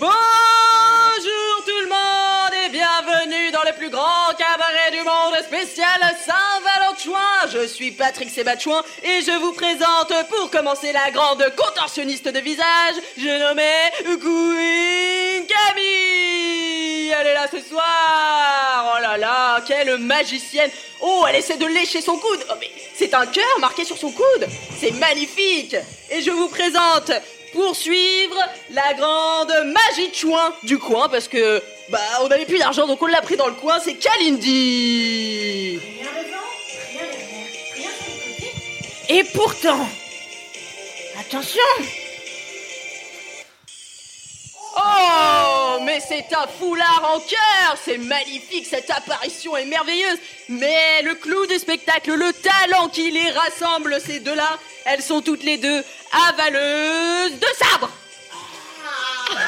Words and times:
Bonjour 0.00 1.64
tout 1.64 1.80
le 1.82 1.88
monde 1.88 2.52
et 2.64 2.68
bienvenue 2.70 3.50
dans 3.52 3.62
le 3.62 3.76
plus 3.76 3.90
grand 3.90 4.34
cabaret 4.36 4.90
du 4.90 5.02
monde 5.02 5.36
spécial 5.46 6.00
Saint-Valentin. 6.26 7.48
Je 7.52 7.66
suis 7.66 7.92
Patrick 7.92 8.30
Sébatchouin 8.30 8.82
et 9.04 9.22
je 9.22 9.38
vous 9.38 9.52
présente 9.52 10.12
pour 10.30 10.50
commencer 10.50 10.90
la 10.92 11.10
grande 11.12 11.44
contorsionniste 11.56 12.26
de 12.26 12.40
visage, 12.40 12.94
je 13.16 13.38
nommais 13.38 13.92
Queen 14.04 15.46
Camille. 15.46 17.10
Elle 17.10 17.28
est 17.28 17.34
là 17.34 17.46
ce 17.50 17.60
soir. 17.60 18.94
Oh 18.96 19.02
là 19.02 19.16
là, 19.16 19.60
quelle 19.66 19.98
magicienne. 19.98 20.70
Oh, 21.00 21.24
elle 21.28 21.36
essaie 21.36 21.56
de 21.56 21.66
lécher 21.66 22.00
son 22.00 22.16
coude. 22.16 22.44
Oh 22.50 22.54
mais 22.58 22.70
c'est 22.96 23.14
un 23.14 23.26
cœur 23.26 23.58
marqué 23.60 23.84
sur 23.84 23.96
son 23.96 24.10
coude. 24.10 24.48
C'est 24.76 24.92
magnifique. 24.92 25.76
Et 26.10 26.20
je 26.22 26.30
vous 26.30 26.48
présente 26.48 27.12
pour 27.54 27.74
suivre 27.76 28.36
la 28.70 28.92
grande 28.94 29.52
magie 29.72 30.10
de 30.10 30.14
chouin 30.14 30.52
du 30.64 30.78
coin 30.78 31.08
parce 31.08 31.28
que 31.28 31.62
bah 31.88 31.98
on 32.22 32.28
n'avait 32.28 32.44
plus 32.44 32.58
d'argent 32.58 32.86
donc 32.86 33.00
on 33.00 33.06
l'a 33.06 33.22
pris 33.22 33.36
dans 33.36 33.46
le 33.46 33.54
coin, 33.54 33.78
c'est 33.82 33.94
Kalindi. 33.94 35.78
Et 39.08 39.22
pourtant, 39.34 39.86
attention, 41.20 41.60
Oh, 44.76 45.78
mais 45.82 46.00
c'est 46.00 46.26
un 46.34 46.46
foulard 46.58 47.12
en 47.14 47.20
cœur. 47.20 47.76
C'est 47.84 47.98
magnifique, 47.98 48.66
cette 48.66 48.90
apparition 48.90 49.56
est 49.56 49.64
merveilleuse. 49.64 50.18
Mais 50.48 51.02
le 51.02 51.14
clou 51.14 51.46
du 51.46 51.58
spectacle, 51.58 52.14
le 52.14 52.32
talent 52.32 52.88
qui 52.88 53.10
les 53.10 53.30
rassemble, 53.30 54.00
ces 54.00 54.20
deux-là, 54.20 54.58
elles 54.84 55.02
sont 55.02 55.20
toutes 55.20 55.42
les 55.44 55.58
deux 55.58 55.84
avaleuses 56.28 57.38
de 57.38 57.46
sabre. 57.58 57.90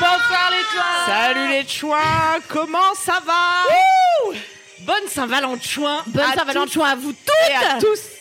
Bonsoir 0.00 0.50
les 0.50 0.64
toits 0.76 1.04
salut 1.06 1.48
les 1.48 1.66
chouins, 1.68 2.38
comment 2.48 2.94
ça 2.94 3.20
va? 3.24 4.34
Bonne 4.80 5.08
Saint-Valentin. 5.08 6.02
Bonne 6.06 6.22
à 6.22 6.34
Saint-Valentin 6.34 6.80
à 6.82 6.94
vous 6.94 7.12
toutes. 7.12 7.50
et 7.50 7.54
à 7.54 7.78
tous 7.80 8.13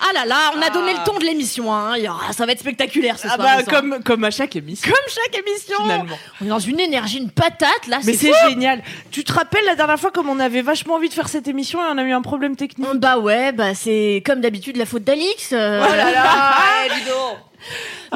Ah 0.00 0.12
là 0.14 0.24
là, 0.24 0.52
on 0.56 0.62
a 0.62 0.70
donné 0.70 0.92
Ah. 0.94 1.00
le 1.04 1.10
ton 1.10 1.18
de 1.18 1.24
l'émission, 1.24 1.72
hein. 1.74 1.94
Ça 2.32 2.46
va 2.46 2.52
être 2.52 2.60
spectaculaire 2.60 3.18
ce 3.18 3.26
Ah 3.30 3.34
soir. 3.36 3.58
bah 3.58 3.62
comme, 3.64 4.02
comme 4.04 4.24
à 4.24 4.30
chaque 4.30 4.54
émission 4.56 4.90
Comme 4.90 5.12
chaque 5.12 5.38
émission 5.40 5.76
finalement 5.82 6.18
On 6.40 6.44
est 6.46 6.48
dans 6.48 6.58
une 6.58 6.80
énergie, 6.80 7.18
une 7.18 7.30
patate 7.30 7.86
là, 7.88 7.98
Mais 8.04 8.12
c'est 8.12 8.26
c'est 8.28 8.32
fou. 8.32 8.48
génial 8.50 8.82
Tu 9.10 9.24
te 9.24 9.32
rappelles 9.32 9.64
la 9.66 9.74
dernière 9.74 9.98
fois 9.98 10.10
comme 10.10 10.28
on 10.28 10.38
avait 10.40 10.62
vachement 10.62 10.94
envie 10.94 11.08
de 11.08 11.14
faire 11.14 11.28
cette 11.28 11.48
émission 11.48 11.78
et 11.80 11.88
on 11.92 11.98
a 11.98 12.02
eu 12.02 12.12
un 12.12 12.22
problème 12.22 12.56
technique? 12.56 12.88
Bah 12.94 13.18
ouais, 13.18 13.52
bah 13.52 13.74
c'est 13.74 14.22
comme 14.26 14.40
d'habitude 14.40 14.76
la 14.76 14.86
faute 14.86 15.04
d'Alix. 15.04 15.50
euh. 15.52 15.84
Oh 15.88 15.94
là 15.96 16.10
là 16.12 16.24
eh, 16.86 16.94
dis 16.94 17.06
donc. 17.06 17.36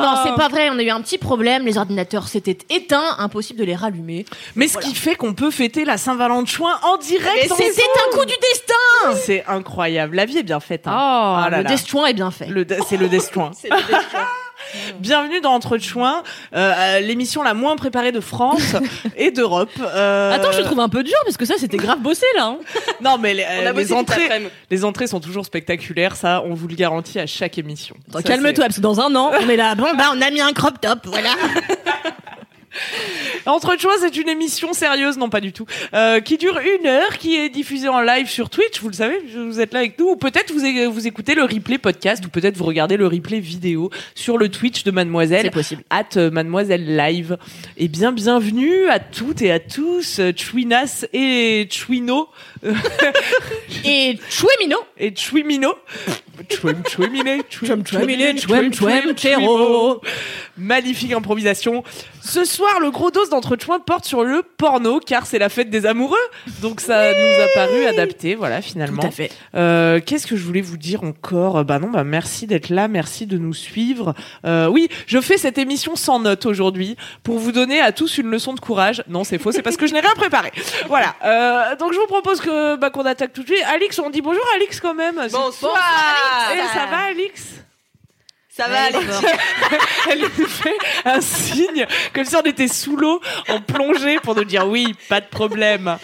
Non, 0.00 0.14
c'est 0.24 0.34
pas 0.34 0.48
vrai, 0.48 0.70
on 0.70 0.78
a 0.78 0.82
eu 0.82 0.90
un 0.90 1.00
petit 1.00 1.18
problème, 1.18 1.64
les 1.64 1.78
ordinateurs 1.78 2.28
s'étaient 2.28 2.58
éteints, 2.70 3.16
impossible 3.18 3.58
de 3.58 3.64
les 3.64 3.74
rallumer. 3.74 4.24
Mais 4.56 4.68
ce 4.68 4.78
qui 4.78 4.94
fait 4.94 5.14
qu'on 5.14 5.34
peut 5.34 5.50
fêter 5.50 5.84
la 5.84 5.96
Saint-Valentin 5.98 6.64
en 6.82 6.96
direct 6.98 7.52
C'était 7.56 7.82
un 7.82 8.16
coup 8.16 8.24
du 8.24 8.34
destin 8.40 9.14
C'est 9.24 9.44
incroyable, 9.46 10.16
la 10.16 10.24
vie 10.24 10.38
est 10.38 10.42
bien 10.42 10.60
faite. 10.60 10.82
Oh, 10.86 10.90
hein. 10.90 11.42
Ah 11.44 11.48
là 11.50 11.58
le 11.58 11.62
là. 11.64 11.68
destin 11.70 12.06
est 12.06 12.14
bien 12.14 12.30
fait. 12.30 12.46
De- 12.46 12.76
C'est 12.88 12.96
le 12.96 13.08
destin. 13.08 13.50
C'est 13.60 13.68
le 13.70 13.76
destin. 13.76 14.26
Bienvenue 15.00 15.40
dans 15.40 15.52
Entre 15.52 15.78
Chouins, 15.78 16.22
euh, 16.54 17.00
l'émission 17.00 17.42
la 17.42 17.54
moins 17.54 17.76
préparée 17.76 18.12
de 18.12 18.20
France 18.20 18.74
et 19.16 19.30
d'Europe. 19.30 19.70
Euh, 19.80 20.32
Attends, 20.32 20.52
je 20.52 20.58
te 20.58 20.62
trouve 20.64 20.80
un 20.80 20.88
peu 20.88 21.02
dur 21.02 21.16
parce 21.24 21.36
que 21.36 21.44
ça 21.44 21.54
c'était 21.58 21.76
grave 21.76 22.00
bossé 22.00 22.26
là. 22.36 22.44
hein. 22.46 22.58
Non, 23.00 23.18
mais 23.18 23.34
les, 23.34 23.44
euh, 23.44 23.72
les 23.72 23.92
entrées, 23.92 24.28
les 24.70 24.84
entrées 24.84 25.06
sont 25.06 25.20
toujours 25.20 25.44
spectaculaires. 25.46 26.16
Ça, 26.16 26.42
on 26.44 26.54
vous 26.54 26.68
le 26.68 26.74
garantit 26.74 27.18
à 27.18 27.26
chaque 27.26 27.58
émission. 27.58 27.96
Calme-toi 28.24 28.64
parce 28.64 28.76
que 28.76 28.80
dans 28.80 29.00
un 29.00 29.14
an, 29.16 29.32
on 29.40 29.48
est 29.48 29.56
là. 29.56 29.74
Bon 29.74 29.86
bah 29.96 30.10
on 30.14 30.20
a 30.20 30.30
mis 30.30 30.40
un 30.40 30.52
crop 30.52 30.80
top, 30.80 31.00
voilà. 31.06 31.30
Entre 33.46 33.78
Chouins, 33.78 33.92
c'est 34.00 34.16
une 34.16 34.28
émission 34.28 34.72
sérieuse, 34.72 35.16
non 35.18 35.28
pas 35.30 35.40
du 35.40 35.52
tout, 35.52 35.66
euh, 35.94 36.20
qui 36.20 36.36
dure 36.36 36.58
une 36.58 36.86
heure, 36.86 37.18
qui 37.18 37.36
est 37.36 37.48
diffusée 37.48 37.88
en 37.88 38.00
live 38.00 38.28
sur 38.28 38.50
Twitch. 38.50 38.80
Vous 38.80 38.88
le 38.88 38.94
savez, 38.94 39.18
vous 39.34 39.60
êtes 39.60 39.72
là 39.72 39.80
avec 39.80 39.98
nous. 39.98 40.10
Ou 40.10 40.16
peut-être 40.16 40.52
vous 40.52 41.06
écoutez 41.06 41.34
le 41.34 41.42
replay 41.42 41.78
podcast, 41.78 42.24
ou 42.26 42.28
peut-être 42.28 42.56
vous 42.56 42.64
regardez 42.64 42.96
le 42.96 43.06
replay 43.06 43.40
vidéo 43.40 43.90
sur 44.14 44.38
le 44.38 44.48
Twitch 44.48 44.84
de 44.84 44.90
Mademoiselle. 44.90 45.42
C'est 45.44 45.50
possible. 45.50 45.82
at 45.90 46.16
euh, 46.16 46.30
Mademoiselle 46.30 46.96
Live. 46.96 47.38
Et 47.76 47.88
bien, 47.88 48.12
bienvenue 48.12 48.88
à 48.88 48.98
toutes 48.98 49.42
et 49.42 49.50
à 49.52 49.58
tous, 49.58 50.18
euh, 50.20 50.32
Chouinas 50.36 51.06
et 51.12 51.66
Chouino, 51.70 52.28
Et 53.84 54.18
Chouemino. 54.28 54.76
et 54.98 55.14
Chouimino. 55.14 55.74
Chouim, 56.48 56.82
chouiminé, 56.88 57.42
chouim, 57.50 57.82
chouiminé, 57.84 58.36
chouim, 58.38 58.70
chouim, 58.72 59.02
chouim, 59.02 59.16
chéro. 59.16 60.00
Magnifique 60.56 61.12
improvisation. 61.12 61.82
Ce 62.22 62.44
soir, 62.44 62.80
le 62.80 62.90
gros 62.90 63.10
dos 63.10 63.26
d'entre 63.26 63.56
chouins 63.60 63.80
porte 63.80 64.04
sur 64.04 64.24
le 64.24 64.42
porno, 64.42 65.00
car 65.00 65.26
c'est 65.26 65.38
la 65.38 65.48
fête 65.48 65.70
des 65.70 65.86
amoureux. 65.86 66.18
Donc 66.60 66.80
ça 66.80 67.12
nous 67.12 67.42
a 67.42 67.46
paru 67.54 67.86
adapté, 67.86 68.34
voilà, 68.34 68.62
finalement. 68.62 69.02
Tout 69.02 69.08
à 69.08 69.10
fait. 69.10 69.30
Euh, 69.54 70.00
Qu'est-ce 70.04 70.26
que 70.26 70.36
je 70.36 70.44
voulais 70.44 70.60
vous 70.60 70.76
dire 70.76 71.02
encore? 71.02 71.64
Bah 71.64 71.78
non, 71.78 71.88
bah 71.88 72.04
merci 72.04 72.46
d'être 72.46 72.68
là, 72.68 72.88
merci 72.88 73.26
de 73.26 73.38
nous 73.38 73.54
suivre. 73.54 74.14
Euh, 74.44 74.66
oui, 74.66 74.88
je 75.06 75.20
fais 75.20 75.38
cette 75.38 75.58
émission 75.58 75.96
sans 75.96 76.20
notes 76.20 76.46
aujourd'hui 76.46 76.96
pour 77.22 77.38
vous 77.38 77.52
donner 77.52 77.80
à 77.80 77.92
tous 77.92 78.18
une 78.18 78.30
leçon 78.30 78.54
de 78.54 78.60
courage. 78.60 79.02
Non, 79.08 79.24
c'est 79.24 79.38
faux, 79.38 79.52
c'est 79.52 79.62
parce 79.62 79.76
que 79.76 79.86
je 79.86 79.94
n'ai 79.94 80.00
rien 80.00 80.14
préparé. 80.14 80.52
Voilà. 80.88 81.14
Euh, 81.24 81.76
donc 81.76 81.92
je 81.92 81.98
vous 81.98 82.06
propose 82.06 82.40
que 82.40 82.76
bah, 82.76 82.90
qu'on 82.90 83.06
attaque 83.06 83.32
tout 83.32 83.42
de 83.42 83.48
suite. 83.48 83.64
Alix, 83.74 83.98
on 83.98 84.10
dit 84.10 84.20
bonjour 84.20 84.44
Alix 84.56 84.80
quand 84.80 84.94
même. 84.94 85.20
Bonsoir 85.32 86.29
Eh, 86.52 86.78
ça 86.78 86.86
va 86.86 86.98
Alix? 87.10 87.42
Ça 88.52 88.68
va 88.68 88.82
aller 88.82 88.98
Elle 90.10 90.20
nous 90.20 90.46
fait 90.46 90.76
un 91.04 91.20
signe 91.20 91.86
comme 92.12 92.24
si 92.24 92.34
on 92.36 92.42
était 92.42 92.66
sous 92.68 92.96
l'eau 92.96 93.20
en 93.48 93.60
plongée 93.60 94.18
pour 94.18 94.34
nous 94.34 94.44
dire 94.44 94.66
oui, 94.66 94.94
pas 95.08 95.20
de 95.20 95.26
problème. 95.26 95.96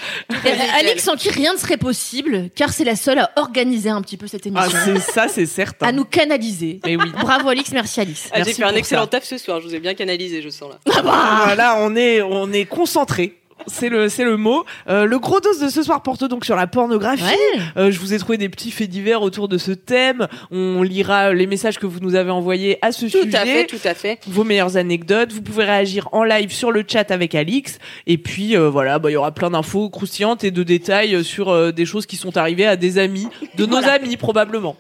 Et 0.44 0.50
Alix 0.78 1.02
sans 1.02 1.16
qui 1.16 1.28
rien 1.28 1.52
ne 1.54 1.58
serait 1.58 1.76
possible, 1.76 2.48
car 2.54 2.72
c'est 2.72 2.84
la 2.84 2.96
seule 2.96 3.18
à 3.18 3.30
organiser 3.36 3.90
un 3.90 4.00
petit 4.00 4.16
peu 4.16 4.26
cette 4.28 4.46
Ah, 4.54 4.64
émission, 4.68 4.78
c'est 4.84 5.00
ça, 5.12 5.28
c'est 5.28 5.44
certain. 5.44 5.88
à 5.88 5.92
nous 5.92 6.04
canaliser. 6.04 6.80
Mais 6.86 6.96
oui. 6.96 7.10
Bravo 7.20 7.48
Alix, 7.48 7.72
merci 7.72 8.00
Alix. 8.00 8.28
Ah, 8.30 8.36
J'ai 8.36 8.44
Merci 8.44 8.54
fait 8.54 8.62
un 8.64 8.68
pour 8.68 8.78
excellent 8.78 9.02
ça. 9.02 9.06
taf 9.08 9.24
ce 9.24 9.38
soir, 9.38 9.60
je 9.60 9.66
vous 9.66 9.74
ai 9.74 9.80
bien 9.80 9.94
canalisé, 9.94 10.40
je 10.40 10.48
sens 10.48 10.70
là. 10.70 11.02
Voilà, 11.02 11.76
on 11.80 11.94
est, 11.96 12.22
on 12.22 12.50
est 12.52 12.64
concentré. 12.64 13.36
C'est 13.68 13.88
le, 13.88 14.08
c'est 14.08 14.24
le 14.24 14.36
mot. 14.36 14.64
Euh, 14.88 15.06
le 15.06 15.18
gros 15.18 15.40
dos 15.40 15.58
de 15.60 15.68
ce 15.68 15.82
soir 15.82 16.02
porte 16.02 16.22
donc 16.24 16.44
sur 16.44 16.54
la 16.54 16.66
pornographie. 16.66 17.24
Ouais. 17.24 17.60
Euh, 17.76 17.90
je 17.90 17.98
vous 17.98 18.14
ai 18.14 18.18
trouvé 18.18 18.38
des 18.38 18.48
petits 18.48 18.70
faits 18.70 18.88
divers 18.88 19.22
autour 19.22 19.48
de 19.48 19.58
ce 19.58 19.72
thème. 19.72 20.28
On 20.52 20.82
lira 20.82 21.32
les 21.32 21.46
messages 21.46 21.78
que 21.78 21.86
vous 21.86 21.98
nous 22.00 22.14
avez 22.14 22.30
envoyés 22.30 22.78
à 22.82 22.92
ce 22.92 23.06
Tout 23.06 23.22
sujet. 23.22 23.36
à 23.36 23.44
fait, 23.44 23.66
tout 23.66 23.80
à 23.84 23.94
fait. 23.94 24.20
Vos 24.28 24.44
meilleures 24.44 24.76
anecdotes. 24.76 25.32
Vous 25.32 25.42
pouvez 25.42 25.64
réagir 25.64 26.08
en 26.12 26.22
live 26.22 26.52
sur 26.52 26.70
le 26.70 26.84
chat 26.86 27.10
avec 27.10 27.34
Alix. 27.34 27.78
Et 28.06 28.18
puis 28.18 28.56
euh, 28.56 28.68
voilà, 28.70 28.98
bah, 28.98 29.10
il 29.10 29.14
y 29.14 29.16
aura 29.16 29.32
plein 29.32 29.50
d'infos 29.50 29.90
croustillantes 29.90 30.44
et 30.44 30.50
de 30.52 30.62
détails 30.62 31.24
sur 31.24 31.48
euh, 31.48 31.72
des 31.72 31.86
choses 31.86 32.06
qui 32.06 32.16
sont 32.16 32.36
arrivées 32.36 32.66
à 32.66 32.76
des 32.76 32.98
amis, 32.98 33.26
de 33.56 33.66
nos 33.66 33.78
amis 33.78 34.16
probablement. 34.16 34.76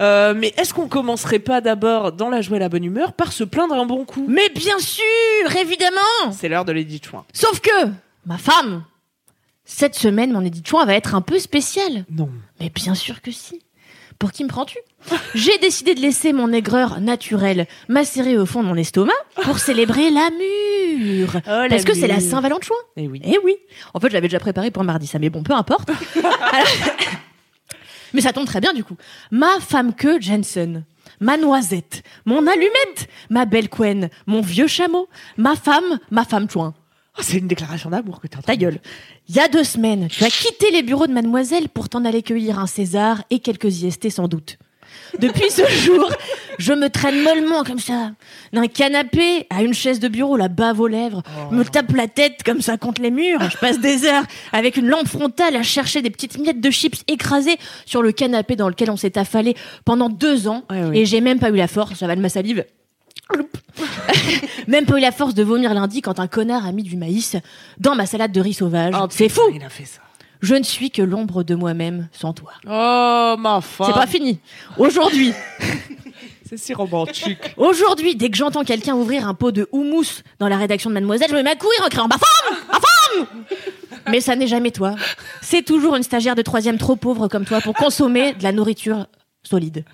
Euh, 0.00 0.34
mais 0.36 0.52
est-ce 0.58 0.74
qu'on 0.74 0.88
commencerait 0.88 1.38
pas 1.38 1.60
d'abord 1.60 2.12
dans 2.12 2.28
la 2.28 2.42
joie 2.42 2.56
et 2.58 2.60
la 2.60 2.68
bonne 2.68 2.84
humeur 2.84 3.12
par 3.14 3.32
se 3.32 3.44
plaindre 3.44 3.74
un 3.74 3.86
bon 3.86 4.04
coup 4.04 4.26
Mais 4.28 4.48
bien 4.50 4.78
sûr, 4.78 5.02
évidemment 5.58 6.32
C'est 6.32 6.48
l'heure 6.48 6.64
de 6.64 6.72
Lady 6.72 7.00
Chouin. 7.02 7.24
Sauf 7.32 7.60
que, 7.60 7.88
ma 8.26 8.36
femme, 8.38 8.84
cette 9.64 9.94
semaine, 9.94 10.32
mon 10.32 10.42
édition 10.42 10.84
va 10.84 10.94
être 10.94 11.14
un 11.14 11.22
peu 11.22 11.38
spéciale. 11.38 12.04
Non. 12.10 12.28
Mais 12.60 12.70
bien 12.70 12.94
sûr 12.94 13.22
que 13.22 13.30
si. 13.30 13.62
Pour 14.18 14.32
qui 14.32 14.44
me 14.44 14.48
prends-tu? 14.48 14.78
J'ai 15.34 15.58
décidé 15.58 15.94
de 15.94 16.00
laisser 16.00 16.32
mon 16.32 16.50
aigreur 16.50 17.00
naturelle 17.00 17.66
macérer 17.88 18.38
au 18.38 18.46
fond 18.46 18.62
de 18.62 18.68
mon 18.68 18.76
estomac 18.76 19.12
pour 19.42 19.58
célébrer 19.58 20.10
l'amour. 20.10 21.28
Oh, 21.36 21.66
Parce 21.68 21.84
que 21.84 21.92
c'est 21.94 22.06
la. 22.06 22.20
Saint-Valentin. 22.20 22.74
Eh 22.96 23.08
oui. 23.08 23.20
Eh 23.24 23.38
oui. 23.44 23.56
En 23.92 24.00
fait, 24.00 24.08
je 24.08 24.14
l'avais 24.14 24.28
déjà 24.28 24.38
préparé 24.40 24.70
pour 24.70 24.84
mardi, 24.84 25.06
ça, 25.06 25.18
mais 25.18 25.28
bon, 25.28 25.42
peu 25.42 25.52
importe. 25.52 25.90
Alors- 26.20 26.66
mais 28.12 28.20
ça 28.20 28.32
tombe 28.32 28.46
très 28.46 28.60
bien, 28.60 28.72
du 28.72 28.84
coup. 28.84 28.96
Ma 29.30 29.60
femme 29.60 29.94
que 29.94 30.20
Jensen. 30.20 30.84
Ma 31.20 31.36
noisette, 31.36 32.02
mon 32.26 32.46
allumette, 32.46 33.08
ma 33.30 33.46
belle 33.46 33.70
Quen, 33.70 34.10
mon 34.26 34.40
vieux 34.40 34.66
chameau, 34.66 35.08
ma 35.36 35.54
femme, 35.56 35.98
ma 36.10 36.24
femme 36.24 36.50
chouin. 36.50 36.74
Oh, 37.18 37.22
c'est 37.22 37.38
une 37.38 37.46
déclaration 37.46 37.88
d'amour 37.88 38.20
que 38.20 38.26
t'as. 38.26 38.42
Ta 38.42 38.56
gueule. 38.56 38.80
Il 39.28 39.36
y 39.36 39.40
a 39.40 39.48
deux 39.48 39.64
semaines, 39.64 40.08
tu 40.08 40.24
as 40.24 40.30
quitté 40.30 40.70
les 40.70 40.82
bureaux 40.82 41.06
de 41.06 41.12
mademoiselle 41.12 41.68
pour 41.68 41.88
t'en 41.88 42.04
aller 42.04 42.22
cueillir 42.22 42.58
un 42.58 42.66
César 42.66 43.22
et 43.30 43.38
quelques 43.38 43.82
IST 43.82 44.10
sans 44.10 44.28
doute. 44.28 44.58
Depuis 45.20 45.50
ce 45.50 45.66
jour, 45.68 46.10
Je 46.58 46.72
me 46.72 46.88
traîne 46.88 47.22
mollement 47.22 47.64
comme 47.64 47.78
ça, 47.78 48.12
d'un 48.52 48.66
canapé 48.66 49.46
à 49.50 49.62
une 49.62 49.74
chaise 49.74 50.00
de 50.00 50.08
bureau, 50.08 50.36
la 50.36 50.48
bave 50.48 50.80
aux 50.80 50.86
lèvres. 50.86 51.22
Me 51.50 51.64
tape 51.64 51.92
la 51.92 52.08
tête 52.08 52.42
comme 52.44 52.62
ça 52.62 52.78
contre 52.78 53.02
les 53.02 53.10
murs. 53.10 53.40
Je 53.50 53.58
passe 53.58 53.78
des 53.78 54.06
heures 54.06 54.24
avec 54.52 54.76
une 54.76 54.86
lampe 54.88 55.06
frontale 55.08 55.54
à 55.56 55.62
chercher 55.62 56.00
des 56.00 56.10
petites 56.10 56.38
miettes 56.38 56.60
de 56.60 56.70
chips 56.70 57.02
écrasées 57.08 57.58
sur 57.84 58.00
le 58.02 58.12
canapé 58.12 58.56
dans 58.56 58.68
lequel 58.68 58.90
on 58.90 58.96
s'est 58.96 59.18
affalé 59.18 59.54
pendant 59.84 60.08
deux 60.08 60.48
ans. 60.48 60.64
Ouais, 60.70 60.84
oui. 60.84 60.98
Et 61.00 61.04
j'ai 61.06 61.20
même 61.20 61.38
pas 61.38 61.50
eu 61.50 61.56
la 61.56 61.68
force, 61.68 61.98
j'avale 61.98 62.20
ma 62.20 62.28
salive. 62.30 62.64
même 64.66 64.86
pas 64.86 64.96
eu 64.96 65.00
la 65.00 65.12
force 65.12 65.34
de 65.34 65.42
vomir 65.42 65.74
lundi 65.74 66.00
quand 66.00 66.20
un 66.20 66.26
connard 66.26 66.64
a 66.64 66.72
mis 66.72 66.82
du 66.84 66.96
maïs 66.96 67.36
dans 67.78 67.94
ma 67.94 68.06
salade 68.06 68.32
de 68.32 68.40
riz 68.40 68.54
sauvage. 68.54 68.94
Oh, 68.98 69.06
C'est 69.10 69.28
fou. 69.28 69.42
Il 69.54 69.62
a 69.62 69.68
fait 69.68 69.84
ça. 69.84 70.00
Je 70.40 70.54
ne 70.54 70.62
suis 70.62 70.90
que 70.90 71.02
l'ombre 71.02 71.42
de 71.42 71.54
moi-même 71.54 72.08
sans 72.12 72.32
toi. 72.32 72.52
Oh, 72.66 73.36
ma 73.38 73.60
femme. 73.60 73.86
C'est 73.86 73.92
pas 73.98 74.06
fini. 74.06 74.38
Aujourd'hui, 74.78 75.32
C'est 76.48 76.56
si 76.58 76.74
romantique. 76.74 77.38
aujourd'hui, 77.56 78.14
dès 78.14 78.30
que 78.30 78.36
j'entends 78.36 78.62
quelqu'un 78.62 78.94
ouvrir 78.94 79.26
un 79.26 79.34
pot 79.34 79.50
de 79.50 79.68
houmous 79.72 80.22
dans 80.38 80.48
la 80.48 80.56
rédaction 80.56 80.90
de 80.90 80.94
Mademoiselle, 80.94 81.28
je 81.30 81.34
me 81.34 81.42
mets 81.42 81.50
à 81.50 81.56
courir 81.56 81.80
en 81.84 81.88
criant 81.88 82.06
Ma 82.08 82.18
femme 82.18 82.56
Ma 82.68 82.78
femme 82.78 83.44
Mais 84.12 84.20
ça 84.20 84.36
n'est 84.36 84.46
jamais 84.46 84.70
toi. 84.70 84.94
C'est 85.42 85.62
toujours 85.62 85.96
une 85.96 86.04
stagiaire 86.04 86.36
de 86.36 86.42
troisième 86.42 86.78
trop 86.78 86.94
pauvre 86.94 87.26
comme 87.26 87.44
toi 87.44 87.60
pour 87.60 87.74
consommer 87.74 88.32
de 88.34 88.44
la 88.44 88.52
nourriture 88.52 89.06
solide. 89.42 89.84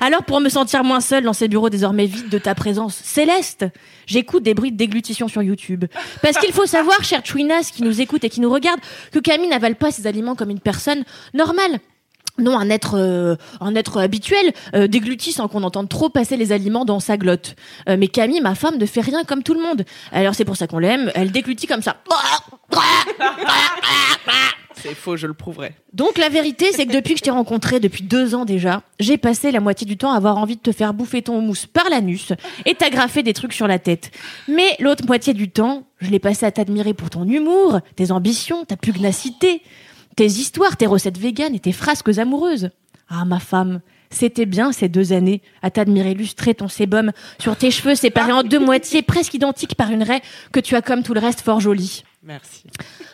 Alors, 0.00 0.22
pour 0.24 0.40
me 0.40 0.48
sentir 0.48 0.84
moins 0.84 1.00
seule 1.00 1.24
dans 1.24 1.32
ces 1.32 1.48
bureaux 1.48 1.70
désormais 1.70 2.06
vides 2.06 2.28
de 2.28 2.38
ta 2.38 2.54
présence 2.54 2.94
céleste, 2.94 3.64
j'écoute 4.06 4.42
des 4.42 4.54
bruits 4.54 4.72
de 4.72 4.76
déglutition 4.76 5.28
sur 5.28 5.42
YouTube. 5.42 5.84
Parce 6.22 6.38
qu'il 6.38 6.52
faut 6.52 6.66
savoir, 6.66 7.02
chère 7.04 7.24
Chouinas 7.24 7.70
qui 7.72 7.82
nous 7.82 8.00
écoute 8.00 8.24
et 8.24 8.30
qui 8.30 8.40
nous 8.40 8.50
regarde, 8.50 8.80
que 9.12 9.18
Camille 9.18 9.48
n'avale 9.48 9.76
pas 9.76 9.90
ses 9.90 10.06
aliments 10.06 10.34
comme 10.34 10.50
une 10.50 10.60
personne 10.60 11.04
normale. 11.32 11.80
Non, 12.38 12.58
un 12.58 12.68
être, 12.68 12.96
euh, 12.98 13.36
un 13.60 13.76
être 13.76 14.00
habituel 14.00 14.52
euh, 14.74 14.88
déglutit 14.88 15.32
sans 15.32 15.46
qu'on 15.46 15.62
entende 15.62 15.88
trop 15.88 16.08
passer 16.08 16.36
les 16.36 16.50
aliments 16.50 16.84
dans 16.84 16.98
sa 16.98 17.16
glotte. 17.16 17.54
Euh, 17.88 17.96
mais 17.96 18.08
Camille, 18.08 18.40
ma 18.40 18.56
femme, 18.56 18.76
ne 18.76 18.86
fait 18.86 19.02
rien 19.02 19.22
comme 19.22 19.44
tout 19.44 19.54
le 19.54 19.62
monde. 19.62 19.84
Alors 20.10 20.34
c'est 20.34 20.44
pour 20.44 20.56
ça 20.56 20.66
qu'on 20.66 20.80
l'aime. 20.80 21.12
Elle 21.14 21.30
déglutit 21.30 21.68
comme 21.68 21.82
ça. 21.82 21.96
C'est 24.74 24.94
faux, 24.94 25.16
je 25.16 25.26
le 25.26 25.32
prouverai. 25.32 25.72
Donc 25.92 26.18
la 26.18 26.28
vérité, 26.28 26.66
c'est 26.72 26.86
que 26.86 26.92
depuis 26.92 27.14
que 27.14 27.18
je 27.20 27.24
t'ai 27.24 27.30
rencontré, 27.30 27.78
depuis 27.78 28.02
deux 28.02 28.34
ans 28.34 28.44
déjà, 28.44 28.82
j'ai 28.98 29.16
passé 29.16 29.52
la 29.52 29.60
moitié 29.60 29.86
du 29.86 29.96
temps 29.96 30.12
à 30.12 30.16
avoir 30.16 30.36
envie 30.36 30.56
de 30.56 30.60
te 30.60 30.72
faire 30.72 30.92
bouffer 30.92 31.22
ton 31.22 31.40
mousse 31.40 31.66
par 31.66 31.88
l'anus 31.88 32.32
et 32.66 32.74
t'agrafer 32.74 33.22
des 33.22 33.32
trucs 33.32 33.52
sur 33.52 33.68
la 33.68 33.78
tête. 33.78 34.10
Mais 34.48 34.76
l'autre 34.80 35.06
moitié 35.06 35.32
du 35.32 35.48
temps, 35.50 35.84
je 36.00 36.10
l'ai 36.10 36.18
passé 36.18 36.44
à 36.44 36.50
t'admirer 36.50 36.92
pour 36.92 37.08
ton 37.08 37.26
humour, 37.26 37.78
tes 37.96 38.10
ambitions, 38.10 38.64
ta 38.64 38.76
pugnacité, 38.76 39.62
tes 40.16 40.26
histoires, 40.26 40.76
tes 40.76 40.86
recettes 40.86 41.18
véganes 41.18 41.54
et 41.54 41.60
tes 41.60 41.72
frasques 41.72 42.18
amoureuses. 42.18 42.70
Ah 43.08 43.24
ma 43.24 43.40
femme, 43.40 43.80
c'était 44.10 44.46
bien 44.46 44.72
ces 44.72 44.88
deux 44.88 45.12
années 45.12 45.42
à 45.62 45.70
t'admirer 45.70 46.14
lustrer 46.14 46.54
ton 46.54 46.68
sébum 46.68 47.12
sur 47.38 47.56
tes 47.56 47.70
cheveux 47.70 47.94
séparés 47.94 48.32
en 48.32 48.42
deux 48.42 48.58
moitiés 48.58 49.02
presque 49.02 49.34
identiques 49.34 49.74
par 49.74 49.90
une 49.90 50.02
raie 50.02 50.22
que 50.52 50.60
tu 50.60 50.76
as 50.76 50.82
comme 50.82 51.02
tout 51.02 51.14
le 51.14 51.20
reste 51.20 51.40
fort 51.40 51.60
jolie. 51.60 52.04
Merci. 52.22 52.62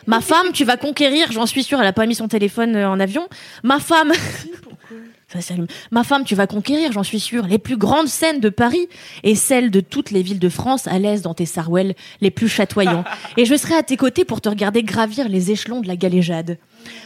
Ma 0.07 0.21
femme, 0.21 0.53
tu 0.53 0.63
vas 0.63 0.77
conquérir, 0.77 1.31
j'en 1.31 1.45
suis 1.45 1.63
sûre, 1.63 1.81
elle 1.81 1.87
a 1.87 1.93
pas 1.93 2.05
mis 2.05 2.15
son 2.15 2.29
téléphone 2.29 2.75
euh, 2.75 2.89
en 2.89 2.99
avion. 2.99 3.27
Ma 3.63 3.79
femme. 3.79 4.13
Ça 5.27 5.39
s'allume. 5.39 5.67
Ma 5.91 6.03
femme, 6.03 6.25
tu 6.25 6.35
vas 6.35 6.45
conquérir, 6.45 6.91
j'en 6.91 7.03
suis 7.03 7.19
sûre, 7.19 7.47
les 7.47 7.57
plus 7.57 7.77
grandes 7.77 8.09
scènes 8.09 8.41
de 8.41 8.49
Paris 8.49 8.87
et 9.23 9.35
celles 9.35 9.71
de 9.71 9.79
toutes 9.79 10.11
les 10.11 10.21
villes 10.21 10.39
de 10.39 10.49
France 10.49 10.87
à 10.87 10.99
l'aise 10.99 11.21
dans 11.21 11.33
tes 11.33 11.45
sarouels 11.45 11.95
les 12.19 12.31
plus 12.31 12.49
chatoyants. 12.49 13.05
Et 13.37 13.45
je 13.45 13.55
serai 13.55 13.75
à 13.75 13.83
tes 13.83 13.95
côtés 13.95 14.25
pour 14.25 14.41
te 14.41 14.49
regarder 14.49 14.83
gravir 14.83 15.29
les 15.29 15.51
échelons 15.51 15.79
de 15.79 15.87
la 15.87 15.95
galéjade. 15.95 16.57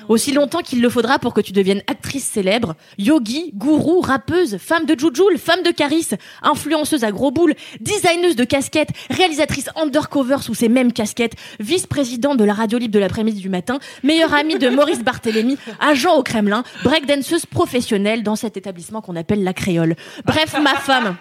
Aussi 0.08 0.32
longtemps 0.32 0.62
qu'il 0.62 0.82
le 0.82 0.90
faudra 0.90 1.20
pour 1.20 1.34
que 1.34 1.42
tu 1.42 1.52
deviennes 1.52 1.82
actrice 1.88 2.26
célèbre, 2.26 2.76
yogi, 2.98 3.52
gourou, 3.56 4.02
rappeuse, 4.02 4.58
femme 4.58 4.86
de 4.86 4.98
Jujul, 4.98 5.38
femme 5.38 5.64
de 5.64 5.72
Caris, 5.72 6.10
influenceuse 6.44 7.04
à 7.04 7.12
gros 7.12 7.32
boules, 7.32 7.56
designeuse 7.80 8.36
de 8.36 8.44
casquettes, 8.44 8.90
réalisatrice 9.10 9.70
undercover 9.76 10.38
sous 10.42 10.54
ces 10.54 10.70
mêmes 10.70 10.94
casquettes, 10.94 11.36
vice-présidente 11.60 12.38
de 12.38 12.44
la 12.44 12.54
radio 12.54 12.78
libre 12.78 12.94
de 12.94 13.00
l'après-midi 13.00 13.42
du 13.42 13.50
matin, 13.50 13.80
meilleure 14.04 14.34
amie 14.34 14.60
de 14.60 14.70
Maurice 14.70 15.04
Barthélémy, 15.04 15.58
agent 15.80 16.16
au 16.16 16.24
Kremlin, 16.24 16.64
breakdanceuse 16.84 17.46
professionnelle 17.46 18.24
dans 18.24 18.36
cet 18.36 18.58
étabbissement 18.58 19.02
qu'on 19.02 19.16
appelle 19.16 19.44
la 19.44 19.54
créole. 19.54 19.96
Bref, 20.26 20.56
ma 20.62 20.76
femme. 20.76 21.16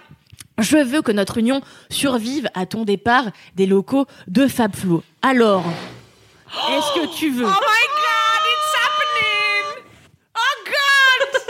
Je 0.57 0.77
veux 0.77 1.01
que 1.01 1.11
notre 1.11 1.37
union 1.37 1.61
survive 1.89 2.49
à 2.53 2.65
ton 2.65 2.85
départ 2.85 3.25
des 3.55 3.65
locaux 3.65 4.05
de 4.27 4.47
Fab 4.47 4.73
Flo. 4.73 5.03
Alors, 5.21 5.65
est-ce 6.69 7.01
que 7.01 7.17
tu 7.17 7.29
veux 7.31 7.45
Oh 7.45 7.49
god, 7.49 8.41
it's 8.53 8.73
happening! 8.79 9.83
Oh 10.37 10.55
god! 10.65 11.41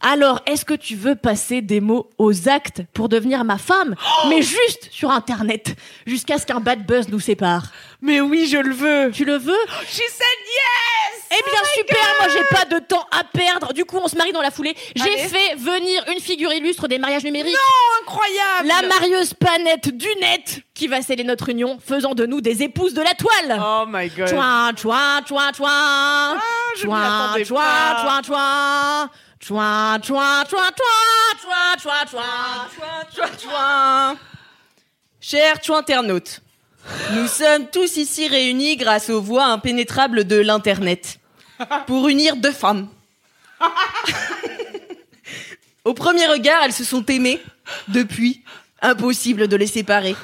Alors, 0.00 0.40
est-ce 0.46 0.64
que 0.64 0.74
tu 0.74 0.94
veux 0.94 1.14
passer 1.14 1.62
des 1.62 1.80
mots 1.80 2.10
aux 2.18 2.48
actes 2.48 2.82
pour 2.92 3.08
devenir 3.08 3.44
ma 3.44 3.58
femme, 3.58 3.94
mais 4.28 4.42
juste 4.42 4.88
sur 4.90 5.10
Internet, 5.10 5.74
jusqu'à 6.06 6.38
ce 6.38 6.46
qu'un 6.46 6.60
bad 6.60 6.86
buzz 6.86 7.08
nous 7.08 7.20
sépare 7.20 7.64
Mais 8.02 8.20
oui, 8.20 8.46
je 8.46 8.58
le 8.58 8.74
veux. 8.74 9.10
Tu 9.10 9.24
le 9.24 9.36
veux? 9.36 9.56
She 9.88 9.96
said 9.96 10.38
yes! 10.46 11.26
Eh 11.30 11.50
bien 11.50 11.60
super, 11.74 11.98
moi 12.20 12.28
j'ai 12.32 12.56
pas 12.56 12.64
de 12.66 12.78
temps 12.84 13.04
à 13.10 13.24
perdre. 13.24 13.72
Du 13.72 13.84
coup, 13.84 13.98
on 14.00 14.06
se 14.06 14.16
marie 14.16 14.32
dans 14.32 14.42
la 14.42 14.50
foulée. 14.50 14.76
J'ai 14.94 15.18
fait 15.18 15.54
venir 15.56 16.04
une 16.14 16.20
figure 16.20 16.52
illustre 16.52 16.86
des 16.88 16.98
mariages 16.98 17.24
numériques. 17.24 17.56
Oh, 17.58 18.02
incroyable! 18.02 18.68
La 18.68 18.86
marieuse 18.86 19.34
panette 19.34 19.88
du 19.96 20.08
net 20.20 20.60
qui 20.74 20.86
va 20.86 21.02
sceller 21.02 21.24
notre 21.24 21.48
union, 21.48 21.78
faisant 21.84 22.14
de 22.14 22.26
nous 22.26 22.40
des 22.40 22.62
épouses 22.62 22.94
de 22.94 23.02
la 23.02 23.14
toile. 23.14 23.60
Oh 23.60 23.84
my 23.88 24.08
god. 24.10 24.28
Chouin, 24.28 24.70
chouin, 24.76 25.24
chouin, 25.26 25.52
chouin. 25.56 26.36
Ah, 26.36 26.40
je 26.76 26.86
m'y 26.86 26.92
Chouin, 26.92 27.24
attendais 27.24 27.44
chouin, 27.44 27.62
pas. 27.62 28.02
chouin, 28.02 28.22
chouin. 28.22 29.10
Chouin, 29.40 30.00
chouin, 30.02 30.44
chouin, 30.48 30.70
chouin, 30.76 31.42
chouin, 31.42 31.76
chouin, 31.78 32.06
chouin. 32.10 32.68
Chouin, 32.74 33.04
chouin, 33.14 33.38
chouin. 33.42 34.16
Chers 35.20 35.62
chouinternautes, 35.62 36.40
nous 37.14 37.26
sommes 37.26 37.66
tous 37.72 37.96
ici 37.96 38.28
réunis 38.28 38.76
grâce 38.76 39.10
aux 39.10 39.20
voies 39.20 39.46
impénétrables 39.46 40.24
de 40.24 40.36
l'Internet 40.36 41.18
pour 41.86 42.08
unir 42.08 42.36
deux 42.36 42.52
femmes. 42.52 42.88
Au 45.84 45.94
premier 45.94 46.26
regard, 46.26 46.62
elles 46.64 46.72
se 46.72 46.84
sont 46.84 47.04
aimées. 47.06 47.40
Depuis, 47.88 48.42
impossible 48.82 49.48
de 49.48 49.56
les 49.56 49.66
séparer. 49.66 50.14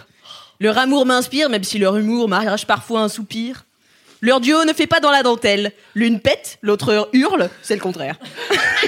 Leur 0.60 0.78
amour 0.78 1.06
m'inspire, 1.06 1.48
même 1.48 1.64
si 1.64 1.78
leur 1.78 1.96
humour 1.96 2.28
m'arrache 2.28 2.66
parfois 2.66 3.00
un 3.00 3.08
soupir. 3.08 3.64
Leur 4.22 4.40
duo 4.40 4.64
ne 4.64 4.72
fait 4.72 4.86
pas 4.86 5.00
dans 5.00 5.10
la 5.10 5.24
dentelle. 5.24 5.72
L'une 5.96 6.20
pète, 6.20 6.58
l'autre 6.62 7.10
hurle, 7.12 7.50
c'est 7.60 7.74
le 7.74 7.80
contraire. 7.80 8.18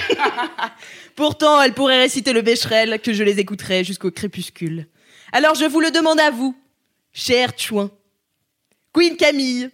Pourtant, 1.16 1.60
elles 1.60 1.74
pourraient 1.74 2.00
réciter 2.00 2.32
le 2.32 2.40
Becherel, 2.40 3.00
que 3.00 3.12
je 3.12 3.24
les 3.24 3.40
écouterais 3.40 3.82
jusqu'au 3.82 4.12
crépuscule. 4.12 4.86
Alors 5.32 5.56
je 5.56 5.64
vous 5.64 5.80
le 5.80 5.90
demande 5.90 6.20
à 6.20 6.30
vous, 6.30 6.56
cher 7.12 7.50
Chouin. 7.56 7.90
Queen 8.92 9.16
Camille, 9.16 9.70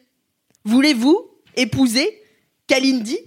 voulez-vous 0.65 1.31
épouser 1.55 2.23
Kalindi? 2.67 3.19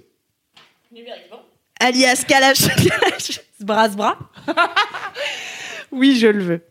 Alias 1.79 2.23
Kalash 2.27 2.67
Kalash 2.75 3.41
Brasbra 3.59 4.17
Oui, 5.91 6.17
je 6.17 6.27
le 6.27 6.43
veux. 6.43 6.61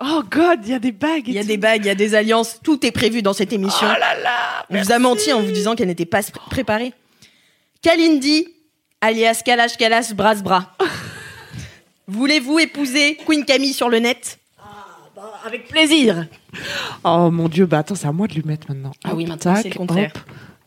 Oh 0.00 0.22
god, 0.30 0.60
il 0.64 0.70
y 0.70 0.74
a 0.74 0.78
des 0.78 0.92
bagues. 0.92 1.26
Il 1.26 1.34
y 1.34 1.38
a 1.38 1.44
des 1.44 1.56
bagues, 1.56 1.84
il 1.84 1.88
y 1.88 1.90
a 1.90 1.94
des 1.94 2.14
alliances, 2.14 2.60
tout 2.62 2.84
est 2.86 2.92
prévu 2.92 3.20
dans 3.22 3.32
cette 3.32 3.52
émission. 3.52 3.86
Oh 3.90 3.98
là 3.98 4.14
là! 4.22 4.64
On 4.70 4.80
vous 4.80 4.92
a 4.92 4.98
menti 4.98 5.32
en 5.32 5.40
vous 5.42 5.50
disant 5.50 5.74
qu'elle 5.74 5.88
n'était 5.88 6.06
pas 6.06 6.20
pr- 6.20 6.48
préparée. 6.50 6.92
Kalindi, 7.82 8.46
alias 9.00 9.42
Kalash 9.44 9.76
Kalash 9.76 10.12
Brasbra. 10.12 10.76
Voulez-vous 12.06 12.58
épouser 12.60 13.16
Queen 13.26 13.44
Camille 13.44 13.72
sur 13.72 13.88
le 13.88 13.98
net? 13.98 14.38
Avec 15.44 15.66
plaisir. 15.68 16.26
Oh 17.04 17.30
mon 17.30 17.48
dieu, 17.48 17.66
bah 17.66 17.78
attends, 17.78 17.94
c'est 17.96 18.06
à 18.06 18.12
moi 18.12 18.26
de 18.28 18.34
lui 18.34 18.42
mettre 18.44 18.68
maintenant. 18.68 18.92
Ah 19.04 19.14
oui, 19.14 19.26
maintenant, 19.26 19.54
tac, 19.54 19.62
c'est 19.62 19.70
le 19.70 19.74
contraire. 19.74 20.12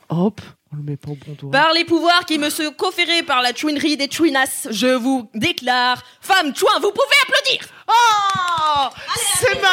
Hop, 0.10 0.18
hop, 0.18 0.42
on 0.74 0.78
le 0.78 0.84
met 0.84 0.98
pas 0.98 1.12
au 1.12 1.16
bon 1.16 1.34
doigt. 1.34 1.52
Par 1.52 1.74
les 1.74 1.84
pouvoirs 1.86 2.26
qui 2.26 2.38
me 2.38 2.50
sont 2.50 2.72
conférés 2.78 3.24
par 3.24 3.42
la 3.42 3.54
chouinerie 3.54 3.98
des 3.98 4.10
chouinas, 4.10 4.68
je 4.70 4.88
vous 4.88 5.30
déclare, 5.34 6.02
femme 6.22 6.56
chouin, 6.56 6.80
vous 6.82 6.92
pouvez 6.92 7.18
applaudir 7.24 7.68
Oh 7.88 8.88
C'est 9.40 9.62
ma... 9.62 9.70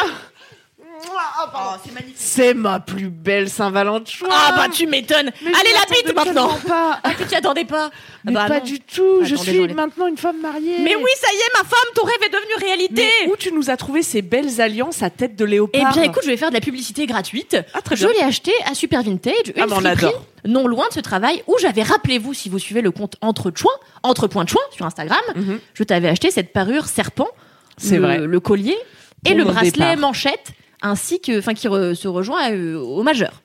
C'est 2.15 2.53
ma 2.53 2.79
plus 2.79 3.09
belle 3.09 3.49
Saint-Valentin. 3.49 4.27
Ah 4.29 4.53
bah 4.55 4.67
tu 4.71 4.87
m'étonnes. 4.87 5.27
Allez 5.41 5.71
la 5.73 5.85
bite 5.95 6.15
maintenant. 6.15 6.49
Pas. 6.67 6.99
Ah 7.03 7.11
tu 7.17 7.25
t'y 7.25 7.35
attendais 7.35 7.65
pas 7.65 7.89
Mais 8.23 8.33
Bah 8.33 8.45
pas 8.47 8.59
non. 8.59 8.65
du 8.65 8.79
tout. 8.79 9.19
je 9.23 9.35
Attendez, 9.35 9.51
suis 9.51 9.73
maintenant 9.73 10.07
une 10.07 10.17
femme 10.17 10.39
mariée. 10.41 10.77
Mais 10.81 10.95
oui, 10.95 11.11
ça 11.19 11.27
y 11.33 11.37
est, 11.37 11.57
ma 11.61 11.67
femme, 11.67 11.89
ton 11.95 12.03
rêve 12.03 12.17
est 12.25 12.29
devenu 12.29 12.53
réalité. 12.59 13.07
Mais 13.25 13.31
où 13.31 13.35
tu 13.37 13.51
nous 13.51 13.69
as 13.69 13.77
trouvé 13.77 14.03
ces 14.03 14.21
belles 14.21 14.61
alliances 14.61 15.01
à 15.03 15.09
tête 15.09 15.35
de 15.35 15.45
Eh 15.45 15.49
léopard 15.49 15.93
bien, 15.93 16.03
écoute, 16.03 16.21
je 16.23 16.29
vais 16.29 16.37
faire 16.37 16.49
de 16.49 16.55
la 16.55 16.61
publicité 16.61 17.05
gratuite. 17.05 17.57
Ah, 17.73 17.81
très 17.81 17.95
je 17.95 18.07
l'ai 18.07 18.21
acheté 18.21 18.51
à 18.69 18.73
Super 18.73 19.03
Vintage, 19.03 19.33
une 19.55 19.61
Ah, 19.61 19.65
mais 19.67 19.73
on 19.73 19.85
adore. 19.85 20.23
non 20.45 20.67
loin 20.67 20.87
de 20.89 20.93
ce 20.93 20.99
travail 20.99 21.43
où 21.47 21.55
j'avais, 21.59 21.83
rappelez-vous, 21.83 22.33
si 22.33 22.49
vous 22.49 22.59
suivez 22.59 22.81
le 22.81 22.91
compte 22.91 23.15
Entre 23.21 23.51
Chouin, 23.55 23.71
Entre 24.03 24.27
Point 24.27 24.45
Chouin 24.47 24.61
sur 24.75 24.85
Instagram, 24.85 25.19
Mhm. 25.35 25.59
je 25.73 25.83
t'avais 25.83 26.09
acheté 26.09 26.31
cette 26.31 26.53
parure 26.53 26.85
serpent, 26.87 27.27
C'est 27.77 27.95
le, 27.97 28.01
vrai. 28.01 28.17
le 28.19 28.39
collier 28.39 28.77
et 29.25 29.33
le 29.33 29.43
bracelet 29.43 29.71
départ. 29.71 29.97
manchette, 29.97 30.51
ainsi 30.81 31.19
que, 31.19 31.39
enfin, 31.39 31.53
qui 31.53 31.67
re- 31.67 31.93
se 31.95 32.07
rejoint 32.07 32.51
euh, 32.51 32.77
au 32.77 33.03
majeur. 33.03 33.41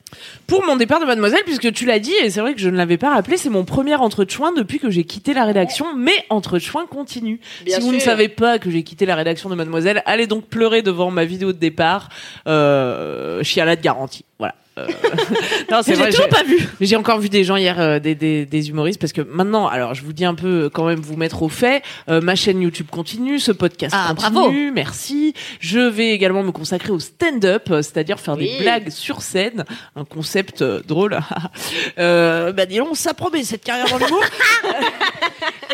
Pour 0.47 0.65
mon 0.65 0.77
départ 0.77 1.01
de 1.01 1.07
Mademoiselle, 1.07 1.43
puisque 1.45 1.73
tu 1.73 1.87
l'as 1.87 1.99
dit, 1.99 2.13
et 2.23 2.31
c'est 2.31 2.41
vrai 2.41 2.55
que 2.55 2.61
je 2.61 2.69
ne 2.71 2.77
l'avais 2.77 2.99
pas 2.99 3.13
rappelé, 3.13 3.37
c'est 3.37 3.49
mon 3.51 3.65
premier 3.65 3.97
entre-choin 3.97 4.53
depuis 4.53 4.79
que 4.79 4.89
j'ai 4.89 5.03
quitté 5.03 5.35
la 5.35 5.45
rédaction, 5.45 5.87
mais 5.97 6.13
entre-choin 6.31 6.87
continue. 6.87 7.41
Bien 7.65 7.77
si 7.77 7.83
vous 7.83 7.91
ne 7.93 7.99
savez 7.99 8.29
pas 8.29 8.61
que 8.61 8.71
j'ai 8.71 8.85
quitté 8.85 9.07
la 9.07 9.17
rédaction 9.17 9.49
de 9.51 9.57
Mademoiselle, 9.57 10.03
allez 10.07 10.29
donc 10.29 10.45
pleurer 10.47 10.83
devant 10.83 11.11
ma 11.11 11.25
vidéo 11.25 11.53
de 11.53 11.59
départ, 11.59 12.11
euh, 12.47 13.43
chialade 13.43 13.81
garantie. 13.81 14.25
Voilà. 14.39 14.55
Euh, 14.77 14.87
non, 15.71 15.83
c'est 15.83 15.93
J'ai 15.95 16.01
vrai. 16.01 16.11
toujours 16.11 16.25
j'ai- 16.25 16.31
pas 16.37 16.43
vu. 16.43 16.69
J'ai 16.81 16.97
encore 16.97 17.21
vu 17.21 17.29
des 17.29 17.45
gens 17.45 17.55
hier, 17.55 17.79
euh, 17.79 18.01
des, 18.01 18.17
des, 18.17 18.45
des 18.45 18.69
humoristes, 18.71 19.01
parce 19.01 19.13
que 19.13 19.21
maintenant, 19.21 19.69
alors 19.69 19.95
je 19.95 20.03
vous 20.03 20.13
dis 20.13 20.25
un 20.25 20.35
peu 20.35 20.65
euh, 20.65 20.69
quand 20.69 20.85
même 20.87 20.99
vous 20.99 21.17
mettre 21.17 21.43
au 21.43 21.49
fait, 21.49 21.83
euh, 22.09 22.21
ma 22.21 22.35
chaîne 22.35 22.61
YouTube 22.61 22.89
continue, 22.91 23.39
ce 23.39 23.53
podcast 23.53 23.95
Ah, 23.97 24.13
continue, 24.17 24.73
merci. 24.73 25.33
Je 25.61 25.79
vais 25.79 26.11
également 26.11 26.43
me 26.43 26.51
consacrer 26.51 26.91
au 26.91 26.99
stand-up, 26.99 27.69
euh, 27.71 27.83
c'est-à-dire 27.83 28.19
faire 28.19 28.35
Oui. 28.37 28.51
des 28.57 28.63
blagues 28.65 28.91
sur 28.91 29.23
scène, 29.23 29.65
un 29.95 30.05
concept 30.05 30.63
euh, 30.63 30.81
drôle. 30.85 31.21
bah 31.97 32.67
dis 32.67 32.79
donc, 32.79 32.97
ça 32.97 33.15
promet 33.15 33.45
cette 33.45 33.63
carrière 33.63 33.89
dans 33.89 33.99
l'humour. 33.99 34.25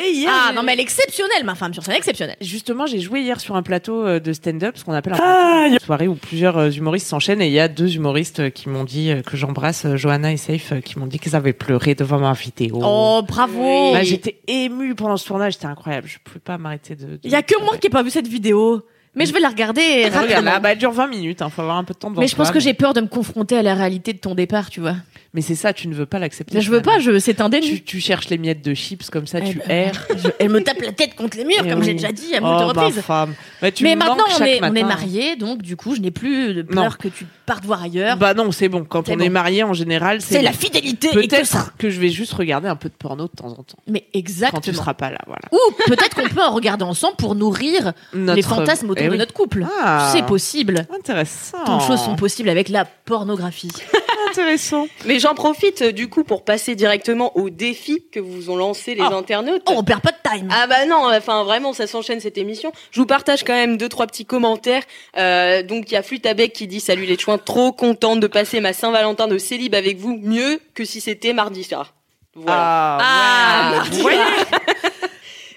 Et 0.02 0.12
hier, 0.12 0.31
Ah 0.33 0.52
non 0.52 0.62
mais 0.62 0.73
elle 0.73 0.79
est 0.81 0.83
exceptionnelle 0.83 1.45
ma 1.45 1.55
femme 1.55 1.75
sur 1.75 1.83
scène 1.83 1.95
exceptionnelle. 1.95 2.37
Justement, 2.40 2.87
j'ai 2.87 3.00
joué 3.00 3.21
hier 3.21 3.38
sur 3.40 3.57
un 3.57 3.62
plateau 3.62 4.19
de 4.19 4.33
stand-up, 4.33 4.76
ce 4.76 4.85
qu'on 4.85 4.93
appelle 4.95 5.14
un 5.14 5.17
plateau 5.17 5.75
de 5.75 5.81
soirée 5.83 6.09
où 6.09 6.14
plusieurs 6.14 6.75
humoristes 6.76 7.07
s'enchaînent. 7.07 7.43
Et 7.43 7.47
il 7.49 7.52
y 7.52 7.61
a 7.61 7.69
deux 7.69 7.95
humoristes 7.97 8.40
euh, 8.40 8.50
qui 8.61 8.69
m'ont 8.69 8.85
dit 8.85 9.11
euh, 9.11 9.23
que 9.23 9.37
j'embrasse, 9.37 9.85
euh, 9.87 9.97
Johanna 9.97 10.33
et 10.33 10.37
Safe, 10.37 10.73
euh, 10.73 10.81
qui 10.81 10.99
m'ont 10.99 11.07
dit 11.07 11.19
qu'ils 11.19 11.35
avaient 11.37 11.52
pleuré 11.52 11.95
devant 11.95 12.19
ma 12.19 12.33
vidéo. 12.33 12.81
Oh 12.83 13.23
bravo. 13.26 13.93
Bah, 13.93 14.02
j'étais 14.02 14.40
émue 14.47 14.95
pendant 14.95 15.17
ce 15.17 15.26
tournage, 15.26 15.55
c'était 15.55 15.67
incroyable. 15.67 16.07
Je 16.09 16.19
pouvais 16.23 16.40
pas 16.40 16.59
m'arrêter 16.59 16.95
de. 16.97 17.07
de- 17.07 17.21
Il 17.25 17.31
y 17.31 17.35
a 17.35 17.43
que 17.43 17.61
moi 17.64 17.76
qui 17.79 17.87
ai 17.87 17.90
pas 17.90 18.02
vu 18.02 18.11
cette 18.11 18.29
vidéo. 18.29 18.83
Mais 19.17 19.26
je 19.26 19.33
vais 19.33 19.40
la 19.40 19.49
regarder 19.49 19.81
Ah, 20.05 20.07
Regarde 20.09 20.14
rapidement. 20.31 20.50
là, 20.52 20.61
bah, 20.61 20.73
elle 20.73 20.79
dure 20.79 20.93
20 20.93 21.09
minutes, 21.09 21.43
hein, 21.43 21.49
faut 21.50 21.62
avoir 21.62 21.76
un 21.76 21.85
peu 21.85 21.95
de 21.95 21.99
temps 21.99 22.11
devant 22.11 22.21
mais 22.21 22.29
je 22.29 22.37
pense 22.37 22.50
que 22.50 22.61
j'ai 22.61 22.75
peur 22.75 22.95
de 22.95 23.00
me 23.00 23.09
confronter 23.09 23.57
à 23.57 23.62
la 23.62 23.75
réalité 23.75 24.12
de 24.12 24.19
ton 24.19 24.35
départ, 24.35 24.71
tu 24.71 24.81
vois. 24.81 24.95
Mais 25.33 25.43
c'est 25.43 25.55
ça, 25.55 25.73
tu 25.73 25.87
ne 25.87 25.95
veux 25.95 26.07
pas 26.07 26.19
l'accepter. 26.19 26.61
Je 26.61 26.71
veux 26.73 26.83
pas, 26.83 26.99
je 26.99 27.17
c'est 27.21 27.40
un 27.40 27.49
déni. 27.49 27.69
Tu, 27.69 27.83
tu 27.85 28.00
cherches 28.00 28.29
les 28.31 28.38
miettes 28.38 28.64
de 28.64 28.75
chips 28.75 29.11
comme 29.11 29.29
ça, 29.29 29.38
Eh 29.40 29.49
tu 29.50 29.59
ben, 29.59 29.71
erres. 29.71 30.07
Je- 30.17 30.29
elle 30.40 30.49
me 30.49 30.61
tape 30.61 30.81
la 30.83 30.90
tête 30.90 31.14
contre 31.14 31.37
les 31.37 31.45
murs, 31.45 31.62
Eh 31.64 31.71
comme 31.71 31.79
oui. 31.81 31.85
j'ai 31.85 31.93
déjà 31.95 32.11
dit 32.11 32.35
à 32.35 32.38
Oh, 32.43 32.47
moult 32.47 32.75
ma 32.75 32.83
reprises. 32.83 33.00
femme. 33.00 33.35
Bah, 33.62 33.71
tu 33.71 33.85
Mais 33.85 33.95
maintenant, 33.95 34.25
on 34.38 34.45
est, 34.45 34.61
on 34.61 34.67
est 34.67 34.71
matin. 34.73 34.87
mariés, 34.87 35.37
donc 35.37 35.62
du 35.62 35.76
coup, 35.76 35.95
je 35.95 36.00
n'ai 36.00 36.11
plus 36.11 36.52
de 36.55 36.62
peur 36.62 36.83
Non. 36.85 36.90
que 36.90 37.07
tu 37.09 37.26
partes 37.47 37.64
voir 37.64 37.83
ailleurs. 37.83 38.17
Bah 38.17 38.35
non, 38.35 38.50
c'est 38.50 38.69
bon. 38.69 38.83
Quand 38.85 39.09
on 39.09 39.17
bon. 39.17 39.25
est 39.25 39.29
marié, 39.29 39.62
en 39.62 39.73
général, 39.73 40.21
c'est 40.21 40.43
la 40.43 40.52
fidélité 40.52 41.09
que 41.11 41.14
Peut-être 41.14 41.75
que 41.79 41.90
je 41.90 42.00
vais 42.00 42.09
juste 42.09 42.33
regarder 42.33 42.67
un 42.69 42.76
peu 42.76 42.88
de 42.88 42.95
porno 42.95 43.25
de 43.25 43.29
temps 43.37 43.49
en 43.52 43.62
temps. 43.62 43.79
Mais 43.88 44.00
Quand 44.00 44.07
tu 44.12 44.19
exactement. 44.19 44.76
seras 44.76 44.95
pas 44.95 45.11
là, 45.11 45.19
voilà. 45.26 45.43
Ou 45.52 45.59
peut-être 45.87 46.14
qu'on 46.17 46.29
peut 46.29 46.43
en 46.43 46.52
regarder 46.52 46.85
ensemble 46.85 47.14
pour 47.17 47.37
nourrir 47.37 47.93
les 48.12 48.43
fantasmes 48.43 48.88
autour 49.00 49.07
Eh 49.07 49.07
de 49.09 49.12
oui. 49.12 49.19
notre 49.19 49.33
couple. 49.35 49.66
Ah. 49.83 50.11
C'est 50.12 50.25
possible. 50.25 50.87
Intéressant. 50.95 51.59
Tant 51.64 51.78
de 51.78 51.83
choses 51.83 52.00
sont 52.04 52.16
possibles 52.16 52.49
avec 52.49 52.69
la 52.69 52.85
pornographie. 52.85 53.71
Intéressant. 54.30 54.87
Mais 55.07 55.19
j'en 55.19 55.35
profite 55.35 55.83
euh, 55.83 55.92
du 55.92 56.09
coup 56.09 56.23
pour 56.23 56.45
passer 56.45 56.76
directement 56.76 57.37
aux 57.37 57.50
défis 57.50 58.04
que 58.12 58.21
vous 58.21 58.49
ont 58.50 58.57
lancés 58.57 58.95
les 58.95 59.02
Oh. 59.02 59.14
internautes. 59.14 59.62
Oh, 59.66 59.73
on 59.76 59.83
perd 59.83 60.00
pas 60.02 60.12
de 60.12 60.16
time. 60.37 60.49
Ah 60.52 60.69
bah 60.69 60.87
non, 60.87 61.09
enfin 61.12 61.42
vraiment, 61.42 61.73
ça 61.73 61.88
s'enchaîne 61.88 62.21
cette 62.21 62.38
émission. 62.38 62.71
Je 62.92 63.00
vous 63.00 63.07
partage 63.07 63.42
quand 63.42 63.54
même 63.54 63.76
deux 63.76 63.88
trois 63.88 64.07
petits 64.07 64.25
commentaires. 64.26 64.85
Euh, 65.16 65.64
donc 65.64 65.90
il 65.90 65.95
y 65.95 65.97
a 65.97 66.02
Flutabec 66.04 66.52
qui 66.52 66.69
dit 66.69 66.78
salut 66.78 67.07
les 67.07 67.19
chouins, 67.19 67.38
trop 67.38 67.73
contente 67.73 68.21
de 68.21 68.28
passer 68.28 68.61
ma 68.61 68.73
Saint-Valentin 68.73 69.26
de 69.26 69.37
célib 69.38 69.75
avec 69.75 69.99
vous, 69.99 70.16
mieux 70.23 70.61
que 70.75 70.85
si 70.85 71.00
c'était 71.00 71.33
mardi 71.33 71.64
soir. 71.64 71.95
Voilà. 72.37 72.61
Ah, 72.62 72.99
Ah, 73.02 73.71
ouais. 73.73 73.76
mardi. 73.78 74.00
Voyez 74.02 74.19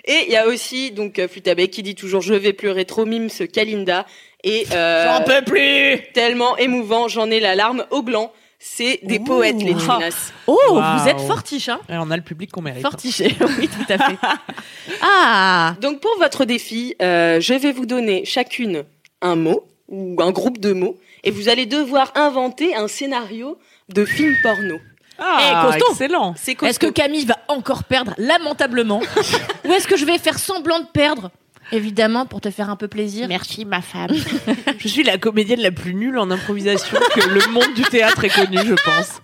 Et 0.06 0.26
il 0.28 0.32
y 0.32 0.36
a 0.38 0.48
aussi 0.48 0.92
donc 0.92 1.18
euh, 1.20 1.28
Flutabec 1.28 1.72
qui 1.72 1.84
dit 1.84 1.96
toujours 1.96 2.22
je 2.22 2.34
vais 2.34 2.54
pleurer 2.54 2.86
trop 2.86 3.06
mime 3.06 3.30
ce 3.30 3.44
Kalinda 3.44 4.06
et 4.44 4.66
euh, 4.74 5.06
J'en 5.18 5.24
peux 5.24 5.44
plus. 5.44 6.02
tellement 6.14 6.58
émouvant, 6.58 7.08
j'en 7.08 7.32
ai 7.32 7.40
la 7.40 7.56
larme 7.56 7.86
au 7.92 8.04
gland. 8.04 8.32
C'est 8.60 9.00
des 9.04 9.18
Ouh. 9.20 9.24
poètes 9.26 9.62
les 9.62 9.78
Chinas. 9.78 10.32
Oh, 10.48 10.58
Waouh. 10.72 11.00
vous 11.00 11.08
êtes 11.10 11.20
fortiche, 11.20 11.68
hein 11.70 11.82
Et 11.90 11.96
on 11.98 12.10
a 12.12 12.16
le 12.16 12.24
public 12.24 12.50
qu'on 12.52 12.62
mérite. 12.62 12.82
Fortiché, 12.82 13.36
oui, 13.60 13.68
tout 13.68 13.94
à 13.94 13.98
fait. 13.98 14.16
Ah 15.02 15.76
Donc 15.82 16.00
pour 16.00 16.16
votre 16.20 16.46
défi, 16.46 16.96
euh, 17.02 17.40
je 17.42 17.54
vais 17.54 17.72
vous 17.72 17.86
donner 17.86 18.26
chacune 18.26 18.84
un 19.22 19.36
mot 19.36 19.66
ou 19.90 20.16
un 20.22 20.32
groupe 20.32 20.60
de 20.60 20.74
mots 20.74 20.98
et 21.24 21.32
vous 21.32 21.50
allez 21.50 21.66
devoir 21.66 22.12
inventer 22.16 22.76
un 22.76 22.88
scénario 22.88 23.58
de 23.90 24.06
film 24.06 24.34
porno. 24.44 24.76
Ah, 25.26 25.40
Eh, 25.40 25.72
costaud. 25.72 25.92
excellent. 25.92 26.36
C'est 26.38 26.62
Est-ce 26.64 26.80
que. 26.80 26.88
Camille 26.88 27.26
va 27.26 27.38
encore 27.48 27.84
perdre 27.86 28.14
lamentablement 28.18 29.00
Ou 29.66 29.72
est-ce 29.74 29.88
que 29.88 29.96
je 29.98 30.06
vais 30.06 30.18
faire 30.18 30.38
semblant 30.38 30.80
de 30.80 30.86
perdre 30.86 31.32
Évidemment, 31.72 32.26
pour 32.26 32.42
te 32.42 32.52
faire 32.52 32.70
un 32.70 32.76
peu 32.76 32.88
plaisir. 32.90 33.28
Merci 33.30 33.64
ma 33.66 33.82
femme. 33.82 34.10
je 34.78 34.88
suis 34.88 35.04
la 35.04 35.18
comédienne 35.18 35.62
la 35.62 35.72
plus 35.72 35.94
nulle 35.96 36.18
en 36.20 36.30
improvisation 36.30 36.98
que 37.16 37.28
le 37.30 37.48
monde 37.52 37.74
du 37.74 37.84
théâtre 37.84 38.24
ait 38.26 38.30
connue, 38.30 38.60
je 38.66 38.74
pense. 38.74 39.22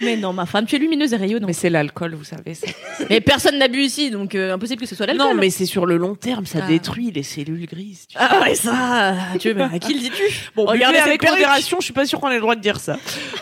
Mais 0.00 0.16
non, 0.16 0.32
ma 0.32 0.44
femme, 0.44 0.66
tu 0.66 0.74
es 0.74 0.78
lumineuse 0.80 1.12
et 1.12 1.16
rayonnante. 1.16 1.46
Mais 1.46 1.52
c'est 1.54 1.70
l'alcool, 1.70 2.14
vous 2.14 2.24
savez. 2.24 2.54
ça. 2.54 2.66
Mais 3.08 3.20
personne 3.20 3.58
n'a 3.58 3.68
bu 3.68 3.80
ici, 3.84 4.10
donc 4.10 4.34
euh, 4.34 4.52
impossible 4.54 4.82
que 4.82 4.88
ce 4.88 4.96
soit 4.96 5.06
l'alcool. 5.06 5.28
Non, 5.28 5.34
mais 5.34 5.50
c'est 5.50 5.64
sur 5.66 5.86
le 5.86 5.96
long 5.96 6.16
terme, 6.16 6.44
ça 6.46 6.58
Ah. 6.64 6.66
détruit 6.66 7.12
les 7.12 7.22
cellules 7.22 7.64
grises. 7.66 8.06
tu. 8.08 8.16
Ah 8.18 8.40
ouais, 8.40 8.56
ça 8.56 9.14
tu, 9.38 9.54
mais 9.54 9.62
À 9.62 9.78
qui 9.78 9.94
le 9.94 10.00
dis-tu 10.00 10.24
Bon, 10.56 10.64
Regardez 10.66 10.98
avec 10.98 11.22
modération, 11.26 11.76
je 11.80 11.84
suis 11.84 11.94
pas 11.94 12.04
sûre 12.06 12.20
qu'on 12.20 12.30
ait 12.30 12.34
le 12.34 12.40
droit 12.40 12.56
de 12.56 12.60
dire 12.60 12.80
ça. 12.80 12.98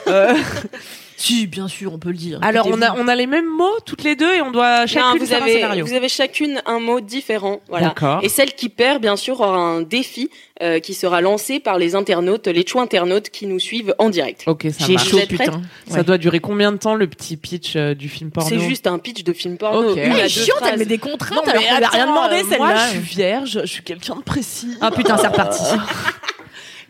Euh, 0.09 0.35
Si, 1.21 1.47
bien 1.47 1.69
sûr, 1.69 1.93
on 1.93 1.99
peut 1.99 2.09
le 2.11 2.17
dire. 2.17 2.39
alors, 2.41 2.67
on 2.67 2.81
a, 2.81 2.95
on 2.97 3.07
a 3.07 3.15
les 3.15 3.27
mêmes 3.27 3.47
mots 3.49 3.79
toutes 3.85 4.05
les 4.05 4.17
deux 4.17 4.33
et 4.33 4.41
on 4.41 4.51
doit 4.51 4.81
Non, 4.81 4.87
chacune 4.87 5.19
vous 5.19 5.27
faire 5.27 5.41
un 5.41 5.43
avez, 5.43 5.53
scénario. 5.55 5.85
vous 5.87 5.93
avez 5.93 6.09
chacune 6.09 6.63
un 6.65 6.81
mot 6.81 7.01
différent. 7.01 7.61
Voilà. 7.69 7.89
D'accord. 7.89 8.21
Et 8.23 8.31
celle 8.31 8.55
qui 8.55 8.71
perd, 8.71 9.03
bien 9.03 9.17
sûr, 9.17 9.39
aura 9.41 9.59
un 9.59 9.83
défi 9.83 10.31
euh, 10.63 10.79
qui 10.81 10.95
sera 10.95 11.21
lancé 11.21 11.61
par 11.61 11.77
les 11.79 11.95
internautes, 11.95 12.47
les 12.47 12.67
chouins 12.67 12.85
internautes 12.85 13.29
qui 13.29 13.47
nous 13.47 13.59
suivent 13.59 13.95
en 13.99 14.09
direct. 14.09 14.45
Ok, 14.47 14.67
ça 14.71 14.87
J'ai 14.87 14.95
marche. 14.95 15.11
chaud, 15.11 15.19
putain. 15.29 15.61
Ça 15.89 16.03
doit 16.03 16.17
durer 16.17 16.41
combien 16.41 16.73
de 16.73 16.79
temps 16.79 16.95
le 16.95 17.07
petit 17.07 17.37
pitch 17.37 17.75
euh, 17.77 17.95
du 17.95 18.09
film 18.09 18.31
porno 18.31 18.49
C'est 18.49 18.59
juste 18.61 18.87
un 18.87 18.99
pitch 18.99 19.23
de 19.23 19.33
film 19.35 19.59
porno. 19.59 19.91
Ok. 19.91 19.97
Une 19.97 20.03
Elle 20.03 20.13
Elle 20.21 20.25
est 20.25 20.29
chiante, 20.31 20.63
elle 20.73 20.79
met 20.79 20.87
des 20.87 20.97
contraintes 20.99 21.37
Non, 21.47 21.53
alors 21.53 21.61
mais 21.61 21.69
qu'on 21.69 21.77
lui 21.79 21.85
a 21.85 21.89
rien 21.91 22.07
demandé, 22.07 22.37
euh, 22.37 22.57
Moi, 22.57 22.69
celle-là. 22.69 22.87
je 22.87 22.91
suis 22.93 22.99
vierge, 23.01 23.61
je 23.63 23.67
suis 23.67 23.83
quelqu'un 23.83 24.17
de 24.17 24.23
précis. 24.23 24.75
Ah 24.81 24.91
putain, 24.91 25.19
c'est 25.19 25.27
reparti. 25.29 25.63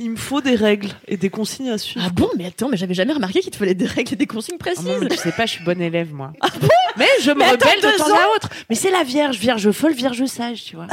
Il 0.03 0.11
me 0.13 0.17
faut 0.17 0.41
des 0.41 0.55
règles 0.55 0.89
et 1.09 1.19
des 1.19 1.29
consignes 1.29 1.69
à 1.69 1.77
suivre. 1.77 2.07
Ah 2.09 2.11
bon, 2.11 2.31
mais 2.39 2.47
attends, 2.47 2.71
mais 2.71 2.79
j'avais 2.79 2.95
jamais 2.95 3.13
remarqué 3.13 3.41
qu'il 3.41 3.51
te 3.51 3.57
fallait 3.59 3.75
des 3.75 3.85
règles 3.85 4.15
et 4.15 4.17
des 4.17 4.27
consignes 4.27 4.57
Ah 4.59 4.65
précises. 4.65 4.87
non, 4.87 4.97
mais 4.99 5.09
tu 5.09 5.17
sais 5.19 5.31
pas, 5.33 5.45
je 5.45 5.53
suis 5.53 5.65
bonne 5.65 5.83
élève, 5.83 6.15
moi. 6.15 6.33
mais 6.97 7.07
je 7.23 7.31
me 7.33 7.37
Mais 7.37 7.45
attends, 7.45 7.69
rebelle 7.69 7.83
de 7.93 7.99
temps 7.99 8.07
à 8.07 8.35
autre. 8.35 8.49
Mais 8.71 8.77
c'est 8.77 8.91
la 8.91 9.03
vierge, 9.05 9.37
vierge 9.39 9.71
folle, 9.73 9.93
vierge 9.93 10.25
sage, 10.25 10.65
tu 10.65 10.77
vois. 10.77 10.87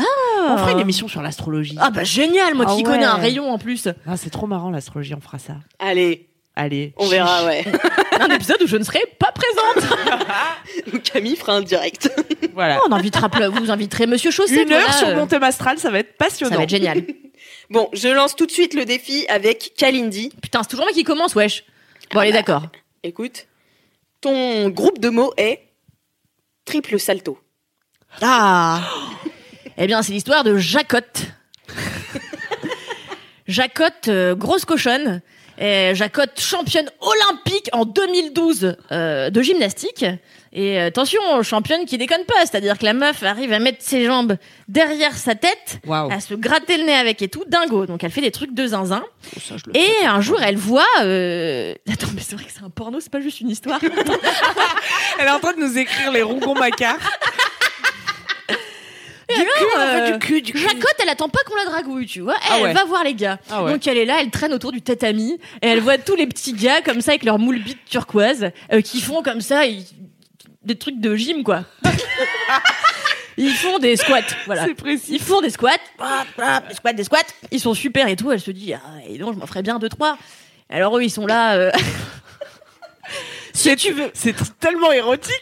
On 0.50 0.58
fera 0.58 0.74
une 0.74 0.80
émission 0.82 1.08
sur 1.08 1.22
l'astrologie. 1.22 1.78
Ah 1.80 1.90
bah 1.90 2.04
génial, 2.04 2.54
moi 2.54 2.66
Ah 2.68 2.72
qui 2.72 2.78
ouais. 2.80 2.84
connais 2.84 3.06
un 3.06 3.16
rayon 3.16 3.50
en 3.50 3.58
plus. 3.58 3.88
Ah, 4.06 4.18
c'est 4.18 4.30
trop 4.30 4.46
marrant, 4.46 4.70
l'astrologie, 4.72 5.14
on 5.16 5.22
fera 5.22 5.40
ça. 5.40 5.56
Allez, 5.80 6.28
Allez. 6.58 6.94
on 6.98 7.08
verra, 7.08 7.46
ouais. 7.46 7.64
Un 8.20 8.30
épisode 8.36 8.62
où 8.62 8.68
je 8.68 8.76
ne 8.76 8.84
serai 8.84 9.00
pas 9.20 9.32
présente. 9.32 11.02
Camille 11.04 11.36
fera 11.38 11.54
un 11.54 11.62
direct. 11.62 12.10
Voilà. 12.54 12.80
on 12.90 12.92
invitera, 12.92 13.30
vous 13.52 13.72
inviterez 13.72 14.08
Monsieur 14.08 14.32
Chausset. 14.32 14.64
Une 14.64 14.74
heure 14.74 14.80
voilà, 14.82 14.94
sur 14.98 15.08
euh, 15.08 15.16
mon 15.16 15.28
thème 15.28 15.44
astral, 15.44 15.78
ça 15.78 15.92
va 15.92 16.00
être 16.00 16.18
passionnant. 16.18 16.52
Ça 16.52 16.58
va 16.58 16.64
être 16.64 16.70
génial. 16.70 17.04
Bon, 17.70 17.90
je 17.94 18.08
lance 18.08 18.36
tout 18.36 18.46
de 18.46 18.52
suite 18.52 18.74
le 18.74 18.86
défi 18.86 19.26
avec 19.28 19.74
Kalindi. 19.76 20.30
Putain, 20.42 20.64
c'est 20.64 20.70
toujours 20.70 20.86
moi 20.86 20.94
qui 20.94 21.04
commence, 21.04 21.36
wesh. 21.36 21.66
Bon, 22.14 22.22
allez, 22.22 22.32
d'accord. 22.32 22.64
Écoute, 23.04 23.48
ton 24.22 24.70
groupe 24.70 25.00
de 25.00 25.10
mots 25.10 25.34
est 25.38 25.62
triple 26.64 26.98
salto. 26.98 27.38
Ah 28.22 28.82
Eh 29.78 29.86
bien, 29.86 30.02
c'est 30.02 30.14
l'histoire 30.14 30.46
de 30.46 30.58
Jacotte. 30.58 31.24
Jacotte, 33.48 34.08
euh, 34.08 34.34
grosse 34.36 34.66
cochonne. 34.66 35.22
Et 35.60 35.94
Jacotte, 35.94 36.40
championne 36.40 36.90
olympique 37.02 37.70
en 37.74 37.84
2012 37.84 38.78
euh, 38.92 39.30
de 39.30 39.42
gymnastique. 39.42 40.06
Et 40.60 40.80
euh, 40.82 40.88
attention, 40.88 41.20
championne 41.44 41.86
qui 41.86 42.00
déconne 42.00 42.26
pas. 42.26 42.34
C'est-à-dire 42.42 42.80
que 42.80 42.86
la 42.86 42.94
meuf 42.94 43.22
arrive 43.22 43.54
à 43.54 43.60
mettre 43.60 43.78
ses 43.82 44.06
jambes 44.06 44.38
derrière 44.68 45.16
sa 45.16 45.36
tête, 45.36 45.80
à 45.88 46.20
se 46.20 46.34
gratter 46.34 46.78
le 46.78 46.84
nez 46.86 46.96
avec 46.96 47.22
et 47.22 47.28
tout, 47.28 47.44
dingo. 47.48 47.86
Donc 47.86 48.04
elle 48.04 48.10
fait 48.10 48.22
des 48.22 48.32
trucs 48.32 48.56
de 48.56 48.66
zinzin. 48.66 49.04
Ça, 49.40 49.54
le 49.68 49.78
Et 49.78 49.86
fais. 50.02 50.06
un 50.08 50.20
jour, 50.20 50.42
elle 50.42 50.58
voit... 50.58 50.84
euh, 51.02 51.76
Attends, 51.94 52.08
mais 52.16 52.22
c'est 52.22 52.36
vrai 52.36 52.46
que 52.46 52.52
c'est 52.52 52.64
un 52.64 52.72
porno, 52.72 53.00
c'est 53.00 53.12
pas 53.12 53.22
juste 53.22 53.40
une 53.40 53.50
histoire. 53.52 53.80
Elle 55.20 55.28
est 55.28 55.30
en 55.30 55.40
train 55.40 55.54
de 55.54 55.60
nous 55.60 55.78
écrire 55.78 56.12
les 56.12 56.24
rougon 56.24 56.56
macars. 56.56 56.98
Et 59.30 59.34
Du 59.36 59.42
alors, 59.42 59.54
cul, 59.58 59.66
en 59.76 59.80
fait, 59.82 60.00
euh, 60.00 60.12
du 60.14 60.20
cul, 60.20 60.42
du 60.42 60.52
cul. 60.54 60.60
Jacotte, 60.60 60.96
elle 61.04 61.10
attend 61.10 61.28
pas 61.28 61.40
qu'on 61.46 61.56
la 61.56 61.66
dragouille, 61.66 62.06
tu 62.06 62.22
vois. 62.22 62.36
Ah 62.50 62.60
Elle 62.64 62.74
va 62.74 62.86
voir 62.86 63.04
les 63.04 63.14
gars. 63.14 63.40
Ah 63.52 63.62
ouais. 63.64 63.74
Donc 63.74 63.86
elle 63.86 63.98
est 63.98 64.06
là, 64.06 64.20
elle 64.22 64.30
traîne 64.32 64.54
autour 64.54 64.72
du 64.72 64.82
tatami 64.82 65.34
et 65.62 65.68
elle 65.68 65.82
voit 65.82 65.98
tous 65.98 66.16
les 66.16 66.28
petits 66.28 66.54
gars 66.54 66.82
comme 66.82 67.02
ça 67.02 67.12
avec 67.12 67.26
leurs 67.26 67.38
moules 67.38 67.60
bites 67.62 67.84
turquoises 67.90 68.52
euh, 68.72 68.80
qui 68.82 69.02
font 69.02 69.22
comme 69.22 69.42
ça 69.42 69.66
des 70.68 70.76
trucs 70.78 71.00
de 71.00 71.16
gym 71.16 71.44
quoi. 71.44 71.64
Ils 73.40 73.52
font 73.54 73.78
des 73.78 73.96
squats, 73.98 74.22
voilà. 74.48 74.66
C'est 74.66 74.74
précis. 74.74 75.14
Ils 75.16 75.22
font 75.22 75.42
des 75.42 75.52
squats, 75.52 75.74
hop, 76.00 76.08
hop, 76.40 76.68
des 76.70 76.74
squats, 76.74 76.94
des 76.94 77.04
squats. 77.04 77.20
Ils 77.52 77.60
sont 77.60 77.76
super 77.76 78.08
et 78.08 78.16
tout. 78.16 78.32
Elle 78.32 78.40
se 78.42 78.50
dit, 78.50 78.74
ah, 78.74 78.80
et 79.08 79.20
donc 79.20 79.36
je 79.36 79.40
m'en 79.40 79.46
ferais 79.46 79.62
bien 79.62 79.78
deux 79.78 79.90
trois. 79.90 80.18
Alors 80.72 80.98
eux, 80.98 81.04
ils 81.04 81.12
sont 81.12 81.28
là. 81.28 81.56
euh, 81.56 81.72
Si 83.54 83.76
tu 83.76 83.92
veux. 83.92 84.10
C'est 84.14 84.36
tellement 84.60 84.92
érotique. 84.92 85.42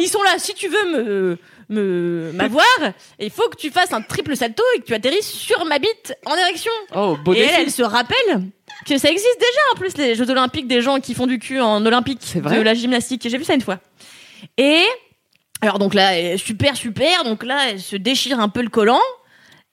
Ils 0.00 0.08
sont 0.08 0.22
là. 0.22 0.38
Si 0.38 0.54
tu 0.54 0.68
veux 0.68 0.84
me 0.92 1.38
me 1.68 2.30
m'avoir, 2.34 2.66
il 3.18 3.30
faut 3.30 3.48
que 3.48 3.56
tu 3.56 3.70
fasses 3.70 3.92
un 3.94 4.02
triple 4.02 4.36
salto 4.36 4.62
et 4.76 4.80
que 4.80 4.84
tu 4.84 4.94
atterrisses 4.94 5.30
sur 5.30 5.64
ma 5.64 5.78
bite 5.78 6.14
en 6.26 6.36
érection. 6.36 6.72
Oh, 6.94 7.16
beau 7.24 7.32
et 7.32 7.38
elle, 7.38 7.46
défi. 7.48 7.60
elle 7.62 7.70
se 7.70 7.82
rappelle 7.82 8.42
que 8.86 8.98
ça 8.98 9.08
existe 9.08 9.38
déjà 9.38 9.60
en 9.72 9.76
plus 9.78 9.96
les 9.96 10.14
Jeux 10.14 10.28
Olympiques 10.28 10.66
des 10.68 10.82
gens 10.82 11.00
qui 11.00 11.14
font 11.14 11.26
du 11.26 11.38
cul 11.38 11.60
en 11.60 11.84
olympique 11.86 12.18
C'est 12.22 12.40
vrai 12.40 12.58
de 12.58 12.62
la 12.62 12.74
gymnastique. 12.74 13.26
J'ai 13.26 13.38
vu 13.38 13.44
ça 13.44 13.54
une 13.54 13.62
fois. 13.62 13.78
Et 14.56 14.84
alors 15.60 15.78
donc 15.78 15.94
là 15.94 16.36
super 16.36 16.76
super 16.76 17.24
donc 17.24 17.44
là 17.44 17.70
elle 17.70 17.80
se 17.80 17.96
déchire 17.96 18.40
un 18.40 18.48
peu 18.48 18.62
le 18.62 18.68
collant 18.68 19.00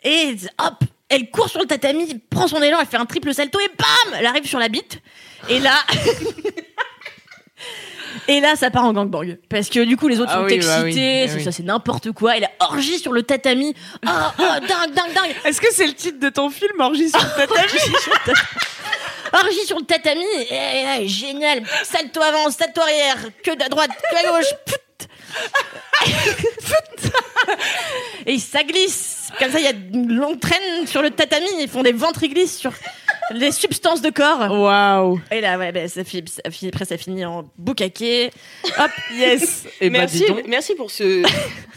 et 0.03 0.35
hop 0.63 0.83
elle 1.09 1.31
court 1.31 1.49
sur 1.49 1.59
le 1.59 1.65
tatami 1.65 2.19
prend 2.29 2.47
son 2.47 2.61
élan 2.61 2.77
elle 2.79 2.85
fait 2.87 2.97
un 2.97 3.07
triple 3.07 3.33
salto 3.33 3.59
et 3.59 3.69
bam 3.69 4.19
elle 4.19 4.27
arrive 4.27 4.45
sur 4.45 4.59
la 4.59 4.69
bite 4.69 5.01
et 5.49 5.59
là 5.59 5.73
Et 8.27 8.41
là, 8.41 8.55
ça 8.55 8.69
part 8.69 8.85
en 8.85 8.93
gangbang. 8.93 9.37
Parce 9.49 9.69
que 9.69 9.83
du 9.83 9.97
coup, 9.97 10.07
les 10.07 10.19
autres 10.19 10.31
Ah 10.33 10.39
sont 10.39 10.45
oui, 10.45 10.53
excités, 10.53 10.75
bah 10.77 10.83
oui, 10.83 10.93
c'est 10.93 11.35
oui. 11.35 11.43
ça, 11.43 11.51
c'est 11.51 11.63
n'importe 11.63 12.11
quoi. 12.11 12.37
Et 12.37 12.39
la 12.39 12.49
orgie 12.59 12.99
sur 12.99 13.11
le 13.11 13.23
tatami. 13.23 13.73
Ah, 14.05 14.33
ah, 14.37 14.59
dingue, 14.59 14.93
dingue, 14.93 15.13
dingue. 15.13 15.35
Est-ce 15.45 15.59
que 15.59 15.71
c'est 15.71 15.87
le 15.87 15.93
titre 15.93 16.19
de 16.19 16.29
ton 16.29 16.49
film, 16.49 16.79
Orgie 16.79 17.09
sur 17.09 17.19
le 17.19 17.47
tatami? 17.47 17.69
Orgie 19.33 19.65
sur 19.65 19.77
le 19.79 19.85
tatami, 19.85 20.23
et, 20.49 20.53
et, 20.53 21.03
et, 21.03 21.07
génial. 21.07 21.63
Salto 21.83 22.21
avant, 22.21 22.49
salto 22.51 22.81
arrière, 22.81 23.17
que 23.43 23.51
à 23.51 23.69
droite, 23.69 23.91
que 24.11 24.15
à 24.17 24.31
gauche. 24.31 24.49
Pfft. 24.65 25.07
Pfft. 26.01 27.11
et 28.25 28.39
ça 28.39 28.63
glisse. 28.63 29.29
Comme 29.37 29.51
ça, 29.51 29.59
il 29.59 29.65
y 29.65 29.67
a 29.67 29.71
une 29.71 30.13
longue 30.13 30.39
traîne 30.39 30.87
sur 30.87 31.01
le 31.01 31.11
tatami. 31.11 31.47
Ils 31.59 31.67
font 31.69 31.83
des 31.83 31.91
ventriglissent 31.91 32.57
sur 32.57 32.71
les 33.31 33.51
substances 33.51 34.01
de 34.01 34.09
corps. 34.09 34.51
Waouh 34.51 35.19
Et 35.31 35.41
là, 35.41 35.57
ouais, 35.57 35.71
ben, 35.71 35.87
ça 35.87 36.03
finit, 36.03 36.25
ça 36.27 36.49
finit- 36.49 36.69
après, 36.69 36.85
ça 36.85 36.97
finit 36.97 37.25
en 37.25 37.49
boucaquet. 37.57 38.31
Hop, 38.77 38.91
Yes 39.13 39.65
Et 39.81 39.89
bah, 39.89 39.99
merci, 39.99 40.25
merci 40.47 40.75
pour 40.75 40.89
ce, 40.89 41.23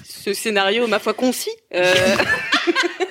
ce 0.08 0.32
scénario, 0.32 0.86
ma 0.86 0.98
foi, 0.98 1.12
concis. 1.14 1.50
Euh, 1.74 1.92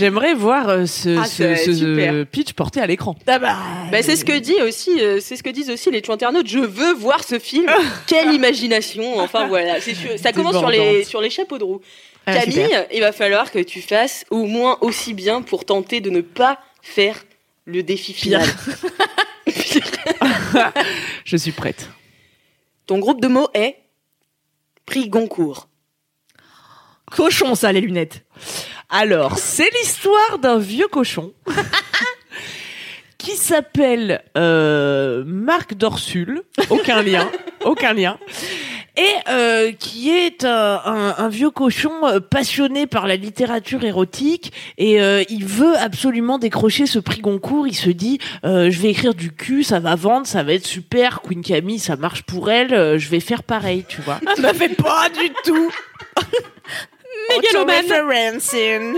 J'aimerais 0.00 0.32
voir 0.32 0.70
euh, 0.70 0.86
ce, 0.86 1.18
Ah, 1.18 1.24
ce, 1.26 1.54
c'est 1.54 1.56
ce 1.56 1.74
super. 1.74 2.24
pitch 2.26 2.54
porté 2.54 2.80
à 2.80 2.86
l'écran. 2.86 3.14
ah 3.26 3.38
bah, 3.38 3.56
bah, 3.92 4.02
c'est 4.02 4.16
ce 4.16 4.24
que 4.24 4.38
dit 4.38 4.54
aussi, 4.66 4.98
euh, 4.98 5.20
c'est 5.20 5.36
ce 5.36 5.42
que 5.42 5.50
disent 5.50 5.68
aussi 5.68 5.90
les 5.90 6.00
internautes. 6.08 6.46
Je 6.46 6.58
veux 6.58 6.94
voir 6.94 7.22
ce 7.22 7.38
film. 7.38 7.66
Quelle 8.06 8.32
imagination. 8.32 9.18
Enfin 9.18 9.46
voilà, 9.46 9.78
c'est 9.82 9.92
sûr. 9.94 10.08
Ça 10.18 10.32
commence 10.32 10.56
sur 10.56 10.70
les 10.70 10.78
Débordante. 10.78 11.04
sur 11.04 11.20
les 11.20 11.28
chapeaux 11.28 11.58
de 11.58 11.64
roue. 11.64 11.82
Ah, 12.24 12.32
Camille, 12.38 12.54
super. 12.64 12.86
il 12.94 13.00
va 13.00 13.12
falloir 13.12 13.50
que 13.50 13.58
tu 13.58 13.82
fasses 13.82 14.24
au 14.30 14.46
moins 14.46 14.78
aussi 14.80 15.12
bien 15.12 15.42
pour 15.42 15.66
tenter 15.66 16.00
de 16.00 16.08
ne 16.08 16.22
pas 16.22 16.58
faire 16.80 17.22
le 17.66 17.82
défi 17.82 18.14
final. 18.14 18.48
Je 21.26 21.36
suis 21.36 21.52
prête. 21.52 21.90
Ton 22.86 22.98
groupe 23.00 23.20
de 23.20 23.28
mots 23.28 23.48
est 23.52 23.76
prix 24.86 25.10
Goncourt. 25.10 25.68
cochon, 27.10 27.54
ça, 27.54 27.70
les 27.70 27.82
lunettes. 27.82 28.24
Alors, 28.90 29.38
c'est 29.38 29.70
l'histoire 29.80 30.38
d'un 30.40 30.58
vieux 30.58 30.88
cochon 30.88 31.32
qui 33.18 33.36
s'appelle 33.36 34.22
euh, 34.36 35.22
Marc 35.26 35.74
Dorsul, 35.74 36.42
aucun 36.70 37.02
lien, 37.02 37.30
aucun 37.64 37.92
lien, 37.92 38.18
et 38.96 39.12
euh, 39.28 39.72
qui 39.72 40.10
est 40.10 40.44
un, 40.44 40.80
un- 40.84 41.14
un 41.18 41.28
vieux 41.28 41.50
cochon 41.50 41.92
euh, 42.04 42.18
passionné 42.20 42.86
par 42.86 43.06
la 43.06 43.16
littérature 43.16 43.84
érotique 43.84 44.52
et 44.78 45.00
euh, 45.00 45.22
il 45.28 45.44
veut 45.44 45.76
absolument 45.78 46.38
décrocher 46.38 46.86
ce 46.86 46.98
prix 46.98 47.20
Goncourt. 47.20 47.68
Il 47.68 47.76
se 47.76 47.90
dit, 47.90 48.18
euh, 48.44 48.70
je 48.70 48.80
vais 48.80 48.88
écrire 48.90 49.14
du 49.14 49.30
cul, 49.32 49.62
ça 49.64 49.78
va 49.80 49.94
vendre, 49.94 50.26
ça 50.26 50.42
va 50.42 50.54
être 50.54 50.66
super. 50.66 51.20
Queen 51.22 51.42
Camille, 51.42 51.78
ça 51.78 51.96
marche 51.96 52.22
pour 52.22 52.50
elle, 52.50 52.98
je 52.98 53.08
vais 53.10 53.20
faire 53.20 53.42
pareil, 53.42 53.84
tu 53.86 54.00
vois. 54.00 54.18
Ça 54.36 54.52
me 54.52 54.58
fait 54.58 54.74
pas 54.74 55.08
du 55.10 55.30
tout. 55.44 55.70
Mégalomane. 57.28 58.96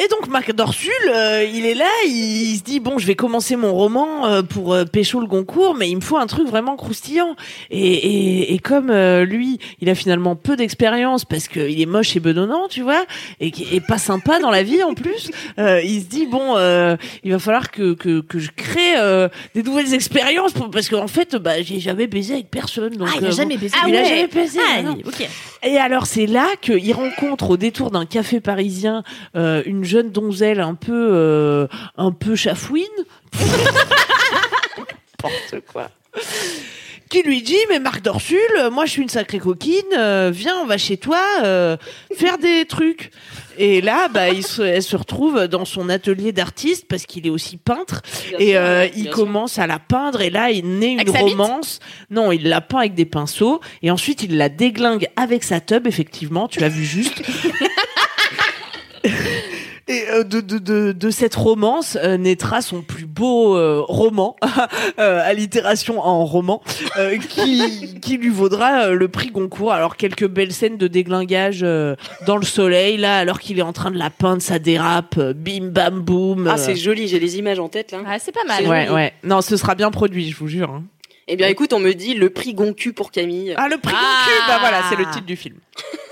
Et 0.00 0.06
donc 0.06 0.28
Marc 0.28 0.52
Dorsul, 0.52 0.92
euh, 1.12 1.44
il 1.52 1.66
est 1.66 1.74
là, 1.74 1.88
il, 2.06 2.56
se 2.56 2.62
dit 2.62 2.78
bon, 2.78 2.98
je 2.98 3.06
vais 3.06 3.16
commencer 3.16 3.56
mon 3.56 3.72
roman 3.72 4.26
euh, 4.28 4.42
pour 4.42 4.72
euh, 4.72 4.84
pécho 4.84 5.18
le 5.18 5.26
Goncourt, 5.26 5.74
mais 5.74 5.90
il 5.90 5.96
me 5.96 6.00
faut 6.00 6.16
un 6.18 6.28
truc 6.28 6.46
vraiment 6.46 6.76
croustillant. 6.76 7.34
Et, 7.70 7.94
et, 7.94 8.54
et 8.54 8.58
comme 8.60 8.90
euh, 8.90 9.24
lui, 9.24 9.58
il 9.80 9.90
a 9.90 9.96
finalement 9.96 10.36
peu 10.36 10.54
d'expérience 10.54 11.24
parce 11.24 11.48
qu'il 11.48 11.80
est 11.80 11.86
moche 11.86 12.14
et 12.14 12.20
bedonnant, 12.20 12.68
tu 12.68 12.82
vois, 12.82 13.04
et, 13.40 13.50
et 13.72 13.80
pas 13.80 13.98
sympa 13.98 14.38
dans 14.38 14.52
la 14.52 14.62
vie 14.62 14.84
en 14.84 14.94
plus, 14.94 15.32
euh, 15.58 15.80
il 15.82 16.00
se 16.02 16.06
dit 16.06 16.26
bon, 16.26 16.56
euh, 16.56 16.96
il 17.24 17.32
va 17.32 17.40
falloir 17.40 17.72
que 17.72 17.94
que, 17.94 18.20
que 18.20 18.38
je 18.38 18.50
crée 18.54 18.96
euh, 18.98 19.28
des 19.56 19.64
nouvelles 19.64 19.94
expériences 19.94 20.52
pour- 20.52 20.70
parce 20.70 20.88
qu'en 20.88 21.08
fait, 21.08 21.34
bah 21.34 21.60
j'ai 21.62 21.80
jamais 21.80 22.06
baisé 22.06 22.34
avec 22.34 22.50
personne. 22.50 22.94
Donc, 22.96 23.08
Ah, 23.10 23.16
il 23.20 23.24
a 23.26 23.28
euh, 23.30 23.32
jamais 23.32 23.56
baisé. 23.56 23.74
il 23.88 23.96
a 23.96 23.98
ouais. 23.98 24.04
jamais 24.08 24.26
baisé. 24.28 24.60
Ah, 24.76 24.82
non. 24.82 24.96
ok. 25.04 25.28
Et 25.64 25.76
alors 25.76 26.06
c'est 26.06 26.26
là 26.26 26.46
qu'il 26.60 26.92
rencontre 26.94 27.50
au 27.50 27.56
détour 27.56 27.90
d'un 27.90 28.06
café 28.06 28.38
parisien 28.38 29.02
euh, 29.34 29.60
une 29.66 29.82
jeune 29.88 30.10
donzelle 30.10 30.60
un 30.60 30.74
peu 30.74 31.10
euh, 31.12 31.66
un 31.96 32.12
peu 32.12 32.36
chafouine. 32.36 32.84
N'importe 34.78 35.64
quoi. 35.72 35.90
Qui 37.08 37.22
lui 37.22 37.40
dit 37.40 37.56
mais 37.70 37.78
Marc 37.78 38.02
Dorsul, 38.02 38.38
euh, 38.58 38.70
moi 38.70 38.84
je 38.84 38.90
suis 38.90 39.02
une 39.02 39.08
sacrée 39.08 39.38
coquine, 39.38 39.80
euh, 39.96 40.30
viens 40.32 40.56
on 40.62 40.66
va 40.66 40.76
chez 40.76 40.98
toi 40.98 41.20
euh, 41.42 41.78
faire 42.14 42.36
des 42.36 42.66
trucs. 42.66 43.10
Et 43.56 43.80
là 43.80 44.08
bah 44.08 44.28
il 44.28 44.44
se, 44.44 44.60
elle 44.60 44.82
se 44.82 44.94
retrouve 44.94 45.48
dans 45.48 45.64
son 45.64 45.88
atelier 45.88 46.32
d'artiste 46.32 46.86
parce 46.86 47.06
qu'il 47.06 47.26
est 47.26 47.30
aussi 47.30 47.56
peintre 47.56 48.02
Bien 48.28 48.38
et 48.38 48.50
sûr, 48.50 48.60
euh, 48.60 48.86
bien 48.86 48.92
il 48.94 49.10
commence 49.10 49.58
à 49.58 49.66
la 49.66 49.78
peindre 49.78 50.20
et 50.20 50.28
là 50.28 50.50
il 50.50 50.78
naît 50.78 50.96
une 51.00 51.10
romance. 51.10 51.80
Non, 52.10 52.30
il 52.30 52.46
la 52.46 52.60
peint 52.60 52.80
avec 52.80 52.94
des 52.94 53.06
pinceaux 53.06 53.60
et 53.82 53.90
ensuite 53.90 54.22
il 54.22 54.36
la 54.36 54.50
déglingue 54.50 55.08
avec 55.16 55.44
sa 55.44 55.60
tub 55.60 55.86
effectivement, 55.86 56.46
tu 56.46 56.60
l'as 56.60 56.68
vu 56.68 56.84
juste. 56.84 57.22
Et 59.90 60.04
euh, 60.10 60.22
de, 60.22 60.40
de, 60.42 60.58
de, 60.58 60.92
de 60.92 61.10
cette 61.10 61.34
romance 61.34 61.96
euh, 62.02 62.18
naîtra 62.18 62.60
son 62.60 62.82
plus 62.82 63.06
beau 63.06 63.56
euh, 63.56 63.80
roman, 63.86 64.36
euh, 64.98 65.20
allitération 65.24 65.98
en 66.00 66.26
roman, 66.26 66.62
euh, 66.98 67.16
qui, 67.16 67.98
qui 68.02 68.18
lui 68.18 68.28
vaudra 68.28 68.84
euh, 68.88 68.92
le 68.92 69.08
prix 69.08 69.30
Goncourt. 69.30 69.72
Alors 69.72 69.96
quelques 69.96 70.26
belles 70.28 70.52
scènes 70.52 70.76
de 70.76 70.88
déglingage 70.88 71.60
euh, 71.62 71.96
dans 72.26 72.36
le 72.36 72.44
soleil, 72.44 72.98
là, 72.98 73.16
alors 73.16 73.40
qu'il 73.40 73.58
est 73.58 73.62
en 73.62 73.72
train 73.72 73.90
de 73.90 73.98
la 73.98 74.10
peindre, 74.10 74.42
ça 74.42 74.58
dérape, 74.58 75.16
euh, 75.16 75.32
bim 75.32 75.68
bam 75.70 76.00
boum. 76.00 76.46
Ah, 76.48 76.58
c'est 76.58 76.76
joli, 76.76 77.08
j'ai 77.08 77.18
les 77.18 77.38
images 77.38 77.58
en 77.58 77.68
tête 77.70 77.92
là. 77.92 77.98
Ah, 78.06 78.18
c'est 78.18 78.32
pas 78.32 78.44
mal. 78.46 78.66
Ouais, 78.66 78.82
joli. 78.84 78.94
ouais. 78.94 79.12
Non, 79.24 79.40
ce 79.40 79.56
sera 79.56 79.74
bien 79.74 79.90
produit, 79.90 80.30
je 80.30 80.36
vous 80.36 80.48
jure. 80.48 80.70
hein. 80.70 80.82
Eh 81.28 81.36
bien, 81.36 81.48
écoute, 81.48 81.72
on 81.74 81.78
me 81.80 81.92
dit 81.92 82.14
le 82.14 82.30
prix 82.30 82.54
Goncu 82.54 82.92
pour 82.92 83.10
Camille. 83.10 83.54
Ah, 83.56 83.68
le 83.68 83.78
prix 83.78 83.94
Ah. 83.96 84.00
Goncourt, 84.26 84.44
bah 84.48 84.56
voilà, 84.60 84.82
c'est 84.90 84.96
le 84.96 85.04
titre 85.12 85.26
du 85.26 85.36
film. 85.36 85.56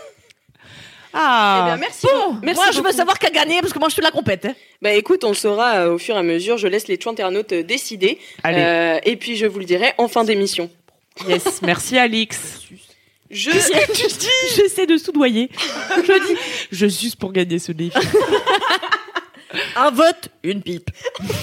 Ah. 1.19 1.61
Eh 1.61 1.65
bien, 1.71 1.77
merci. 1.79 2.07
Bon, 2.07 2.39
merci 2.43 2.61
moi, 2.61 2.71
je 2.73 2.81
veux 2.83 2.93
savoir 2.93 3.19
qui 3.19 3.27
a 3.27 3.31
gagné 3.31 3.61
parce 3.61 3.73
que 3.73 3.79
moi, 3.79 3.89
je 3.89 3.95
suis 3.95 4.03
la 4.03 4.11
compète. 4.11 4.45
hein. 4.45 4.55
Bah 4.83 4.93
écoute, 4.93 5.25
on 5.25 5.29
le 5.31 5.35
saura 5.35 5.77
euh, 5.77 5.95
au 5.95 5.99
fur 5.99 6.15
et 6.15 6.19
à 6.19 6.23
mesure. 6.23 6.59
Je 6.59 6.69
laisse 6.69 6.89
les 6.89 6.99
internautes 7.07 7.53
euh, 7.53 7.63
décider. 7.63 8.19
Allez. 8.43 8.61
Euh, 8.61 8.99
et 9.05 9.17
puis 9.17 9.37
je 9.37 9.47
vous 9.47 9.59
le 9.59 9.65
dirai 9.65 9.95
en 9.99 10.09
fin 10.09 10.25
d'émission. 10.25 10.71
Yes, 11.27 11.63
merci 11.63 11.97
Alix. 11.97 12.61
Je 13.31 13.51
Qu'est-ce 13.51 13.71
que 13.73 13.93
tu 13.93 14.07
dis? 14.19 14.55
J'essaie 14.57 14.87
de 14.87 14.99
soudoyer. 14.99 15.49
Je 15.97 16.27
dis, 16.27 16.39
je 16.71 16.87
suce 16.87 17.17
pour 17.17 17.33
gagner 17.33 17.59
ce 17.59 17.73
défi. 17.73 17.97
Un 19.77 19.91
vote, 19.91 20.29
une 20.43 20.61
pipe. 20.63 20.91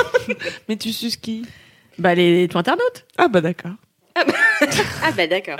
Mais 0.70 0.76
tu 0.78 0.94
suces 0.94 1.18
qui? 1.18 1.44
Bah, 1.98 2.14
les 2.14 2.48
toi 2.48 2.62
internautes. 2.62 3.06
Ah 3.18 3.28
bah 3.28 3.42
d'accord. 3.42 3.72
ah 4.16 5.12
bah 5.16 5.26
d'accord. 5.28 5.58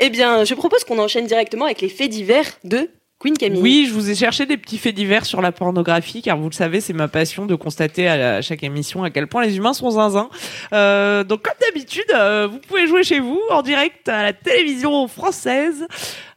Eh 0.00 0.10
bien, 0.10 0.44
je 0.44 0.54
propose 0.54 0.82
qu'on 0.84 0.98
enchaîne 0.98 1.26
directement 1.26 1.66
avec 1.66 1.80
les 1.80 1.88
faits 1.88 2.10
divers 2.10 2.46
de 2.64 2.90
Queen 3.22 3.36
Camille. 3.38 3.60
Oui, 3.62 3.86
je 3.88 3.94
vous 3.94 4.10
ai 4.10 4.16
cherché 4.16 4.46
des 4.46 4.56
petits 4.56 4.78
faits 4.78 4.96
divers 4.96 5.24
sur 5.24 5.40
la 5.40 5.52
pornographie, 5.52 6.22
car 6.22 6.36
vous 6.36 6.48
le 6.48 6.54
savez, 6.54 6.80
c'est 6.80 6.92
ma 6.92 7.06
passion 7.06 7.46
de 7.46 7.54
constater 7.54 8.08
à, 8.08 8.16
la- 8.16 8.34
à 8.36 8.42
chaque 8.42 8.64
émission 8.64 9.04
à 9.04 9.10
quel 9.10 9.28
point 9.28 9.44
les 9.44 9.56
humains 9.56 9.72
sont 9.74 9.90
zinzins. 9.92 10.28
Euh, 10.72 11.22
donc, 11.22 11.42
comme 11.42 11.54
d'habitude, 11.60 12.04
euh, 12.12 12.48
vous 12.50 12.58
pouvez 12.58 12.88
jouer 12.88 13.04
chez 13.04 13.20
vous, 13.20 13.40
en 13.50 13.62
direct 13.62 14.08
à 14.08 14.24
la 14.24 14.32
télévision 14.32 15.06
française. 15.06 15.86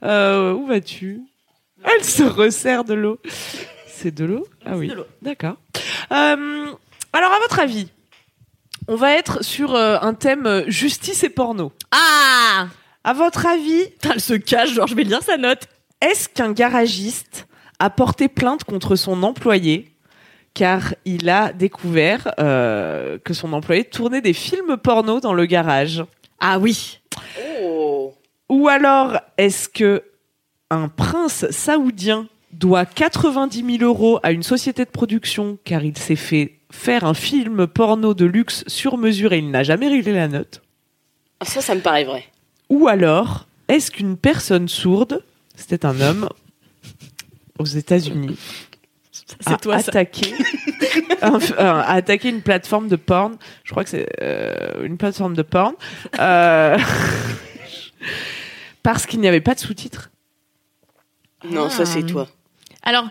Euh, 0.04 0.54
où 0.54 0.68
vas-tu? 0.68 1.22
Elle 1.84 2.04
se 2.04 2.22
resserre 2.24 2.84
de 2.84 2.94
l'eau. 2.94 3.20
C'est 3.88 4.14
de 4.14 4.26
l'eau? 4.26 4.46
Ah 4.66 4.78
oui. 4.78 4.92
D'accord. 5.24 5.56
Alors, 6.10 7.32
à 7.32 7.40
votre 7.42 7.60
avis, 7.60 7.88
on 8.88 8.96
va 8.96 9.14
être 9.14 9.44
sur 9.44 9.76
un 9.76 10.14
thème 10.14 10.66
justice 10.68 11.24
et 11.24 11.30
porno. 11.30 11.72
Ah 11.92 12.68
À 13.04 13.14
votre 13.14 13.48
avis, 13.48 13.86
Putain, 13.90 14.12
Elle 14.14 14.22
se 14.22 14.34
cache, 14.36 14.74
genre, 14.74 14.86
je 14.88 14.94
vais 14.96 15.04
lire 15.04 15.24
sa 15.24 15.38
note. 15.38 15.68
Est-ce 16.02 16.30
qu'un 16.30 16.52
garagiste 16.52 17.48
a 17.80 17.90
porté 17.90 18.28
plainte 18.28 18.64
contre 18.64 18.96
son 18.96 19.24
employé 19.24 19.92
car 20.54 20.96
il 21.04 21.30
a 21.30 21.52
découvert 21.52 22.34
euh, 22.40 23.18
que 23.24 23.34
son 23.34 23.52
employé 23.54 23.84
tournait 23.84 24.22
des 24.22 24.34
films 24.34 24.78
porno 24.78 25.20
dans 25.20 25.34
le 25.34 25.46
garage? 25.46 26.04
Ah 26.40 26.60
oui. 26.60 27.02
Oh. 27.62 28.14
Ou 28.50 28.68
alors 28.68 29.20
est-ce 29.38 29.68
que 29.68 30.04
un 30.70 30.88
prince 30.88 31.46
saoudien 31.52 32.28
doit 32.54 32.86
90 32.86 33.78
000 33.80 33.84
euros 33.84 34.20
à 34.24 34.32
une 34.32 34.44
société 34.44 34.86
de 34.86 34.90
production 34.90 35.58
car 35.66 35.84
il 35.84 35.98
s'est 35.98 36.16
fait 36.16 36.60
faire 36.72 37.04
un 37.04 37.14
film 37.14 37.68
porno 37.68 38.14
de 38.14 38.26
luxe 38.26 38.64
sur 38.68 38.98
mesure 38.98 39.34
et 39.34 39.40
il 39.40 39.52
n'a 39.52 39.64
jamais 39.64 39.88
réglé 39.88 40.14
la 40.14 40.28
note? 40.28 40.62
Ah, 41.40 41.46
ça, 41.46 41.62
ça 41.62 41.76
me 41.76 41.82
paraît 41.82 42.06
vrai. 42.06 42.26
Ou 42.70 42.88
alors, 42.88 43.48
est-ce 43.68 43.92
qu'une 43.92 44.18
personne 44.18 44.68
sourde, 44.68 45.24
c'était 45.56 45.86
un 45.86 46.00
homme 46.02 46.30
aux 47.60 47.66
États-Unis, 47.66 48.38
C'est 49.40 49.60
toi, 49.62 49.80
ça. 49.80 49.90
attaqué, 49.90 50.34
un- 51.22 51.40
un- 51.58 51.80
a 51.80 51.94
attaqué 51.94 52.30
une 52.30 52.42
plateforme 52.42 52.88
de 52.90 52.96
porn. 52.96 53.38
Je 53.64 53.72
crois 53.72 53.84
que 53.84 53.90
c'est 53.90 54.08
euh, 54.22 54.86
une 54.86 54.98
plateforme 54.98 55.36
de 55.36 55.42
porn 55.42 55.74
euh, 56.20 56.78
parce 58.84 59.06
qu'il 59.06 59.20
n'y 59.20 59.28
avait 59.28 59.42
pas 59.42 59.56
de 59.56 59.60
sous-titres. 59.60 60.10
Non, 61.50 61.70
ça 61.70 61.86
c'est 61.86 62.04
Ah. 62.04 62.08
toi. 62.10 62.28
Alors, 62.84 63.08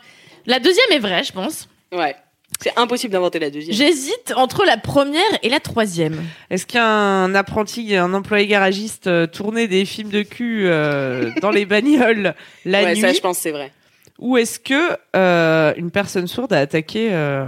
la 0.46 0.58
deuxième 0.60 0.90
est 0.92 0.98
vraie, 0.98 1.24
je 1.24 1.32
pense. 1.32 1.68
Ouais. 1.92 2.14
C'est 2.60 2.72
impossible 2.78 3.12
d'inventer 3.12 3.38
la 3.38 3.50
deuxième. 3.50 3.74
J'hésite 3.76 4.32
entre 4.36 4.64
la 4.64 4.76
première 4.78 5.20
et 5.42 5.48
la 5.48 5.60
troisième. 5.60 6.22
Est-ce 6.50 6.66
qu'un 6.66 7.34
apprenti, 7.34 7.94
un 7.96 8.14
employé 8.14 8.46
garagiste 8.46 9.06
euh, 9.06 9.26
tournait 9.26 9.68
des 9.68 9.84
films 9.84 10.08
de 10.10 10.22
cul 10.22 10.66
euh, 10.66 11.30
dans 11.42 11.50
les 11.50 11.66
bagnoles 11.66 12.34
la 12.64 12.82
ouais, 12.82 12.94
nuit 12.94 13.00
ça 13.00 13.12
je 13.12 13.20
pense 13.20 13.36
que 13.36 13.42
c'est 13.42 13.50
vrai. 13.50 13.72
Ou 14.18 14.36
est-ce 14.36 14.58
que 14.60 14.96
euh, 15.16 15.74
une 15.76 15.90
personne 15.90 16.26
sourde 16.28 16.52
a 16.52 16.60
attaqué 16.60 17.08
euh, 17.12 17.44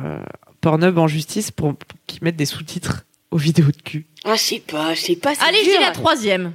Pornhub 0.61 0.99
en 0.99 1.07
justice 1.07 1.51
pour 1.51 1.75
qu'ils 2.07 2.25
mettent 2.25 2.37
des 2.37 2.45
sous-titres 2.45 3.05
aux 3.31 3.37
vidéos 3.39 3.67
de 3.67 3.83
cul? 3.83 4.07
Ah, 4.25 4.35
je 4.35 4.41
sais 4.41 4.63
pas, 4.67 4.93
je 4.95 5.01
sais 5.01 5.17
pas. 5.17 5.35
c'est 5.35 5.45
Allez, 5.45 5.63
dur. 5.63 5.75
dis 5.79 5.81
la 5.85 5.93
troisième. 5.93 6.53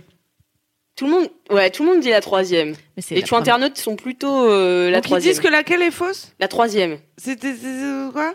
Tout 0.96 1.06
le 1.06 1.12
monde, 1.12 1.28
ouais, 1.50 1.70
tout 1.72 1.84
le 1.84 1.90
monde 1.90 2.02
dit 2.02 2.10
la 2.10 2.22
troisième. 2.22 2.76
Mais 2.98 3.04
Les 3.12 3.22
la 3.22 3.26
choix 3.26 3.40
première. 3.40 3.56
internautes 3.56 3.78
sont 3.78 3.96
plutôt 3.96 4.50
euh, 4.50 4.90
la 4.92 5.02
Donc 5.02 5.10
ils 5.12 5.18
disent 5.24 5.40
que 5.40 5.48
laquelle 5.48 5.82
est 5.82 5.90
fausse? 5.92 6.34
La 6.40 6.48
troisième. 6.48 6.98
C'était 7.18 7.54
quoi? 8.14 8.34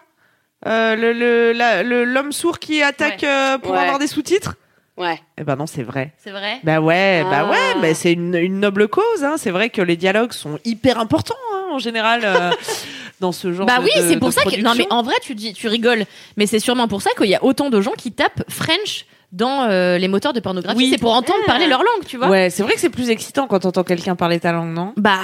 Euh, 0.67 0.97
le 0.97 1.13
le- 1.13 1.53
la- 1.53 1.83
le- 1.83 2.05
l'homme 2.05 2.33
sourd 2.33 2.59
qui 2.59 2.83
attaque 2.83 3.23
euh, 3.25 3.59
pour 3.59 3.73
Ouais. 3.73 3.79
avoir 3.79 3.99
des 3.99 4.07
sous-titres? 4.07 4.55
Ouais. 4.97 5.21
Eh 5.39 5.45
ben 5.45 5.57
non, 5.57 5.67
c'est 5.67 5.83
vrai. 5.83 6.15
C'est 6.17 6.31
vrai? 6.31 6.59
Bah 6.65 6.81
ouais, 6.81 7.23
bah 7.25 7.43
Ah. 7.47 7.51
ouais, 7.51 7.81
mais 7.83 7.93
c'est 7.93 8.15
une, 8.15 8.35
une 8.35 8.59
noble 8.61 8.89
cause. 8.89 9.23
Hein. 9.23 9.35
C'est 9.37 9.51
vrai 9.51 9.69
que 9.69 9.83
les 9.83 9.97
dialogues 9.99 10.33
sont 10.33 10.59
hyper 10.65 10.99
importants 10.99 11.35
hein, 11.55 11.67
en 11.73 11.79
général 11.79 12.23
euh, 12.25 12.51
dans 13.21 13.33
ce 13.33 13.53
genre. 13.53 13.67
Bah 13.67 13.79
de- 13.79 13.85
oui, 13.85 13.91
de- 13.95 14.09
c'est 14.09 14.17
pour 14.19 14.29
de 14.31 14.35
ça 14.35 14.43
que. 14.45 14.59
Non, 14.63 14.73
mais 14.77 14.87
en 14.89 15.03
vrai, 15.03 15.15
tu 15.21 15.35
dis, 15.35 15.53
tu 15.53 15.69
rigoles. 15.69 16.05
Mais 16.39 16.47
c'est 16.47 16.59
sûrement 16.61 16.89
pour 16.89 17.03
ça 17.03 17.11
qu'il 17.19 17.27
y 17.29 17.35
a 17.35 17.45
autant 17.45 17.69
de 17.69 17.81
gens 17.83 17.93
qui 17.93 18.11
tapent 18.13 18.43
French 18.49 19.05
dans 19.37 19.65
euh, 19.71 19.99
les 19.99 20.09
moteurs 20.09 20.33
de 20.33 20.41
pornographie. 20.41 20.77
Oui. 20.77 20.89
C'est 20.91 20.99
pour 20.99 21.13
entendre 21.13 21.39
Ah. 21.45 21.47
parler 21.47 21.67
leur 21.69 21.81
langue, 21.81 22.05
tu 22.07 22.17
vois. 22.17 22.29
Ouais, 22.29 22.51
c'est 22.51 22.63
vrai 22.63 22.75
que 22.75 22.81
c'est 22.81 22.91
plus 22.91 23.11
excitant 23.11 23.47
quand 23.47 23.61
t'entends 23.61 23.85
quelqu'un 23.85 24.17
parler 24.17 24.41
ta 24.41 24.51
langue, 24.53 24.73
non? 24.75 24.93
Bah 24.97 25.19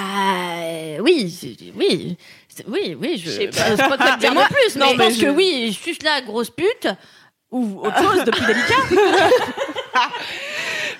euh, 0.63 0.99
oui, 1.01 1.35
oui, 1.77 2.17
oui, 2.69 2.97
oui. 3.01 3.17
Je, 3.19 3.25
Je 3.25 3.31
sais 3.31 3.47
bah, 3.49 3.53
pas. 3.57 3.71
je 3.85 3.91
peux 3.91 3.97
pas 3.97 4.15
te 4.17 4.21
dire 4.21 4.35
Moi- 4.35 4.45
de 4.49 4.55
plus, 4.55 4.77
non, 4.77 4.87
mais 4.87 4.93
je 4.93 4.99
mais 4.99 5.05
pense 5.07 5.15
je- 5.19 5.25
que 5.25 5.31
oui, 5.31 5.67
je 5.69 5.83
suis 5.83 5.99
là, 6.05 6.21
grosse 6.21 6.51
pute. 6.51 6.89
Ou 7.51 7.81
autre 7.85 7.99
chose 8.03 8.25
de 8.25 8.31
plus 8.31 8.47
délicat. 8.47 8.75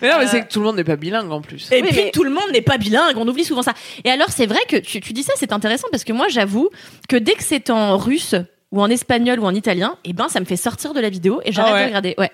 Mais 0.03 0.11
non, 0.11 0.19
mais 0.19 0.25
Euh, 0.25 0.29
c'est 0.31 0.43
que 0.43 0.53
tout 0.53 0.59
le 0.59 0.67
monde 0.67 0.77
n'est 0.77 0.85
pas 0.85 0.97
bilingue 0.97 1.31
en 1.31 1.41
plus. 1.41 1.71
Et 1.71 1.81
Oui, 1.81 1.89
puis 1.89 1.97
mais- 2.07 2.11
tout 2.11 2.25
le 2.25 2.31
monde 2.31 2.51
n'est 2.53 2.61
pas 2.61 2.77
bilingue, 2.77 3.17
on 3.17 3.27
oublie 3.29 3.45
souvent 3.45 3.63
ça. 3.63 3.73
Et 4.05 4.11
alors 4.11 4.29
c'est 4.31 4.47
vrai 4.47 4.59
que 4.69 4.77
tu, 4.77 5.01
tu 5.01 5.13
dis 5.13 5.23
ça, 5.23 5.33
c'est 5.37 5.53
intéressant 5.53 5.87
parce 5.93 6.03
que 6.05 6.13
moi 6.13 6.27
j'avoue 6.29 6.71
que 7.09 7.17
dès 7.17 7.35
que 7.35 7.45
c'est 7.45 7.71
en 7.71 7.97
russe 7.97 8.35
ou 8.73 8.81
en 8.83 8.89
espagnol 8.91 9.39
ou 9.39 9.45
en 9.45 9.55
italien, 9.55 9.97
et 10.05 10.13
ben 10.15 10.29
ça 10.29 10.41
me 10.41 10.45
fait 10.45 10.57
sortir 10.57 10.95
de 10.95 11.01
la 11.01 11.11
vidéo 11.11 11.41
et 11.45 11.53
j'arrête 11.53 11.73
Ah 11.73 11.77
ouais. 11.77 11.83
de 11.83 11.87
regarder. 11.89 12.15
Ouais. 12.19 12.31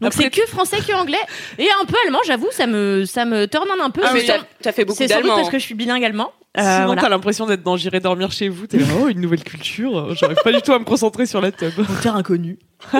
Donc 0.00 0.12
Après, 0.12 0.24
c'est 0.24 0.30
que 0.30 0.46
français 0.46 0.78
que 0.78 0.92
anglais 0.94 1.18
et 1.58 1.66
un 1.82 1.84
peu 1.84 1.96
allemand, 2.06 2.20
j'avoue, 2.26 2.48
ça 2.52 2.66
me 2.66 3.04
ça 3.04 3.24
me 3.24 3.46
turn 3.46 3.66
un 3.82 3.90
peu. 3.90 4.00
Ah, 4.04 4.12
mais 4.14 4.20
C'est 4.20 4.38
t'as 4.62 4.72
fait 4.72 4.84
beaucoup 4.84 4.96
c'est 4.98 5.08
d'allemand. 5.08 5.34
parce 5.36 5.50
que 5.50 5.58
je 5.58 5.64
suis 5.64 5.74
bilingue 5.74 6.04
allemand. 6.04 6.32
Euh, 6.58 6.62
Sinon, 6.62 6.86
voilà. 6.86 7.02
t'as 7.02 7.08
l'impression 7.08 7.46
d'être 7.46 7.62
dans 7.62 7.76
J'irai 7.76 8.00
dormir 8.00 8.32
chez 8.32 8.48
vous. 8.48 8.66
T'es 8.66 8.78
là, 8.78 8.86
oh, 9.00 9.08
une 9.08 9.20
nouvelle 9.20 9.44
culture. 9.44 10.12
J'arrive 10.16 10.38
pas 10.42 10.50
du 10.50 10.60
tout 10.60 10.72
à 10.72 10.80
me 10.80 10.84
concentrer 10.84 11.26
sur 11.26 11.40
la 11.40 11.52
tub. 11.52 11.70
terre 12.02 12.16
inconnue. 12.16 12.58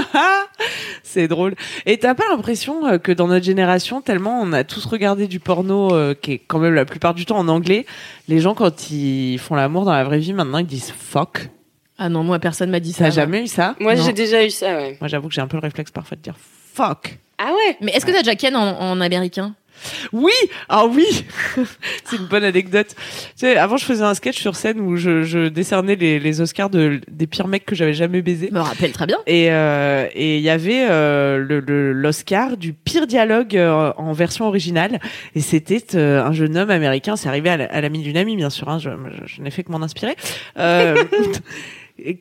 c'est 1.03 1.27
drôle. 1.29 1.55
Et 1.87 1.99
t'as 1.99 2.15
pas 2.15 2.29
l'impression 2.31 2.87
euh, 2.87 2.99
que 2.99 3.11
dans 3.13 3.27
notre 3.29 3.45
génération, 3.45 4.03
tellement 4.03 4.41
on 4.41 4.53
a 4.53 4.63
tous 4.65 4.85
regardé 4.87 5.27
du 5.27 5.41
porno 5.41 5.93
euh, 5.95 6.15
qui 6.15 6.33
est 6.33 6.39
quand 6.39 6.59
même 6.59 6.75
la 6.75 6.85
plupart 6.85 7.15
du 7.15 7.25
temps 7.27 7.39
en 7.39 7.49
anglais, 7.49 7.87
les 8.29 8.41
gens 8.41 8.55
quand 8.55 8.91
ils 8.91 9.39
font 9.39 9.55
l'amour 9.57 9.85
dans 9.85 9.93
la 9.93 10.05
vraie 10.05 10.19
vie, 10.19 10.33
maintenant 10.33 10.59
ils 10.59 10.67
disent 10.67 10.93
fuck. 10.97 11.49
Ah 12.03 12.09
non, 12.09 12.25
moi 12.25 12.39
personne 12.39 12.71
m'a 12.71 12.81
dit 12.81 12.93
ça. 12.95 13.05
T'as 13.05 13.11
jamais 13.11 13.43
eu 13.45 13.47
ça 13.47 13.77
Moi 13.79 13.95
j'ai 13.95 14.13
déjà 14.15 14.45
eu 14.45 14.51
ça, 14.51 14.75
ouais. 14.75 14.97
Moi 15.01 15.07
j'avoue 15.09 15.29
que 15.29 15.35
j'ai 15.35 15.43
un 15.43 15.47
peu 15.49 15.59
le 15.59 15.63
réflexe 15.63 15.91
parfois 15.91 16.17
de 16.17 16.23
dire 16.23 16.35
fuck. 16.75 17.19
Ah 17.39 17.53
ouais 17.53 17.77
Mais 17.83 17.93
est-ce 17.93 18.05
que 18.07 18.11
t'as 18.11 18.19
déjà 18.23 18.35
ken 18.35 18.57
en, 18.57 18.81
en 18.81 19.01
américain? 19.01 19.55
Oui, 20.13 20.33
ah 20.69 20.85
oui, 20.85 21.07
c'est 22.05 22.17
une 22.17 22.27
bonne 22.27 22.45
anecdote. 22.45 22.89
Tu 22.95 22.97
sais, 23.37 23.57
avant 23.57 23.79
je 23.79 23.85
faisais 23.87 24.03
un 24.05 24.13
sketch 24.13 24.39
sur 24.39 24.55
scène 24.55 24.79
où 24.79 24.97
je, 24.97 25.23
je 25.23 25.49
décernais 25.49 25.97
les, 25.97 26.19
les 26.21 26.41
Oscars 26.43 26.69
de, 26.69 27.01
des 27.11 27.27
pires 27.27 27.49
mecs 27.49 27.65
que 27.65 27.75
j'avais 27.75 27.95
jamais 27.95 28.21
baisés. 28.21 28.49
Je 28.51 28.55
me 28.55 28.61
rappelle 28.61 28.93
très 28.93 29.07
bien. 29.07 29.17
Et 29.27 29.51
euh, 29.53 30.07
et 30.15 30.37
il 30.37 30.43
y 30.43 30.51
avait 30.51 30.87
euh, 30.91 31.39
le- 31.39 31.61
le- 31.61 31.93
l'Oscar 31.95 32.59
du 32.59 32.75
pire 32.75 33.07
dialogue 33.07 33.57
euh, 33.57 33.91
en 33.97 34.13
version 34.13 34.47
originale. 34.47 35.01
Et 35.35 35.41
c'était 35.41 35.83
euh, 35.95 36.23
un 36.27 36.33
jeune 36.33 36.59
homme 36.59 36.71
américain. 36.71 37.17
C'est 37.17 37.29
arrivé 37.31 37.49
à 37.49 37.57
la- 37.57 37.65
à 37.73 37.81
l'ami 37.81 38.01
d'une 38.03 38.19
amie, 38.19 38.37
bien 38.37 38.51
sûr. 38.51 38.69
Hein, 38.69 38.79
je 38.79 38.91
je, 39.27 39.35
je 39.37 39.41
n'ai 39.41 39.51
fait 39.51 39.65
que 39.65 39.73
m'en 39.73 39.81
inspirer. 39.83 40.15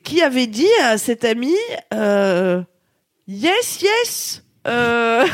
Qui 0.04 0.22
avait 0.22 0.46
dit 0.46 0.72
à 0.82 0.98
cet 0.98 1.24
ami 1.24 1.54
euh, 1.94 2.62
Yes, 3.26 3.80
yes. 3.80 4.42
Euh... 4.66 5.26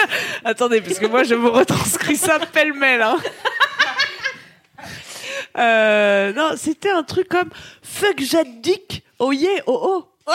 Attendez, 0.44 0.80
parce 0.80 0.98
que 0.98 1.06
moi 1.06 1.22
je 1.22 1.34
vous 1.34 1.50
retranscris 1.50 2.16
ça 2.16 2.38
pêle-mêle. 2.38 3.02
Hein. 3.02 3.18
Euh, 5.58 6.32
non, 6.32 6.52
c'était 6.56 6.90
un 6.90 7.02
truc 7.02 7.28
comme 7.28 7.50
Fuck 7.82 8.20
Jaddick, 8.20 9.04
oh 9.18 9.32
yeah, 9.32 9.60
oh 9.66 10.06
oh. 10.26 10.32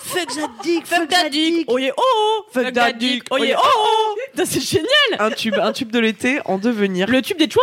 Fuck 0.00 0.34
Jaddick, 0.34 0.86
fuck 0.86 1.10
Jaddick. 1.10 1.66
Oh 1.68 1.78
yeah, 1.78 1.92
oh, 1.96 2.02
oh 2.02 2.46
Fuck 2.52 2.72
that 2.72 2.92
dick, 2.94 3.24
oh 3.30 3.36
yeah, 3.36 3.58
oh, 3.58 4.16
oh 4.36 4.42
C'est 4.44 4.60
génial 4.60 4.88
Un 5.18 5.30
tube, 5.30 5.56
un 5.60 5.72
tube 5.72 5.90
de 5.90 5.98
l'été 5.98 6.40
en 6.44 6.58
devenir. 6.58 7.08
Le 7.08 7.20
tube 7.20 7.38
des 7.38 7.50
chouins 7.50 7.62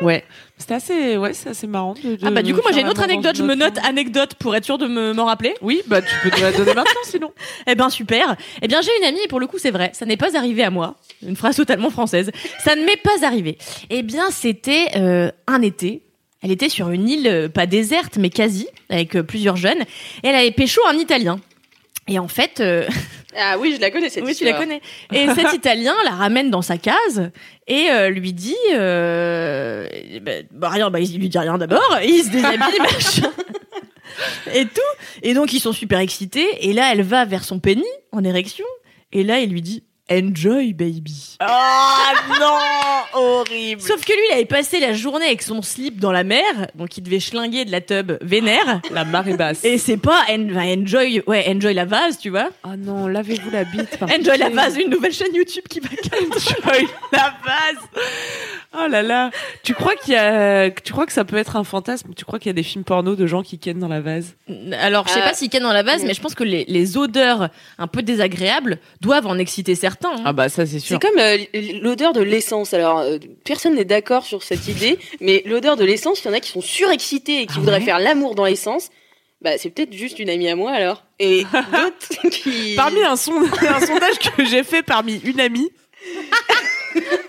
Ouais. 0.00 0.24
C'était 0.58 0.74
assez, 0.74 1.16
ouais, 1.16 1.32
c'est 1.34 1.50
assez 1.50 1.66
marrant. 1.66 1.94
De, 1.94 2.16
de 2.16 2.18
Ah 2.26 2.30
bah 2.30 2.42
du 2.42 2.54
coup, 2.54 2.60
moi 2.62 2.70
j'ai 2.72 2.80
une 2.80 2.88
autre 2.88 3.02
anecdote, 3.02 3.36
je 3.36 3.42
me 3.42 3.54
note 3.54 3.78
anecdote 3.84 4.34
pour 4.34 4.54
être 4.54 4.64
sûr 4.64 4.78
de 4.78 4.86
me- 4.86 5.12
m'en 5.12 5.24
rappeler. 5.24 5.54
Oui, 5.62 5.82
bah 5.86 6.00
tu 6.02 6.14
peux 6.22 6.30
te 6.30 6.40
la 6.40 6.52
donner 6.52 6.74
maintenant 6.74 7.00
sinon. 7.04 7.32
Eh 7.66 7.74
ben 7.74 7.90
super. 7.90 8.36
Eh 8.62 8.68
bien 8.68 8.80
j'ai 8.80 8.90
une 9.00 9.04
amie 9.08 9.20
et 9.24 9.28
pour 9.28 9.40
le 9.40 9.46
coup 9.46 9.58
c'est 9.58 9.70
vrai, 9.70 9.90
ça 9.94 10.06
n'est 10.06 10.16
pas 10.16 10.36
arrivé 10.36 10.62
à 10.62 10.70
moi. 10.70 10.94
Une 11.26 11.36
phrase 11.36 11.56
totalement 11.56 11.90
française. 11.90 12.30
Ça 12.62 12.76
ne 12.76 12.84
m'est 12.84 13.00
pas 13.02 13.26
arrivé. 13.26 13.58
Eh 13.90 14.02
bien 14.02 14.30
c'était 14.30 14.86
euh, 14.96 15.30
un 15.46 15.60
été. 15.62 16.02
Elle 16.42 16.50
était 16.52 16.68
sur 16.68 16.90
une 16.90 17.08
île 17.08 17.26
euh, 17.26 17.48
pas 17.48 17.66
déserte 17.66 18.16
mais 18.18 18.30
quasi 18.30 18.68
avec 18.90 19.16
euh, 19.16 19.22
plusieurs 19.22 19.56
jeunes. 19.56 19.80
Et 20.22 20.28
elle 20.28 20.34
avait 20.36 20.50
pécho 20.50 20.80
un 20.88 20.96
Italien. 20.98 21.40
Et 22.06 22.18
en 22.18 22.28
fait, 22.28 22.60
euh, 22.60 22.86
Ah 23.36 23.56
oui, 23.58 23.74
je 23.74 23.80
la 23.80 23.90
connais 23.90 24.08
cette 24.08 24.24
oui 24.24 24.34
tu 24.34 24.44
la 24.44 24.52
connais. 24.52 24.80
Et 25.12 25.26
cet 25.34 25.52
Italien 25.54 25.94
la 26.04 26.12
ramène 26.12 26.50
dans 26.50 26.62
sa 26.62 26.78
case 26.78 27.30
et 27.66 27.90
euh, 27.90 28.08
lui 28.10 28.32
dit, 28.32 28.56
euh, 28.72 29.88
bah, 30.22 30.32
bah, 30.52 30.68
rien, 30.68 30.90
bah 30.90 31.00
il 31.00 31.18
lui 31.18 31.28
dit 31.28 31.38
rien 31.38 31.58
d'abord. 31.58 31.98
Il 32.04 32.22
se 32.22 32.30
déshabille 32.30 32.78
machin. 32.78 33.30
Et 34.54 34.64
tout. 34.66 34.80
Et 35.22 35.34
donc 35.34 35.52
ils 35.52 35.60
sont 35.60 35.72
super 35.72 35.98
excités. 35.98 36.68
Et 36.68 36.72
là 36.72 36.90
elle 36.92 37.02
va 37.02 37.24
vers 37.24 37.44
son 37.44 37.58
penny 37.58 37.84
en 38.12 38.22
érection. 38.22 38.66
Et 39.12 39.24
là 39.24 39.40
il 39.40 39.50
lui 39.50 39.62
dit 39.62 39.84
Enjoy 40.10 40.74
baby. 40.74 41.36
Ah 41.40 42.12
non, 42.38 43.18
horrible. 43.20 43.80
Sauf 43.80 44.04
que 44.04 44.12
lui, 44.12 44.20
il 44.30 44.34
avait 44.34 44.44
passé 44.44 44.78
la 44.78 44.92
journée 44.92 45.24
avec 45.24 45.40
son 45.40 45.62
slip 45.62 45.98
dans 45.98 46.12
la 46.12 46.24
mer, 46.24 46.44
donc 46.74 46.98
il 46.98 47.02
devait 47.02 47.20
schlinguer 47.20 47.64
de 47.64 47.70
la 47.72 47.80
tub 47.80 48.12
vénère. 48.20 48.82
La 48.90 49.06
marée 49.06 49.34
basse. 49.36 49.64
Et 49.64 49.78
c'est 49.78 49.96
pas 49.96 50.20
en- 50.28 50.54
enjoy, 50.56 51.22
ouais, 51.26 51.46
enjoy 51.48 51.72
la 51.72 51.86
vase, 51.86 52.18
tu 52.18 52.28
vois. 52.28 52.50
Ah 52.64 52.76
non, 52.76 53.06
lavez-vous 53.08 53.50
la 53.50 53.64
bite. 53.64 53.98
Enjoy 54.02 54.36
la 54.36 54.50
vase, 54.50 54.76
une 54.76 54.90
nouvelle 54.90 55.12
chaîne 55.14 55.34
YouTube 55.34 55.64
qui 55.70 55.80
va 55.80 55.88
Enjoy 56.20 56.86
la 57.10 57.34
base. 57.42 57.82
Oh 58.76 58.88
là 58.88 59.02
là. 59.02 59.30
Tu 59.62 59.72
crois 59.74 59.94
qu'il 59.94 60.14
y 60.14 60.16
a, 60.16 60.70
tu 60.70 60.92
crois 60.92 61.06
que 61.06 61.12
ça 61.12 61.24
peut 61.24 61.36
être 61.36 61.56
un 61.56 61.64
fantasme? 61.64 62.12
Tu 62.16 62.24
crois 62.24 62.38
qu'il 62.38 62.48
y 62.48 62.50
a 62.50 62.54
des 62.54 62.62
films 62.62 62.84
porno 62.84 63.14
de 63.14 63.26
gens 63.26 63.42
qui 63.42 63.58
kennent 63.58 63.78
dans 63.78 63.88
la 63.88 64.00
vase? 64.00 64.36
Alors, 64.80 65.06
je 65.06 65.12
sais 65.12 65.20
Euh, 65.20 65.24
pas 65.24 65.34
s'il 65.34 65.48
ken 65.48 65.62
dans 65.62 65.72
la 65.72 65.82
vase, 65.82 66.04
mais 66.04 66.12
je 66.14 66.20
pense 66.20 66.34
que 66.34 66.44
les, 66.44 66.64
les 66.66 66.96
odeurs 66.96 67.50
un 67.78 67.86
peu 67.86 68.02
désagréables 68.02 68.78
doivent 69.00 69.26
en 69.26 69.38
exciter 69.38 69.74
certains. 69.74 70.10
hein. 70.16 70.22
Ah 70.24 70.32
bah 70.32 70.48
ça 70.48 70.66
c'est 70.66 70.80
sûr. 70.80 70.98
C'est 71.00 71.08
comme 71.08 71.18
euh, 71.20 71.38
l'odeur 71.82 72.12
de 72.12 72.20
l'essence. 72.22 72.74
Alors, 72.74 72.98
euh, 72.98 73.18
personne 73.44 73.74
n'est 73.76 73.84
d'accord 73.84 74.24
sur 74.24 74.42
cette 74.42 74.66
idée, 74.68 74.98
mais 75.20 75.42
l'odeur 75.46 75.76
de 75.76 75.84
l'essence, 75.84 76.22
il 76.24 76.28
y 76.28 76.30
en 76.30 76.34
a 76.34 76.40
qui 76.40 76.50
sont 76.50 76.60
surexcités 76.60 77.42
et 77.42 77.46
qui 77.46 77.54
Ah 77.56 77.60
voudraient 77.60 77.78
ouais 77.78 77.84
faire 77.84 77.98
l'amour 77.98 78.34
dans 78.34 78.44
l'essence. 78.44 78.90
Bah, 79.40 79.58
c'est 79.58 79.68
peut-être 79.70 79.92
juste 79.92 80.18
une 80.18 80.30
amie 80.30 80.48
à 80.48 80.56
moi 80.56 80.72
alors. 80.72 81.04
Et 81.18 81.44
d'autres 81.72 82.28
qui. 82.30 82.74
Parmi 82.76 83.02
un, 83.04 83.14
son- 83.16 83.32
un 83.68 83.80
sondage 83.80 84.18
que 84.18 84.44
j'ai 84.44 84.64
fait 84.64 84.82
parmi 84.82 85.20
une 85.24 85.38
amie, 85.40 85.70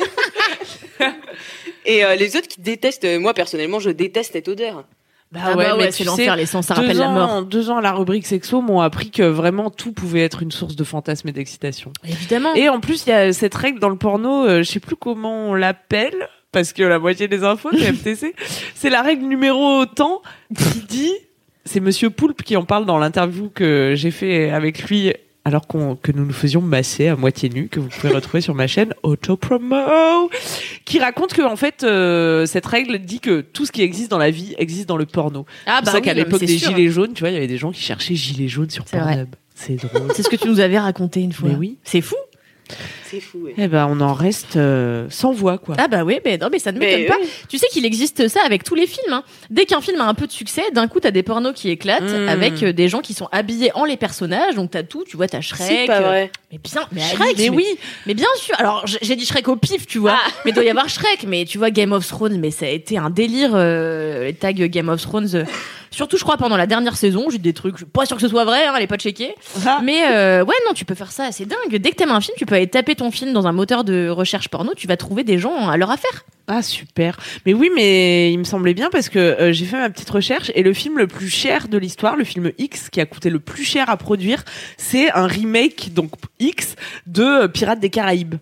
Et 1.86 2.04
euh, 2.04 2.16
les 2.16 2.36
autres 2.36 2.48
qui 2.48 2.62
détestent. 2.62 3.06
euh, 3.06 3.20
Moi, 3.20 3.34
personnellement, 3.34 3.80
je 3.80 3.90
déteste 3.90 4.34
cette 4.34 4.48
odeur. 4.48 4.86
Ah 5.38 5.54
bah 5.56 5.76
ouais, 5.76 5.92
c'est 5.92 6.06
l'enfer, 6.06 6.36
l'essence, 6.38 6.68
ça 6.68 6.76
rappelle 6.76 6.94
deux 6.94 7.00
la 7.00 7.10
mort. 7.10 7.30
ans, 7.30 7.42
deux 7.42 7.70
ans 7.70 7.78
à 7.78 7.82
la 7.82 7.92
rubrique 7.92 8.26
sexo 8.26 8.62
m'ont 8.62 8.80
appris 8.80 9.12
que 9.12 9.24
vraiment 9.24 9.70
tout 9.70 9.92
pouvait 9.92 10.22
être 10.22 10.42
une 10.44 10.52
source 10.52 10.76
de 10.78 10.84
fantasme 10.86 11.28
et 11.28 11.32
d'excitation. 11.34 11.92
Évidemment. 12.08 12.54
Et 12.56 12.70
en 12.70 12.80
plus, 12.80 13.06
il 13.06 13.10
y 13.10 13.14
a 13.14 13.34
cette 13.34 13.56
règle 13.56 13.80
dans 13.80 13.90
le 13.90 13.98
porno, 13.98 14.46
euh, 14.46 14.64
je 14.64 14.72
sais 14.72 14.80
plus 14.80 14.96
comment 14.96 15.50
on 15.50 15.54
l'appelle, 15.54 16.30
parce 16.54 16.72
que 16.72 16.84
la 16.84 17.00
moitié 17.00 17.28
des 17.28 17.44
infos, 17.44 17.70
c'est 17.78 17.92
MTC. 17.92 18.34
c'est 18.76 18.90
la 18.90 19.02
règle 19.02 19.26
numéro 19.26 19.86
tant 19.88 20.22
qui 20.58 20.80
dit, 20.88 21.14
c'est 21.66 21.82
Monsieur 21.82 22.12
Poulpe 22.12 22.42
qui 22.44 22.56
en 22.56 22.64
parle 22.64 22.86
dans 22.86 23.00
l'interview 23.00 23.50
que 23.50 23.94
j'ai 23.96 24.12
fait 24.12 24.52
avec 24.52 24.84
lui 24.88 25.12
alors 25.46 25.68
que 25.68 26.12
nous 26.12 26.26
nous 26.26 26.34
faisions 26.34 26.60
masser 26.60 27.08
à 27.08 27.16
moitié 27.16 27.50
nu, 27.50 27.70
que 27.70 27.80
vous 27.80 27.88
pouvez 27.88 28.12
retrouver 28.12 28.42
sur 28.42 28.56
ma 28.56 28.66
chaîne 28.66 28.94
Autopromo, 29.04 30.30
qui 30.86 31.00
raconte 31.00 31.34
que 31.34 31.44
en 31.44 31.56
fait 31.56 31.84
euh, 31.84 32.48
cette 32.48 32.66
règle 32.66 32.98
dit 32.98 33.20
que 33.20 33.42
tout 33.42 33.68
ce 33.68 33.72
qui 33.72 33.84
existe 33.84 34.10
dans 34.10 34.18
la 34.18 34.32
vie 34.32 34.56
existe 34.58 34.90
dans 34.90 34.98
le 34.98 35.06
porno. 35.06 35.46
Ah 35.68 35.78
c'est 35.78 35.84
pour 35.84 35.92
ça 35.94 36.02
qu'à 36.02 36.12
oui, 36.12 36.18
l'époque 36.18 36.40
c'est 36.40 36.48
des 36.48 36.58
sûr. 36.58 36.72
gilets 36.72 36.90
jaunes, 36.90 37.14
tu 37.14 37.20
vois, 37.22 37.30
il 37.30 37.36
y 37.36 37.38
avait 37.38 37.48
des 37.48 37.58
gens 37.58 37.72
qui 37.72 37.82
cherchaient 37.82 38.16
gilets 38.16 38.48
jaunes 38.48 38.72
sur 38.72 38.88
C'est. 38.88 38.98
Pornhub. 38.98 39.36
C'est 39.54 39.76
drôle. 39.76 40.12
C'est 40.16 40.24
ce 40.24 40.30
que 40.30 40.36
tu 40.36 40.50
nous 40.50 40.60
avais 40.60 40.80
raconté 40.80 41.22
une 41.22 41.32
fois. 41.32 41.50
Mais 41.50 41.56
oui. 41.56 41.78
C'est 41.84 42.02
fou. 42.02 42.16
C'est 43.16 43.22
fou, 43.22 43.40
ouais. 43.46 43.54
Eh 43.58 43.68
ben, 43.68 43.88
on 43.90 44.00
en 44.02 44.14
reste 44.14 44.56
euh, 44.58 45.08
sans 45.10 45.32
voix, 45.32 45.58
quoi. 45.58 45.76
Ah 45.80 45.88
bah 45.88 46.04
oui, 46.04 46.20
mais 46.26 46.38
non, 46.38 46.50
mais 46.52 46.60
ça 46.60 46.72
ne 46.72 46.80
m'étonne 46.80 47.06
pas. 47.08 47.18
oui. 47.22 47.30
Tu 47.50 47.58
sais 47.58 47.68
qu'il 47.72 47.86
existe 47.86 48.28
ça 48.28 48.42
avec 48.46 48.64
tous 48.64 48.76
les 48.76 48.88
films. 48.88 49.14
hein. 49.14 49.24
Dès 49.50 49.66
qu'un 49.66 49.82
film 49.82 50.02
a 50.02 50.06
un 50.06 50.14
peu 50.14 50.28
de 50.28 50.32
succès, 50.32 50.64
d'un 50.74 50.88
coup, 50.88 51.00
t'as 51.00 51.12
des 51.12 51.24
pornos 51.24 51.54
qui 51.54 51.70
éclatent 51.70 52.04
Mm. 52.04 52.28
avec 52.30 52.64
euh, 52.64 52.74
des 52.74 52.90
gens 52.90 53.00
qui 53.02 53.14
sont 53.14 53.28
habillés 53.32 53.72
en 53.76 53.86
les 53.86 53.98
personnages. 53.98 54.56
Donc 54.56 54.72
t'as 54.72 54.84
tout, 54.84 55.04
tu 55.08 55.16
vois, 55.18 55.28
t'as 55.28 55.42
Shrek. 55.42 55.62
C'est 55.68 55.86
pas 55.88 56.00
euh, 56.00 56.08
vrai. 56.08 56.32
Mais 56.52 56.58
bien, 56.58 56.82
mais 56.92 57.02
Shrek, 57.02 57.38
mais 57.38 57.50
oui. 57.50 57.66
Mais 58.06 58.14
bien 58.14 58.28
sûr. 58.38 58.56
Alors 58.60 58.86
j'ai 58.86 59.16
dit 59.16 59.26
Shrek 59.26 59.48
au 59.48 59.56
pif, 59.56 59.88
tu 59.88 59.98
vois. 60.00 60.18
Ah. 60.18 60.30
Mais 60.44 60.52
il 60.52 60.54
doit 60.54 60.64
y 60.64 60.70
avoir 60.70 60.90
Shrek. 60.90 61.26
Mais 61.28 61.46
tu 61.46 61.58
vois 61.58 61.70
Game 61.72 61.92
of 61.94 62.06
Thrones, 62.08 62.38
mais 62.40 62.52
ça 62.52 62.66
a 62.66 62.70
été 62.70 62.98
un 62.98 63.10
délire. 63.10 63.52
euh, 63.54 64.26
les 64.26 64.34
tags 64.34 64.52
Game 64.54 64.90
of 64.90 65.02
Thrones. 65.02 65.30
euh, 65.36 65.44
surtout, 65.92 66.18
je 66.18 66.24
crois 66.24 66.38
pendant 66.38 66.58
la 66.58 66.68
dernière 66.68 66.98
saison, 66.98 67.26
j'ai 67.30 67.38
dit 67.38 67.44
des 67.44 67.54
trucs. 67.54 67.76
Je 67.76 67.84
suis 67.84 67.86
pas 67.86 68.06
sûr 68.06 68.16
que 68.18 68.22
ce 68.22 68.28
soit 68.28 68.46
vrai. 68.46 68.66
Hein, 68.66 68.74
allez 68.76 68.88
pas 68.88 68.98
checker. 68.98 69.34
Ah. 69.66 69.80
Mais 69.84 70.04
euh, 70.12 70.44
ouais, 70.44 70.56
non, 70.68 70.74
tu 70.74 70.86
peux 70.86 70.96
faire 70.96 71.12
ça, 71.12 71.32
c'est 71.32 71.46
dingue. 71.46 71.76
Dès 71.78 71.92
que 71.92 71.96
t'aimes 71.96 72.12
un 72.12 72.22
film, 72.22 72.36
tu 72.38 72.46
peux 72.46 72.56
aller 72.56 72.68
taper 72.68 72.96
ton 72.96 73.05
film 73.12 73.34
dans 73.34 73.48
un 73.48 73.52
moteur 73.52 73.84
de 73.84 74.10
recherche 74.10 74.50
porno, 74.50 74.74
tu 74.76 74.88
vas 74.88 74.98
trouver 74.98 75.24
des 75.24 75.38
gens 75.38 75.70
à 75.70 75.78
leur 75.78 75.92
affaire. 75.92 76.26
Ah 76.48 76.62
super. 76.62 77.18
Mais 77.46 77.54
oui, 77.54 77.70
mais 77.76 78.32
il 78.32 78.38
me 78.38 78.44
semblait 78.44 78.74
bien 78.74 78.90
parce 78.92 79.10
que 79.10 79.20
euh, 79.20 79.52
j'ai 79.52 79.66
fait 79.66 79.78
ma 79.78 79.90
petite 79.90 80.10
recherche 80.10 80.52
et 80.54 80.62
le 80.62 80.74
film 80.74 80.98
le 80.98 81.08
plus 81.08 81.30
cher 81.30 81.68
de 81.68 81.78
l'histoire, 81.78 82.16
le 82.16 82.24
film 82.24 82.52
X, 82.58 82.90
qui 82.90 83.02
a 83.02 83.06
coûté 83.06 83.30
le 83.30 83.40
plus 83.40 83.64
cher 83.64 83.90
à 83.90 83.98
produire, 83.98 84.44
c'est 84.78 85.12
un 85.12 85.26
remake 85.26 85.94
donc 85.94 86.12
X 86.40 86.76
de 87.08 87.24
euh, 87.24 87.48
Pirates 87.48 87.80
des 87.80 87.90
Caraïbes. 87.90 88.36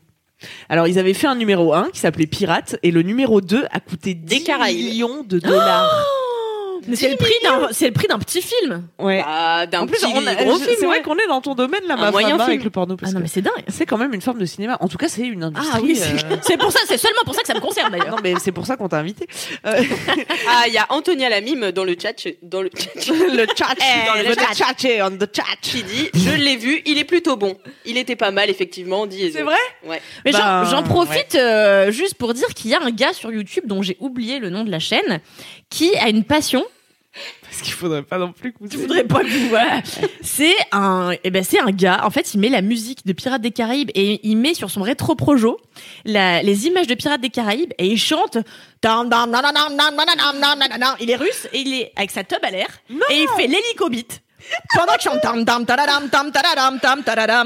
Alors 0.68 0.88
ils 0.88 1.00
avaient 1.00 1.14
fait 1.14 1.28
un 1.28 1.36
numéro 1.36 1.74
1 1.74 1.90
qui 1.94 2.00
s'appelait 2.00 2.28
Pirates 2.28 2.76
et 2.84 2.92
le 2.92 3.02
numéro 3.02 3.40
2 3.40 3.66
a 3.72 3.80
coûté 3.80 4.14
10 4.14 4.44
Caraïbes. 4.44 4.78
millions 4.78 5.24
de 5.24 5.40
dollars. 5.40 6.06
Mais 6.88 6.96
c'est 6.96 7.10
le 7.10 7.18
prix 7.18 7.34
d'un, 7.44 7.70
c'est 7.72 7.88
le 7.88 7.94
prix 7.94 8.08
d'un 8.08 8.20
petit 8.20 8.42
film. 8.42 8.88
ouais. 9.00 9.24
Ah, 9.26 9.66
d'un 9.66 9.82
En 9.82 9.88
plus, 9.88 9.98
petit 9.98 10.06
on 10.14 10.26
a- 10.28 10.36
gros 10.36 10.58
je- 10.58 10.64
film. 10.64 10.76
c'est 10.80 10.86
vrai 10.86 11.02
qu'on 11.02 11.16
est 11.16 11.28
dans 11.28 11.42
ton 11.42 11.56
domaine 11.56 11.82
là, 11.88 11.96
ma 11.96 12.12
moyen 12.12 12.30
femme, 12.30 12.38
film. 12.40 12.50
avec 12.50 12.64
le 12.64 12.70
porno 12.70 12.96
parce 12.98 13.12
Ah 13.12 13.14
non, 13.14 13.20
que 13.20 13.24
mais 13.24 13.30
c'est 13.30 13.42
dingue. 13.42 13.54
c'est 13.68 13.86
quand 13.86 13.98
même 13.98 14.14
une 14.14 14.22
forme 14.22 14.40
de 14.40 14.46
cinéma. 14.46 14.78
En 14.82 14.88
tout 14.88 14.98
cas, 14.98 15.08
c'est 15.08 15.22
une 15.26 15.44
industrie. 15.44 15.70
Ah 15.74 15.80
oui, 15.82 16.00
euh, 16.02 16.36
c'est, 16.42 16.58
pour 16.58 16.72
ça, 16.72 16.80
c'est 16.88 16.98
seulement 16.98 17.22
pour 17.26 17.36
ça 17.36 17.42
que 17.42 17.48
ça 17.48 17.54
me 17.54 17.60
concerne 17.60 17.92
d'ailleurs. 17.92 18.12
Non, 18.12 18.18
mais 18.24 18.34
c'est 18.40 18.52
pour 18.52 18.66
ça 18.66 18.76
qu'on 18.76 18.90
t'a 18.90 18.98
invité. 19.00 19.28
Euh, 19.66 19.82
Ah, 20.50 20.64
il 20.68 20.74
y 20.74 20.78
a 20.78 20.86
Antonia 20.90 21.30
Lamime 21.30 21.72
dans 21.72 21.84
le 21.84 21.96
chat, 22.00 22.28
dans 22.42 22.62
le 22.62 22.70
chat, 22.78 22.90
le 23.14 23.46
chat, 23.56 23.76
Eh, 23.78 24.08
dans 24.08 24.14
le 24.22 24.30
le 24.30 24.36
chat, 24.36 24.54
chat, 24.54 25.06
on 25.08 25.12
the 25.18 25.30
chat. 25.36 25.44
qui 25.62 25.84
dit 25.84 26.10
Je 26.14 26.32
l'ai 26.32 26.58
vu, 26.58 26.82
il 26.86 26.98
est 26.98 27.04
plutôt 27.06 27.38
bon. 27.38 27.58
Il 27.86 27.98
était 27.98 28.16
pas 28.16 28.32
mal, 28.32 28.50
effectivement, 28.50 29.06
dit. 29.06 29.32
C'est 29.32 29.42
vrai 29.44 29.56
Ouais. 29.88 30.02
Mais 30.26 30.32
Ben, 30.32 30.38
j'en, 30.40 30.66
j'en 30.66 30.84
profite 30.84 31.36
euh, 31.36 31.92
juste 31.92 32.16
pour 32.16 32.34
dire 32.34 32.48
qu'il 32.56 32.72
y 32.72 32.76
a 32.76 32.82
un 32.84 32.92
gars 32.92 33.14
sur 33.14 33.32
YouTube 33.32 33.64
dont 33.68 33.82
j'ai 33.82 33.98
oublié 34.00 34.40
le 34.40 34.50
nom 34.50 34.64
de 34.64 34.72
la 34.72 34.80
chaîne 34.80 35.20
qui 35.74 35.96
a 35.98 36.08
une 36.10 36.24
passion 36.24 36.64
parce 37.44 37.62
qu'il 37.62 37.74
ne 37.74 37.78
faudrait 37.78 38.02
pas 38.02 38.18
non 38.18 38.32
plus 38.32 38.54
que 38.54 38.58
vous. 38.60 38.68
Il 38.72 38.80
faudrait 38.80 39.04
pas 39.04 39.20
que 39.20 39.28
vous. 39.28 39.50
Voilà. 39.50 39.84
c'est 40.22 40.56
un, 40.72 41.12
eh 41.24 41.30
ben 41.30 41.44
un 41.64 41.72
gars. 41.72 42.02
En 42.04 42.10
fait, 42.10 42.34
il 42.34 42.40
met 42.40 42.50
la 42.50 42.64
musique 42.64 43.06
de 43.06 43.14
Pirates 43.14 43.44
des 43.44 43.52
Caraïbes 43.52 43.92
et 43.94 44.20
il 44.28 44.38
met 44.38 44.56
sur 44.56 44.72
son 44.72 44.82
rétro 44.82 45.14
projo 45.14 45.60
les 46.06 46.68
images 46.68 46.88
de 46.88 46.96
Pirates 46.96 47.22
des 47.22 47.30
Caraïbes 47.30 47.72
et 47.78 47.86
il 47.86 48.00
chante. 48.00 48.40
Il 51.00 51.10
est 51.10 51.16
russe 51.16 51.48
et 51.54 51.60
il 51.60 51.74
est 51.74 51.92
avec 51.96 52.10
sa 52.10 52.24
tub 52.24 52.40
à 52.42 52.50
l'air 52.50 52.68
et 52.90 53.14
il 53.14 53.28
fait 53.38 53.46
l'hélicobite. 53.46 54.22
Pendant 54.74 54.94
que 54.94 55.04
je 55.04 55.10
chante. 55.10 55.20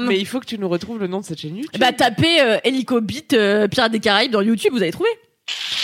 Mais 0.00 0.18
il 0.18 0.26
faut 0.26 0.40
que 0.40 0.46
tu 0.46 0.58
nous 0.58 0.68
retrouves 0.68 0.98
le 0.98 1.06
nom 1.06 1.20
de 1.20 1.24
cette 1.26 1.38
chaîne 1.40 1.56
YouTube. 1.56 1.78
Bah 1.78 1.92
tapez 1.92 2.40
euh, 2.40 2.58
Hélico 2.64 3.00
Beat 3.00 3.34
euh, 3.34 3.68
Pirates 3.68 3.92
des 3.92 4.00
Caraïbes 4.00 4.32
dans 4.32 4.40
YouTube, 4.40 4.72
vous 4.72 4.82
allez 4.82 4.90
trouver. 4.90 5.10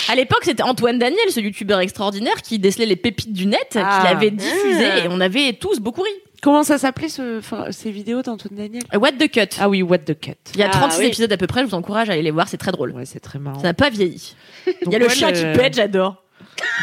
À 0.09 0.15
l'époque, 0.15 0.43
c'était 0.45 0.63
Antoine 0.63 0.99
Daniel, 0.99 1.31
ce 1.31 1.41
youtubeur 1.41 1.81
extraordinaire 1.81 2.43
qui 2.43 2.59
décelait 2.59 2.87
les 2.87 2.97
pépites 2.97 3.33
du 3.33 3.47
net, 3.47 3.77
Ah. 3.77 3.99
qui 4.01 4.07
l'avait 4.13 4.31
diffusé 4.31 4.85
Ah. 4.87 4.99
et 4.99 5.09
on 5.09 5.21
avait 5.21 5.55
tous 5.55 5.81
beaucoup 5.81 6.03
ri. 6.03 6.11
Comment 6.43 6.63
ça 6.63 6.77
s'appelait 6.77 7.09
ce, 7.09 7.39
enfin, 7.39 7.67
ces 7.71 7.91
vidéos 7.91 8.21
d'Antoine 8.21 8.55
Daniel? 8.55 8.83
Euh, 8.93 8.99
What 8.99 9.13
the 9.13 9.31
cut. 9.31 9.57
Ah 9.59 9.69
oui, 9.71 9.81
What 9.83 9.99
the 10.01 10.13
Cut. 10.21 10.33
Il 10.55 10.61
y 10.61 10.63
a 10.63 10.67
Ah, 10.67 10.77
36 10.77 10.99
oui. 10.99 11.07
épisodes 11.07 11.33
à 11.33 11.39
peu 11.39 11.47
près, 11.47 11.63
je 11.63 11.67
vous 11.69 11.75
encourage 11.75 12.11
à 12.11 12.13
aller 12.13 12.23
les 12.23 12.31
voir, 12.31 12.49
c'est 12.49 12.59
très 12.59 12.71
drôle. 12.73 12.91
Ouais, 12.93 13.07
c'est 13.07 13.21
très 13.21 13.39
marrant. 13.39 13.59
Ça 13.61 13.69
n'a 13.69 13.75
pas 13.75 13.89
vieilli. 13.89 14.35
Il 14.67 14.93
y 14.93 14.95
a 14.95 14.99
le 14.99 15.07
ouais, 15.07 15.15
chat 15.15 15.33
qui 15.33 15.43
pète, 15.59 15.75
j'adore. 15.75 16.23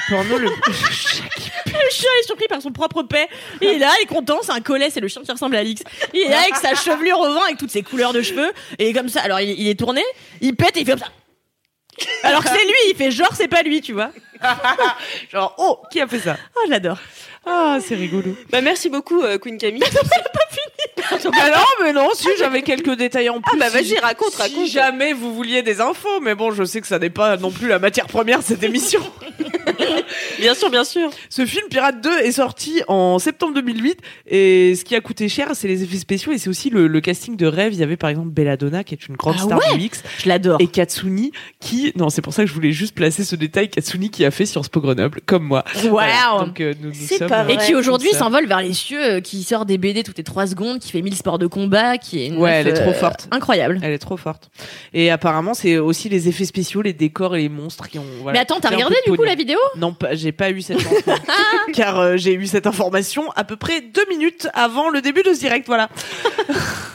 Porno 0.10 0.38
le. 0.40 0.50
Le 1.66 1.90
chat 1.90 2.08
est 2.22 2.26
surpris 2.26 2.48
par 2.50 2.62
son 2.62 2.72
propre 2.72 3.04
paix. 3.04 3.28
Il 3.62 3.68
est 3.68 3.78
là, 3.80 3.90
il 4.00 4.04
est 4.04 4.08
content, 4.08 4.38
c'est 4.42 4.52
un 4.52 4.60
collet, 4.62 4.90
c'est 4.90 5.00
le 5.00 5.08
chien 5.08 5.22
qui 5.24 5.32
ressemble 5.32 5.56
à 5.56 5.60
Alix. 5.60 5.82
Il 6.14 6.20
est 6.22 6.30
là 6.30 6.40
avec 6.42 6.56
sa 6.56 6.76
chevelure 6.76 7.18
au 7.20 7.34
vent, 7.34 7.44
avec 7.44 7.58
toutes 7.58 7.70
ses 7.72 7.82
couleurs 7.82 8.12
de 8.14 8.22
cheveux. 8.22 8.52
Et 8.78 8.92
comme 8.94 9.08
ça, 9.10 9.22
alors 9.22 9.40
il, 9.40 9.50
il 9.60 9.68
est 9.68 9.80
tourné, 9.80 10.02
il 10.42 10.56
pète 10.56 10.76
et 10.78 10.82
il 10.82 10.86
fait 10.86 10.92
comme 10.92 11.00
ça. 11.00 11.08
Alors 12.24 12.44
que 12.44 12.50
c'est 12.50 12.66
lui, 12.66 12.74
il 12.90 12.96
fait 12.96 13.12
genre 13.12 13.34
c'est 13.36 13.48
pas 13.48 13.62
lui, 13.62 13.82
tu 13.82 13.94
vois. 13.94 14.12
Genre, 15.32 15.56
oh, 15.60 15.80
qui 15.92 16.02
a 16.02 16.08
fait 16.08 16.20
ça? 16.20 16.38
Oh, 16.56 16.62
je 16.66 16.72
l'adore. 16.72 16.98
Ah, 17.46 17.78
c'est 17.80 17.96
rigolo. 17.96 18.36
Bah, 18.50 18.62
merci 18.62 18.90
beaucoup, 18.90 19.22
euh, 19.22 19.38
Queen 19.38 19.58
Camille. 19.58 19.84
ah 21.34 21.50
non, 21.50 21.66
mais 21.86 21.94
non, 21.94 22.10
si 22.14 22.28
j'avais 22.38 22.62
quelques 22.62 22.96
détails 22.96 23.30
en 23.30 23.42
plus. 23.42 23.58
bah, 23.60 23.68
si- 23.70 23.76
vas-y, 23.76 24.00
raconte, 24.00 24.32
si 24.32 24.42
raconte. 24.42 24.68
jamais 24.68 25.14
vous 25.14 25.34
vouliez 25.34 25.62
des 25.62 25.82
infos, 25.82 26.20
mais 26.22 26.36
bon, 26.36 26.52
je 26.52 26.64
sais 26.64 26.82
que 26.82 26.88
ça 26.88 27.00
n'est 27.00 27.10
pas 27.10 27.38
non 27.38 27.52
plus 27.52 27.68
la 27.68 27.80
matière 27.80 28.08
première 28.08 28.40
de 28.40 28.44
cette 28.44 28.64
émission. 28.64 29.02
bien 30.40 30.54
sûr, 30.54 30.70
bien 30.70 30.84
sûr. 30.84 31.10
Ce 31.30 31.46
film 31.46 31.66
Pirate 31.70 32.02
2 32.02 32.20
est 32.20 32.32
sorti 32.34 32.82
en 32.88 33.20
septembre 33.20 33.54
2008 33.56 34.00
et 34.28 34.76
ce 34.76 34.84
qui 34.84 34.96
a 34.96 35.02
coûté 35.02 35.30
cher, 35.30 35.50
c'est 35.54 35.68
les 35.68 35.84
effets 35.84 35.98
spéciaux 35.98 36.32
et 36.32 36.38
c'est 36.38 36.50
aussi 36.50 36.70
le, 36.70 36.88
le 36.88 37.02
casting 37.02 37.36
de 37.36 37.46
rêve. 37.48 37.74
Il 37.74 37.80
y 37.80 37.84
avait 37.84 37.98
par 37.98 38.10
exemple 38.10 38.30
Belladonna 38.30 38.84
qui 38.84 38.94
est 38.94 39.08
une 39.08 39.16
grande 39.16 39.36
Ah 39.40 39.44
star 39.44 39.60
ouais 39.60 39.78
du 39.78 39.86
X 39.86 40.04
Je 40.24 40.30
l'adore. 40.30 40.58
et 40.60 40.68
Katsuni 40.68 41.32
qui 41.60 41.92
non 41.96 42.10
c'est 42.10 42.22
pour 42.22 42.34
ça 42.34 42.44
que 42.44 42.50
je 42.50 42.54
voulais 42.54 42.72
juste 42.72 42.96
placer 42.96 43.24
ce 43.24 43.36
détail 43.36 43.70
Katsuni 43.70 44.10
qui 44.10 44.26
a 44.26 44.32
fait 44.32 44.46
Sciences 44.46 44.70
Po 44.70 44.82
Grenoble 44.82 45.22
comme 45.26 45.44
moi. 45.44 45.64
Voilà. 45.90 46.38
Donc 46.40 46.60
euh, 46.62 46.74
nous, 46.82 46.90
nous 46.90 46.94
C'est 46.94 47.18
sommes, 47.20 47.30
pas 47.30 47.46
Et 47.50 47.58
qui 47.58 47.76
aujourd'hui 47.76 48.12
s'envole 48.12 48.46
vers 48.48 48.62
les 48.62 48.74
cieux, 48.74 49.04
euh, 49.04 49.20
qui 49.22 49.44
sort 49.44 49.66
des 49.66 49.78
BD 49.78 50.04
toutes 50.04 50.18
les 50.18 50.24
3 50.24 50.51
secondes, 50.52 50.80
qui 50.80 50.92
fait 50.92 51.02
1000 51.02 51.16
sports 51.16 51.40
de 51.40 51.48
combat, 51.48 51.98
qui 51.98 52.22
est 52.22 52.28
une 52.28 52.38
Ouais, 52.38 52.50
meuf, 52.52 52.60
elle 52.60 52.68
est 52.68 52.74
trop 52.82 52.92
euh, 52.92 52.94
forte. 52.94 53.28
Incroyable. 53.32 53.80
Elle 53.84 53.92
est 53.94 53.98
trop 53.98 54.18
forte. 54.18 54.50
Et 54.94 55.10
apparemment 55.12 55.54
c'est 55.54 55.78
aussi 55.80 56.08
les 56.10 56.28
effets 56.30 56.46
spéciaux, 56.46 56.82
les 56.82 56.94
décors 56.94 57.36
et 57.36 57.42
les 57.42 57.50
monstres 57.50 57.88
qui 57.90 57.98
ont. 58.00 58.06
voilà, 58.22 58.38
Mais 58.38 58.42
attends, 58.44 58.60
t'as 58.62 58.70
regardé 58.70 58.96
du 59.06 59.14
coup 59.18 59.24
la 59.24 59.36
vidéo? 59.36 59.58
Non, 59.76 59.94
pas- 59.94 60.14
j'ai 60.14 60.32
pas 60.32 60.52
eu 60.52 60.62
cette 60.62 60.78
info. 60.78 60.96
car 61.74 62.00
euh, 62.00 62.18
j'ai 62.18 62.34
eu 62.34 62.46
cette 62.46 62.68
information 62.68 63.32
à 63.36 63.44
peu 63.44 63.56
près 63.56 63.82
deux 63.82 64.06
minutes 64.10 64.48
avant 64.54 64.90
le 64.90 65.02
début 65.02 65.24
de 65.24 65.34
ce 65.34 65.40
direct. 65.40 65.66
Voilà. 65.68 65.90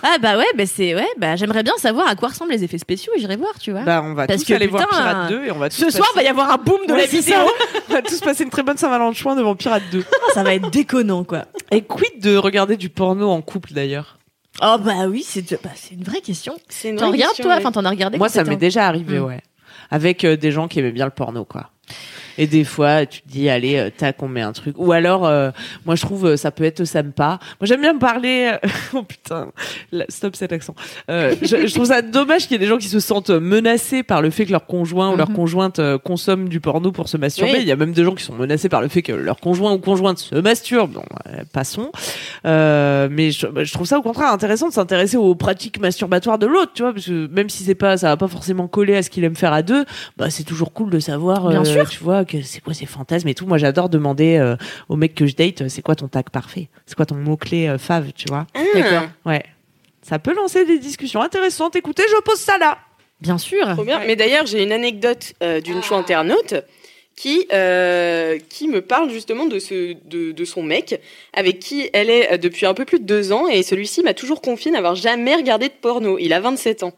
Ah 0.09 0.19
bah 0.21 0.37
ouais, 0.39 0.45
bah 0.57 0.65
c'est 0.67 0.95
ouais, 0.95 1.09
bah 1.19 1.35
j'aimerais 1.35 1.65
bien 1.65 1.73
savoir 1.79 2.07
à 2.07 2.15
quoi 2.15 2.29
ressemblent 2.29 2.53
les 2.53 2.63
effets 2.63 2.79
spéciaux 2.79 3.13
et 3.17 3.19
j'irai 3.19 3.35
voir, 3.37 3.59
tu 3.59 3.73
vois. 3.73 3.81
Bah 3.81 4.03
on 4.05 4.15
va 4.15 4.27
Parce 4.29 4.43
tous 4.43 4.49
que, 4.49 4.55
aller 4.55 4.69
voir 4.69 4.87
putain, 4.87 4.99
Pirate 5.03 5.31
2 5.31 5.45
et 5.47 5.51
on 5.51 5.59
va 5.59 5.69
tous 5.69 5.77
Ce 5.79 5.91
soir, 5.91 6.07
va 6.15 6.21
passer- 6.21 6.27
y 6.27 6.29
avoir 6.29 6.51
un 6.53 6.59
boom 6.59 6.87
de 6.87 6.93
Ouais, 6.93 7.01
la 7.01 7.07
vidéo. 7.07 7.35
ça. 7.35 7.45
On 7.91 7.93
va 7.93 8.03
tous 8.03 8.21
passer 8.21 8.45
une 8.45 8.51
très 8.51 8.63
bonne 8.63 8.77
Saint-Valentin 8.77 9.35
devant 9.35 9.57
Pirate 9.57 9.83
2. 9.91 10.05
Ça 10.35 10.45
va 10.45 10.55
être 10.55 10.71
déconnant 10.71 11.25
quoi. 11.25 11.47
Et 11.73 11.83
quid 11.83 12.21
de 12.21 12.37
regarder 12.37 12.77
du 12.77 12.89
porno 12.89 13.31
en 13.31 13.43
couple 13.47 13.73
d'ailleurs 13.73 14.19
Oh 14.63 14.77
bah 14.83 15.07
oui, 15.09 15.23
c'est 15.27 15.51
bah, 15.63 15.71
une 15.93 16.03
vraie 16.05 16.21
question. 16.23 16.57
Une 16.85 16.97
T'en 16.97 17.11
regardes 17.11 17.31
question, 17.33 17.45
toi 17.45 17.55
ouais. 17.55 17.59
Enfin, 17.61 17.73
t'en 17.73 17.85
as 17.85 17.91
regardé 17.91 18.19
Moi 18.19 18.29
ça 18.29 18.43
m'est 18.45 18.57
déjà 18.57 18.87
arrivé 18.87 19.19
Mm. 19.19 19.25
ouais. 19.25 19.41
Avec 19.91 20.25
euh, 20.25 20.37
des 20.37 20.51
gens 20.51 20.67
qui 20.69 20.79
aimaient 20.81 20.93
bien 20.93 21.05
le 21.05 21.11
porno 21.11 21.45
quoi. 21.45 21.71
Et 22.39 22.47
des 22.47 22.65
fois, 22.65 23.07
tu 23.07 23.23
te 23.23 23.29
dis, 23.29 23.49
allez, 23.49 23.77
euh, 23.77 23.91
tac, 23.97 24.23
on 24.23 24.29
met 24.29 24.41
un 24.43 24.53
truc. 24.53 24.75
Ou 24.79 24.93
alors, 24.93 25.27
euh, 25.27 25.51
moi, 25.85 25.95
je 25.95 26.03
trouve, 26.03 26.27
euh, 26.27 26.37
ça 26.37 26.51
peut 26.51 26.65
être 26.65 26.85
sympa. 26.85 27.39
Moi, 27.61 27.67
j'aime 27.67 27.81
bien 27.81 27.93
me 27.95 27.99
parler. 27.99 28.53
euh, 28.63 28.69
oh 28.95 29.03
putain, 29.03 29.49
stop 30.09 30.37
cet 30.37 30.53
accent. 30.53 30.75
Euh, 31.11 31.35
je, 31.43 31.67
je 31.67 31.75
trouve 31.75 31.87
ça 31.87 32.03
dommage 32.03 32.43
qu'il 32.43 32.53
y 32.53 32.55
ait 32.57 32.59
des 32.59 32.67
gens 32.67 32.79
qui 32.79 32.89
se 32.89 33.01
sentent 33.01 33.31
menacés 33.31 34.03
par 34.03 34.23
le 34.23 34.31
fait 34.31 34.45
que 34.47 34.53
leur 34.53 34.67
conjoint 34.67 35.13
ou 35.13 35.17
leur 35.17 35.31
Mhm. 35.31 35.37
conjointe 35.37 35.81
consomme 36.05 36.49
du 36.49 36.61
porno 36.61 36.93
pour 36.93 37.09
se 37.09 37.17
masturber. 37.17 37.53
Oui. 37.55 37.59
Il 37.63 37.67
y 37.69 37.73
a 37.73 37.77
même 37.77 37.93
des 37.93 38.05
gens 38.05 38.15
qui 38.15 38.23
sont 38.25 38.35
menacés 38.35 38.69
par 38.69 38.81
le 38.81 38.89
fait 38.89 39.03
que 39.03 39.13
leur 39.13 39.39
conjoint 39.41 39.73
ou 39.73 39.79
conjointe 39.79 40.19
se 40.19 40.35
masturbe. 40.37 40.93
Bon, 40.93 41.05
passons. 41.53 41.91
Euh, 42.47 43.09
mais 43.11 43.31
je, 43.31 43.47
bah, 43.47 43.65
je 43.65 43.73
trouve 43.73 43.87
ça 43.87 43.99
au 43.99 44.03
contraire 44.03 44.33
intéressant 44.33 44.69
de 44.69 44.73
s'intéresser 44.73 45.17
aux 45.17 45.35
pratiques 45.35 45.81
masturbatoires 45.81 46.39
de 46.39 46.47
l'autre, 46.47 46.73
tu 46.75 46.83
vois, 46.83 46.93
parce 46.93 47.07
que 47.07 47.27
même 47.29 47.49
si 47.49 47.65
c'est 47.65 47.75
pas, 47.75 47.97
ça 47.97 48.09
va 48.09 48.17
pas 48.17 48.29
forcément 48.29 48.69
coller 48.69 48.97
à 48.97 49.03
ce 49.03 49.11
qu'il 49.11 49.25
aime 49.25 49.37
faire 49.37 49.53
à 49.53 49.63
deux, 49.63 49.85
bah 50.17 50.31
c'est 50.31 50.45
toujours 50.45 50.73
cool 50.73 50.91
de 50.91 50.99
savoir, 50.99 51.49
Bien 51.49 51.63
euh, 51.63 51.65
sûr. 51.65 51.89
tu 51.89 52.03
vois, 52.03 52.25
que 52.27 52.43
c'est 52.43 52.61
quoi 52.61 52.75
ces 52.75 52.87
fantasmes 52.87 53.29
et 53.29 53.35
tout. 53.35 53.47
Moi, 53.47 53.59
j'adore 53.59 53.89
demander 53.89 54.37
euh, 54.37 54.57
aux 54.89 54.97
mecs 54.97 55.15
que 55.15 55.27
je 55.27 55.35
date, 55.35 55.63
euh, 55.63 55.69
c'est 55.69 55.83
quoi 55.83 55.95
ton 55.95 56.09
tag 56.09 56.29
parfait, 56.31 56.69
c'est 56.85 56.95
quoi 56.95 57.07
ton 57.07 57.15
mot 57.15 57.37
clé 57.37 57.75
fave, 57.79 58.13
tu 58.15 58.27
vois? 58.29 58.47
Ah. 58.55 58.61
D'accord. 58.75 59.09
Ouais, 59.25 59.45
ça 60.03 60.19
peut 60.21 60.35
lancer 60.35 60.65
des 60.65 60.79
discussions 60.79 61.21
intéressantes. 61.21 61.75
Écoutez, 61.75 62.05
je 62.09 62.21
pose 62.23 62.39
ça 62.39 62.59
là. 62.59 62.79
Bien 63.21 63.39
sûr. 63.39 63.67
Trop 63.73 63.85
bien. 63.85 64.01
Mais 64.07 64.15
d'ailleurs, 64.15 64.47
j'ai 64.47 64.63
une 64.63 64.73
anecdote 64.73 65.33
euh, 65.43 65.61
d'une 65.61 65.83
chou 65.83 65.95
internaute 65.95 66.55
qui, 67.17 67.49
euh, 67.53 68.39
qui 68.49 68.69
me 68.69 68.83
parle 68.83 69.11
justement 69.11 69.47
de, 69.47 69.59
ce, 69.59 69.95
de, 70.05 70.33
de 70.33 70.45
son 70.45 70.63
mec, 70.63 71.01
avec 71.33 71.59
qui 71.59 71.89
elle 71.93 72.11
est 72.11 72.35
euh, 72.35 72.37
depuis 72.37 72.67
un 72.67 72.75
peu 72.75 72.85
plus 72.85 73.01
de 73.01 73.05
deux 73.05 73.33
ans, 73.33 73.49
et 73.49 73.63
celui-ci 73.63 74.03
m'a 74.03 74.15
toujours 74.15 74.43
confié 74.43 74.71
n'avoir 74.71 74.95
jamais 74.95 75.35
regardé 75.35 75.69
de 75.69 75.75
porno. 75.81 76.19
Il 76.21 76.33
a 76.33 76.41
27 76.41 76.83
ans. 76.83 76.93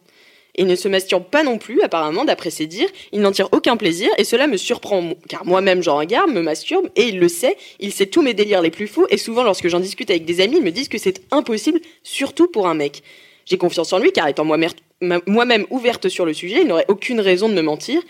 Et 0.61 0.65
ne 0.65 0.75
se 0.75 0.89
masturbe 0.89 1.25
pas 1.25 1.45
non 1.45 1.57
plus, 1.57 1.81
apparemment, 1.83 2.25
d'après 2.25 2.51
ses 2.51 2.67
dires. 2.67 2.89
Il 3.13 3.21
n'en 3.21 3.31
tire 3.31 3.49
aucun 3.53 3.77
plaisir 3.77 4.11
et 4.19 4.25
cela 4.25 4.49
me 4.49 4.57
surprend, 4.57 5.15
car 5.29 5.47
moi-même 5.47 5.83
j'en 5.85 5.97
regarde, 5.97 6.31
me 6.33 6.43
masturbe 6.43 6.89
et 6.97 7.05
il 7.05 7.21
le 7.21 7.29
sait. 7.29 7.57
Il 7.79 7.93
sait 7.93 8.07
tous 8.07 8.23
mes 8.23 8.35
délires 8.35 8.61
les 8.61 8.73
plus 8.73 8.89
fous 8.89 9.07
et 9.09 9.19
souvent 9.19 9.45
lorsque 9.45 9.69
j'en 9.69 9.79
discute 9.79 10.11
avec 10.11 10.25
des 10.25 10.41
amis, 10.41 10.57
ils 10.57 10.63
me 10.65 10.73
disent 10.73 10.89
que 10.89 10.99
c'est 10.99 11.23
impossible, 11.31 11.81
surtout 12.03 12.49
pour 12.49 12.67
un 12.67 12.75
mec. 12.75 13.03
J'ai 13.47 13.57
confiance 13.57 13.93
en 13.93 13.99
lui 13.99 14.11
car 14.11 14.27
étant 14.27 14.45
moi-même 14.45 15.67
ouverte 15.71 16.09
sur 16.09 16.27
le 16.27 16.35
sujet, 16.35 16.63
il 16.63 16.67
n'aurait 16.67 16.87
aucune 16.89 17.21
raison 17.21 17.49
de 17.49 17.55
me 17.55 17.63
mentir. 17.63 18.03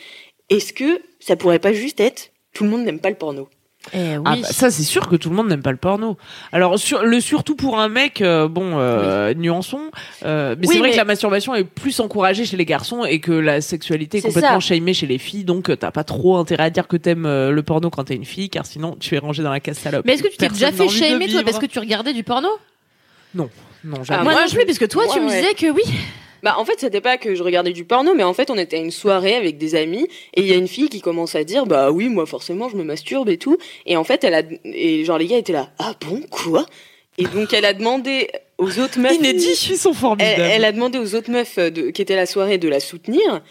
Est-ce 0.48 0.72
que 0.72 1.02
ça 1.20 1.36
pourrait 1.36 1.58
pas 1.58 1.74
juste 1.74 2.00
être 2.00 2.30
tout 2.54 2.64
le 2.64 2.70
monde 2.70 2.84
n'aime 2.84 2.98
pas 2.98 3.10
le 3.10 3.16
porno? 3.16 3.50
Eh 3.94 4.18
oui. 4.18 4.22
Ah 4.26 4.36
bah, 4.36 4.48
ça 4.50 4.70
c'est 4.70 4.82
sûr 4.82 5.08
que 5.08 5.16
tout 5.16 5.30
le 5.30 5.36
monde 5.36 5.48
n'aime 5.48 5.62
pas 5.62 5.70
le 5.70 5.76
porno. 5.78 6.18
Alors 6.52 6.78
sur, 6.78 7.02
le 7.04 7.20
surtout 7.20 7.54
pour 7.56 7.78
un 7.78 7.88
mec, 7.88 8.20
euh, 8.20 8.46
bon, 8.48 8.72
euh, 8.78 9.32
nuançons. 9.34 9.90
euh, 10.24 10.56
mais 10.58 10.66
Oui, 10.66 10.74
c'est 10.74 10.78
vrai 10.80 10.88
mais- 10.88 10.92
que 10.92 10.98
la 10.98 11.04
masturbation 11.04 11.54
est 11.54 11.64
plus 11.64 11.98
encouragée 12.00 12.44
chez 12.44 12.56
les 12.56 12.64
garçons 12.66 13.04
et 13.04 13.20
que 13.20 13.32
la 13.32 13.60
sexualité 13.60 14.18
est 14.18 14.22
complètement 14.22 14.60
shamée 14.60 14.92
chez 14.94 15.06
les 15.06 15.18
filles. 15.18 15.44
Donc 15.44 15.70
euh, 15.70 15.76
t'as 15.76 15.90
pas 15.90 16.04
trop 16.04 16.36
intérêt 16.36 16.64
à 16.64 16.70
dire 16.70 16.86
que 16.88 16.96
t'aimes 16.96 17.24
euh, 17.24 17.50
le 17.50 17.62
porno 17.62 17.88
quand 17.88 18.04
t'es 18.04 18.14
une 18.16 18.24
fille, 18.26 18.50
car 18.50 18.66
sinon 18.66 18.96
tu 18.98 19.14
es 19.14 19.18
rangé 19.18 19.42
dans 19.42 19.52
la 19.52 19.60
case 19.60 19.78
salope. 19.78 20.04
Mais 20.04 20.14
est-ce 20.14 20.22
que 20.22 20.28
tu 20.28 20.36
t'es 20.36 20.48
déjà 20.48 20.70
fait 20.72 20.88
shamer 20.88 21.28
toi 21.28 21.42
parce 21.44 21.58
que 21.58 21.66
tu 21.66 21.78
regardais 21.78 22.12
du 22.12 22.24
porno? 22.24 22.48
Non, 23.34 23.48
Ah, 23.84 24.02
jamais. 24.02 24.24
Moi 24.24 24.32
moi, 24.32 24.40
non 24.42 24.46
je- 24.48 24.54
plus, 24.56 24.66
parce 24.66 24.78
que 24.78 24.84
toi 24.86 25.04
tu 25.12 25.20
me 25.20 25.28
ouais. 25.28 25.40
disais 25.40 25.54
que 25.54 25.70
oui. 25.70 25.82
Bah 26.42 26.54
en 26.58 26.64
fait 26.64 26.78
c'était 26.78 27.00
pas 27.00 27.18
que 27.18 27.34
je 27.34 27.42
regardais 27.42 27.72
du 27.72 27.84
porno 27.84 28.14
mais 28.14 28.22
en 28.22 28.34
fait 28.34 28.50
on 28.50 28.56
était 28.56 28.76
à 28.76 28.80
une 28.80 28.90
soirée 28.90 29.34
avec 29.34 29.58
des 29.58 29.74
amis 29.74 30.08
et 30.34 30.40
il 30.42 30.46
y 30.46 30.52
a 30.52 30.56
une 30.56 30.68
fille 30.68 30.88
qui 30.88 31.00
commence 31.00 31.34
à 31.34 31.44
dire 31.44 31.66
bah 31.66 31.90
oui 31.90 32.08
moi 32.08 32.26
forcément 32.26 32.68
je 32.68 32.76
me 32.76 32.84
masturbe 32.84 33.28
et 33.28 33.38
tout. 33.38 33.58
Et 33.86 33.96
en 33.96 34.04
fait 34.04 34.24
elle 34.24 34.34
a 34.34 34.42
et 34.64 35.04
genre 35.04 35.18
les 35.18 35.26
gars 35.26 35.38
étaient 35.38 35.52
là 35.52 35.70
ah 35.78 35.94
bon 36.06 36.20
quoi? 36.30 36.66
Et 37.18 37.24
donc 37.24 37.52
elle 37.52 37.64
a 37.64 37.72
demandé 37.72 38.28
aux 38.58 38.78
autres 38.78 38.98
meufs 38.98 39.14
Inédit, 39.14 39.68
ils 39.70 39.76
sont 39.76 39.90
elle, 39.90 39.96
formidables. 39.96 40.42
elle 40.42 40.64
a 40.64 40.72
demandé 40.72 40.98
aux 40.98 41.14
autres 41.14 41.30
meufs 41.30 41.58
euh, 41.58 41.70
de, 41.70 41.90
qui 41.90 42.02
étaient 42.02 42.14
à 42.14 42.18
la 42.18 42.26
soirée 42.26 42.58
de 42.58 42.68
la 42.68 42.80
soutenir 42.80 43.42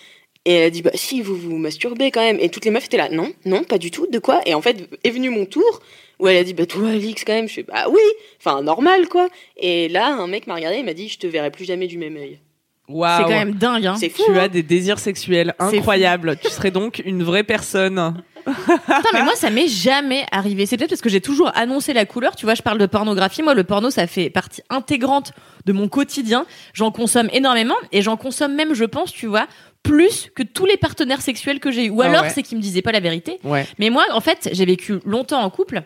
et 0.45 0.54
elle 0.54 0.63
a 0.63 0.69
dit 0.69 0.82
bah 0.82 0.91
si 0.93 1.21
vous 1.21 1.36
vous 1.36 1.58
masturbez 1.58 2.10
quand 2.12 2.21
même 2.21 2.39
et 2.39 2.50
toutes 2.50 2.63
les 2.63 2.71
meufs 2.71 2.86
étaient 2.86 2.97
là 2.97 3.10
non 3.10 3.32
non 3.45 3.63
pas 3.63 3.78
du 3.78 3.91
tout. 3.91 4.08
De 4.08 4.19
quoi? 4.19 4.41
Et 4.45 4.54
en 4.54 4.62
fait 4.62 4.78
est 5.04 5.10
venu 5.10 5.30
mon 5.30 5.45
tour 5.45 5.82
où 6.19 6.28
elle 6.28 6.38
a 6.38 6.43
dit 6.43 6.54
bah 6.54 6.65
toi 6.65 6.89
Alix 6.89 7.26
quand 7.26 7.34
même 7.34 7.50
je 7.50 7.56
fais 7.56 7.63
bah 7.63 7.88
oui 7.89 8.02
enfin 8.39 8.62
normal 8.62 9.10
quoi. 9.10 9.28
Et 9.58 9.89
là 9.89 10.08
un 10.08 10.28
mec 10.28 10.47
m'a 10.47 10.56
regardé 10.56 10.78
et 10.78 10.84
m'a 10.84 10.93
dit 10.93 11.10
je 11.10 11.19
te 11.19 11.28
verrai 11.28 11.52
plus 11.52 11.65
jamais 11.65 11.88
du 11.88 11.97
même 11.97 12.15
œil 12.15 12.39
Waouh. 12.88 13.17
C'est 13.17 13.23
quand 13.23 13.30
même 13.39 13.54
dingue. 13.56 13.86
Hein. 13.86 13.95
c'est 14.00 14.10
fou 14.10 14.23
Tu 14.26 14.32
hein. 14.38 14.43
as 14.43 14.47
des 14.47 14.63
désirs 14.63 15.00
sexuels 15.00 15.54
incroyables. 15.60 16.38
tu 16.41 16.50
serais 16.50 16.71
donc 16.71 17.02
une 17.06 17.23
vraie 17.23 17.43
personne. 17.43 18.23
Putain, 18.45 19.10
mais 19.13 19.23
moi, 19.23 19.36
ça 19.36 19.50
m'est 19.50 19.67
jamais 19.67 20.26
arrivé. 20.32 20.65
C'est 20.65 20.78
peut-être 20.78 20.91
parce 20.91 21.02
que 21.02 21.10
j'ai 21.10 21.19
toujours 21.19 21.52
annoncé 21.56 21.91
la 21.91 22.06
couleur. 22.06 22.36
Tu 22.38 22.45
vois, 22.45 22.56
je 22.56 22.62
parle 22.62 22.78
de 22.78 22.86
pornographie. 22.86 23.43
Moi, 23.43 23.54
le 23.54 23.65
porno, 23.65 23.89
ça 23.89 24.08
fait 24.08 24.30
partie 24.30 24.62
intégrante 24.69 25.34
de 25.65 25.73
mon 25.73 25.89
quotidien. 25.89 26.45
J'en 26.73 26.91
consomme 26.91 27.28
énormément 27.34 27.76
et 27.91 28.02
j'en 28.02 28.15
consomme 28.15 28.56
même, 28.56 28.73
je 28.73 28.86
pense, 28.86 29.12
tu 29.12 29.28
vois, 29.28 29.47
plus 29.84 30.30
que 30.34 30.43
tous 30.43 30.65
les 30.65 30.78
partenaires 30.78 31.21
sexuels 31.21 31.60
que 31.60 31.71
j'ai 31.71 31.88
eu. 31.88 31.89
Ou 31.89 32.02
Ah 32.02 32.06
alors, 32.06 32.21
ouais. 32.23 32.30
c'est 32.30 32.41
qu'ils 32.41 32.58
me 32.58 32.62
disaient 32.63 32.82
pas 32.82 32.93
la 32.93 33.02
vérité. 33.02 33.38
Ouais. 33.43 33.67
Mais 33.80 33.89
moi, 33.89 34.06
en 34.13 34.21
fait, 34.21 34.47
j'ai 34.54 34.65
vécu 34.65 35.00
longtemps 35.06 35.41
en 35.41 35.50
couple. 35.50 35.82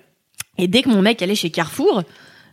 Et 0.59 0.67
dès 0.67 0.83
que 0.83 0.89
mon 0.89 1.01
mec 1.01 1.19
allait 1.23 1.33
chez 1.33 1.49
Carrefour, 1.49 2.03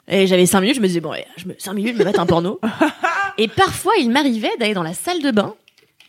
et 0.08 0.26
j'avais 0.26 0.46
5 0.46 0.60
minutes, 0.60 0.76
je 0.76 0.80
me 0.80 0.86
disais, 0.86 1.00
bon, 1.00 1.10
allez, 1.10 1.26
je 1.36 1.46
me, 1.46 1.54
5 1.58 1.72
minutes, 1.74 1.94
je 1.94 1.98
me 2.02 2.04
mets 2.04 2.18
un 2.18 2.26
porno. 2.26 2.60
et 3.38 3.48
parfois, 3.48 3.92
il 3.98 4.10
m'arrivait 4.10 4.56
d'aller 4.58 4.74
dans 4.74 4.82
la 4.82 4.94
salle 4.94 5.22
de 5.22 5.30
bain. 5.30 5.54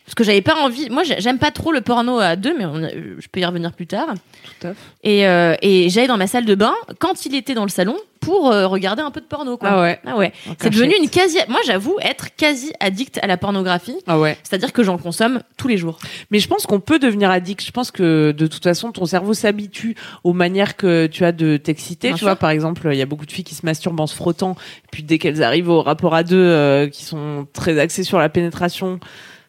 Parce 0.10 0.16
que 0.16 0.24
j'avais 0.24 0.42
pas 0.42 0.56
envie. 0.56 0.90
Moi, 0.90 1.04
j'ai- 1.04 1.22
j'aime 1.22 1.38
pas 1.38 1.52
trop 1.52 1.72
le 1.72 1.82
porno 1.82 2.18
à 2.18 2.36
deux, 2.36 2.58
mais 2.58 2.66
on 2.66 2.84
a- 2.84 2.90
je 2.90 3.28
peux 3.32 3.42
y 3.42 3.46
revenir 3.46 3.74
plus 3.74 3.86
tard. 3.86 4.08
Tout 4.60 4.68
à 4.68 4.74
fait. 4.74 4.80
Et, 5.04 5.28
euh, 5.28 5.54
et 5.62 5.88
j'allais 5.90 6.08
dans 6.08 6.18
ma 6.18 6.26
salle 6.26 6.46
de 6.46 6.56
bain 6.56 6.74
quand 6.98 7.28
il 7.28 7.36
était 7.36 7.54
dans 7.54 7.62
le 7.64 7.70
salon 7.70 7.96
pour 8.20 8.52
euh, 8.52 8.66
regarder 8.68 9.04
un 9.04 9.12
peu 9.12 9.22
de 9.22 9.28
porno. 9.28 9.56
Quoi. 9.58 9.70
Ah 9.72 9.82
ouais. 9.82 10.00
Ah 10.08 10.18
ouais. 10.18 10.34
C'est 10.60 10.72
devenu 10.72 10.96
une 11.00 11.10
quasi. 11.12 11.38
Moi, 11.48 11.60
j'avoue 11.66 11.96
être 12.02 12.36
quasi 12.36 12.74
addict 12.80 13.20
à 13.22 13.28
la 13.28 13.38
pornographie. 13.38 13.96
Ah 14.08 14.18
ouais. 14.20 14.36
C'est-à-dire 14.42 14.74
que 14.74 14.82
j'en 14.82 14.98
consomme 14.98 15.42
tous 15.58 15.68
les 15.68 15.78
jours. 15.78 16.00
Mais 16.32 16.40
je 16.40 16.48
pense 16.48 16.66
qu'on 16.66 16.80
peut 16.80 16.98
devenir 16.98 17.30
addict. 17.30 17.64
Je 17.64 17.72
pense 17.72 17.92
que 17.92 18.32
de 18.32 18.48
toute 18.48 18.64
façon, 18.64 18.92
ton 18.92 19.06
cerveau 19.06 19.36
s'habitue 19.36 19.96
aux 20.24 20.34
manières 20.34 20.76
que 20.76 21.06
tu 21.06 21.24
as 21.24 21.32
de 21.32 21.58
t'exciter. 21.58 22.10
Tu 22.14 22.18
sûr. 22.18 22.28
vois, 22.28 22.36
par 22.36 22.50
exemple, 22.50 22.90
il 22.92 22.98
y 22.98 23.02
a 23.04 23.06
beaucoup 23.06 23.28
de 23.28 23.32
filles 23.32 23.44
qui 23.46 23.54
se 23.56 23.64
masturbent 23.64 24.00
en 24.00 24.08
se 24.08 24.16
frottant. 24.16 24.56
Puis 24.92 25.04
dès 25.04 25.20
qu'elles 25.20 25.44
arrivent 25.44 25.70
au 25.70 25.84
rapport 25.84 26.16
à 26.16 26.24
deux, 26.24 26.36
euh, 26.36 26.88
qui 26.90 27.04
sont 27.06 27.46
très 27.54 27.78
axées 27.80 28.04
sur 28.04 28.18
la 28.18 28.28
pénétration, 28.28 29.00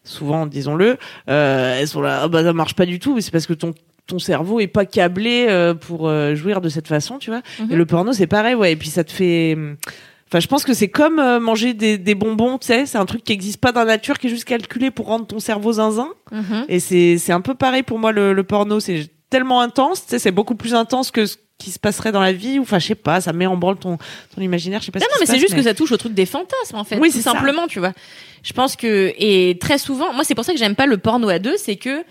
souvent, 0.03 0.45
disons-le, 0.45 0.97
euh, 1.29 1.79
elles 1.79 1.87
sont 1.87 2.01
là, 2.01 2.21
ah 2.23 2.27
bah 2.27 2.43
ça 2.43 2.53
marche 2.53 2.75
pas 2.75 2.85
du 2.85 2.99
tout. 2.99 3.15
Mais 3.15 3.21
c'est 3.21 3.31
parce 3.31 3.47
que 3.47 3.53
ton 3.53 3.73
ton 4.07 4.19
cerveau 4.19 4.59
est 4.59 4.67
pas 4.67 4.85
câblé 4.85 5.45
euh, 5.49 5.73
pour 5.73 6.07
euh, 6.07 6.35
jouir 6.35 6.59
de 6.59 6.69
cette 6.69 6.87
façon, 6.87 7.17
tu 7.17 7.29
vois. 7.29 7.41
Mhm. 7.59 7.71
Et 7.71 7.75
le 7.75 7.85
porno, 7.85 8.13
c'est 8.13 8.27
pareil, 8.27 8.55
ouais. 8.55 8.73
Et 8.73 8.75
puis 8.75 8.89
ça 8.89 9.03
te 9.03 9.11
fait. 9.11 9.57
Enfin, 10.27 10.39
je 10.39 10.47
pense 10.47 10.63
que 10.63 10.73
c'est 10.73 10.87
comme 10.87 11.19
euh, 11.19 11.39
manger 11.39 11.73
des, 11.73 11.97
des 11.97 12.15
bonbons, 12.15 12.57
tu 12.57 12.67
sais. 12.67 12.85
C'est 12.85 12.97
un 12.97 13.05
truc 13.05 13.23
qui 13.23 13.33
existe 13.33 13.59
pas 13.59 13.71
dans 13.71 13.81
la 13.81 13.97
nature, 13.97 14.17
qui 14.17 14.27
est 14.27 14.29
juste 14.29 14.45
calculé 14.45 14.91
pour 14.91 15.07
rendre 15.07 15.27
ton 15.27 15.39
cerveau 15.39 15.73
zinzin. 15.73 16.09
Mhm. 16.31 16.65
Et 16.67 16.79
c'est 16.79 17.17
c'est 17.17 17.33
un 17.33 17.41
peu 17.41 17.53
pareil 17.53 17.83
pour 17.83 17.99
moi 17.99 18.11
le, 18.11 18.33
le 18.33 18.43
porno, 18.43 18.79
c'est 18.79 19.09
tellement 19.31 19.61
intense, 19.61 20.03
c'est 20.05 20.31
beaucoup 20.31 20.53
plus 20.53 20.75
intense 20.75 21.09
que 21.09 21.25
ce 21.25 21.37
qui 21.57 21.71
se 21.71 21.79
passerait 21.79 22.11
dans 22.11 22.21
la 22.21 22.33
vie 22.33 22.59
ou 22.59 22.63
enfin 22.63 22.79
je 22.79 22.87
sais 22.87 22.95
pas, 22.95 23.21
ça 23.21 23.33
met 23.33 23.45
en 23.45 23.55
branle 23.55 23.77
ton 23.77 23.97
ton 24.35 24.41
imaginaire, 24.41 24.81
je 24.81 24.87
sais 24.87 24.91
pas 24.91 24.99
Non, 24.99 25.05
ce 25.09 25.15
non, 25.15 25.17
mais 25.21 25.25
c'est 25.25 25.39
juste 25.39 25.55
que 25.55 25.63
ça 25.63 25.73
touche 25.73 25.91
au 25.91 25.97
truc 25.97 26.13
des 26.13 26.25
fantasmes, 26.25 26.75
en 26.75 26.83
fait. 26.83 26.97
Oui, 26.99 27.09
c'est 27.11 27.21
ça. 27.21 27.31
simplement, 27.31 27.67
tu 27.67 27.79
vois. 27.79 27.93
Je 28.43 28.53
pense 28.53 28.75
que, 28.75 29.13
et 29.17 29.57
très 29.59 29.77
souvent, 29.77 30.13
moi, 30.13 30.23
c'est 30.23 30.35
pour 30.35 30.43
ça 30.45 30.51
que 30.53 30.59
j'aime 30.59 30.75
pas 30.75 30.85
le 30.85 30.97
porno 30.97 31.29
à 31.29 31.39
deux, 31.39 31.55
c'est 31.57 31.75
que, 31.75 32.03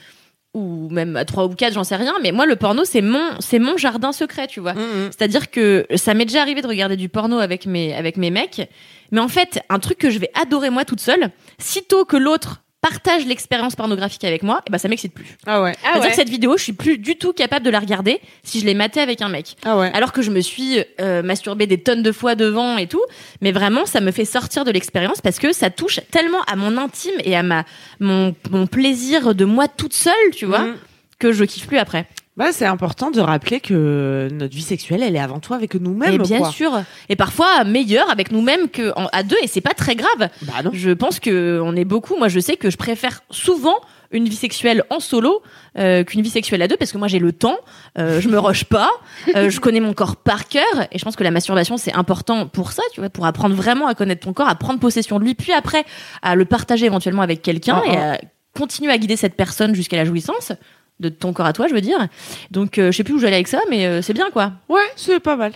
ou 0.55 0.89
même 0.91 1.17
à 1.17 1.25
trois 1.25 1.45
ou 1.47 1.55
quatre, 1.55 1.75
j'en 1.75 1.85
sais 1.85 1.97
rien, 1.97 2.15
mais 2.23 2.33
moi, 2.33 2.47
le 2.47 2.57
porno, 2.57 2.85
c'est 2.85 3.03
mon, 3.03 3.31
c'est 3.41 3.59
mon 3.59 3.77
jardin 3.77 4.13
secret, 4.13 4.47
tu 4.47 4.61
vois. 4.61 4.75
Mhm. 4.75 5.11
C'est-à-dire 5.11 5.51
que 5.51 5.87
ça 5.97 6.15
m'est 6.15 6.25
déjà 6.25 6.43
arrivé 6.43 6.63
de 6.63 6.69
regarder 6.69 6.97
du 6.97 7.09
porno 7.09 7.39
avec 7.39 7.67
mes, 7.67 7.95
avec 7.95 8.17
mes 8.17 8.31
mecs. 8.31 8.69
Mais 9.11 9.21
en 9.21 9.29
fait, 9.29 9.61
un 9.69 9.79
truc 9.81 9.99
que 9.99 10.11
je 10.11 10.19
vais 10.19 10.31
adorer 10.41 10.71
moi 10.71 10.85
toute 10.85 11.01
seule, 11.01 11.31
sitôt 11.59 12.05
que 12.05 12.17
l'autre 12.17 12.63
partage 12.81 13.27
l'expérience 13.27 13.77
pornographique 13.77 14.25
avec 14.25 14.43
moi, 14.43 14.63
et 14.67 14.71
ben 14.71 14.79
ça 14.79 14.89
m'excite 14.89 15.13
plus. 15.13 15.37
Ah 15.47 15.63
ouais. 15.63 15.73
ah 15.77 15.77
C'est-à-dire 15.83 16.03
ouais 16.03 16.09
que 16.11 16.15
cette 16.17 16.29
vidéo, 16.31 16.57
je 16.57 16.63
suis 16.63 16.73
plus 16.73 16.97
du 16.99 17.17
tout 17.17 17.33
capable 17.33 17.65
de 17.65 17.71
la 17.71 17.79
regarder 17.79 18.21
si 18.43 18.59
je 18.61 18.65
l'ai 18.67 18.75
matée 18.75 19.01
avec 19.01 19.21
un 19.21 19.29
mec. 19.29 19.57
Ah 19.65 19.77
ouais. 19.79 19.91
Alors 19.95 20.13
que 20.13 20.23
je 20.23 20.31
me 20.31 20.41
suis 20.41 20.79
euh, 21.01 21.23
masturbée 21.23 21.67
des 21.67 21.83
tonnes 21.83 22.03
de 22.03 22.13
fois 22.13 22.35
devant 22.35 22.79
et 22.79 22.87
tout, 22.87 23.03
mais 23.43 23.53
vraiment 23.53 23.85
ça 23.87 24.01
me 24.01 24.11
fait 24.13 24.25
sortir 24.25 24.65
de 24.65 24.71
l'expérience 24.71 25.21
parce 25.21 25.39
que 25.39 25.53
ça 25.53 25.69
touche 25.71 26.01
tellement 26.11 26.41
à 26.47 26.57
mon 26.57 26.77
intime 26.79 27.15
et 27.25 27.37
à 27.37 27.43
ma 27.43 27.65
mon, 28.01 28.35
mon 28.51 28.67
plaisir 28.67 29.35
de 29.35 29.45
moi 29.45 29.69
toute 29.69 29.93
seule, 29.95 30.15
tu 30.35 30.47
vois, 30.47 30.61
Mhm. 30.61 30.77
que 31.19 31.33
je 31.33 31.45
kiffe 31.45 31.67
plus 31.67 31.79
après. 31.79 32.07
Bah 32.41 32.53
c'est 32.53 32.65
important 32.65 33.11
de 33.11 33.21
rappeler 33.21 33.61
que 33.61 34.31
notre 34.33 34.55
vie 34.57 34.63
sexuelle, 34.63 35.03
elle 35.03 35.15
est 35.15 35.21
avant 35.21 35.41
tout 35.41 35.53
avec 35.53 35.75
nous-mêmes 35.75 36.15
et 36.15 36.19
bien 36.19 36.39
quoi. 36.39 36.51
sûr, 36.51 36.73
et 37.11 37.15
parfois 37.15 37.65
meilleur 37.65 38.09
avec 38.11 38.33
nous-mêmes 38.33 38.71
que 38.71 38.93
en- 38.99 39.09
à 39.13 39.23
deux 39.23 39.37
et 39.43 39.47
c'est 39.47 39.61
pas 39.61 39.75
très 39.75 39.95
grave. 39.95 40.31
Bah 40.43 40.63
non. 40.65 40.71
Je 40.73 40.91
pense 40.91 41.21
que 41.21 41.61
on 41.63 41.77
est 41.77 41.85
beaucoup. 41.85 42.17
Moi, 42.17 42.29
je 42.29 42.41
sais 42.41 42.57
que 42.57 42.71
je 42.71 42.79
préfère 42.79 43.21
souvent 43.31 43.75
une 44.11 44.27
vie 44.27 44.37
sexuelle 44.37 44.85
en 44.89 45.01
solo 45.01 45.43
euh, 45.79 46.03
qu'une 46.03 46.23
vie 46.23 46.31
sexuelle 46.31 46.63
à 46.63 46.67
deux 46.67 46.79
parce 46.79 46.93
que 46.93 46.99
moi 46.99 47.09
j'ai 47.09 47.19
le 47.19 47.33
temps, 47.33 47.59
euh, 47.99 48.23
je 48.23 48.29
me 48.31 48.39
rush 48.47 48.65
pas, 48.65 48.91
euh, 49.37 49.51
je 49.51 49.61
connais 49.61 49.81
mon 49.81 49.93
corps 49.93 50.17
par 50.17 50.49
cœur 50.49 50.65
et 50.91 50.99
je 50.99 51.05
pense 51.05 51.17
que 51.17 51.23
la 51.25 51.31
masturbation 51.31 51.77
c'est 51.77 51.95
important 51.95 52.47
pour 52.47 52.73
ça, 52.73 52.83
tu 52.95 53.01
vois, 53.01 53.11
pour 53.11 53.27
apprendre 53.27 53.55
vraiment 53.55 53.87
à 53.87 53.95
connaître 53.95 54.23
ton 54.25 54.33
corps, 54.33 54.49
à 54.49 54.55
prendre 54.55 54.81
possession 54.81 55.19
de 55.19 55.25
lui, 55.25 55.35
puis 55.35 55.53
après 55.53 55.85
à 56.23 56.35
le 56.37 56.47
partager 56.47 56.87
éventuellement 56.87 57.23
avec 57.23 57.43
quelqu'un 57.43 57.83
Ah, 57.87 57.93
et 57.93 57.97
ah. 57.99 58.13
à 58.15 58.19
continuer 58.59 58.91
à 58.91 58.99
guider 58.99 59.17
cette 59.17 59.37
personne 59.37 59.75
jusqu'à 59.77 59.97
la 59.99 60.05
jouissance 60.07 60.53
de 61.01 61.09
ton 61.09 61.33
corps 61.33 61.47
à 61.47 61.53
toi, 61.53 61.67
je 61.69 61.75
veux 61.75 61.81
dire. 61.81 62.07
Donc 62.51 62.79
euh, 62.79 62.93
je 62.93 62.97
sais 62.97 63.05
plus 63.05 63.15
où 63.15 63.19
j'allais 63.19 63.35
avec 63.37 63.49
ça, 63.49 63.61
mais 63.69 63.87
euh, 63.87 64.03
c'est 64.03 64.13
bien 64.15 64.31
quoi. 64.31 64.53
Ouais, 64.69 64.81
c'est 64.97 65.19
pas 65.21 65.37
mal. 65.37 65.53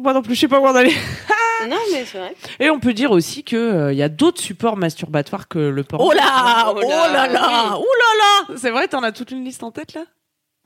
Moi 0.00 0.12
non 0.12 0.22
plus, 0.22 0.34
je 0.34 0.40
sais 0.40 0.48
pas 0.48 0.58
où 0.60 0.66
en 0.66 0.74
aller. 0.74 0.92
non 1.70 1.76
mais 1.92 2.04
c'est 2.04 2.18
vrai 2.18 2.34
Et 2.60 2.68
on 2.70 2.80
peut 2.80 2.92
dire 2.92 3.10
aussi 3.12 3.44
que 3.44 3.56
euh, 3.56 3.92
il 3.92 3.98
y 3.98 4.02
a 4.02 4.08
d'autres 4.08 4.40
supports 4.40 4.76
masturbatoires 4.76 5.48
que 5.48 5.58
le 5.58 5.82
porno. 5.84 6.06
Oh 6.08 6.12
là, 6.12 6.66
Oh 6.68 6.72
oh 6.76 6.88
là, 6.88 7.12
là 7.12 7.32
là, 7.32 7.48
oui. 7.72 7.78
oh 7.80 7.84
là 7.84 8.52
là. 8.54 8.58
C'est 8.58 8.70
vrai, 8.70 8.88
t'en 8.88 9.02
as 9.02 9.12
toute 9.12 9.30
une 9.30 9.44
liste 9.44 9.62
en 9.62 9.70
tête 9.70 9.94
là? 9.94 10.02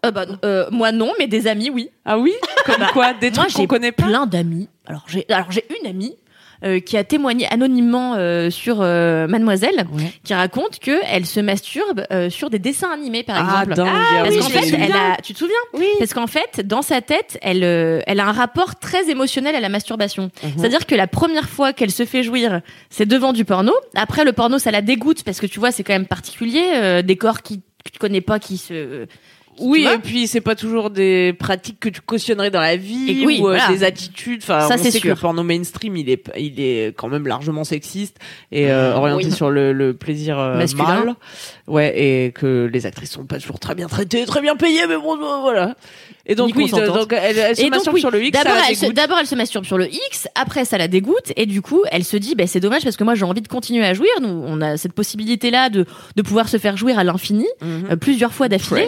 Euh, 0.06 0.10
bah, 0.10 0.24
euh, 0.46 0.66
moi 0.70 0.92
non, 0.92 1.12
mais 1.18 1.26
des 1.26 1.46
amis 1.46 1.68
oui. 1.70 1.90
Ah 2.06 2.18
oui? 2.18 2.32
Comme 2.64 2.76
Bah, 2.78 2.88
quoi 2.92 3.12
Des 3.12 3.30
Moi, 3.30 3.36
trucs 3.44 3.52
qu'on 3.54 3.60
j'ai 3.62 3.66
connaît 3.66 3.92
pas? 3.92 4.04
plein 4.04 4.26
d'amis. 4.26 4.68
Alors 4.86 5.04
j'ai 5.06 5.26
alors 5.28 5.50
j'ai 5.52 5.64
une 5.80 5.86
amie 5.86 6.16
qui 6.80 6.96
a 6.96 7.04
témoigné 7.04 7.46
anonymement 7.52 8.14
euh, 8.16 8.50
sur 8.50 8.78
euh, 8.80 9.26
Mademoiselle, 9.26 9.86
Ouais. 9.92 10.12
qui 10.24 10.34
raconte 10.34 10.78
que 10.78 10.98
elle 11.10 11.26
se 11.26 11.40
masturbe 11.40 12.02
euh, 12.12 12.28
sur 12.30 12.50
des 12.50 12.58
dessins 12.58 12.90
animés 12.92 13.22
par 13.22 13.36
Ah, 13.38 13.62
exemple. 13.62 13.74
dingue. 13.76 13.88
Ah, 13.90 14.22
Parce 14.24 14.34
oui, 14.34 14.40
qu'en 14.40 14.48
fait, 14.48 14.76
elle 14.78 14.92
a, 14.92 15.16
tu 15.22 15.32
te 15.32 15.38
souviens? 15.38 15.54
Oui 15.74 15.86
Parce 15.98 16.12
qu'en 16.14 16.26
fait, 16.26 16.66
dans 16.66 16.82
sa 16.82 17.00
tête, 17.00 17.38
elle, 17.42 17.64
euh, 17.64 18.00
elle 18.06 18.20
a 18.20 18.26
un 18.26 18.32
rapport 18.32 18.78
très 18.78 19.08
émotionnel 19.10 19.54
à 19.54 19.60
la 19.60 19.68
masturbation. 19.68 20.30
Mhm. 20.42 20.50
C'est-à-dire 20.58 20.86
que 20.86 20.94
la 20.94 21.06
première 21.06 21.48
fois 21.48 21.72
qu'elle 21.72 21.90
se 21.90 22.04
fait 22.04 22.22
jouir, 22.22 22.60
c'est 22.90 23.06
devant 23.06 23.32
du 23.32 23.44
porno. 23.44 23.72
Après, 23.94 24.24
le 24.24 24.32
porno, 24.32 24.58
ça 24.58 24.70
la 24.70 24.82
dégoûte 24.82 25.22
parce 25.24 25.40
que 25.40 25.46
tu 25.46 25.58
vois, 25.60 25.70
c'est 25.72 25.82
quand 25.84 25.92
même 25.94 26.06
particulier, 26.06 26.62
euh, 26.74 27.02
des 27.02 27.16
corps 27.16 27.42
qui 27.42 27.60
que 27.82 27.90
tu 27.92 27.98
connais 27.98 28.20
pas, 28.20 28.38
qui 28.38 28.58
se 28.58 29.06
Oui, 29.58 29.86
et 29.92 29.98
puis 29.98 30.26
c'est 30.26 30.40
pas 30.40 30.54
toujours 30.54 30.88
des 30.90 31.34
pratiques 31.38 31.78
que 31.80 31.88
tu 31.90 32.00
cautionnerais 32.00 32.50
dans 32.50 32.60
la 32.60 32.76
vie 32.76 33.10
Et 33.22 33.26
oui, 33.26 33.38
ou 33.40 33.48
euh, 33.48 33.56
voilà. 33.58 33.68
des 33.68 33.84
attitudes. 33.84 34.40
Enfin, 34.42 34.60
Ça, 34.66 34.74
on 34.74 34.82
c'est 34.82 34.90
sait 34.90 35.00
que 35.00 35.08
sûr. 35.08 35.14
le 35.16 35.20
porno 35.20 35.42
mainstream, 35.42 35.96
il 35.96 36.08
est, 36.08 36.22
il 36.38 36.58
est 36.60 36.96
quand 36.96 37.08
même 37.08 37.26
largement 37.26 37.64
sexiste 37.64 38.16
et 38.52 38.70
euh, 38.70 38.94
orienté 38.94 39.26
Oui. 39.26 39.32
sur 39.32 39.50
le, 39.50 39.72
le 39.74 39.92
plaisir 39.92 40.38
euh, 40.38 40.56
Masculin. 40.56 40.84
mâle. 41.04 41.14
Ouais, 41.66 41.92
et 42.00 42.32
que 42.32 42.70
les 42.72 42.86
actrices 42.86 43.10
sont 43.10 43.26
pas 43.26 43.38
toujours 43.38 43.58
très 43.60 43.74
bien 43.74 43.86
traitées, 43.86 44.24
très 44.24 44.40
bien 44.40 44.56
payées, 44.56 44.86
mais 44.88 44.96
bon, 44.96 45.16
voilà. 45.42 45.74
Et 46.26 46.34
donc, 46.34 46.52
oui, 46.56 46.70
donc 46.70 47.12
elle, 47.12 47.36
elle 47.38 47.56
se 47.56 47.60
Et 47.60 47.64
donc, 47.64 47.72
masturbe 47.74 47.94
oui, 47.94 48.00
sur 48.00 48.10
le 48.10 48.22
X, 48.24 48.32
d'abord 48.38 48.56
elle, 48.68 48.76
se, 48.76 48.80
dégoûte. 48.82 48.96
d'abord, 48.96 49.18
elle 49.20 49.26
se 49.26 49.34
masturbe 49.34 49.64
sur 49.64 49.78
le 49.78 49.88
X, 49.92 50.28
après 50.36 50.64
ça 50.64 50.78
la 50.78 50.86
dégoûte, 50.88 51.32
et 51.36 51.44
du 51.46 51.60
coup, 51.60 51.82
elle 51.90 52.04
se 52.04 52.16
dit, 52.16 52.34
bah, 52.34 52.46
c'est 52.46 52.60
dommage 52.60 52.82
parce 52.84 52.96
que 52.96 53.04
moi 53.04 53.14
j'ai 53.14 53.24
envie 53.24 53.40
de 53.40 53.48
continuer 53.48 53.84
à 53.84 53.94
jouir. 53.94 54.10
Nous, 54.22 54.28
on 54.28 54.60
a 54.60 54.76
cette 54.76 54.92
possibilité-là 54.92 55.70
de, 55.70 55.86
de 56.16 56.22
pouvoir 56.22 56.48
se 56.48 56.56
faire 56.56 56.76
jouir 56.76 56.98
à 56.98 57.04
l'infini, 57.04 57.46
Mhm. 57.62 57.96
plusieurs 57.96 58.32
fois 58.32 58.48
d'affilée. 58.48 58.86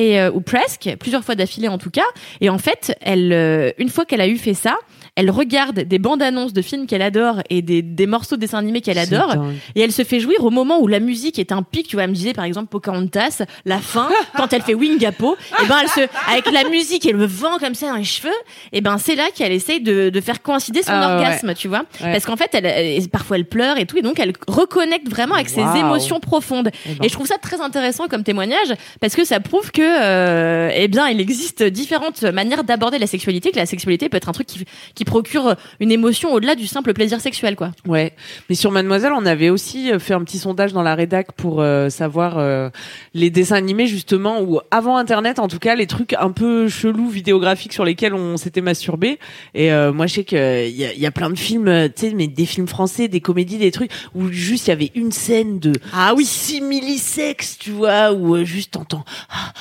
Et 0.00 0.18
euh, 0.18 0.30
ou 0.32 0.40
presque 0.40 0.96
plusieurs 0.98 1.22
fois 1.22 1.34
d'affilée 1.34 1.68
en 1.68 1.76
tout 1.76 1.90
cas. 1.90 2.06
Et 2.40 2.48
en 2.48 2.56
fait 2.56 2.96
elle 3.02 3.34
euh, 3.34 3.70
une 3.76 3.90
fois 3.90 4.06
qu'elle 4.06 4.22
a 4.22 4.28
eu 4.28 4.38
fait 4.38 4.54
ça 4.54 4.78
elle 5.20 5.30
regarde 5.30 5.80
des 5.80 5.98
bandes 5.98 6.22
annonces 6.22 6.52
de 6.52 6.62
films 6.62 6.86
qu'elle 6.86 7.02
adore 7.02 7.42
et 7.50 7.62
des, 7.62 7.82
des 7.82 8.06
morceaux 8.06 8.36
de 8.36 8.40
dessins 8.40 8.58
animés 8.58 8.80
qu'elle 8.80 8.98
adore 8.98 9.34
dingue. 9.36 9.54
et 9.74 9.80
elle 9.82 9.92
se 9.92 10.02
fait 10.04 10.18
jouir 10.20 10.42
au 10.44 10.50
moment 10.50 10.80
où 10.80 10.86
la 10.88 11.00
musique 11.00 11.38
est 11.38 11.52
un 11.52 11.62
pic 11.62 11.86
tu 11.88 11.96
vois 11.96 12.04
elle 12.04 12.10
me 12.10 12.14
disait 12.14 12.32
par 12.32 12.44
exemple 12.44 12.68
Pocahontas 12.68 13.42
la 13.64 13.78
fin 13.78 14.08
quand 14.36 14.52
elle 14.52 14.62
fait 14.62 14.74
Wingapo 14.74 15.36
et 15.62 15.66
ben 15.66 15.76
elle 15.82 15.88
se 15.88 16.00
avec 16.30 16.50
la 16.50 16.68
musique 16.68 17.06
et 17.06 17.12
le 17.12 17.26
vent 17.26 17.58
comme 17.58 17.74
ça 17.74 17.88
dans 17.90 17.96
les 17.96 18.04
cheveux 18.04 18.30
et 18.72 18.80
ben 18.80 18.98
c'est 18.98 19.14
là 19.14 19.28
qu'elle 19.34 19.52
essaye 19.52 19.80
de, 19.80 20.08
de 20.10 20.20
faire 20.20 20.42
coïncider 20.42 20.82
son 20.82 20.92
Ah 20.92 21.08
ouais. 21.08 21.14
orgasme 21.24 21.54
tu 21.54 21.68
vois 21.68 21.84
Ouais. 22.02 22.12
parce 22.12 22.24
qu'en 22.24 22.36
fait 22.36 22.50
elle, 22.54 22.66
elle- 22.66 23.08
parfois 23.08 23.36
elle 23.36 23.44
pleure 23.46 23.78
et 23.78 23.86
tout 23.86 23.98
et 23.98 24.02
donc 24.02 24.18
elle 24.18 24.32
reconnecte 24.48 25.08
vraiment 25.08 25.34
avec 25.34 25.48
ses 25.48 25.60
émotions 25.78 26.20
profondes 26.20 26.70
Eh 26.86 26.94
ben. 26.94 27.04
et 27.04 27.08
je 27.08 27.12
trouve 27.14 27.26
ça 27.26 27.36
très 27.38 27.60
intéressant 27.60 28.06
comme 28.08 28.22
témoignage 28.24 28.74
parce 29.00 29.14
que 29.14 29.24
ça 29.24 29.40
prouve 29.40 29.70
que, 29.70 29.82
euh, 29.82 30.70
eh 30.74 30.88
bien, 30.88 31.08
il 31.08 31.20
existe 31.20 31.62
différentes 31.62 32.22
manières 32.22 32.64
d'aborder 32.64 32.98
la 32.98 33.06
sexualité, 33.06 33.50
que 33.50 33.56
la 33.56 33.66
sexualité 33.66 34.08
peut 34.08 34.16
être 34.16 34.28
un 34.28 34.32
truc 34.32 34.46
qui, 34.46 34.64
qui 34.94 35.04
procure 35.10 35.56
une 35.80 35.90
émotion 35.90 36.32
au-delà 36.32 36.54
du 36.54 36.66
simple 36.66 36.92
plaisir 36.94 37.20
sexuel, 37.20 37.56
quoi. 37.56 37.72
Ouais, 37.86 38.12
mais 38.48 38.54
sur 38.54 38.70
Mademoiselle, 38.70 39.12
on 39.16 39.26
avait 39.26 39.50
aussi 39.50 39.90
euh, 39.90 39.98
fait 39.98 40.14
un 40.14 40.22
petit 40.22 40.38
sondage 40.38 40.72
dans 40.72 40.82
la 40.82 40.94
rédac 40.94 41.32
pour 41.32 41.60
euh, 41.60 41.88
savoir 41.90 42.38
euh, 42.38 42.70
les 43.12 43.28
dessins 43.30 43.56
animés 43.56 43.86
justement 43.88 44.40
ou 44.40 44.60
avant 44.70 44.96
Internet, 44.96 45.38
en 45.40 45.48
tout 45.48 45.58
cas, 45.58 45.74
les 45.74 45.86
trucs 45.88 46.14
un 46.14 46.30
peu 46.30 46.68
chelous 46.68 47.08
vidéographiques 47.08 47.72
sur 47.72 47.84
lesquels 47.84 48.14
on 48.14 48.36
s'était 48.36 48.60
masturbé. 48.60 49.18
Et 49.54 49.72
euh, 49.72 49.92
moi, 49.92 50.06
je 50.06 50.14
sais 50.14 50.24
que 50.24 50.68
il 50.68 50.76
y 50.76 50.84
a, 50.84 50.94
y 50.94 51.06
a 51.06 51.10
plein 51.10 51.30
de 51.30 51.38
films, 51.38 51.68
euh, 51.68 51.88
tu 51.88 52.08
sais, 52.08 52.14
mais 52.14 52.28
des 52.28 52.46
films 52.46 52.68
français, 52.68 53.08
des 53.08 53.20
comédies, 53.20 53.58
des 53.58 53.72
trucs 53.72 53.90
où 54.14 54.28
juste 54.30 54.68
il 54.68 54.70
y 54.70 54.72
avait 54.72 54.92
une 54.94 55.10
scène 55.12 55.58
de 55.58 55.72
Ah 55.92 56.12
oui. 56.16 56.24
simili-sexe, 56.24 57.58
tu 57.58 57.72
vois, 57.72 58.12
où 58.12 58.36
euh, 58.36 58.44
juste 58.44 58.72
t'entends 58.72 59.04
ah, 59.30 59.52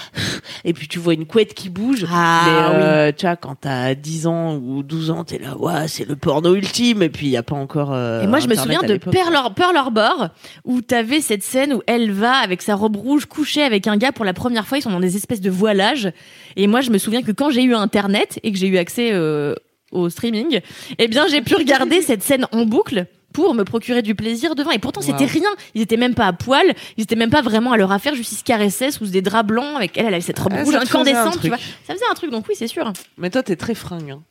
et 0.66 0.74
puis 0.74 0.88
tu 0.88 1.00
vois 1.00 1.14
une 1.14 1.26
couette 1.26 1.54
qui 1.54 1.70
bouge. 1.70 2.06
Ah 2.12 2.72
mais 2.74 2.84
euh, 2.84 3.12
tu 3.16 3.26
vois, 3.26 3.36
quand 3.36 3.56
t'as 3.62 3.96
10 3.96 4.28
ans 4.28 4.56
ou 4.56 4.84
12 4.84 5.12
ans, 5.12 5.24
t'es 5.24 5.38
là, 5.40 5.58
ouais, 5.58 5.88
c'est 5.88 6.08
le 6.08 6.16
porno 6.16 6.56
ultime. 6.56 7.02
Et 7.04 7.10
puis 7.10 7.28
il 7.28 7.32
y 7.32 7.38
a 7.38 7.44
pas 7.44 7.56
encore. 7.56 7.94
euh, 7.94 8.24
Et 8.24 8.28
moi, 8.28 8.40
je 8.40 8.48
me 8.48 8.56
souviens 8.56 8.82
de. 8.82 8.98
Pearl, 8.98 9.36
Har- 9.36 9.54
Pearl 9.54 9.76
Harbor, 9.78 10.30
où 10.66 10.82
t'avais 10.82 11.22
cette 11.22 11.44
scène 11.44 11.74
où 11.74 11.82
elle 11.88 12.12
va 12.12 12.34
avec 12.34 12.62
sa 12.62 12.76
robe 12.76 12.96
rouge 12.98 13.26
coucher 13.26 13.64
avec 13.64 13.88
un 13.88 13.98
gars 13.98 14.12
pour 14.12 14.26
la 14.26 14.34
première 14.34 14.68
fois. 14.68 14.78
Ils 14.78 14.82
sont 14.82 14.92
dans 14.92 15.00
des 15.00 15.16
espèces 15.16 15.42
de 15.42 15.50
voilages. 15.50 16.12
Et 16.56 16.68
moi, 16.68 16.82
je 16.82 16.90
me 16.92 16.98
souviens 16.98 17.22
que 17.22 17.32
quand 17.32 17.50
j'ai 17.50 17.64
eu 17.64 17.74
Internet 17.76 18.40
et 18.44 18.52
que 18.52 18.58
j'ai 18.58 18.68
eu 18.68 18.78
accès 18.78 19.10
euh, 19.14 19.56
au 19.92 20.10
streaming, 20.10 20.60
eh 20.98 21.08
bien, 21.08 21.26
j'ai 21.28 21.42
pu 21.42 21.56
regarder 21.56 22.02
cette 22.04 22.24
scène 22.24 22.46
en 22.52 22.66
boucle 22.66 23.06
pour 23.34 23.54
me 23.54 23.64
procurer 23.64 24.02
du 24.02 24.16
plaisir 24.16 24.56
devant. 24.56 24.72
Et 24.72 24.80
pourtant, 24.80 25.02
c'était 25.02 25.24
Wow. 25.26 25.30
rien. 25.32 25.50
Ils 25.76 25.82
étaient 25.82 25.98
même 25.98 26.16
pas 26.16 26.28
à 26.28 26.34
poil. 26.34 26.74
Ils 26.98 27.04
étaient 27.04 27.16
même 27.16 27.30
pas 27.30 27.42
vraiment 27.42 27.72
à 27.72 27.78
leur 27.78 27.92
affaire. 27.92 28.16
Juste, 28.16 28.32
ils 28.32 28.38
se 28.38 28.44
caressaient 28.44 28.92
sous 28.92 29.06
des 29.06 29.22
draps 29.22 29.48
blancs 29.48 29.76
avec 29.76 29.98
elle. 29.98 30.08
Elle 30.08 30.14
avait 30.16 30.22
cette 30.22 30.40
robe 30.40 30.54
Ah, 30.58 30.64
rouge 30.64 30.76
incandescente, 30.76 31.40
tu 31.42 31.48
vois. 31.50 31.58
Ça 31.88 31.94
faisait 31.94 32.06
un 32.10 32.14
truc. 32.16 32.32
Donc 32.32 32.46
oui, 32.50 32.56
c'est 32.58 32.68
sûr. 32.68 32.92
Mais 33.18 33.30
toi, 33.30 33.44
t'es 33.44 33.56
très 33.56 33.76
fringue. 33.76 34.12
hein. 34.12 34.22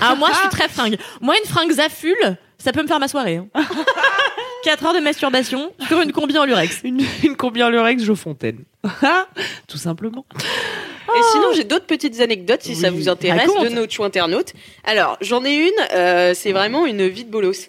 Ah, 0.00 0.14
moi, 0.14 0.28
je 0.32 0.38
suis 0.38 0.48
très 0.50 0.68
fringue. 0.68 0.96
Moi, 1.20 1.34
une 1.42 1.48
fringue 1.50 1.72
Zaful, 1.72 2.14
ça 2.58 2.72
peut 2.72 2.82
me 2.82 2.86
faire 2.88 3.00
ma 3.00 3.08
soirée. 3.08 3.36
Hein. 3.36 3.46
4 4.64 4.86
heures 4.86 4.94
de 4.94 5.00
masturbation 5.00 5.72
sur 5.88 6.00
une 6.02 6.12
combi 6.12 6.38
en 6.38 6.44
lurex. 6.44 6.82
Une, 6.84 7.00
une 7.24 7.36
combien 7.36 7.68
le 7.68 7.80
Rex 7.80 8.04
Jo 8.04 8.14
Fontaine. 8.14 8.60
Tout 9.66 9.76
simplement. 9.76 10.24
Et 10.38 11.20
sinon, 11.32 11.48
j'ai 11.54 11.64
d'autres 11.64 11.86
petites 11.86 12.20
anecdotes 12.20 12.62
si 12.62 12.76
ça 12.76 12.90
vous 12.90 13.08
intéresse 13.08 13.48
Raconte. 13.50 13.64
de 13.64 13.74
nos 13.74 13.88
chou 13.90 14.04
internautes. 14.04 14.52
Alors, 14.84 15.18
j'en 15.20 15.44
ai 15.44 15.54
une, 15.56 15.70
euh, 15.94 16.32
c'est 16.34 16.52
vraiment 16.52 16.86
une 16.86 17.06
vie 17.08 17.24
de 17.24 17.30
bolos. 17.30 17.68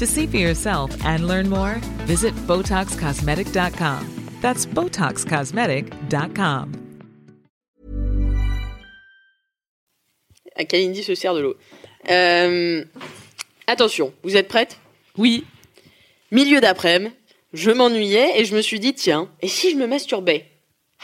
To 0.00 0.06
see 0.06 0.26
for 0.26 0.38
yourself 0.38 0.90
and 1.04 1.28
learn 1.28 1.50
more, 1.50 1.74
visit 2.06 2.34
BotoxCosmetic.com. 2.46 4.38
That's 4.40 4.64
BotoxCosmetic.com. 4.64 6.72
Kalindi 10.66 11.02
se 11.02 11.14
sert 11.14 11.34
de 11.34 11.40
l'eau. 11.40 11.54
Euh, 12.08 12.82
attention, 13.66 14.14
vous 14.22 14.36
êtes 14.36 14.48
prêtes 14.48 14.78
Oui. 15.18 15.44
Milieu 16.30 16.62
d'après-midi, 16.62 17.12
je 17.52 17.70
m'ennuyais 17.70 18.40
et 18.40 18.46
je 18.46 18.56
me 18.56 18.62
suis 18.62 18.80
dit, 18.80 18.94
tiens, 18.94 19.28
et 19.42 19.48
si 19.48 19.70
je 19.70 19.76
me 19.76 19.86
masturbais? 19.86 20.46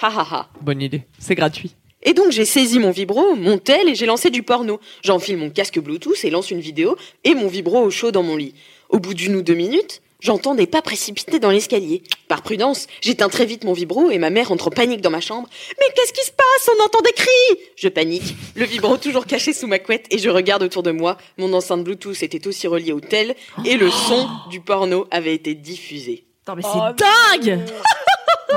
Ha 0.00 0.08
ha 0.08 0.26
ha. 0.30 0.48
Bonne 0.62 0.80
idée. 0.80 1.02
C'est 1.18 1.34
gratuit. 1.34 1.74
Et 2.02 2.14
donc 2.14 2.30
j'ai 2.30 2.44
saisi 2.44 2.78
mon 2.78 2.92
vibro, 2.92 3.34
mon 3.34 3.58
tel 3.58 3.88
et 3.88 3.94
j'ai 3.94 4.06
lancé 4.06 4.30
du 4.30 4.42
porno. 4.42 4.80
J'enfile 5.02 5.36
mon 5.36 5.50
casque 5.50 5.80
Bluetooth 5.80 6.24
et 6.24 6.30
lance 6.30 6.50
une 6.50 6.60
vidéo 6.60 6.96
et 7.24 7.34
mon 7.34 7.48
vibro 7.48 7.82
au 7.82 7.90
chaud 7.90 8.12
dans 8.12 8.22
mon 8.22 8.36
lit. 8.36 8.54
Au 8.88 8.98
bout 8.98 9.14
d'une 9.14 9.36
ou 9.36 9.42
deux 9.42 9.54
minutes, 9.54 10.00
j'entends 10.20 10.54
des 10.54 10.66
pas 10.66 10.82
précipités 10.82 11.38
dans 11.38 11.50
l'escalier. 11.50 12.02
Par 12.28 12.42
prudence, 12.42 12.86
j'éteins 13.00 13.28
très 13.28 13.46
vite 13.46 13.64
mon 13.64 13.72
vibro 13.72 14.10
et 14.10 14.18
ma 14.18 14.30
mère 14.30 14.52
entre 14.52 14.68
en 14.68 14.70
panique 14.70 15.00
dans 15.00 15.10
ma 15.10 15.20
chambre. 15.20 15.48
Mais 15.78 15.86
qu'est-ce 15.94 16.12
qui 16.12 16.24
se 16.24 16.32
passe? 16.32 16.70
On 16.78 16.84
entend 16.84 17.00
des 17.02 17.12
cris 17.12 17.60
Je 17.76 17.88
panique, 17.88 18.34
le 18.54 18.64
vibro 18.64 18.96
toujours 18.96 19.26
caché 19.26 19.52
sous 19.52 19.66
ma 19.66 19.78
couette 19.78 20.06
et 20.10 20.18
je 20.18 20.30
regarde 20.30 20.62
autour 20.62 20.82
de 20.82 20.90
moi. 20.92 21.16
Mon 21.38 21.52
enceinte 21.52 21.84
Bluetooth 21.84 22.22
était 22.22 22.46
aussi 22.46 22.66
reliée 22.66 22.92
au 22.92 23.00
tel 23.00 23.34
et 23.64 23.76
le 23.76 23.90
son 23.90 24.28
du 24.50 24.60
porno 24.60 25.06
avait 25.10 25.34
été 25.34 25.54
diffusé. 25.54 26.24
Attends, 26.46 26.56
mais 26.56 26.62
c'est 26.62 27.44
dingue 27.44 27.60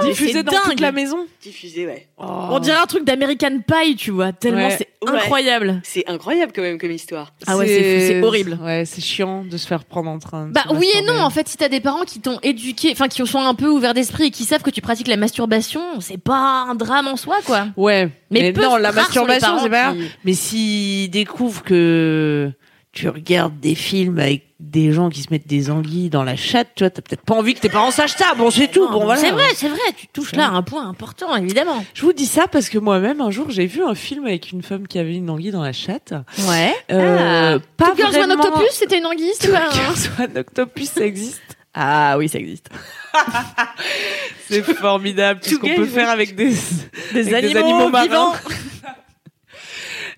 Diffusé 0.03 0.31
c'est 0.33 0.43
dans 0.43 0.51
toute 0.53 0.67
dingue. 0.69 0.79
la 0.79 0.91
maison. 0.91 1.17
Diffusé, 1.41 1.85
ouais. 1.85 2.07
On 2.17 2.59
dirait 2.59 2.77
un 2.77 2.85
truc 2.85 3.03
d'American 3.05 3.59
Pie, 3.65 3.95
tu 3.95 4.11
vois. 4.11 4.31
Tellement 4.33 4.67
Ouais. 4.67 4.75
c'est 4.77 4.87
Ouais. 5.09 5.17
incroyable. 5.17 5.81
C'est 5.83 6.03
incroyable 6.07 6.51
quand 6.53 6.61
même 6.61 6.77
comme 6.77 6.91
histoire. 6.91 7.31
Ah 7.47 7.55
ouais, 7.57 7.67
c'est- 7.67 8.07
c'est 8.07 8.21
horrible. 8.23 8.59
Ouais, 8.61 8.83
c'est 8.85 9.01
chiant 9.01 9.43
de 9.43 9.55
se 9.57 9.65
faire 9.67 9.85
prendre 9.85 10.09
en 10.09 10.19
train. 10.19 10.47
de 10.47 10.51
Bah 10.53 10.65
oui 10.71 10.87
et 10.97 11.01
non, 11.03 11.19
en 11.21 11.29
fait, 11.29 11.47
si 11.47 11.55
t'as 11.57 11.69
des 11.69 11.79
parents 11.79 12.03
qui 12.03 12.19
t'ont 12.19 12.39
éduqué, 12.43 12.89
enfin 12.91 13.07
qui 13.07 13.25
sont 13.25 13.39
un 13.39 13.53
peu 13.55 13.67
ouverts 13.67 13.93
d'esprit 13.93 14.25
et 14.25 14.31
qui 14.31 14.43
savent 14.43 14.61
que 14.61 14.69
tu 14.69 14.81
pratiques 14.81 15.07
la 15.07 15.17
masturbation, 15.17 15.81
c'est 16.01 16.17
pas 16.21 16.65
un 16.69 16.75
drame 16.75 17.07
en 17.07 17.15
soi, 17.15 17.37
quoi. 17.45 17.67
Ouais. 17.77 18.09
Mais 18.31 18.41
Mais, 18.41 18.53
peu 18.53 18.61
non, 18.63 18.75
la 18.77 18.91
masturbation, 18.91 19.59
c'est 19.63 19.69
pas. 19.69 19.93
qui- 19.93 19.99
Mais 20.25 20.33
s'ils 20.33 21.09
découvrent 21.09 21.63
que 21.63 22.51
tu 22.91 23.07
regardes 23.07 23.59
des 23.59 23.75
films 23.75 24.19
avec 24.19 24.48
des 24.59 24.91
gens 24.91 25.09
qui 25.09 25.21
se 25.21 25.27
mettent 25.31 25.47
des 25.47 25.71
anguilles 25.71 26.09
dans 26.09 26.23
la 26.23 26.35
chatte, 26.35 26.69
tu 26.75 26.83
vois, 26.83 26.89
t'as 26.89 27.01
peut-être 27.01 27.21
pas 27.23 27.33
envie 27.35 27.53
que 27.53 27.61
tes 27.61 27.69
parents 27.69 27.91
sachent 27.91 28.15
ça. 28.17 28.33
Bon, 28.37 28.51
c'est 28.51 28.67
tout. 28.67 28.87
Bon, 28.89 29.05
voilà. 29.05 29.19
C'est 29.21 29.31
vrai, 29.31 29.45
c'est 29.55 29.69
vrai, 29.69 29.79
tu 29.95 30.07
touches 30.07 30.33
là 30.35 30.49
un 30.49 30.61
point 30.63 30.87
important, 30.87 31.33
évidemment. 31.37 31.85
Je 31.93 32.01
vous 32.01 32.11
dis 32.13 32.25
ça 32.25 32.47
parce 32.47 32.67
que 32.67 32.77
moi-même, 32.77 33.21
un 33.21 33.31
jour, 33.31 33.49
j'ai 33.49 33.67
vu 33.67 33.83
un 33.83 33.95
film 33.95 34.25
avec 34.25 34.51
une 34.51 34.61
femme 34.61 34.85
qui 34.87 34.99
avait 34.99 35.15
une 35.15 35.29
anguille 35.29 35.51
dans 35.51 35.63
la 35.63 35.71
chatte. 35.73 36.13
Ouais. 36.49 36.73
Euh, 36.91 37.57
Ah. 37.57 37.65
pas 37.77 37.85
Two 37.91 37.95
Girls 37.97 38.15
One 38.17 38.27
vraiment- 38.27 38.43
Octopus, 38.43 38.67
c'était 38.73 38.97
une 38.99 39.05
anguille, 39.05 39.31
c'était 39.39 39.53
pas 39.53 39.67
un- 39.67 39.71
Girls 39.71 40.09
One 40.19 40.37
Octopus, 40.37 40.89
ça 40.89 41.05
existe. 41.05 41.41
Ah 41.73 42.17
oui, 42.17 42.27
ça 42.27 42.39
existe. 42.39 42.67
C'est 44.49 44.63
formidable 44.63 45.39
tout 45.41 45.51
ce 45.51 45.55
qu'on 45.55 45.67
Girls 45.67 45.81
peut 45.81 45.85
faire 45.87 46.09
avec 46.09 46.35
des, 46.35 46.53
Des 47.13 47.33
avec 47.33 47.55
animaux, 47.55 47.89
marins. 47.89 48.03
vivants. 48.03 48.33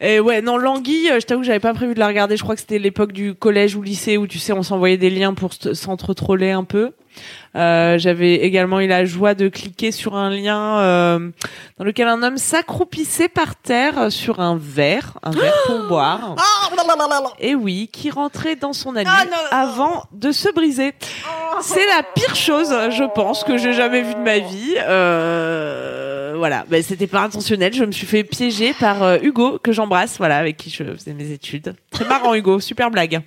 Et 0.04 0.20
ouais, 0.20 0.42
non, 0.42 0.58
l'anguille, 0.58 1.10
euh, 1.12 1.20
je 1.20 1.26
t'avoue, 1.28 1.42
que 1.42 1.48
j'avais 1.48 1.60
pas 1.60 1.74
prévu 1.76 1.94
de 1.94 2.00
la 2.00 2.08
regarder. 2.08 2.36
Je 2.36 2.42
crois 2.44 2.56
que 2.56 2.62
c'était 2.62 2.80
l'époque 2.80 3.12
du 3.12 3.36
collège 3.36 3.76
ou 3.76 3.82
lycée 3.84 4.18
où 4.18 4.26
tu 4.26 4.40
sais, 4.40 4.52
on 4.52 4.64
s'envoyait 4.64 4.98
des 4.98 5.12
liens 5.12 5.34
pour 5.36 5.54
se- 5.54 5.74
s'entre-troller 5.76 6.52
un 6.52 6.64
peu. 6.64 6.92
Euh, 7.58 7.98
j'avais 8.00 8.36
également 8.36 8.80
eu 8.80 8.88
la 8.88 9.04
joie 9.04 9.34
de 9.36 9.50
cliquer 9.50 9.92
sur 9.92 10.16
un 10.16 10.30
lien 10.30 10.80
euh, 10.80 11.30
dans 11.78 11.84
lequel 11.84 12.08
un 12.08 12.24
homme 12.24 12.38
s'accroupissait 12.38 13.28
par 13.28 13.58
terre 13.58 14.10
sur 14.12 14.40
un 14.40 14.58
verre, 14.60 15.18
un 15.22 15.32
verre 15.32 15.54
pour 15.66 15.80
boire. 15.90 16.36
Et 17.40 17.54
oui, 17.54 17.90
qui 17.92 18.10
rentrait 18.10 18.56
dans 18.56 18.72
son 18.74 18.96
anus 18.96 19.10
avant 19.52 20.06
de 20.14 20.32
se 20.32 20.50
briser. 20.54 20.94
C'est 21.62 21.86
la 21.88 22.02
pire 22.16 22.36
chose, 22.36 22.74
je 22.92 23.04
pense, 23.14 23.44
que 23.44 23.58
j'ai 23.58 23.74
jamais 23.74 24.02
vue 24.04 24.16
de 24.16 24.20
ma 24.20 24.40
vie. 24.40 24.76
Euh, 24.80 26.21
voilà, 26.36 26.66
bah, 26.70 26.82
c'était 26.82 27.08
pas 27.08 27.22
intentionnel. 27.22 27.74
Je 27.74 27.84
me 27.84 27.92
suis 27.92 28.08
fait 28.08 28.24
piéger 28.24 28.74
par 28.74 29.04
euh, 29.04 29.18
Hugo 29.22 29.60
que 29.60 29.72
j'embrasse, 29.72 30.18
voilà, 30.18 30.38
avec 30.38 30.58
qui 30.58 30.70
je 30.70 30.84
faisais 30.84 31.14
mes 31.14 31.32
études. 31.32 31.76
Très 31.92 32.06
marrant 32.06 32.34
Hugo, 32.36 32.60
super 32.60 32.92
blague. 32.92 33.22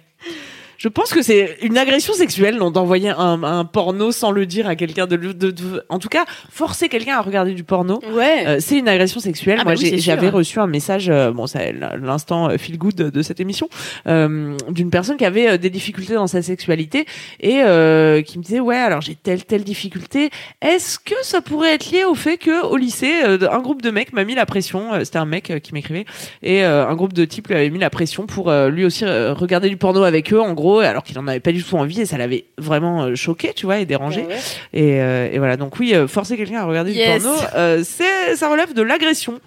Je 0.84 0.90
pense 0.90 1.14
que 1.14 1.22
c'est 1.22 1.56
une 1.62 1.78
agression 1.78 2.12
sexuelle 2.12 2.56
non, 2.56 2.70
d'envoyer 2.70 3.08
un, 3.08 3.42
un 3.42 3.64
porno 3.64 4.12
sans 4.12 4.30
le 4.32 4.44
dire 4.44 4.66
à 4.66 4.76
quelqu'un 4.76 5.06
de, 5.06 5.16
de, 5.16 5.32
de- 5.50 5.82
en 5.88 5.98
tout 5.98 6.10
cas 6.10 6.26
forcer 6.50 6.90
quelqu'un 6.90 7.16
à 7.16 7.22
regarder 7.22 7.54
du 7.54 7.64
porno. 7.64 8.02
Ouais. 8.12 8.44
Euh, 8.46 8.56
c'est 8.60 8.76
une 8.80 8.88
agression 8.88 9.18
sexuelle. 9.18 9.56
Ah 9.62 9.64
Moi, 9.64 9.72
bah 9.76 9.80
oui, 9.80 9.86
c'est 9.88 9.96
sûr. 9.96 10.12
j'avais 10.14 10.28
reçu 10.28 10.60
un 10.60 10.66
message, 10.66 11.08
euh, 11.08 11.32
bon, 11.32 11.46
c'est 11.46 11.74
l'instant 12.02 12.50
euh, 12.50 12.58
feel 12.58 12.76
good 12.76 12.96
de 12.96 13.22
cette 13.22 13.40
émission, 13.40 13.70
euh, 14.08 14.54
d'une 14.68 14.90
personne 14.90 15.16
qui 15.16 15.24
avait 15.24 15.56
des 15.56 15.70
difficultés 15.70 16.12
dans 16.12 16.26
sa 16.26 16.42
sexualité 16.42 17.06
et 17.40 17.62
euh, 17.62 18.20
qui 18.20 18.36
me 18.36 18.42
disait 18.42 18.60
ouais, 18.60 18.76
alors 18.76 19.00
j'ai 19.00 19.14
telle 19.14 19.46
telle 19.46 19.64
difficulté. 19.64 20.28
Est-ce 20.60 20.98
que 20.98 21.14
ça 21.22 21.40
pourrait 21.40 21.72
être 21.72 21.90
lié 21.92 22.04
au 22.04 22.14
fait 22.14 22.36
que 22.36 22.62
au 22.62 22.76
lycée, 22.76 23.22
un 23.22 23.60
groupe 23.60 23.80
de 23.80 23.90
mecs 23.90 24.12
m'a 24.12 24.24
mis 24.24 24.34
la 24.34 24.44
pression. 24.44 24.90
C'était 25.02 25.16
un 25.16 25.24
mec 25.24 25.50
qui 25.62 25.72
m'écrivait 25.72 26.04
et 26.42 26.62
un 26.62 26.94
groupe 26.94 27.14
de 27.14 27.24
types 27.24 27.48
lui 27.48 27.54
avait 27.54 27.70
mis 27.70 27.78
la 27.78 27.88
pression 27.88 28.26
pour 28.26 28.52
lui 28.52 28.84
aussi 28.84 29.06
regarder 29.06 29.70
du 29.70 29.78
porno 29.78 30.02
avec 30.02 30.30
eux, 30.34 30.42
en 30.42 30.52
gros, 30.52 30.73
alors 30.80 31.02
qu'il 31.04 31.18
en 31.18 31.26
avait 31.28 31.40
pas 31.40 31.52
du 31.52 31.62
tout 31.62 31.76
envie 31.76 32.00
et 32.00 32.06
ça 32.06 32.16
l'avait 32.18 32.44
vraiment 32.58 33.02
euh, 33.04 33.14
choqué, 33.14 33.52
tu 33.54 33.66
vois, 33.66 33.78
et 33.78 33.86
dérangé. 33.86 34.22
Ouais, 34.22 34.28
ouais. 34.28 34.38
Et, 34.72 35.00
euh, 35.00 35.28
et 35.32 35.38
voilà, 35.38 35.56
donc 35.56 35.78
oui, 35.78 35.94
euh, 35.94 36.06
forcer 36.08 36.36
quelqu'un 36.36 36.60
à 36.60 36.64
regarder 36.64 36.92
Yes. 36.92 37.22
du 37.22 37.28
porno, 37.28 37.40
euh, 37.56 37.82
c'est 37.84 38.36
ça 38.36 38.48
relève 38.48 38.74
de 38.74 38.82
l'agression. 38.82 39.40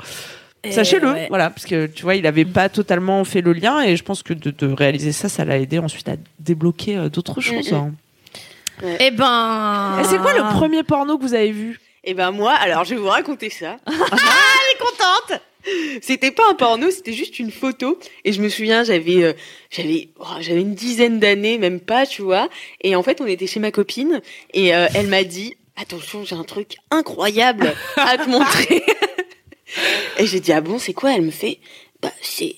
Sachez-le, 0.70 1.08
ouais. 1.10 1.28
voilà, 1.30 1.50
parce 1.50 1.66
que 1.66 1.86
tu 1.86 2.04
vois, 2.04 2.16
il 2.16 2.28
avait 2.28 2.44
pas 2.44 2.68
totalement 2.68 3.24
fait 3.24 3.40
le 3.42 3.54
lien 3.54 3.82
et 3.84 3.96
je 3.96 4.04
pense 4.04 4.22
que 4.22 4.34
de, 4.34 4.52
de 4.52 4.68
réaliser 4.74 5.14
ça, 5.14 5.30
ça 5.30 5.46
l'a 5.46 5.58
aidé 5.60 5.80
ensuite 5.80 6.10
à 6.10 6.16
débloquer 6.40 6.98
euh, 6.98 7.10
d'autres 7.10 7.40
choses. 7.40 7.72
mm. 7.72 7.76
hein. 7.76 7.92
Eh 9.00 9.12
ben. 9.12 9.98
Et 10.02 10.04
c'est 10.04 10.18
quoi 10.18 10.34
le 10.34 10.44
premier 10.54 10.84
porno 10.84 11.18
que 11.18 11.24
vous 11.24 11.34
avez 11.34 11.52
vu? 11.52 11.80
Et 12.10 12.14
ben 12.14 12.32
moi, 12.32 12.54
alors 12.54 12.86
je 12.86 12.92
vais 12.96 13.02
vous 13.02 13.08
raconter 13.10 13.50
ça. 13.50 13.78
contente 14.80 15.42
C'était 16.02 16.32
pas 16.32 16.50
un 16.50 16.54
porno, 16.54 16.90
c'était 16.90 17.12
juste 17.12 17.38
une 17.38 17.52
photo. 17.52 18.00
Et 18.24 18.32
je 18.32 18.42
me 18.42 18.48
souviens, 18.48 18.86
j'avais, 18.86 19.24
euh, 19.24 19.34
j'avais, 19.70 20.08
oh, 20.18 20.26
j'avais 20.40 20.62
une 20.62 20.74
dizaine 20.74 21.20
d'années, 21.20 21.58
même 21.58 21.82
pas, 21.82 22.06
tu 22.06 22.22
vois. 22.22 22.48
Et 22.82 22.96
en 22.96 23.04
fait, 23.04 23.20
on 23.20 23.28
était 23.28 23.46
chez 23.46 23.60
ma 23.60 23.72
copine 23.72 24.22
et 24.54 24.74
euh, 24.74 24.88
elle 24.96 25.08
m'a 25.08 25.26
dit, 25.26 25.58
attention, 25.76 26.24
j'ai 26.24 26.36
un 26.36 26.46
truc 26.46 26.78
incroyable 26.92 27.74
à 27.98 28.18
te 28.18 28.30
montrer. 28.30 28.84
et 30.18 30.26
j'ai 30.28 30.40
dit, 30.40 30.54
ah 30.54 30.62
bon, 30.62 30.80
c'est 30.80 30.94
quoi? 30.94 31.14
Elle 31.14 31.24
me 31.24 31.32
fait, 31.32 31.60
bah 32.02 32.14
c'est 32.22 32.56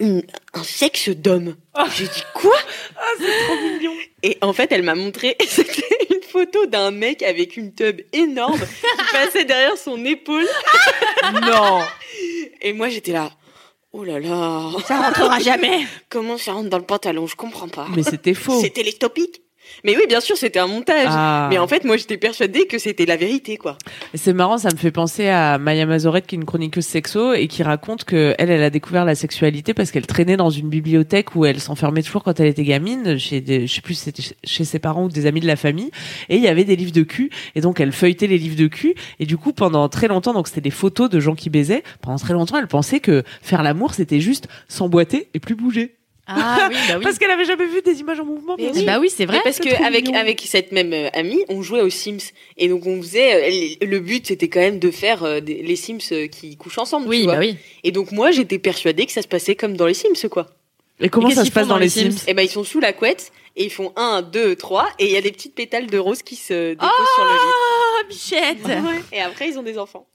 une- 0.00 0.24
un 0.54 0.62
sexe 0.62 1.10
d'homme. 1.10 1.56
J'ai 1.94 2.04
dit 2.04 2.22
quoi? 2.32 2.56
Et 4.22 4.38
en 4.40 4.54
fait, 4.54 4.72
elle 4.72 4.82
m'a 4.82 4.94
montré, 4.94 5.36
c'était 5.46 6.07
photo 6.38 6.66
d'un 6.66 6.92
mec 6.92 7.22
avec 7.22 7.56
une 7.56 7.74
tub 7.74 8.00
énorme 8.12 8.60
qui 8.60 9.04
passait 9.12 9.44
derrière 9.44 9.76
son 9.76 10.04
épaule. 10.04 10.46
Non 11.42 11.80
Et 12.62 12.72
moi, 12.72 12.88
j'étais 12.88 13.12
là. 13.12 13.30
Oh 13.92 14.04
là 14.04 14.20
là. 14.20 14.70
Ça 14.86 15.02
rentrera 15.02 15.40
jamais. 15.40 15.84
Comment 16.08 16.38
ça 16.38 16.52
rentre 16.52 16.70
dans 16.70 16.78
le 16.78 16.84
pantalon? 16.84 17.26
Je 17.26 17.34
comprends 17.34 17.68
pas. 17.68 17.86
Mais 17.94 18.02
c'était 18.04 18.34
faux. 18.34 18.60
C'était 18.60 18.84
les 18.84 18.92
topics. 18.92 19.42
Mais 19.84 19.96
oui, 19.96 20.02
bien 20.08 20.20
sûr, 20.20 20.36
c'était 20.36 20.58
un 20.58 20.66
montage. 20.66 21.08
Ah. 21.08 21.48
Mais 21.50 21.58
en 21.58 21.66
fait, 21.66 21.84
moi, 21.84 21.96
j'étais 21.96 22.16
persuadée 22.16 22.66
que 22.66 22.78
c'était 22.78 23.06
la 23.06 23.16
vérité, 23.16 23.56
quoi. 23.56 23.78
Et 24.14 24.18
C'est 24.18 24.32
marrant, 24.32 24.58
ça 24.58 24.70
me 24.70 24.76
fait 24.76 24.90
penser 24.90 25.28
à 25.28 25.58
Maya 25.58 25.86
Mazorette, 25.86 26.26
qui 26.26 26.34
est 26.34 26.38
une 26.38 26.44
chroniqueuse 26.44 26.84
sexo 26.84 27.32
et 27.34 27.48
qui 27.48 27.62
raconte 27.62 28.04
que 28.04 28.34
elle, 28.38 28.50
elle 28.50 28.62
a 28.62 28.70
découvert 28.70 29.04
la 29.04 29.14
sexualité 29.14 29.74
parce 29.74 29.90
qu'elle 29.90 30.06
traînait 30.06 30.36
dans 30.36 30.50
une 30.50 30.68
bibliothèque 30.68 31.34
où 31.34 31.44
elle 31.44 31.60
s'enfermait 31.60 32.02
toujours 32.02 32.24
quand 32.24 32.38
elle 32.40 32.46
était 32.46 32.64
gamine, 32.64 33.18
chez 33.18 33.40
des, 33.40 33.66
je 33.66 33.74
sais 33.74 33.80
plus 33.80 33.94
c'était 33.94 34.22
chez 34.44 34.64
ses 34.64 34.78
parents 34.78 35.04
ou 35.04 35.08
des 35.08 35.26
amis 35.26 35.40
de 35.40 35.46
la 35.46 35.56
famille, 35.56 35.90
et 36.28 36.36
il 36.36 36.42
y 36.42 36.48
avait 36.48 36.64
des 36.64 36.76
livres 36.76 36.92
de 36.92 37.02
cul, 37.02 37.30
et 37.54 37.60
donc 37.60 37.80
elle 37.80 37.92
feuilletait 37.92 38.26
les 38.26 38.38
livres 38.38 38.56
de 38.56 38.66
cul, 38.66 38.94
et 39.20 39.26
du 39.26 39.36
coup 39.36 39.52
pendant 39.52 39.88
très 39.88 40.08
longtemps, 40.08 40.32
donc 40.32 40.48
c'était 40.48 40.60
des 40.60 40.70
photos 40.70 41.10
de 41.10 41.20
gens 41.20 41.34
qui 41.34 41.50
baisaient, 41.50 41.82
pendant 42.00 42.18
très 42.18 42.34
longtemps 42.34 42.58
elle 42.58 42.68
pensait 42.68 43.00
que 43.00 43.22
faire 43.42 43.62
l'amour 43.62 43.94
c'était 43.94 44.20
juste 44.20 44.48
s'emboîter 44.68 45.28
et 45.34 45.40
plus 45.40 45.54
bouger, 45.54 45.97
Ah 46.28 46.68
oui, 46.70 46.76
bah 46.88 46.94
oui. 46.98 47.02
parce 47.02 47.18
qu'elle 47.18 47.30
avait 47.30 47.44
jamais 47.46 47.66
vu 47.66 47.80
des 47.82 48.00
images 48.00 48.20
en 48.20 48.24
mouvement. 48.24 48.54
Mais 48.58 48.70
oui. 48.74 48.84
Bah 48.84 48.98
oui, 49.00 49.08
c'est 49.08 49.24
vrai. 49.26 49.38
Mais 49.38 49.42
parce 49.42 49.58
que 49.58 49.68
avec 49.84 50.06
mignon. 50.06 50.18
avec 50.20 50.42
cette 50.46 50.72
même 50.72 50.92
euh, 50.92 51.08
amie, 51.14 51.42
on 51.48 51.62
jouait 51.62 51.80
aux 51.80 51.90
Sims 51.90 52.32
et 52.56 52.68
donc 52.68 52.86
on 52.86 53.00
faisait 53.00 53.50
euh, 53.80 53.86
le 53.86 53.98
but 54.00 54.26
c'était 54.26 54.48
quand 54.48 54.60
même 54.60 54.78
de 54.78 54.90
faire 54.90 55.24
euh, 55.24 55.40
des- 55.40 55.62
les 55.62 55.76
Sims 55.76 55.98
euh, 56.12 56.26
qui 56.26 56.56
couchent 56.56 56.78
ensemble, 56.78 57.06
tu 57.06 57.10
Oui, 57.10 57.24
vois. 57.24 57.34
bah 57.34 57.40
oui. 57.40 57.56
Et 57.84 57.90
donc 57.92 58.12
moi, 58.12 58.30
j'étais 58.30 58.58
persuadée 58.58 59.06
que 59.06 59.12
ça 59.12 59.22
se 59.22 59.28
passait 59.28 59.54
comme 59.56 59.76
dans 59.76 59.86
les 59.86 59.94
Sims, 59.94 60.28
quoi. 60.30 60.46
Et 61.00 61.08
comment 61.08 61.28
Et 61.28 61.34
ça 61.34 61.44
se 61.44 61.50
passe 61.50 61.68
dans 61.68 61.74
dans 61.74 61.78
les 61.80 61.88
Sims 61.88 62.10
Sims 62.10 62.24
Et 62.28 62.34
ben 62.34 62.42
ils 62.42 62.50
sont 62.50 62.64
sous 62.64 62.80
la 62.80 62.92
couette 62.92 63.30
et 63.56 63.64
ils 63.64 63.70
font 63.70 63.92
1 63.96 64.22
2 64.22 64.56
3 64.56 64.88
et 64.98 65.06
il 65.06 65.12
y 65.12 65.16
a 65.16 65.20
des 65.20 65.30
petites 65.32 65.54
pétales 65.54 65.86
de 65.86 65.96
rose 65.98 66.22
qui 66.22 66.34
se 66.36 66.70
déposent 66.72 66.88
sur 67.14 67.24
le 67.24 67.30
Oh, 67.30 68.04
bichette. 68.08 68.66
lit. 68.66 68.72
Et 69.12 69.20
après 69.20 69.48
ils 69.48 69.58
ont 69.58 69.62
des 69.62 69.78
enfants. 69.78 70.06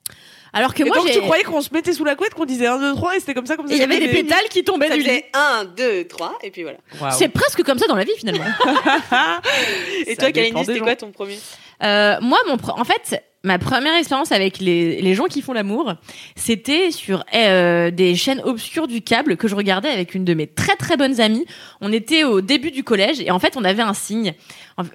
Alors 0.55 0.73
que 0.75 0.83
Et 0.83 0.85
moi, 0.85 0.95
donc 0.97 1.09
tu 1.11 1.19
croyais 1.19 1.43
qu'on 1.43 1.61
se 1.61 1.73
mettait 1.73 1.93
sous 1.93 2.05
la 2.05 2.15
couette, 2.15 2.33
qu'on 2.35 2.45
disait 2.45 2.67
1, 2.67 2.77
2, 2.79 2.93
3 2.95 3.15
et 3.15 3.19
c'était 3.19 3.33
comme 3.33 3.47
ça 3.47 3.55
comme 3.55 3.67
ça 3.67 3.73
il 3.73 3.79
y 3.79 3.83
avait 3.83 3.99
des 3.99 4.07
pétales 4.09 4.47
qui 4.51 4.63
tombaient 4.63 4.87
Ça 4.87 4.93
du 4.95 4.99
lit. 5.01 5.05
faisait 5.07 5.25
1 5.33 5.65
2 5.65 6.03
3 6.07 6.37
et 6.43 6.51
puis 6.51 6.61
voilà. 6.63 6.77
C'est 7.11 7.29
presque 7.29 7.63
comme 7.63 7.79
ça 7.79 7.87
dans 7.87 7.95
la 7.95 8.03
vie 8.03 8.11
finalement. 8.17 8.45
Et 10.05 10.15
Ça 10.15 10.21
toi 10.21 10.31
Kalindi, 10.31 10.65
c'était 10.65 10.79
quoi 10.79 10.95
ton 10.95 11.11
premier 11.11 11.37
Euh, 11.83 12.17
moi, 12.21 12.37
mon 12.47 12.57
pro- 12.57 12.77
en 12.79 12.83
fait, 12.83 13.23
ma 13.43 13.57
première 13.59 13.95
expérience 13.97 14.31
avec 14.31 14.59
les, 14.59 15.01
les 15.01 15.15
gens 15.15 15.25
qui 15.25 15.41
font 15.41 15.53
l'amour, 15.53 15.93
c'était 16.35 16.91
sur 16.91 17.23
euh, 17.33 17.91
des 17.91 18.15
chaînes 18.15 18.41
obscures 18.43 18.87
du 18.87 19.01
câble 19.01 19.37
que 19.37 19.47
je 19.47 19.55
regardais 19.55 19.89
avec 19.89 20.13
une 20.15 20.23
de 20.23 20.33
mes 20.33 20.47
très 20.47 20.75
très 20.75 20.97
bonnes 20.97 21.19
amies. 21.19 21.45
On 21.81 21.91
était 21.91 22.23
au 22.23 22.41
début 22.41 22.71
du 22.71 22.83
collège 22.83 23.19
et 23.19 23.31
en 23.31 23.39
fait, 23.39 23.57
on 23.57 23.63
avait 23.63 23.81
un 23.83 23.93
signe. 23.93 24.33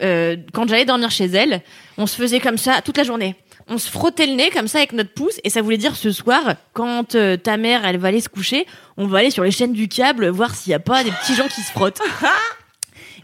Euh, 0.02 0.36
quand 0.52 0.68
j'allais 0.68 0.84
dormir 0.84 1.11
chez 1.11 1.26
elle, 1.26 1.62
on 1.98 2.06
se 2.06 2.16
faisait 2.16 2.40
comme 2.40 2.59
ça 2.59 2.80
toute 2.82 2.96
la 2.96 3.04
journée. 3.04 3.34
On 3.69 3.77
se 3.77 3.91
frottait 3.91 4.27
le 4.27 4.33
nez 4.33 4.51
comme 4.51 4.66
ça 4.66 4.79
avec 4.79 4.93
notre 4.93 5.12
pouce 5.12 5.39
et 5.45 5.51
ça 5.51 5.61
voulait 5.61 5.77
dire 5.77 5.95
ce 5.95 6.11
soir, 6.11 6.55
quand 6.73 7.14
euh, 7.14 7.37
ta 7.37 7.59
mère 7.59 7.85
elle 7.85 7.99
va 7.99 8.09
aller 8.09 8.23
se 8.23 8.31
coucher, 8.31 8.66
on 8.97 9.07
va 9.07 9.19
aller 9.19 9.31
sur 9.31 9.45
les 9.45 9.51
chaînes 9.51 9.75
du 9.75 9.89
câble 9.89 10.29
voir 10.29 10.55
s'il 10.55 10.71
y 10.71 10.75
a 10.75 10.81
pas 10.81 11.05
des 11.05 11.11
petits 11.11 11.35
gens 11.35 11.49
qui 11.49 11.61
se 11.61 11.71
frottent. 11.71 12.01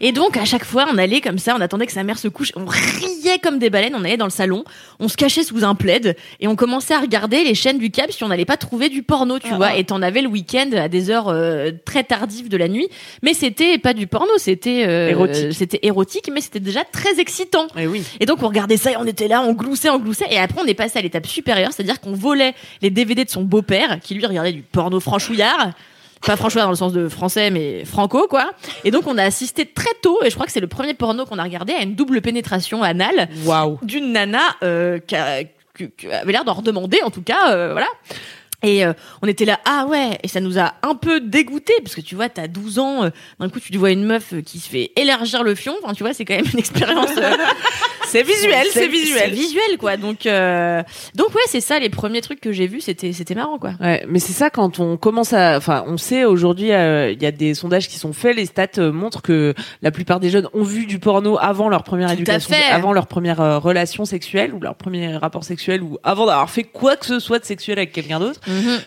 Et 0.01 0.11
donc, 0.11 0.37
à 0.37 0.45
chaque 0.45 0.65
fois, 0.65 0.87
on 0.91 0.97
allait 0.97 1.21
comme 1.21 1.37
ça, 1.37 1.55
on 1.57 1.61
attendait 1.61 1.85
que 1.85 1.91
sa 1.91 2.03
mère 2.03 2.17
se 2.17 2.27
couche, 2.27 2.51
on 2.55 2.65
riait 2.65 3.39
comme 3.41 3.59
des 3.59 3.69
baleines, 3.69 3.95
on 3.95 4.03
allait 4.03 4.17
dans 4.17 4.25
le 4.25 4.31
salon, 4.31 4.63
on 4.99 5.07
se 5.07 5.17
cachait 5.17 5.43
sous 5.43 5.63
un 5.63 5.75
plaid, 5.75 6.15
et 6.39 6.47
on 6.47 6.55
commençait 6.55 6.93
à 6.93 6.99
regarder 6.99 7.43
les 7.43 7.55
chaînes 7.55 7.77
du 7.77 7.91
câble 7.91 8.11
si 8.11 8.23
on 8.23 8.27
n'allait 8.27 8.45
pas 8.45 8.57
trouver 8.57 8.89
du 8.89 9.03
porno, 9.03 9.39
tu 9.39 9.53
vois. 9.53 9.75
Et 9.75 9.83
t'en 9.83 10.01
avais 10.01 10.21
le 10.21 10.27
week-end 10.27 10.69
à 10.73 10.87
des 10.87 11.09
heures 11.09 11.29
euh, 11.29 11.71
très 11.85 12.03
tardives 12.03 12.49
de 12.49 12.57
la 12.57 12.67
nuit. 12.67 12.87
Mais 13.23 13.33
c'était 13.33 13.77
pas 13.77 13.93
du 13.93 14.07
porno, 14.07 14.31
c'était 14.37 14.85
euh, 14.87 15.09
Érotique. 15.09 15.53
c'était 15.53 15.79
érotique, 15.83 16.29
mais 16.33 16.41
c'était 16.41 16.59
déjà 16.59 16.83
très 16.83 17.19
excitant. 17.19 17.67
Eh 17.77 17.87
oui. 17.87 18.03
Et 18.19 18.25
donc 18.25 18.43
on 18.43 18.47
regardait 18.47 18.77
ça 18.77 18.91
et 18.91 18.97
on 18.97 19.05
était 19.05 19.27
là, 19.27 19.41
on 19.41 19.53
gloussait, 19.53 19.89
on 19.89 19.99
gloussait. 19.99 20.27
Et 20.29 20.37
après 20.37 20.61
on 20.61 20.67
est 20.67 20.73
passé 20.73 20.99
à 20.99 21.01
l'étape 21.01 21.27
supérieure, 21.27 21.71
c'est-à-dire 21.71 21.99
qu'on 21.99 22.13
volait 22.13 22.53
les 22.81 22.89
DVD 22.89 23.25
de 23.25 23.29
son 23.29 23.43
beau-père, 23.43 23.99
qui 24.01 24.15
lui 24.15 24.25
regardait 24.25 24.53
du 24.53 24.61
porno 24.61 24.99
franchouillard. 24.99 25.71
Pas 26.25 26.35
franchouillard 26.37 26.67
dans 26.67 26.71
le 26.71 26.77
sens 26.77 26.93
de 26.93 27.07
français, 27.07 27.49
mais 27.51 27.85
franco, 27.85 28.27
quoi. 28.27 28.51
Et 28.83 28.91
donc 28.91 29.05
on 29.07 29.17
a 29.17 29.23
assisté 29.23 29.65
très 29.65 29.93
tôt, 30.01 30.19
et 30.23 30.29
je 30.29 30.35
crois 30.35 30.45
que 30.45 30.51
c'est 30.51 30.59
le 30.59 30.67
premier 30.67 30.93
porno 30.93 31.25
qu'on 31.25 31.37
a 31.39 31.43
regardé, 31.43 31.73
à 31.73 31.81
une 31.83 31.95
double 31.95 32.21
pénétration 32.21 32.81
anale 32.83 33.29
Waouh. 33.45 33.79
d'une 33.83 34.11
nana 34.11 34.39
euh, 34.63 34.99
qui, 34.99 35.15
a- 35.15 35.43
qui- 35.77 35.91
qui 35.97 36.07
avait 36.11 36.31
l'air 36.31 36.43
d'en 36.45 36.53
redemander, 36.53 36.99
en 37.03 37.11
tout 37.11 37.21
cas, 37.21 37.51
euh, 37.53 37.71
voilà. 37.73 37.87
Et 38.65 38.83
euh, 38.85 38.93
on 39.21 39.27
était 39.27 39.45
là, 39.45 39.59
ah 39.65 39.85
ouais, 39.87 40.17
et 40.23 40.27
ça 40.27 40.39
nous 40.41 40.57
a 40.59 40.73
un 40.81 40.95
peu 40.95 41.19
dégoûté 41.21 41.73
parce 41.83 41.95
que 41.95 42.01
tu 42.01 42.15
vois, 42.15 42.29
t'as 42.29 42.47
12 42.47 42.79
ans, 42.79 43.03
euh, 43.05 43.09
d'un 43.39 43.49
coup 43.49 43.59
tu 43.59 43.75
vois 43.77 43.91
une 43.91 44.03
meuf 44.05 44.33
euh, 44.33 44.41
qui 44.41 44.59
se 44.59 44.67
fait 44.69 44.91
élargir 44.95 45.43
le 45.43 45.53
fion, 45.55 45.75
enfin 45.83 45.93
tu 45.93 46.03
vois, 46.03 46.13
c'est 46.13 46.25
quand 46.25 46.35
même 46.35 46.45
une 46.51 46.59
expérience. 46.65 47.11
euh, 47.17 47.35
C'est 48.07 48.23
visuel, 48.23 48.65
c'est 48.71 48.87
visuel. 48.87 49.21
C'est 49.25 49.29
visuel, 49.31 49.77
quoi. 49.79 49.97
Donc, 49.97 50.25
euh, 50.25 50.81
donc 51.15 51.29
ouais, 51.35 51.41
c'est 51.47 51.59
ça, 51.61 51.79
les 51.79 51.89
premiers 51.89 52.21
trucs 52.21 52.39
que 52.41 52.51
j'ai 52.51 52.67
vus, 52.67 52.81
c'était, 52.81 53.13
c'était 53.13 53.35
marrant, 53.35 53.57
quoi. 53.59 53.71
Ouais, 53.79 54.05
mais 54.07 54.19
c'est 54.19 54.33
ça 54.33 54.49
quand 54.49 54.79
on 54.79 54.97
commence 54.97 55.33
à, 55.33 55.57
enfin, 55.57 55.83
on 55.87 55.97
sait 55.97 56.23
aujourd'hui, 56.25 56.71
euh, 56.71 57.11
il 57.11 57.21
y 57.21 57.25
a 57.25 57.31
des 57.31 57.53
sondages 57.53 57.87
qui 57.87 57.97
sont 57.99 58.13
faits, 58.13 58.35
les 58.35 58.45
stats 58.45 58.79
montrent 58.91 59.21
que 59.21 59.53
la 59.81 59.91
plupart 59.91 60.19
des 60.19 60.29
jeunes 60.29 60.47
ont 60.53 60.63
vu 60.63 60.85
du 60.85 60.99
porno 60.99 61.37
avant 61.39 61.69
leur 61.69 61.83
première 61.83 62.07
Tout 62.09 62.13
éducation, 62.15 62.55
fait. 62.55 62.71
avant 62.71 62.93
leur 62.93 63.07
première 63.07 63.41
euh, 63.41 63.59
relation 63.59 64.05
sexuelle 64.05 64.53
ou 64.53 64.59
leur 64.59 64.75
premier 64.75 65.17
rapport 65.17 65.43
sexuel 65.43 65.81
ou 65.83 65.97
avant 66.03 66.25
d'avoir 66.25 66.49
fait 66.49 66.63
quoi 66.63 66.95
que 66.95 67.05
ce 67.05 67.19
soit 67.19 67.39
de 67.39 67.45
sexuel 67.45 67.77
avec 67.79 67.91
quelqu'un 67.91 68.19
d'autre, 68.19 68.39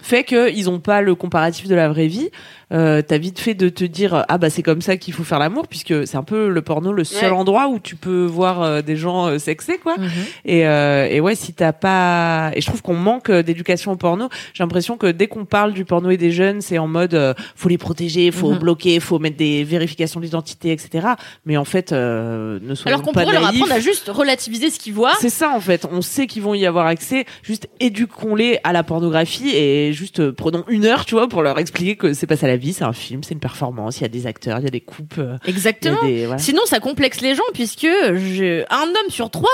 fait 0.03 0.25
que 0.25 0.51
ils 0.53 0.69
ont 0.71 0.81
pas 0.81 1.01
le 1.03 1.15
comparatif 1.15 1.69
de 1.69 1.75
la 1.75 1.89
vraie 1.89 2.07
vie. 2.09 2.31
Euh, 2.71 3.01
T'as 3.01 3.17
vite 3.17 3.39
fait 3.39 3.55
de 3.55 3.71
te 3.71 3.83
dire 3.85 4.27
ah 4.29 4.37
bah 4.37 4.51
c'est 4.51 4.63
comme 4.63 4.83
ça 4.83 4.99
qu'il 4.99 5.15
faut 5.15 5.25
faire 5.25 5.39
l'amour 5.39 5.67
puisque 5.69 6.07
c'est 6.07 6.19
un 6.19 6.23
peu 6.23 6.51
le 6.51 6.61
porno 6.61 6.93
le 6.93 7.03
seul 7.03 7.33
Ouais. 7.33 7.39
endroit 7.39 7.69
où 7.69 7.79
tu 7.79 7.97
peux 7.97 8.27
voir 8.27 8.61
euh, 8.63 8.83
des 8.83 8.95
gens 8.97 9.27
euh, 9.27 9.39
sexés 9.39 9.79
quoi. 9.83 9.97
Mhm. 9.97 10.09
Et, 10.45 10.67
euh, 10.67 11.07
et 11.11 11.19
ouais, 11.21 11.35
si 11.35 11.55
t'as 11.55 11.73
pas, 11.73 12.51
et 12.55 12.61
je 12.61 12.67
trouve 12.67 12.83
qu'on 12.83 12.93
manque 12.95 13.31
euh, 13.31 13.43
d'éducation 13.43 13.93
au 13.93 13.97
porno. 13.97 14.29
J'ai 14.53 14.63
l'impression 14.63 14.99
que 14.99 15.07
dès 15.07 15.29
qu'on 15.29 15.47
parle 15.47 15.73
du 15.73 15.87
porno 15.87 16.11
et 16.11 16.19
des 16.19 16.31
jeunes, 16.31 16.61
c'est 16.61 16.77
en 16.77 16.89
mode 16.89 17.35
faut 17.57 17.71
les 17.71 17.79
protéger, 17.79 18.31
faut 18.31 18.53
Mhm. 18.53 18.59
bloquer, 18.59 19.01
faut 19.01 19.19
mettre 19.19 19.39
des 19.39 19.65
vérifications 19.65 20.21
d'identité, 20.21 20.71
etc. 20.73 21.09
Mais 21.47 21.57
en 21.57 21.65
fait, 21.65 21.93
euh, 21.93 22.59
ne 22.63 22.75
soyons 22.75 22.97
Alors 22.97 23.07
qu'on 23.07 23.13
pas 23.15 23.23
pourrait 23.23 23.33
leur 23.33 23.45
naïfs. 23.45 23.63
apprendre 23.63 23.73
à 23.77 23.81
juste 23.81 24.09
relativiser 24.09 24.69
ce 24.71 24.79
qu'ils 24.79 24.93
voient. 24.93 25.15
C'est 25.21 25.31
ça 25.31 25.51
en 25.55 25.61
fait. 25.61 25.87
On 25.91 26.03
sait 26.03 26.27
qu'ils 26.27 26.43
vont 26.43 26.53
y 26.53 26.67
avoir 26.67 26.87
accès. 26.87 27.25
Juste 27.43 27.67
éduquons-les 27.81 28.59
à 28.63 28.75
la 28.75 28.83
pornographie 28.83 29.49
et 29.59 29.93
juste 29.93 30.21
euh, 30.21 30.33
prenons 30.33 30.65
une 30.69 30.85
heure, 30.85 31.05
tu 31.05 31.15
vois, 31.15 31.29
pour 31.29 31.43
leur 31.43 31.59
expliquer 31.59 31.97
que 31.97 32.13
c'est 32.15 32.27
pas 32.27 32.37
ça 32.37 32.47
la 32.47 32.57
vie, 32.57 32.73
c'est 32.73 32.85
un 32.85 32.93
film, 32.93 33.23
c'est 33.23 33.35
une 33.35 33.41
performance. 33.41 33.99
Il 33.99 34.03
y 34.03 34.05
a 34.07 34.09
des 34.09 34.27
acteurs, 34.27 34.59
il 34.59 34.65
y 34.65 34.69
a 34.69 34.71
des 34.71 34.81
coupes. 34.81 35.19
euh, 35.19 35.37
Exactement. 35.47 36.03
des- 36.05 36.27
voilà. 36.27 36.39
Sinon, 36.41 36.63
ça 36.67 36.81
complexe 36.81 37.21
les 37.21 37.35
gens 37.35 37.43
puisque 37.55 37.87
je... 37.87 38.65
un 38.73 38.83
homme 38.87 39.11
sur 39.11 39.31
trois 39.31 39.49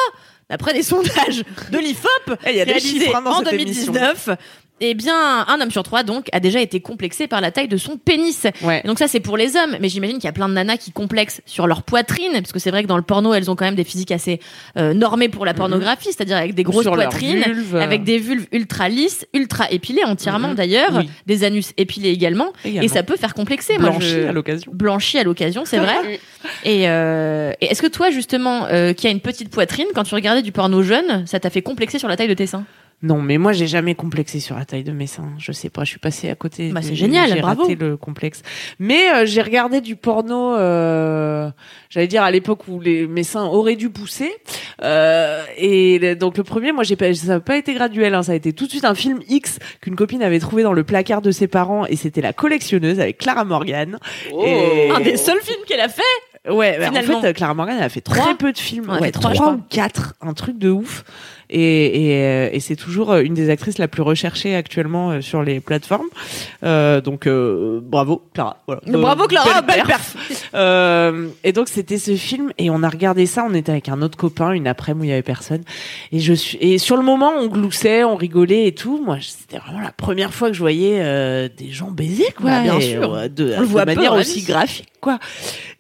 d'après 0.51 0.75
des 0.75 0.83
sondages 0.83 1.43
de 1.73 1.79
l'IFOP 1.79 2.37
Eh, 2.47 2.63
réalisés 2.65 3.15
hein, 3.15 3.23
en 3.25 3.39
cette 3.39 3.55
émission. 3.55 3.93
2019, 4.81 4.81
eh 4.81 4.95
bien, 4.95 5.45
un 5.47 5.61
homme 5.61 5.71
sur 5.71 5.83
trois, 5.83 6.03
donc, 6.03 6.27
a 6.33 6.41
déjà 6.41 6.61
été 6.61 6.81
complexé 6.81 7.27
par 7.27 7.41
la 7.41 7.51
taille 7.51 7.69
de 7.69 7.77
son 7.77 7.97
pénis. 7.97 8.47
Ouais. 8.63 8.81
Et 8.85 8.89
donc 8.89 8.99
ça, 8.99 9.09
c'est 9.09 9.21
pour 9.21 9.37
les 9.37 9.57
hommes. 9.57 9.77
Mais 9.81 9.89
j'imagine 9.89 10.17
qu'il 10.17 10.25
y 10.25 10.29
a 10.29 10.33
plein 10.33 10.49
de 10.49 10.55
nanas 10.55 10.77
qui 10.79 10.91
complexent 10.93 11.41
sur 11.47 11.67
leur 11.67 11.83
poitrine, 11.83 12.33
parce 12.33 12.53
que 12.53 12.59
c'est 12.59 12.71
vrai 12.71 12.83
que 12.83 12.89
dans 12.89 12.97
le 12.97 13.03
porno, 13.03 13.33
elles 13.35 13.51
ont 13.51 13.57
quand 13.57 13.65
même 13.65 13.77
des 13.77 13.85
physiques 13.85 14.11
assez 14.11 14.41
euh, 14.77 14.93
normées 14.95 15.29
pour 15.29 15.45
la 15.47 15.55
pornographie, 15.55 16.09
c'est-à-dire 16.13 16.37
avec 16.37 16.55
des 16.55 16.63
grosses 16.63 16.85
Mhm. 16.87 16.93
Sur 16.93 16.95
poitrines, 16.95 17.45
avec 17.81 18.05
des 18.05 18.19
vulves 18.19 18.47
ultra 18.53 18.89
lisses, 18.89 19.27
ultra 19.33 19.71
épilées 19.71 20.05
entièrement 20.05 20.49
Mhm. 20.49 20.55
d'ailleurs, 20.55 20.91
Oui. 20.97 21.09
des 21.27 21.45
anus 21.45 21.73
épilés 21.77 22.11
également, 22.11 22.53
Également. 22.65 22.83
et 22.85 22.89
ça 22.89 23.03
peut 23.03 23.17
faire 23.17 23.33
complexer. 23.35 23.79
Moi, 23.79 23.91
Blanchi 23.91 24.09
je- 24.09 24.27
à 24.29 24.33
l'occasion. 24.33 24.73
blanchi 24.75 25.19
à 25.19 25.23
l'occasion, 25.25 25.63
c'est 25.65 25.79
vrai. 25.79 25.95
et 26.65 26.89
euh, 26.89 27.53
et 27.61 27.67
est-ce 27.67 27.81
que 27.81 27.87
toi, 27.87 28.11
justement, 28.11 28.67
euh, 28.67 28.93
qui 28.93 29.07
a 29.07 29.11
une 29.11 29.21
petite 29.21 29.51
poitrine, 29.51 29.87
quand 29.95 30.03
tu 30.05 30.15
regardais 30.15 30.43
du 30.43 30.53
porno 30.53 30.83
jeune, 30.83 31.27
ça 31.27 31.41
t'a 31.41 31.49
fait 31.51 31.63
complexer 31.63 31.99
sur 31.99 32.09
la 32.09 32.17
taille 32.17 32.29
de 32.29 32.35
tes 32.35 32.47
seins? 32.47 32.65
Non, 33.05 33.21
mais 33.21 33.37
moi 33.37 33.53
j'ai 33.53 33.67
jamais 33.67 33.95
complexé 33.95 34.41
sur 34.41 34.57
la 34.57 34.65
taille 34.65 34.83
de 34.83 34.91
mes 34.93 35.07
seins. 35.07 35.29
Je 35.39 35.53
sais 35.53 35.69
pas, 35.69 35.85
je 35.85 35.91
suis 35.91 35.99
passée 35.99 36.31
à 36.31 36.35
côté. 36.35 36.71
Bah, 36.71 36.81
c'est 36.83 36.95
génial, 36.95 37.29
j'ai 37.29 37.41
bravo. 37.41 37.63
raté 37.63 37.75
le 37.75 37.99
complexe. 37.99 38.41
Mais 38.79 39.11
euh, 39.15 39.27
j'ai 39.27 39.43
regardé 39.43 39.83
du 39.83 39.95
porno. 39.95 40.57
euh, 40.57 41.51
J'allais 41.91 42.07
dire 42.09 42.23
à 42.23 42.31
l'époque 42.31 42.67
où 42.67 42.81
les 42.81 43.07
mes 43.07 43.23
seins 43.23 43.45
auraient 43.45 43.77
dû 43.77 43.91
pousser. 43.91 44.33
Euh, 44.83 45.43
et 45.59 46.15
donc 46.17 46.39
le 46.39 46.45
premier, 46.45 46.73
moi 46.73 46.83
j'ai 46.83 46.97
pas, 46.97 47.13
ça 47.15 47.27
n'a 47.35 47.41
pas 47.41 47.59
été 47.59 47.75
graduel. 47.75 48.15
Hein, 48.15 48.23
ça 48.23 48.33
a 48.33 48.35
été 48.37 48.53
tout 48.55 48.65
de 48.65 48.71
suite 48.71 48.85
un 48.87 48.95
film 48.95 49.21
X 49.29 49.59
qu'une 49.83 49.97
copine 49.97 50.23
avait 50.23 50.41
trouvé 50.41 50.63
dans 50.63 50.73
le 50.73 50.83
placard 50.83 51.21
de 51.21 51.31
ses 51.31 51.47
parents 51.47 51.85
et 51.87 51.97
c'était 51.97 52.23
La 52.23 52.33
collectionneuse 52.33 53.01
avec 53.01 53.19
Clara 53.19 53.45
Morgan. 53.45 53.99
Et- 54.45 54.91
Un 54.91 55.01
des 55.01 55.19
seuls 55.19 55.41
films 55.43 55.61
qu'elle 55.67 55.81
a 55.81 55.89
fait 55.91 56.03
Ouais, 56.51 56.77
bah, 56.79 56.85
en 56.85 56.89
Finalement. 56.89 57.21
fait, 57.23 57.29
euh, 57.29 57.33
Clara 57.33 57.55
Morgan, 57.55 57.77
elle 57.79 57.85
a 57.85 57.89
fait 57.89 58.03
très 58.03 58.35
peu 58.35 58.53
de 58.53 58.59
films. 58.59 58.91
Ouais, 58.91 58.99
fait 59.01 59.13
trois, 59.13 59.33
trois, 59.33 59.53
ou 59.53 59.63
quatre, 59.71 60.13
un 60.21 60.35
truc 60.35 60.59
de 60.59 60.69
ouf. 60.71 61.05
Et, 61.51 62.07
et, 62.11 62.23
euh, 62.25 62.49
et 62.53 62.61
c'est 62.61 62.77
toujours 62.77 63.13
euh, 63.13 63.23
une 63.23 63.35
des 63.35 63.51
actrices 63.51 63.79
la 63.79 63.89
plus 63.89 64.03
recherchée 64.03 64.55
actuellement 64.55 65.11
euh, 65.11 65.21
sur 65.21 65.43
les 65.43 65.61
plateformes. 65.61 66.07
Euh, 66.65 67.01
donc, 67.01 67.27
euh, 67.27 67.81
bravo, 67.83 68.23
Clara. 68.33 68.63
Voilà. 68.67 68.81
Bravo, 68.87 69.27
Clara, 69.27 69.63
belle 69.63 69.83
perf. 69.85 70.17
Euh, 70.55 71.29
et 71.45 71.53
donc, 71.53 71.69
c'était 71.69 71.99
ce 71.99 72.17
film 72.17 72.53
et 72.59 72.71
on 72.71 72.83
a 72.83 72.89
regardé 72.89 73.27
ça. 73.27 73.45
On 73.49 73.55
était 73.55 73.73
avec 73.73 73.89
un 73.89 74.01
autre 74.03 74.17
copain, 74.17 74.53
une 74.53 74.67
après-midi 74.67 75.03
où 75.03 75.05
il 75.05 75.11
y 75.11 75.13
avait 75.13 75.23
personne. 75.23 75.63
Et 76.13 76.21
je 76.21 76.33
suis, 76.33 76.57
et 76.61 76.79
sur 76.79 76.97
le 76.97 77.03
moment, 77.03 77.33
on 77.39 77.47
gloussait, 77.49 78.05
on 78.05 78.17
rigolait 78.17 78.67
et 78.69 78.73
tout. 78.75 79.03
Moi, 79.05 79.19
c'était 79.21 79.59
vraiment 79.59 79.81
la 79.81 79.93
première 79.93 80.33
fois 80.33 80.49
que 80.49 80.55
je 80.55 80.61
voyais 80.61 80.99
euh, 81.01 81.49
des 81.57 81.71
gens 81.71 81.91
baiser, 81.91 82.27
quoi. 82.37 82.61
Bien 82.63 82.79
Et, 82.79 82.93
sûr. 82.93 83.29
de, 83.29 83.55
On 83.59 83.61
de 83.61 83.67
voit 83.67 83.85
manière 83.85 84.15
aussi 84.15 84.41
vie. 84.41 84.47
graphique, 84.47 84.89
quoi. 85.01 85.19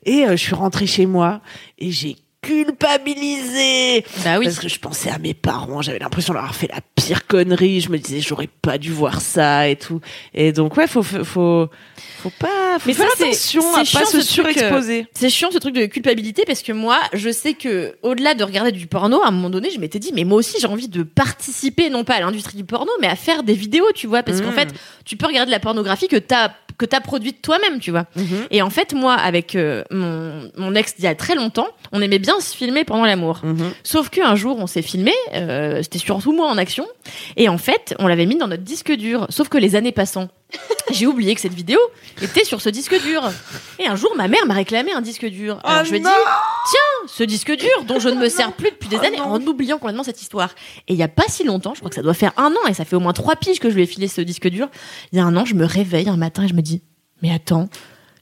Et 0.04 0.24
je 0.28 0.36
suis 0.36 0.54
rentrée 0.54 0.86
chez 0.86 1.06
moi 1.06 1.40
et 1.78 1.90
j'ai 1.90 2.16
culpabilisé 2.44 4.04
Bah 4.24 4.38
oui. 4.38 4.44
parce 4.46 4.58
que 4.58 4.68
je 4.68 4.78
pensais 4.78 5.10
à 5.10 5.18
mes 5.18 5.34
parents, 5.34 5.82
j'avais 5.82 5.98
l'impression 5.98 6.34
d'avoir 6.34 6.54
fait 6.54 6.68
la 6.68 6.80
pire 6.94 7.26
connerie, 7.26 7.80
je 7.80 7.90
me 7.90 7.98
disais 7.98 8.20
j'aurais 8.20 8.48
pas 8.62 8.78
dû 8.78 8.92
voir 8.92 9.20
ça 9.20 9.68
et 9.68 9.76
tout. 9.76 10.00
Et 10.34 10.52
donc 10.52 10.76
ouais, 10.76 10.86
faut 10.86 11.02
faut 11.02 11.24
faut, 11.24 11.68
faut 12.18 12.30
pas 12.38 12.78
faut 12.78 12.86
Mais 12.88 12.94
ça, 12.94 13.04
faire 13.04 13.12
c'est- 13.16 13.24
attention 13.24 13.74
à 13.74 13.84
chiant, 13.84 14.00
pas 14.00 14.06
se 14.06 14.20
ce 14.20 14.40
truc, 14.42 14.46
euh, 14.46 14.52
surexposer. 14.52 15.06
C'est 15.14 15.30
chiant 15.30 15.50
ce 15.52 15.58
truc 15.58 15.74
de 15.74 15.86
culpabilité 15.86 16.44
parce 16.46 16.62
que 16.62 16.72
moi, 16.72 16.98
je 17.12 17.30
sais 17.30 17.54
que 17.54 17.96
au-delà 18.02 18.34
de 18.34 18.44
regarder 18.44 18.72
du 18.72 18.86
porno, 18.86 19.22
à 19.22 19.28
un 19.28 19.30
moment 19.30 19.50
donné, 19.50 19.70
je 19.70 19.78
m'étais 19.78 19.98
dit, 19.98 20.12
mais 20.14 20.24
moi 20.24 20.38
aussi, 20.38 20.56
j'ai 20.60 20.66
envie 20.66 20.88
de 20.88 21.02
participer, 21.02 21.90
non 21.90 22.04
pas 22.04 22.14
à 22.14 22.20
l'industrie 22.20 22.56
du 22.56 22.64
porno, 22.64 22.90
mais 23.00 23.08
à 23.08 23.16
faire 23.16 23.42
des 23.42 23.54
vidéos, 23.54 23.90
tu 23.94 24.06
vois, 24.06 24.22
parce 24.22 24.40
qu'en 24.40 24.50
Mm. 24.50 24.54
fait, 24.54 24.68
tu 25.04 25.16
peux 25.16 25.26
regarder 25.26 25.46
de 25.46 25.54
la 25.54 25.60
pornographie 25.60 26.08
que 26.08 26.16
t'as 26.16 26.50
que 26.76 26.86
t'as 26.86 27.00
produite 27.00 27.40
toi-même, 27.40 27.78
tu 27.78 27.92
vois. 27.92 28.06
Mhm. 28.16 28.46
Et 28.50 28.60
en 28.60 28.68
fait, 28.68 28.94
moi, 28.94 29.14
avec 29.14 29.54
euh, 29.54 29.84
mon, 29.92 30.50
mon 30.56 30.74
ex 30.74 30.96
d'il 30.96 31.04
y 31.04 31.06
a 31.06 31.14
très 31.14 31.36
longtemps, 31.36 31.68
on 31.92 32.02
aimait 32.02 32.18
bien 32.18 32.33
se 32.40 32.56
filmer 32.56 32.84
pendant 32.84 33.04
l'amour. 33.04 33.40
Mhm. 33.42 33.72
Sauf 33.82 34.08
qu'un 34.10 34.34
jour, 34.34 34.56
on 34.58 34.66
s'est 34.66 34.82
filmé, 34.82 35.12
euh, 35.34 35.82
c'était 35.82 35.98
surtout 35.98 36.32
moi 36.32 36.48
en 36.48 36.58
action, 36.58 36.86
et 37.36 37.48
en 37.48 37.58
fait, 37.58 37.94
on 37.98 38.06
l'avait 38.06 38.26
mis 38.26 38.36
dans 38.36 38.46
notre 38.48 38.62
disque 38.62 38.92
dur. 38.92 39.26
Sauf 39.30 39.48
que 39.48 39.58
les 39.58 39.76
années 39.76 39.92
passant, 39.92 40.28
j'ai 40.92 41.06
oublié 41.06 41.34
que 41.34 41.40
cette 41.40 41.54
vidéo 41.54 41.78
était 42.22 42.44
sur 42.44 42.60
ce 42.60 42.68
disque 42.68 43.00
dur. 43.02 43.22
Et 43.78 43.86
un 43.86 43.96
jour, 43.96 44.10
ma 44.16 44.28
mère 44.28 44.46
m'a 44.46 44.54
réclamé 44.54 44.92
un 44.92 45.00
disque 45.00 45.26
dur. 45.26 45.58
Alors 45.64 45.80
Oh 45.82 45.84
je 45.84 45.90
lui 45.90 45.96
ai 45.96 46.00
dit, 46.00 46.06
tiens, 46.06 47.08
ce 47.08 47.22
disque 47.24 47.56
dur 47.56 47.84
dont 47.86 47.98
je 47.98 48.08
ne 48.08 48.16
me 48.16 48.28
sers 48.28 48.52
plus 48.52 48.70
depuis 48.70 48.88
des 48.88 48.98
Oh 49.00 49.04
années, 49.04 49.16
non. 49.18 49.24
en 49.24 49.40
oubliant 49.46 49.78
complètement 49.78 50.04
cette 50.04 50.22
histoire. 50.22 50.50
Et 50.88 50.92
il 50.94 50.98
y 50.98 51.02
a 51.02 51.08
pas 51.08 51.24
si 51.28 51.44
longtemps, 51.44 51.74
je 51.74 51.80
crois 51.80 51.88
que 51.90 51.96
ça 51.96 52.02
doit 52.02 52.14
faire 52.14 52.32
un 52.36 52.52
an, 52.52 52.68
et 52.68 52.74
ça 52.74 52.84
fait 52.84 52.96
au 52.96 53.00
moins 53.00 53.12
trois 53.12 53.36
piges 53.36 53.58
que 53.58 53.68
je 53.70 53.74
lui 53.74 53.82
ai 53.82 53.86
filé 53.86 54.06
ce 54.08 54.20
disque 54.20 54.48
dur. 54.48 54.68
Il 55.12 55.18
y 55.18 55.20
a 55.20 55.24
un 55.24 55.36
an, 55.36 55.44
je 55.44 55.54
me 55.54 55.64
réveille 55.64 56.08
un 56.08 56.16
matin 56.16 56.44
et 56.44 56.48
je 56.48 56.54
me 56.54 56.62
dis, 56.62 56.82
mais 57.22 57.32
attends, 57.32 57.68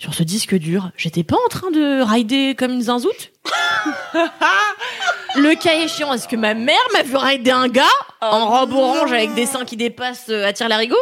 sur 0.03 0.15
ce 0.15 0.25
disque 0.25 0.57
dur, 0.57 0.91
j'étais 0.97 1.23
pas 1.23 1.37
en 1.37 1.49
train 1.49 1.71
de 1.71 2.03
rider 2.03 2.57
comme 2.59 2.73
une 2.73 2.83
zinzoute 2.83 3.31
Le 5.37 5.55
cas 5.55 5.79
échéant, 5.79 6.13
est-ce 6.13 6.27
que 6.27 6.35
ma 6.35 6.55
mère 6.55 6.75
m'a 6.93 7.03
vu 7.03 7.15
rider 7.15 7.53
un 7.53 7.69
gars 7.69 7.85
en 8.21 8.49
robe 8.49 8.73
orange 8.73 9.13
avec 9.13 9.33
des 9.35 9.47
seins 9.47 9.65
qui 9.65 9.77
dépassent 9.77 10.29
euh, 10.29 10.45
à 10.45 10.53
tire 10.53 10.69
larigot 10.69 10.97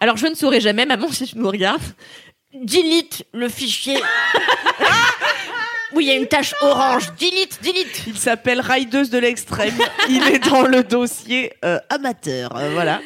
Alors 0.00 0.18
je 0.18 0.26
ne 0.26 0.34
saurais 0.34 0.60
jamais, 0.60 0.84
maman, 0.84 1.10
si 1.10 1.24
tu 1.24 1.38
nous 1.38 1.48
regardes. 1.48 1.80
Delete 2.52 3.24
le 3.32 3.48
fichier. 3.48 3.98
oui, 5.94 6.04
il 6.04 6.08
y 6.08 6.10
a 6.10 6.16
une 6.16 6.26
tache 6.26 6.54
orange. 6.60 7.08
Delete, 7.18 7.58
delete. 7.62 8.02
Il 8.06 8.16
s'appelle 8.18 8.60
Rideuse 8.60 9.10
de 9.10 9.18
l'extrême. 9.18 9.74
Il 10.08 10.22
est 10.28 10.38
dans 10.38 10.62
le 10.62 10.82
dossier 10.82 11.52
euh, 11.64 11.78
amateur. 11.88 12.56
euh, 12.56 12.70
voilà. 12.72 13.00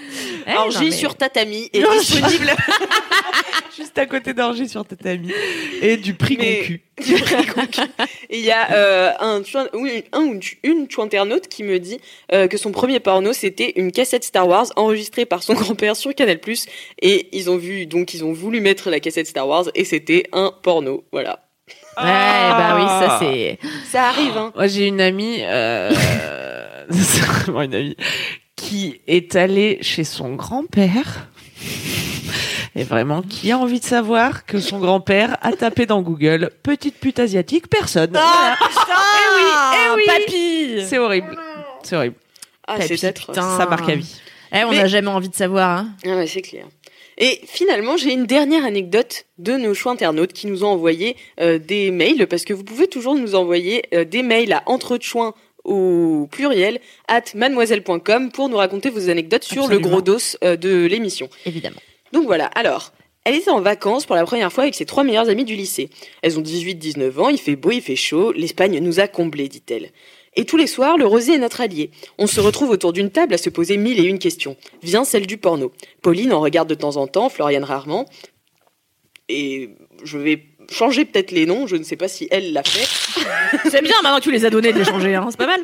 Eh, 0.47 0.55
Orgie 0.57 0.79
non, 0.79 0.85
mais- 0.85 0.91
sur 0.91 1.15
tatami 1.17 1.71
est 1.73 1.81
Non, 1.81 1.93
disponible. 1.99 2.51
Juste 3.77 3.97
à 3.97 4.05
côté 4.07 4.35
d'Orgie 4.35 4.69
sur 4.69 4.85
Tatami. 4.85 5.33
Et 5.81 5.97
du 5.97 6.13
prix 6.15 6.37
Mais- 6.39 6.59
concu. 7.55 7.81
Et 8.29 8.39
il 8.39 8.45
y 8.45 8.51
a 8.51 8.71
euh, 8.73 9.13
un, 9.19 9.43
chouin- 9.45 9.69
oui, 9.73 10.05
un 10.13 10.21
ou 10.25 10.39
une 10.63 10.91
chouinternaute 10.91 11.49
qui 11.49 11.63
me 11.65 11.79
dit 11.79 11.99
euh, 12.33 12.49
que 12.49 12.59
son 12.59 12.71
premier 12.71 13.01
porno 13.01 13.33
c'était 13.33 13.73
une 13.77 13.91
cassette 13.91 14.25
Star 14.25 14.47
Wars 14.47 14.67
enregistrée 14.77 15.25
par 15.25 15.43
son 15.43 15.55
grand-père 15.55 15.97
sur 15.97 16.15
Canal+. 16.15 16.39
Et 17.01 17.29
ils 17.33 17.49
ont 17.49 17.57
vu, 17.57 17.87
donc 17.87 18.13
ils 18.13 18.25
ont 18.25 18.33
voulu 18.33 18.61
mettre 18.61 18.91
la 18.91 19.01
cassette 19.01 19.27
Star 19.27 19.49
Wars 19.49 19.65
et 19.75 19.85
c'était 19.87 20.25
un 20.33 20.53
porno. 20.63 21.05
Voilà. 21.11 21.41
Ouais, 21.99 22.05
bah 22.05 22.77
oui, 22.77 22.87
ça 22.87 23.19
c'est. 23.21 23.59
Ça 23.91 24.09
arrive, 24.09 24.37
hein. 24.37 24.53
Moi, 24.55 24.67
j'ai 24.67 24.87
une 24.89 25.01
amie, 25.01 25.39
euh, 25.43 25.91
c'est 26.91 27.21
vraiment 27.25 27.63
une 27.63 27.75
amie, 27.75 27.97
qui 28.57 29.01
est 29.07 29.37
allée 29.37 29.79
chez 29.83 30.05
son 30.05 30.35
grand-père. 30.35 31.29
Et 32.75 32.85
vraiment, 32.85 33.21
qui 33.21 33.53
a 33.53 33.59
envie 33.59 33.81
de 33.81 33.85
savoir 33.85 34.47
que 34.47 34.59
son 34.59 34.79
grand-père 34.79 35.37
a 35.43 35.53
tapé 35.53 35.85
dans 35.85 36.01
Google 36.01 36.51
petite 36.63 36.99
pute 36.99 37.19
asiatique 37.19 37.69
Personne. 37.69 38.13
Voilà. 38.13 38.57
eh 39.75 39.95
oui, 39.97 40.03
papy. 40.07 40.83
C'est 40.89 40.97
horrible. 40.99 41.37
C'est 41.83 41.97
horrible. 41.97 42.17
Ah, 42.67 42.77
Papy, 42.79 42.97
c'est 42.97 43.09
atroce. 43.09 43.27
putain. 43.37 43.59
Ça 43.59 43.67
marque 43.67 43.89
à 43.91 43.95
vie. 43.97 44.17
Eh, 44.55 44.65
on 44.65 44.71
Mais- 44.71 44.79
n'a 44.79 44.87
jamais 44.87 45.09
envie 45.09 45.29
de 45.29 45.35
savoir. 45.35 45.81
Hein. 45.81 45.89
Ah 46.07 46.17
ouais, 46.17 46.27
c'est 46.27 46.41
clair. 46.41 46.65
Et 47.25 47.41
finalement, 47.47 47.97
j'ai 47.97 48.13
une 48.13 48.27
dernière 48.27 48.65
anecdote 48.65 49.27
de 49.39 49.53
nos 49.53 49.75
choix 49.75 49.93
internautes 49.93 50.33
qui 50.33 50.49
nous 50.49 50.65
ont 50.65 50.71
envoyé 50.71 51.17
euh, 51.41 51.57
des 51.57 51.93
mails, 51.93 52.27
parce 52.27 52.45
que 52.45 52.53
vous 52.53 52.65
pouvez 52.65 52.89
toujours 52.89 53.15
nous 53.15 53.37
envoyer 53.37 53.85
euh, 53.95 54.05
des 54.05 54.25
mails 54.25 54.53
à 54.53 54.65
entrechoin 54.67 55.33
au 55.63 56.27
pluriel 56.33 56.81
at 57.07 57.23
mademoiselle.com 57.37 58.33
pour 58.33 58.49
nous 58.49 58.57
raconter 58.57 58.91
vos 58.91 59.09
anecdotes 59.09 59.45
sur 59.45 59.69
le 59.69 59.79
gros 59.79 60.03
dos 60.03 60.19
euh, 60.43 60.57
de 60.57 60.85
l'émission. 60.87 61.29
Évidemment. 61.47 61.77
Donc 62.13 62.25
voilà, 62.25 62.47
alors, 62.47 62.93
elle 63.25 63.37
était 63.37 63.51
en 63.51 63.61
vacances 63.61 64.05
pour 64.05 64.17
la 64.17 64.25
première 64.25 64.53
fois 64.53 64.65
avec 64.65 64.75
ses 64.75 64.85
trois 64.85 65.05
meilleures 65.05 65.29
amies 65.29 65.45
du 65.45 65.55
lycée. 65.55 65.91
Elles 66.23 66.41
ont 66.41 66.43
18-19 66.43 67.21
ans, 67.21 67.29
il 67.29 67.39
fait 67.39 67.55
beau, 67.55 67.71
il 67.71 67.83
fait 67.83 67.95
chaud, 67.95 68.33
l'Espagne 68.33 68.81
nous 68.81 68.99
a 68.99 69.07
comblés, 69.07 69.47
dit-elle. 69.47 69.93
Et 70.35 70.45
tous 70.45 70.57
les 70.57 70.67
soirs, 70.67 70.97
le 70.97 71.07
rosé 71.07 71.35
est 71.35 71.39
notre 71.39 71.61
allié. 71.61 71.91
On 72.19 72.27
se 72.27 72.41
retrouve 72.41 72.71
autour 72.71 72.93
d'une 72.93 73.11
table 73.11 73.35
à 73.35 73.39
se 73.39 73.51
poser 73.51 73.77
mille 73.77 74.01
et 74.01 74.05
une 74.05 74.19
questions. 74.19 74.57
Vient 74.83 75.05
celle 75.05 75.27
du 75.27 75.37
porno. 75.37 75.73
Pauline 76.01 76.33
en 76.33 76.41
regarde 76.41 76.69
de 76.69 76.75
temps 76.75 76.97
en 76.97 77.07
temps, 77.07 77.29
Floriane 77.29 77.65
rarement. 77.65 78.07
Et 79.29 79.71
je 80.05 80.19
vais 80.19 80.43
changer 80.71 81.05
peut-être 81.05 81.33
les 81.33 81.47
noms, 81.47 81.67
je 81.67 81.77
ne 81.77 81.83
sais 81.83 81.97
pas 81.97 82.09
si 82.09 82.29
elle 82.31 82.53
l'a 82.53 82.63
fait. 82.63 82.89
C'est 83.71 83.83
bien 83.83 83.95
maintenant 84.03 84.19
que 84.19 84.25
tu 84.25 84.33
les 84.33 84.45
as 84.45 84.51
donnés 84.51 84.73
de 84.73 84.79
les 84.79 84.85
changer, 84.85 85.15
hein. 85.15 85.29
c'est 85.31 85.37
pas 85.37 85.47
mal. 85.47 85.61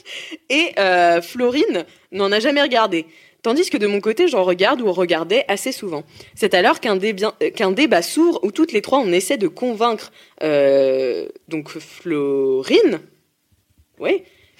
Et 0.50 0.72
euh, 0.78 1.20
Florine 1.20 1.84
n'en 2.12 2.30
a 2.30 2.38
jamais 2.38 2.62
regardé. 2.62 3.06
Tandis 3.42 3.70
que 3.70 3.76
de 3.76 3.88
mon 3.88 4.00
côté, 4.00 4.28
j'en 4.28 4.44
regarde 4.44 4.80
ou 4.80 4.92
regardais 4.92 5.44
assez 5.48 5.72
souvent. 5.72 6.04
C'est 6.34 6.54
alors 6.54 6.78
qu'un 6.78 6.98
euh, 6.98 7.72
débat 7.72 8.02
s'ouvre 8.02 8.38
où 8.44 8.52
toutes 8.52 8.72
les 8.72 8.82
trois 8.82 9.00
on 9.00 9.12
essaie 9.12 9.36
de 9.36 9.48
convaincre 9.48 10.12
euh, 10.42 11.26
donc 11.48 11.70
Florine, 11.70 13.00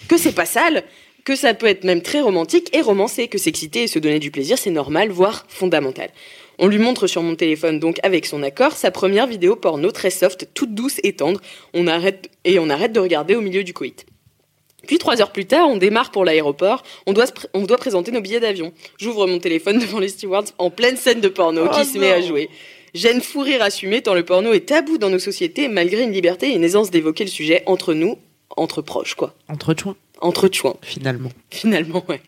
que 0.08 0.16
c'est 0.16 0.34
pas 0.34 0.46
sale, 0.46 0.84
que 1.24 1.36
ça 1.36 1.54
peut 1.54 1.66
être 1.66 1.84
même 1.84 2.02
très 2.02 2.20
romantique 2.20 2.74
et 2.76 2.80
romancé, 2.80 3.28
que 3.28 3.38
s'exciter 3.38 3.84
et 3.84 3.86
se 3.86 3.98
donner 3.98 4.18
du 4.18 4.30
plaisir 4.30 4.58
c'est 4.58 4.70
normal, 4.70 5.10
voire 5.10 5.44
fondamental. 5.48 6.10
On 6.58 6.66
lui 6.68 6.78
montre 6.78 7.06
sur 7.06 7.22
mon 7.22 7.34
téléphone 7.34 7.78
donc 7.78 7.98
avec 8.02 8.26
son 8.26 8.42
accord 8.42 8.72
sa 8.72 8.90
première 8.90 9.26
vidéo 9.26 9.56
porno 9.56 9.90
très 9.90 10.10
soft, 10.10 10.48
toute 10.54 10.74
douce 10.74 11.00
et 11.02 11.14
tendre. 11.14 11.40
On 11.74 11.86
arrête 11.86 12.30
et 12.44 12.58
on 12.58 12.70
arrête 12.70 12.92
de 12.92 13.00
regarder 13.00 13.34
au 13.34 13.40
milieu 13.40 13.64
du 13.64 13.72
coït. 13.72 14.06
Puis 14.86 14.98
trois 14.98 15.20
heures 15.20 15.32
plus 15.32 15.46
tard, 15.46 15.68
on 15.68 15.76
démarre 15.76 16.10
pour 16.10 16.24
l'aéroport. 16.24 16.82
On 17.06 17.12
doit, 17.12 17.26
on 17.54 17.64
présenter 17.66 18.10
nos 18.10 18.20
billets 18.20 18.40
d'avion. 18.40 18.72
J'ouvre 18.98 19.26
mon 19.26 19.38
téléphone 19.38 19.78
devant 19.78 20.00
les 20.00 20.08
stewards 20.08 20.46
en 20.58 20.70
pleine 20.70 20.96
scène 20.96 21.20
de 21.20 21.28
porno 21.28 21.66
Oh 21.66 21.74
qui 21.74 21.84
se 21.84 21.98
met 21.98 22.10
à 22.10 22.20
jouer. 22.20 22.48
Gêne 22.94 23.22
fou 23.22 23.40
rire 23.40 23.62
assumé 23.62 24.02
tant 24.02 24.12
le 24.12 24.24
porno 24.24 24.52
est 24.52 24.66
tabou 24.66 24.98
dans 24.98 25.08
nos 25.08 25.18
sociétés 25.18 25.68
malgré 25.68 26.02
une 26.02 26.12
liberté 26.12 26.50
et 26.50 26.54
une 26.54 26.64
aisance 26.64 26.90
d'évoquer 26.90 27.24
le 27.24 27.30
sujet 27.30 27.62
entre 27.66 27.94
nous, 27.94 28.18
entre 28.56 28.82
proches 28.82 29.14
quoi. 29.14 29.34
Entre 29.48 29.74
chouins. 29.74 29.96
entre 30.20 30.48
chouins. 30.52 30.76
finalement. 30.82 31.30
Finalement, 31.50 32.04
ouais. 32.08 32.22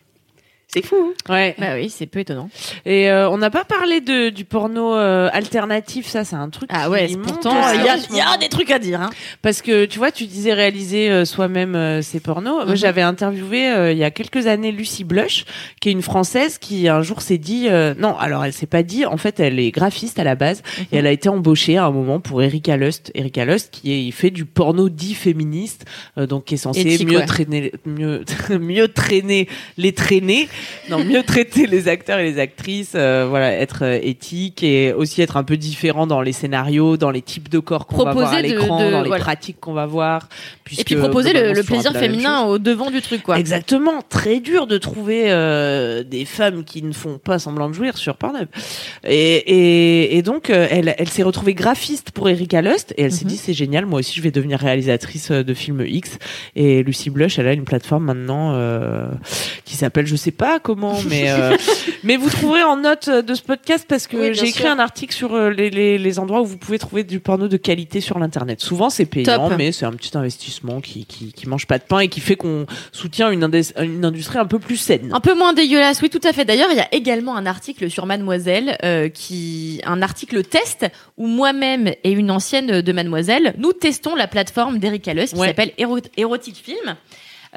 C'est 0.67 0.85
fou. 0.85 0.95
Hein 1.29 1.33
Ouais. 1.33 1.55
Bah 1.57 1.75
oui, 1.75 1.89
c'est 1.89 2.05
peu 2.05 2.19
étonnant. 2.19 2.49
Et 2.85 3.09
euh, 3.09 3.29
on 3.29 3.37
n'a 3.37 3.49
pas 3.49 3.63
parlé 3.63 4.01
de 4.01 4.29
du 4.29 4.43
porno 4.45 4.93
euh, 4.95 5.29
alternatif, 5.31 6.07
ça 6.07 6.23
c'est 6.25 6.35
un 6.35 6.49
truc. 6.49 6.69
Ah 6.73 6.83
qui 6.85 6.89
ouais, 6.91 7.07
monte 7.15 7.23
pourtant, 7.23 7.55
il 7.73 7.81
y, 7.83 7.87
a- 7.89 7.95
y 8.17 8.21
a 8.21 8.37
des 8.37 8.49
trucs 8.49 8.71
à 8.71 8.79
dire. 8.79 8.99
Hein. 9.01 9.09
Parce 9.41 9.61
que 9.61 9.85
tu 9.85 9.99
vois, 9.99 10.11
tu 10.11 10.25
disais 10.25 10.53
réaliser 10.53 11.09
euh, 11.09 11.23
soi-même 11.23 11.75
euh, 11.75 12.01
ses 12.01 12.19
pornos. 12.19 12.65
Moi, 12.65 12.65
Mhm. 12.65 12.75
J'avais 12.75 13.01
interviewé 13.01 13.69
euh, 13.69 13.91
il 13.93 13.97
y 13.97 14.03
a 14.03 14.11
quelques 14.11 14.47
années 14.47 14.71
Lucie 14.71 15.03
Blush, 15.05 15.45
qui 15.79 15.89
est 15.89 15.91
une 15.93 16.01
française 16.01 16.57
qui 16.57 16.89
un 16.89 17.01
jour 17.01 17.21
s'est 17.21 17.37
dit 17.37 17.67
euh, 17.69 17.93
non, 17.97 18.17
alors 18.17 18.43
elle 18.43 18.53
s'est 18.53 18.65
pas 18.67 18.83
dit. 18.83 19.05
En 19.05 19.17
fait, 19.17 19.39
elle 19.39 19.59
est 19.59 19.71
graphiste 19.71 20.19
à 20.19 20.23
la 20.25 20.35
base 20.35 20.61
Mhm. 20.77 20.85
et 20.91 20.97
elle 20.97 21.07
a 21.07 21.11
été 21.11 21.29
embauchée 21.29 21.77
à 21.77 21.85
un 21.85 21.91
moment 21.91 22.19
pour 22.19 22.43
Erika 22.43 22.75
Lust. 22.75 23.11
Erika 23.15 23.45
Lust 23.45 23.69
qui 23.71 23.93
est, 23.93 24.03
il 24.03 24.11
fait 24.11 24.29
du 24.31 24.45
porno 24.45 24.89
dit 24.89 25.13
féministe, 25.15 25.85
euh, 26.17 26.27
donc 26.27 26.45
qui 26.45 26.55
est 26.55 26.57
censé 26.57 26.81
Éthique, 26.81 27.07
mieux 27.09 27.17
ouais. 27.19 27.25
traîner, 27.25 27.71
mieux 27.85 28.23
mieux 28.59 28.87
traîner 28.89 29.47
les 29.77 29.93
traîner, 29.93 30.49
non 30.89 31.03
mieux 31.03 31.23
traiter 31.23 31.67
les 31.67 31.87
acteurs 31.87 32.19
et 32.19 32.23
les 32.23 32.39
actrices, 32.39 32.93
euh, 32.95 33.25
voilà, 33.29 33.51
être 33.51 33.83
euh, 33.83 33.99
éthique 34.01 34.63
et 34.63 34.93
aussi 34.93 35.21
être 35.21 35.37
un 35.37 35.43
peu 35.43 35.57
différent 35.57 36.07
dans 36.07 36.21
les 36.21 36.31
scénarios, 36.31 36.97
dans 36.97 37.11
les 37.11 37.21
types 37.21 37.49
de 37.49 37.59
corps 37.59 37.87
qu'on 37.87 38.03
va 38.03 38.13
voir 38.13 38.33
à 38.33 38.41
l'écran, 38.41 38.79
dans 38.79 39.01
les 39.01 39.07
voilà. 39.07 39.23
pratiques 39.23 39.59
qu'on 39.59 39.73
va 39.73 39.85
voir. 39.85 40.29
Et 40.77 40.83
puis 40.83 40.95
proposer 40.95 41.33
le, 41.33 41.63
plaisir 41.63 41.91
féminin 41.93 42.43
au 42.43 42.57
devant 42.57 42.89
du 42.89 43.01
truc, 43.01 43.23
quoi. 43.23 43.37
Exactement, 43.37 44.01
très 44.07 44.39
dur 44.39 44.65
de 44.65 44.77
trouver 44.77 45.25
euh, 45.27 46.03
des 46.03 46.25
femmes 46.25 46.63
qui 46.63 46.81
ne 46.81 46.93
font 46.93 47.17
pas 47.17 47.39
semblant 47.39 47.69
de 47.69 47.73
jouir 47.73 47.97
sur 47.97 48.15
Pornhub. 48.15 48.47
Et, 49.03 49.17
et, 49.17 50.17
et 50.17 50.21
donc, 50.21 50.49
elle, 50.49 50.95
elle 50.97 51.09
s'est 51.09 51.23
retrouvée 51.23 51.53
graphiste 51.53 52.11
pour 52.11 52.29
Erika 52.29 52.61
Lust 52.61 52.93
et 52.97 53.03
elle 53.03 53.11
s'est 53.11 53.25
Mhm. 53.25 53.31
dit 53.31 53.37
c'est 53.37 53.53
génial, 53.53 53.85
moi 53.85 53.99
aussi 53.99 54.13
je 54.15 54.21
vais 54.21 54.31
devenir 54.31 54.59
réalisatrice 54.59 55.31
de 55.31 55.53
films 55.53 55.83
X. 55.85 56.17
Et 56.55 56.83
Lucy 56.83 57.09
Blush, 57.09 57.39
elle 57.39 57.47
a 57.47 57.53
une 57.53 57.65
plateforme 57.65 58.05
maintenant 58.05 58.53
euh, 58.53 59.07
qui 59.65 59.75
s'appelle, 59.75 60.05
je 60.05 60.15
sais 60.15 60.31
pas 60.31 60.44
comment, 60.61 60.97
mais 61.09 61.29
euh, 61.31 61.55
mais 62.03 62.17
vous 62.17 62.29
trouverez 62.29 62.63
en 62.63 62.77
note 62.77 63.09
de 63.09 63.33
ce 63.35 63.41
podcast 63.41 63.85
parce 63.87 64.07
que 64.07 64.17
Oui, 64.17 64.33
j'ai 64.33 64.47
écrit 64.47 64.63
sûr. 64.63 64.69
un 64.71 64.79
article 64.79 65.13
sur 65.13 65.33
euh, 65.33 65.49
les, 65.49 65.69
les, 65.69 65.97
les 65.97 66.19
endroits 66.19 66.41
où 66.41 66.45
vous 66.45 66.57
pouvez 66.57 66.79
trouver 66.79 67.03
du 67.03 67.19
porno 67.19 67.47
de 67.47 67.57
qualité 67.57 68.01
sur 68.01 68.17
l'internet. 68.19 68.61
Souvent 68.61 68.89
c'est 68.89 69.05
payant, 69.05 69.49
Top. 69.49 69.57
mais 69.57 69.71
c'est 69.71 69.85
un 69.85 69.91
petit 69.93 70.17
investissement 70.17 70.81
qui, 70.81 71.05
qui 71.05 71.31
qui 71.33 71.47
mange 71.49 71.67
pas 71.67 71.77
de 71.77 71.83
pain 71.83 71.99
et 71.99 72.07
qui 72.07 72.19
fait 72.19 72.35
qu'on 72.35 72.65
soutient 72.91 73.29
une, 73.31 73.49
une 73.81 74.05
industrie 74.05 74.37
un 74.39 74.45
peu 74.45 74.59
plus 74.59 74.77
saine. 74.77 75.11
Un 75.13 75.19
peu 75.19 75.33
moins 75.35 75.53
dégueulasse, 75.53 76.01
oui, 76.01 76.09
tout 76.09 76.21
à 76.23 76.33
fait. 76.33 76.45
D'ailleurs, 76.45 76.69
il 76.71 76.77
y 76.77 76.81
a 76.81 76.93
également 76.93 77.35
un 77.35 77.45
article 77.45 77.89
sur 77.89 78.05
Mademoiselle, 78.05 78.77
euh, 78.83 79.09
qui, 79.09 79.81
un 79.85 80.01
article 80.01 80.43
test 80.43 80.85
où 81.17 81.27
moi-même 81.27 81.91
et 82.03 82.11
une 82.11 82.31
ancienne 82.31 82.81
de 82.81 82.91
Mademoiselle, 82.91 83.53
nous 83.57 83.73
testons 83.73 84.15
la 84.15 84.27
plateforme 84.27 84.79
d'Erika 84.79 85.13
Lust 85.13 85.33
qui 85.33 85.39
Ouais. 85.39 85.47
s'appelle 85.47 85.71
Éro- 85.77 85.99
Erotic 86.17 86.55
Film. 86.55 86.95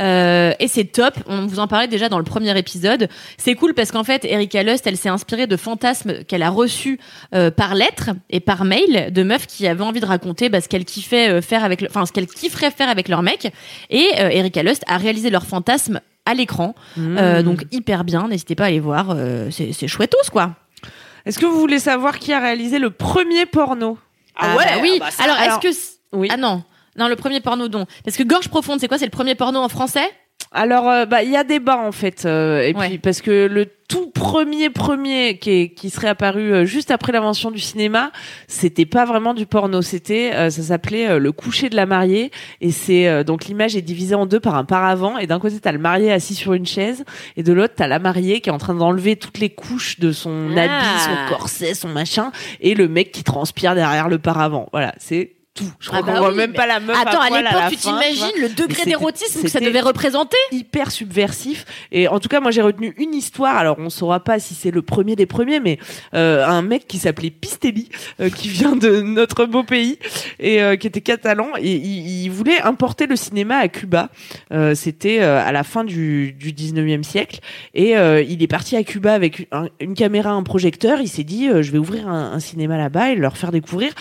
Euh, 0.01 0.53
et 0.61 0.69
c'est 0.69 0.85
top. 0.85 1.15
On 1.27 1.47
vous 1.47 1.59
en 1.59 1.67
parlait 1.67 1.89
déjà 1.89 2.09
dans 2.09 2.19
le 2.19 2.25
premier 2.25 2.57
épisode. 2.59 3.09
C'est 3.37 3.55
cool 3.55 3.75
parce 3.75 3.91
qu'en 3.93 4.05
fait, 4.05 4.25
Erika 4.25 4.63
Lust, 4.63 4.87
elle 4.87 4.97
s'est 4.97 5.09
inspirée 5.09 5.47
de 5.47 5.57
fantasmes 5.57 6.25
qu'elle 6.25 6.43
a 6.43 6.51
reçus 6.51 6.99
euh, 7.35 7.51
par 7.51 7.75
lettre 7.75 8.11
et 8.31 8.41
par 8.41 8.65
mail 8.65 9.13
de 9.13 9.23
meufs 9.23 9.47
qui 9.47 9.67
avaient 9.67 9.83
envie 9.85 10.01
de 10.01 10.07
raconter 10.07 10.49
bah, 10.49 10.61
ce 10.61 10.69
qu'elles 10.69 10.85
kiffaient 10.85 11.29
euh, 11.31 11.41
faire 11.43 11.65
avec, 11.65 11.81
le- 11.81 11.89
enfin 11.89 12.07
ce 12.07 12.13
qu'elles 12.13 12.27
kifferaient 12.29 12.71
faire 12.71 12.89
avec 12.89 13.09
leur 13.09 13.23
mec. 13.23 13.53
Et 13.91 14.09
euh, 14.19 14.29
Erika 14.31 14.63
Lust 14.63 14.83
a 14.87 14.97
réalisé 14.99 15.31
leurs 15.31 15.47
fantasmes 15.47 16.01
à 16.27 16.35
l'écran. 16.35 16.75
Euh, 16.99 17.41
Mmh. 17.41 17.43
donc 17.43 17.65
hyper 17.73 18.05
bien, 18.05 18.29
n'hésitez 18.29 18.55
pas 18.55 18.65
à 18.65 18.67
aller 18.67 18.81
voir, 18.81 19.07
euh, 19.11 19.51
c'est 19.51 19.73
c'est 19.73 19.89
chouettos 19.89 20.19
quoi. 20.31 20.55
Est-ce 21.27 21.39
que 21.39 21.47
vous 21.47 21.59
voulez 21.59 21.79
savoir 21.79 22.19
qui 22.19 22.33
a 22.33 22.39
réalisé 22.39 22.79
le 22.79 22.91
premier 22.91 23.47
porno? 23.47 23.99
Ah 24.37 24.55
ouais, 24.57 24.65
bah 24.65 24.71
oui. 24.81 24.93
ah 25.01 25.05
bah 25.07 25.11
ça, 25.11 25.25
alors, 25.25 25.37
alors- 25.37 25.59
est-ce 25.65 25.91
que 26.13 26.17
Oui. 26.17 26.29
ah 26.31 26.37
non, 26.37 26.63
non 26.99 27.09
le 27.09 27.17
premier 27.17 27.41
porno 27.41 27.69
don 27.69 27.87
parce 28.05 28.17
que 28.17 28.23
Gorge 28.23 28.49
profonde 28.49 28.81
c'est 28.81 28.89
quoi? 28.89 28.99
C'est 28.99 29.07
le 29.07 29.11
premier 29.11 29.35
porno 29.35 29.61
en 29.61 29.69
français? 29.69 30.09
Alors, 30.51 30.89
euh, 30.89 31.05
bah, 31.05 31.23
il 31.23 31.31
y 31.31 31.37
a 31.37 31.45
débat 31.45 31.77
en 31.77 31.93
fait, 31.93 32.25
euh, 32.25 32.61
et 32.63 32.73
Ouais. 32.75 32.89
puis 32.89 32.99
parce 32.99 33.21
que 33.21 33.47
le 33.49 33.67
tout 33.87 34.09
premier 34.11 34.71
premier 34.71 35.37
qui, 35.39 35.51
est, 35.51 35.69
qui 35.75 35.91
serait 35.91 36.09
apparu 36.09 36.53
euh, 36.55 36.65
juste 36.65 36.91
après 36.91 37.13
l'invention 37.13 37.51
du 37.51 37.59
cinéma, 37.59 38.13
c'était 38.47 38.87
pas 38.87 39.05
vraiment 39.05 39.35
du 39.35 39.45
porno, 39.45 39.83
c'était, 39.83 40.31
euh, 40.35 40.49
ça 40.49 40.63
s'appelait 40.63 41.19
le 41.19 41.33
coucher 41.33 41.69
de 41.69 41.77
la 41.77 41.85
mariée, 41.85 42.31
et 42.63 42.71
c'est 42.71 43.09
euh, 43.09 43.25
donc 43.25 43.45
l'image 43.45 43.77
est 43.77 43.83
divisée 43.83 44.15
en 44.15 44.25
deux 44.25 44.41
par 44.41 44.55
un 44.55 44.65
paravent, 44.65 45.19
et 45.19 45.27
d'un 45.27 45.39
côté 45.41 45.59
t'as 45.61 45.73
le 45.73 45.79
marié 45.79 46.13
assis 46.13 46.35
sur 46.35 46.55
une 46.55 46.67
chaise, 46.67 47.05
et 47.37 47.43
de 47.43 47.53
l'autre 47.53 47.75
t'as 47.77 47.89
la 47.89 47.99
mariée 47.99 48.41
qui 48.41 48.49
est 48.49 48.53
en 48.53 48.59
train 48.59 48.75
d'enlever 48.75 49.17
toutes 49.17 49.39
les 49.41 49.51
couches 49.51 49.99
de 50.01 50.13
son 50.13 50.49
Ah. 50.57 50.61
habit, 50.63 51.01
son 51.05 51.35
corset, 51.37 51.75
son 51.75 51.89
machin, 51.89 52.33
et 52.63 52.75
le 52.75 52.89
mec 52.89 53.13
qui 53.13 53.23
transpire 53.23 53.75
derrière 53.75 54.09
le 54.09 54.19
paravent. 54.19 54.69
Voilà, 54.73 54.95
c'est 54.99 55.33
tout. 55.59 55.71
Je 55.81 55.89
crois 55.89 56.01
Ah 56.03 56.07
bah 56.07 56.13
qu'on 56.13 56.19
voit 56.19 56.31
oui, 56.31 56.37
même 56.37 56.51
mais- 56.51 56.57
pas 56.57 56.67
la 56.67 56.81
meuf 56.81 56.97
Attends, 57.01 57.21
à 57.21 57.31
l'époque, 57.31 57.63
tu 57.71 57.77
t'imagines 57.77 58.41
le 58.41 58.49
degré 58.51 58.85
d'érotisme 58.85 59.43
que 59.43 59.49
ça 59.49 59.61
devait 59.61 59.81
représenter 59.81 60.37
hyper 60.53 60.91
subversif. 60.91 61.65
Et 61.93 62.09
en 62.09 62.21
tout 62.21 62.29
cas 62.29 62.41
moi 62.41 62.51
j'ai 62.51 62.63
retenu 62.63 62.95
une 62.99 63.15
histoire. 63.15 63.57
Alors 63.57 63.77
on 63.79 63.91
saura 63.91 64.21
pas 64.21 64.39
si 64.39 64.55
c'est 64.55 64.71
le 64.71 64.83
premier 64.83 65.17
des 65.17 65.27
premiers 65.27 65.61
mais 65.61 65.79
euh, 66.15 66.47
un 66.47 66.63
mec 66.63 66.87
qui 66.87 66.99
s'appelait 66.99 67.31
Pistelli 67.31 67.89
euh, 68.21 68.31
qui 68.31 68.49
vient 68.59 68.77
de 68.77 69.01
notre 69.01 69.45
beau 69.47 69.63
pays 69.65 69.99
et 70.39 70.63
euh, 70.63 70.77
qui 70.77 70.87
était 70.87 71.01
catalan 71.01 71.49
et 71.59 71.73
il, 71.75 72.25
il 72.25 72.29
voulait 72.31 72.61
importer 72.63 73.07
le 73.07 73.17
cinéma 73.17 73.57
à 73.57 73.69
Cuba. 73.69 74.11
Euh, 74.53 74.75
c'était 74.75 75.21
euh, 75.21 75.45
à 75.45 75.53
la 75.53 75.65
fin 75.65 75.85
du, 75.85 76.33
du 76.33 76.53
19e 76.53 77.03
siècle 77.03 77.41
et 77.75 77.97
euh, 77.97 78.23
il 78.23 78.43
est 78.43 78.47
parti 78.47 78.77
à 78.77 78.83
Cuba 78.85 79.13
avec 79.15 79.49
un- 79.53 79.69
une 79.81 79.95
caméra 79.95 80.31
un 80.31 80.43
projecteur. 80.43 81.01
Il 81.01 81.09
s'est 81.09 81.25
dit 81.25 81.49
euh, 81.49 81.63
je 81.63 81.73
vais 81.73 81.79
ouvrir 81.79 82.09
un, 82.09 82.33
un 82.33 82.41
cinéma 82.41 82.77
là-bas 82.77 83.11
et 83.11 83.15
leur 83.17 83.37
faire 83.37 83.53
découvrir 83.53 83.93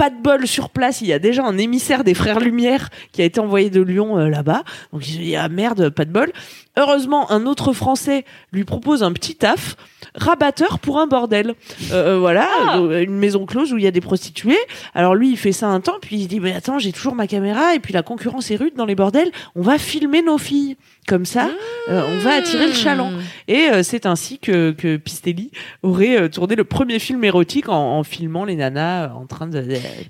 pas 0.00 0.08
de 0.08 0.22
bol 0.22 0.46
sur 0.46 0.70
place, 0.70 1.02
il 1.02 1.08
y 1.08 1.12
a 1.12 1.18
déjà 1.18 1.44
un 1.44 1.58
émissaire 1.58 2.04
des 2.04 2.14
frères 2.14 2.40
Lumière 2.40 2.88
qui 3.12 3.20
a 3.20 3.26
été 3.26 3.38
envoyé 3.38 3.68
de 3.68 3.82
Lyon 3.82 4.18
euh, 4.18 4.30
là-bas. 4.30 4.62
Donc 4.94 5.06
il 5.06 5.12
se 5.12 5.18
dit 5.18 5.36
ah 5.36 5.50
merde, 5.50 5.90
pas 5.90 6.06
de 6.06 6.10
bol. 6.10 6.32
Heureusement, 6.78 7.30
un 7.30 7.44
autre 7.44 7.74
Français 7.74 8.24
lui 8.50 8.64
propose 8.64 9.02
un 9.02 9.12
petit 9.12 9.34
taf, 9.34 9.76
rabatteur 10.14 10.78
pour 10.78 11.00
un 11.00 11.06
bordel. 11.06 11.54
Euh, 11.92 12.14
euh, 12.14 12.18
voilà, 12.18 12.48
euh, 12.76 13.02
une 13.02 13.18
maison 13.18 13.44
close 13.44 13.74
où 13.74 13.76
il 13.76 13.84
y 13.84 13.86
a 13.86 13.90
des 13.90 14.00
prostituées. 14.00 14.58
Alors 14.94 15.14
lui, 15.14 15.30
il 15.30 15.36
fait 15.36 15.52
ça 15.52 15.68
un 15.68 15.80
temps, 15.80 15.98
puis 16.00 16.16
il 16.16 16.28
dit 16.28 16.40
mais 16.40 16.54
attends, 16.54 16.78
j'ai 16.78 16.92
toujours 16.92 17.14
ma 17.14 17.26
caméra 17.26 17.74
et 17.74 17.80
puis 17.80 17.92
la 17.92 18.02
concurrence 18.02 18.50
est 18.50 18.56
rude 18.56 18.74
dans 18.76 18.86
les 18.86 18.94
bordels. 18.94 19.30
On 19.54 19.60
va 19.60 19.76
filmer 19.76 20.22
nos 20.22 20.38
filles. 20.38 20.76
Comme 21.08 21.24
ça, 21.24 21.50
euh, 21.88 22.02
on 22.08 22.18
va 22.18 22.34
attirer 22.34 22.66
le 22.68 22.72
chaland. 22.72 23.10
Et 23.48 23.68
euh, 23.70 23.82
c'est 23.82 24.06
ainsi 24.06 24.38
que, 24.38 24.70
que 24.70 24.96
Pistelli 24.96 25.50
aurait 25.82 26.20
euh, 26.20 26.28
tourné 26.28 26.54
le 26.54 26.62
premier 26.62 26.98
film 27.00 27.24
érotique 27.24 27.68
en, 27.68 27.98
en 27.98 28.04
filmant 28.04 28.44
les 28.44 28.54
nanas 28.54 29.12
en 29.14 29.26
train 29.26 29.48
de. 29.48 29.60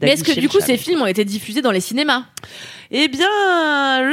Mais 0.03 0.11
est-ce 0.11 0.25
que 0.25 0.39
du 0.39 0.49
coup 0.49 0.59
ces 0.61 0.77
films 0.77 1.01
ont 1.01 1.07
été 1.07 1.25
diffusés 1.25 1.63
dans 1.63 1.71
les 1.71 1.81
cinémas? 1.81 2.25
Eh 2.91 3.09
bien, 3.09 3.29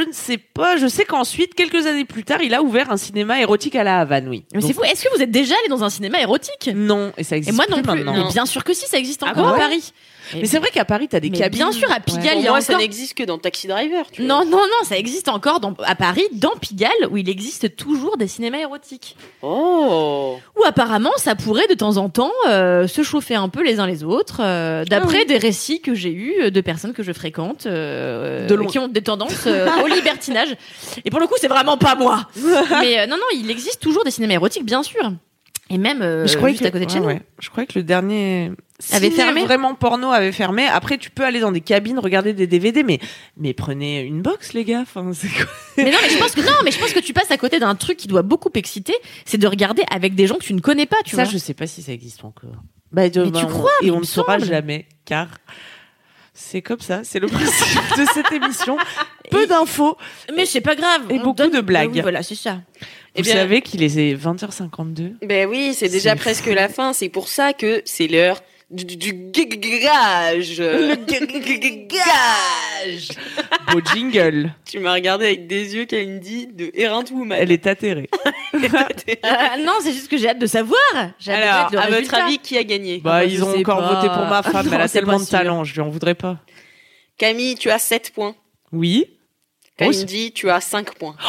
je 0.00 0.06
ne 0.06 0.12
sais 0.12 0.38
pas. 0.38 0.76
Je 0.76 0.86
sais 0.86 1.04
qu'ensuite, 1.04 1.54
quelques 1.54 1.86
années 1.86 2.04
plus 2.04 2.22
tard, 2.24 2.40
il 2.42 2.54
a 2.54 2.62
ouvert 2.62 2.90
un 2.92 2.96
cinéma 2.96 3.40
érotique 3.40 3.74
à 3.74 3.82
la 3.84 4.00
Havane, 4.00 4.28
oui. 4.28 4.44
Mais 4.54 4.60
c'est 4.62 4.72
fou. 4.72 4.84
Est-ce 4.84 5.04
que 5.04 5.14
vous 5.16 5.20
êtes 5.22 5.32
déjà 5.32 5.54
allé 5.60 5.68
dans 5.68 5.82
un 5.84 5.90
cinéma 5.90 6.20
érotique? 6.20 6.70
Non, 6.74 7.12
et 7.18 7.24
ça 7.24 7.34
Et 7.36 7.38
existe 7.38 7.56
moi 7.56 7.66
non 7.68 7.82
plus. 7.82 7.92
maintenant. 8.04 8.24
Mais 8.26 8.32
bien 8.32 8.46
sûr 8.46 8.62
que 8.64 8.72
si, 8.72 8.86
ça 8.86 8.96
existe 8.98 9.22
Ah 9.26 9.30
encore 9.32 9.48
bon 9.48 9.54
à 9.54 9.58
Paris. 9.58 9.92
Mais 10.34 10.46
c'est 10.46 10.58
vrai 10.58 10.70
qu'à 10.70 10.84
Paris, 10.84 11.08
t'as 11.08 11.20
des 11.20 11.30
Mais 11.30 11.38
cabines. 11.38 11.58
bien 11.58 11.72
sûr, 11.72 11.90
à 11.90 12.00
Pigalle, 12.00 12.24
Ouais. 12.24 12.38
il 12.38 12.44
y 12.44 12.46
a 12.48 12.50
moi, 12.50 12.60
ça 12.60 12.72
encore- 12.72 12.80
n'existe 12.82 13.14
que 13.16 13.22
dans 13.24 13.38
Taxi 13.38 13.66
Driver. 13.66 14.04
Tu 14.10 14.22
Non, 14.22 14.36
vois. 14.36 14.44
non, 14.44 14.58
non, 14.58 14.84
ça 14.84 14.96
existe 14.98 15.28
encore 15.28 15.60
dans, 15.60 15.74
à 15.84 15.94
Paris, 15.94 16.24
dans 16.32 16.56
Pigalle, 16.60 16.90
où 17.10 17.16
il 17.16 17.28
existe 17.28 17.76
toujours 17.76 18.16
des 18.16 18.26
cinémas 18.28 18.58
érotiques. 18.58 19.16
Oh. 19.42 20.38
Où 20.58 20.64
apparemment, 20.64 21.12
ça 21.16 21.34
pourrait 21.34 21.66
de 21.68 21.74
temps 21.74 21.96
en 21.96 22.08
temps 22.08 22.32
euh, 22.48 22.86
se 22.86 23.02
chauffer 23.02 23.34
un 23.34 23.48
peu 23.48 23.62
les 23.64 23.80
uns 23.80 23.86
les 23.86 24.04
autres, 24.04 24.40
euh, 24.40 24.84
d'après 24.84 25.24
des 25.24 25.38
récits 25.38 25.80
que 25.80 25.94
j'ai 25.94 26.12
eus 26.12 26.50
de 26.50 26.60
personnes 26.60 26.92
que 26.92 27.02
je 27.02 27.12
fréquente, 27.12 27.66
euh, 27.66 28.46
De 28.46 28.54
loin. 28.54 28.66
qui 28.66 28.78
ont 28.78 28.88
des 28.88 29.02
tendances 29.02 29.46
euh, 29.46 29.68
au 29.82 29.86
libertinage. 29.86 30.54
Et 31.04 31.10
pour 31.10 31.20
le 31.20 31.26
coup, 31.26 31.34
c'est 31.38 31.48
vraiment 31.48 31.76
pas 31.76 31.94
moi. 31.94 32.26
Mais 32.80 33.00
euh, 33.00 33.06
non, 33.06 33.16
non, 33.16 33.22
il 33.34 33.50
existe 33.50 33.80
toujours 33.80 34.04
des 34.04 34.10
cinémas 34.10 34.34
érotiques, 34.34 34.64
bien 34.64 34.82
sûr. 34.82 35.12
Et 35.70 35.78
même 35.78 36.00
euh, 36.02 36.26
je 36.26 36.36
croyais 36.36 36.54
juste 36.54 36.62
que, 36.62 36.68
à 36.68 36.70
côté 36.70 36.86
de 36.86 36.90
chez 36.90 36.96
ouais, 36.98 37.02
nous. 37.02 37.08
ouais. 37.08 37.22
Je 37.40 37.50
croyais 37.50 37.66
que 37.66 37.78
le 37.78 37.82
dernier 37.82 38.50
Avait 38.92 39.10
fermé 39.10 39.44
vraiment 39.44 39.74
porno 39.74 40.12
avait 40.12 40.30
fermé. 40.30 40.64
Après, 40.66 40.98
tu 40.98 41.10
peux 41.10 41.24
aller 41.24 41.40
dans 41.40 41.50
des 41.50 41.60
cabines 41.60 41.98
regarder 41.98 42.32
des 42.32 42.46
DVD, 42.46 42.84
mais 42.84 43.00
mais 43.36 43.52
prenez 43.52 44.02
une 44.02 44.22
box, 44.22 44.52
les 44.52 44.64
gars. 44.64 44.82
Enfin, 44.82 45.10
c'est 45.14 45.26
quoi 45.28 45.46
Mais 45.76 45.90
non, 45.90 45.98
mais 46.00 46.10
je 46.10 46.16
pense 46.18 46.30
que 46.32 46.40
non, 46.42 46.52
mais 46.64 46.70
je 46.70 46.78
pense 46.78 46.92
que 46.92 47.00
tu 47.00 47.12
passes 47.12 47.30
à 47.32 47.36
côté 47.38 47.58
d'un 47.58 47.74
truc 47.74 47.96
qui 47.96 48.06
doit 48.06 48.22
beaucoup 48.22 48.50
exciter, 48.54 48.94
c'est 49.24 49.38
de 49.38 49.46
regarder 49.48 49.82
avec 49.90 50.14
des 50.14 50.28
gens 50.28 50.36
que 50.36 50.44
tu 50.44 50.54
ne 50.54 50.60
connais 50.60 50.86
pas, 50.86 50.98
tu 51.04 51.16
Ça, 51.16 51.24
vois. 51.24 51.32
je 51.32 51.38
sais 51.38 51.54
pas 51.54 51.66
si 51.66 51.82
ça 51.82 51.92
existe 51.92 52.24
encore. 52.24 52.50
Bah, 52.92 53.08
de- 53.08 53.24
Mais 53.24 53.30
bah, 53.32 53.40
tu 53.40 53.46
on- 53.46 53.48
crois, 53.48 53.70
Et 53.82 53.86
mais 53.86 53.90
on 53.90 54.00
ne 54.00 54.04
saura 54.04 54.38
jamais, 54.38 54.86
car 55.04 55.26
c'est 56.32 56.62
comme 56.62 56.78
ça. 56.80 57.00
C'est 57.02 57.18
le 57.18 57.26
principe 57.26 57.96
de 57.98 58.04
cette 58.14 58.30
émission. 58.30 58.76
Peu 59.30 59.46
d'infos. 59.48 59.96
Mais 60.36 60.46
c'est 60.46 60.60
pas 60.60 60.76
grave. 60.76 61.02
Et 61.10 61.14
on 61.14 61.22
beaucoup 61.24 61.34
donne- 61.36 61.50
de 61.50 61.60
blagues. 61.60 61.90
Oui, 61.94 62.00
voilà, 62.00 62.22
c'est 62.22 62.36
ça. 62.36 62.60
Eh 63.16 63.22
Vous 63.22 63.24
bien- 63.24 63.34
savez 63.34 63.60
qu'il 63.60 63.82
est 63.82 64.14
20h52. 64.14 65.16
Ben 65.26 65.48
oui, 65.48 65.74
c'est 65.74 65.88
déjà 65.88 66.14
presque 66.14 66.46
la 66.46 66.68
fin. 66.68 66.92
C'est 66.92 67.08
pour 67.08 67.26
ça 67.28 67.52
que 67.52 67.82
c'est 67.84 68.06
l'heure 68.06 68.40
du, 68.70 68.84
du, 68.84 68.96
du 69.12 69.78
gage. 69.80 70.58
Le 70.58 70.94
gage. 71.88 73.08
Beau 73.72 73.80
jingle. 73.80 74.52
Tu 74.64 74.78
m'as 74.78 74.92
regardé 74.92 75.26
avec 75.26 75.46
des 75.46 75.74
yeux, 75.74 75.86
Kalindi, 75.86 76.48
de 76.48 76.70
Errant 76.74 77.04
Woman. 77.10 77.38
Elle 77.40 77.52
est 77.52 77.66
atterrée. 77.66 78.08
Euh, 78.54 78.58
non, 79.64 79.74
c'est 79.82 79.92
juste 79.92 80.08
que 80.08 80.16
j'ai 80.16 80.30
hâte 80.30 80.38
de 80.38 80.46
savoir. 80.46 80.80
J'ai 81.18 81.32
hâte 81.32 81.70
de 81.72 81.76
Alors, 81.76 81.90
le 81.90 81.96
à 81.96 82.00
votre 82.00 82.10
résultat. 82.10 82.24
avis, 82.24 82.38
qui 82.38 82.56
a 82.56 82.64
gagné? 82.64 82.98
Bah, 82.98 83.10
bah, 83.10 83.24
ils 83.24 83.44
ont 83.44 83.54
encore 83.54 83.80
pas. 83.80 83.94
voté 83.94 84.08
pour 84.08 84.24
ma 84.24 84.42
femme. 84.42 84.66
Non, 84.66 84.72
elle 84.72 84.80
a 84.80 84.88
tellement 84.88 85.20
de 85.20 85.24
talent. 85.26 85.64
Je 85.64 85.74
lui 85.74 85.80
en 85.82 85.90
voudrais 85.90 86.14
pas. 86.14 86.38
Camille, 87.18 87.56
tu 87.56 87.70
as 87.70 87.78
7 87.78 88.12
points. 88.14 88.34
Oui. 88.72 89.17
Kalindi, 89.78 90.32
tu 90.32 90.50
as 90.50 90.60
5 90.60 90.94
points. 90.94 91.16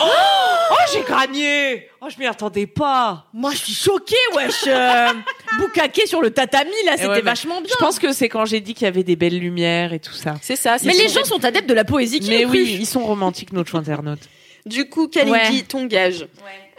Oh, 0.71 0.75
j'ai 0.93 1.01
gagné 1.03 1.89
Oh, 1.99 2.05
je 2.13 2.19
m'y 2.19 2.27
attendais 2.27 2.67
pas 2.67 3.25
Moi, 3.33 3.49
je 3.53 3.57
suis 3.57 3.73
choquée, 3.73 4.15
wesh. 4.35 4.67
Euh, 4.67 5.07
Bukake 5.59 6.03
sur 6.05 6.21
le 6.21 6.29
tatami, 6.29 6.69
là, 6.85 6.91
c'était 6.91 7.07
ouais, 7.07 7.15
mais 7.15 7.21
vachement 7.21 7.59
bien. 7.59 7.71
Je 7.71 7.83
pense 7.83 7.97
que 7.97 8.13
c'est 8.13 8.29
quand 8.29 8.45
j'ai 8.45 8.59
dit 8.59 8.75
qu'il 8.75 8.85
y 8.85 8.87
avait 8.87 9.03
des 9.03 9.15
belles 9.15 9.39
lumières 9.39 9.93
et 9.93 9.99
tout 9.99 10.13
ça. 10.13 10.35
C'est 10.43 10.55
ça. 10.55 10.77
Mais 10.83 10.93
les 10.93 11.09
gens 11.09 11.23
sont 11.23 11.43
adeptes 11.43 11.67
de 11.67 11.73
la 11.73 11.85
poésie 11.85 12.19
qui 12.19 12.29
Mais 12.29 12.45
oui, 12.45 12.77
ils 12.79 12.85
sont 12.85 13.03
romantiques, 13.03 13.51
nos 13.51 13.63
internautes. 13.73 14.29
Du 14.67 14.87
coup, 14.87 15.07
Kalindi, 15.07 15.57
Ouais. 15.57 15.61
ton 15.67 15.85
gage, 15.85 16.27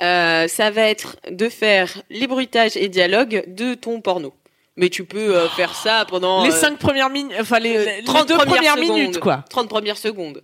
euh, 0.00 0.46
ça 0.46 0.70
va 0.70 0.82
être 0.82 1.16
de 1.28 1.48
faire 1.48 1.90
les 2.10 2.28
bruitages 2.28 2.76
et 2.76 2.88
dialogues 2.88 3.42
de 3.48 3.74
ton 3.74 4.00
porno. 4.00 4.32
Mais 4.76 4.88
tu 4.88 5.04
peux 5.04 5.36
euh, 5.36 5.48
faire 5.48 5.74
ça 5.74 6.06
pendant 6.08 6.44
les 6.44 6.50
euh, 6.52 6.56
cinq 6.56 6.78
premières 6.78 7.10
minutes, 7.10 7.36
enfin 7.40 7.58
les, 7.58 7.76
euh, 7.76 7.84
les 7.98 8.04
30 8.04 8.28
deux 8.28 8.36
premières 8.36 8.76
minutes, 8.76 9.18
quoi. 9.18 9.44
30 9.50 9.68
premières 9.68 9.98
secondes. 9.98 10.42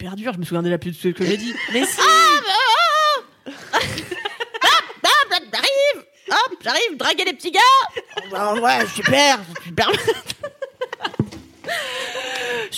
Hyper 0.00 0.16
dur, 0.16 0.32
je 0.32 0.38
me 0.38 0.44
souviens 0.44 0.62
déjà 0.62 0.78
plus 0.78 0.92
de 0.92 0.96
ce 0.96 1.08
que 1.08 1.26
j'ai 1.26 1.36
dit. 1.36 1.54
Mais 1.74 1.84
si. 1.84 2.00
Hop, 3.46 3.54
j'arrive. 5.52 6.04
Hop, 6.30 6.56
j'arrive, 6.64 6.96
draguer 6.96 7.24
les 7.24 7.34
petits 7.34 7.50
gars. 7.50 7.60
Oh, 8.32 8.60
Ouais, 8.60 8.86
super, 8.94 9.40
super. 9.62 9.90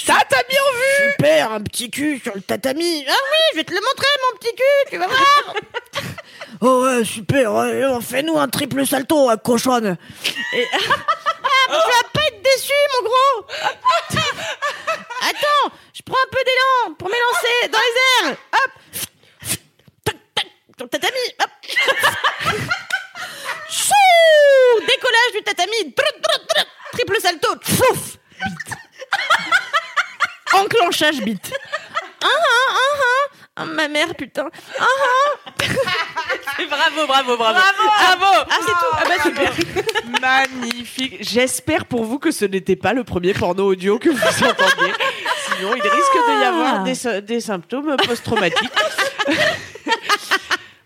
Tatami 0.04 0.56
en 0.58 0.72
vue 0.74 1.12
Super, 1.12 1.52
un 1.52 1.60
petit 1.60 1.90
cul 1.90 2.18
sur 2.18 2.34
le 2.34 2.40
tatami. 2.40 3.04
Ah 3.08 3.12
oui, 3.12 3.38
je 3.52 3.56
vais 3.58 3.64
te 3.64 3.72
le 3.72 3.80
montrer, 3.80 4.06
mon 4.22 4.38
petit 4.38 4.54
cul, 4.56 4.90
tu 4.90 4.98
vas 4.98 5.06
voir. 5.06 5.54
Oh 6.64 6.84
ouais, 6.84 7.04
super, 7.04 7.52
ouais, 7.54 7.82
fais-nous 8.00 8.38
un 8.38 8.46
triple 8.46 8.86
salto 8.86 9.28
à 9.28 9.36
cochonne. 9.36 9.96
Et... 10.54 10.64
Ah, 11.68 11.82
tu 11.84 11.90
vas 11.90 12.08
pas 12.12 12.26
être 12.28 12.42
déçu, 12.42 12.72
mon 12.94 13.02
gros. 13.08 13.46
Attends, 15.22 15.66
je 15.94 16.02
prends 16.04 16.16
un 16.18 16.30
peu 16.30 16.42
d'élan 16.44 16.94
pour 16.98 17.08
m'élancer 17.08 17.68
dans 17.70 17.78
les 17.78 18.28
airs. 18.28 18.36
Hop. 18.52 18.70
Tac, 20.04 20.16
tac, 20.34 20.46
sur 20.76 20.84
le 20.84 20.88
tatami, 20.90 21.24
hop. 21.40 21.50
Chou. 23.70 24.80
Décollage 24.86 25.32
du 25.34 25.42
tatami. 25.42 25.94
Triple 26.92 27.20
salto. 27.20 27.48
Fouf. 27.62 28.18
Enclenchage 30.54 31.20
bite 31.22 31.52
Ah 32.22 32.26
ah 32.28 32.68
ah 32.68 32.98
ah. 33.00 33.36
Ah, 33.56 33.64
ma 33.66 33.86
mère, 33.88 34.14
putain. 34.14 34.48
Ah 34.78 34.84
ah. 34.84 35.50
Bravo, 36.68 37.06
bravo, 37.06 37.36
bravo. 37.36 37.58
Bravo. 37.58 38.46
Ah, 38.50 38.58
c'est 38.60 38.72
tout. 38.72 38.92
Ah 38.92 39.04
bah 39.08 39.22
super 39.22 39.41
Magnifique 40.60 41.16
J'espère 41.20 41.84
pour 41.86 42.04
vous 42.04 42.18
que 42.18 42.30
ce 42.30 42.44
n'était 42.44 42.76
pas 42.76 42.92
le 42.92 43.04
premier 43.04 43.34
porno 43.34 43.66
audio 43.66 43.98
que 43.98 44.08
vous 44.10 44.16
entendiez. 44.44 44.92
Sinon, 45.56 45.74
il 45.74 45.82
risque 45.82 46.14
de 46.28 46.40
y 46.42 46.44
avoir 46.44 46.82
des, 46.84 46.94
sy- 46.94 47.22
des 47.22 47.40
symptômes 47.40 47.96
post-traumatiques. 48.06 48.70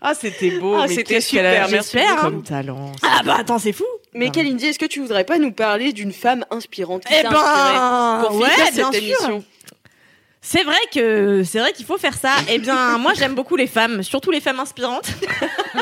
Ah, 0.09 0.15
c'était 0.15 0.51
beau. 0.61 0.77
Ah, 0.79 0.87
c'était 0.87 1.21
super, 1.21 1.69
merci 1.69 1.97
comme 2.21 2.43
talent. 2.45 2.93
Ah 3.03 3.23
bah 3.25 3.39
attends, 3.41 3.59
c'est 3.59 3.73
fou 3.73 3.87
Mais 4.15 4.31
Kalindi, 4.31 4.67
est-ce 4.67 4.79
que 4.79 4.85
tu 4.87 5.01
voudrais 5.01 5.25
pas 5.25 5.39
nous 5.39 5.51
parler 5.51 5.93
d'une 5.93 6.13
femme 6.13 6.45
inspirante 6.53 7.05
qui 7.05 7.13
Eh 7.19 7.25
ben, 7.25 8.23
pour 8.29 8.37
ouais, 8.37 8.49
bien 8.73 8.93
sûr. 8.93 9.41
C'est 10.41 10.63
vrai 10.63 10.77
que 10.95 11.43
c'est 11.45 11.59
vrai 11.59 11.73
qu'il 11.73 11.87
faut 11.87 11.99
faire 11.99 12.15
ça. 12.17 12.31
Eh 12.49 12.59
bien, 12.59 12.99
moi 12.99 13.15
j'aime 13.15 13.35
beaucoup 13.35 13.57
les 13.57 13.67
femmes, 13.67 14.05
surtout 14.05 14.31
les 14.31 14.41
femmes 14.41 14.61
inspirantes. 14.61 15.09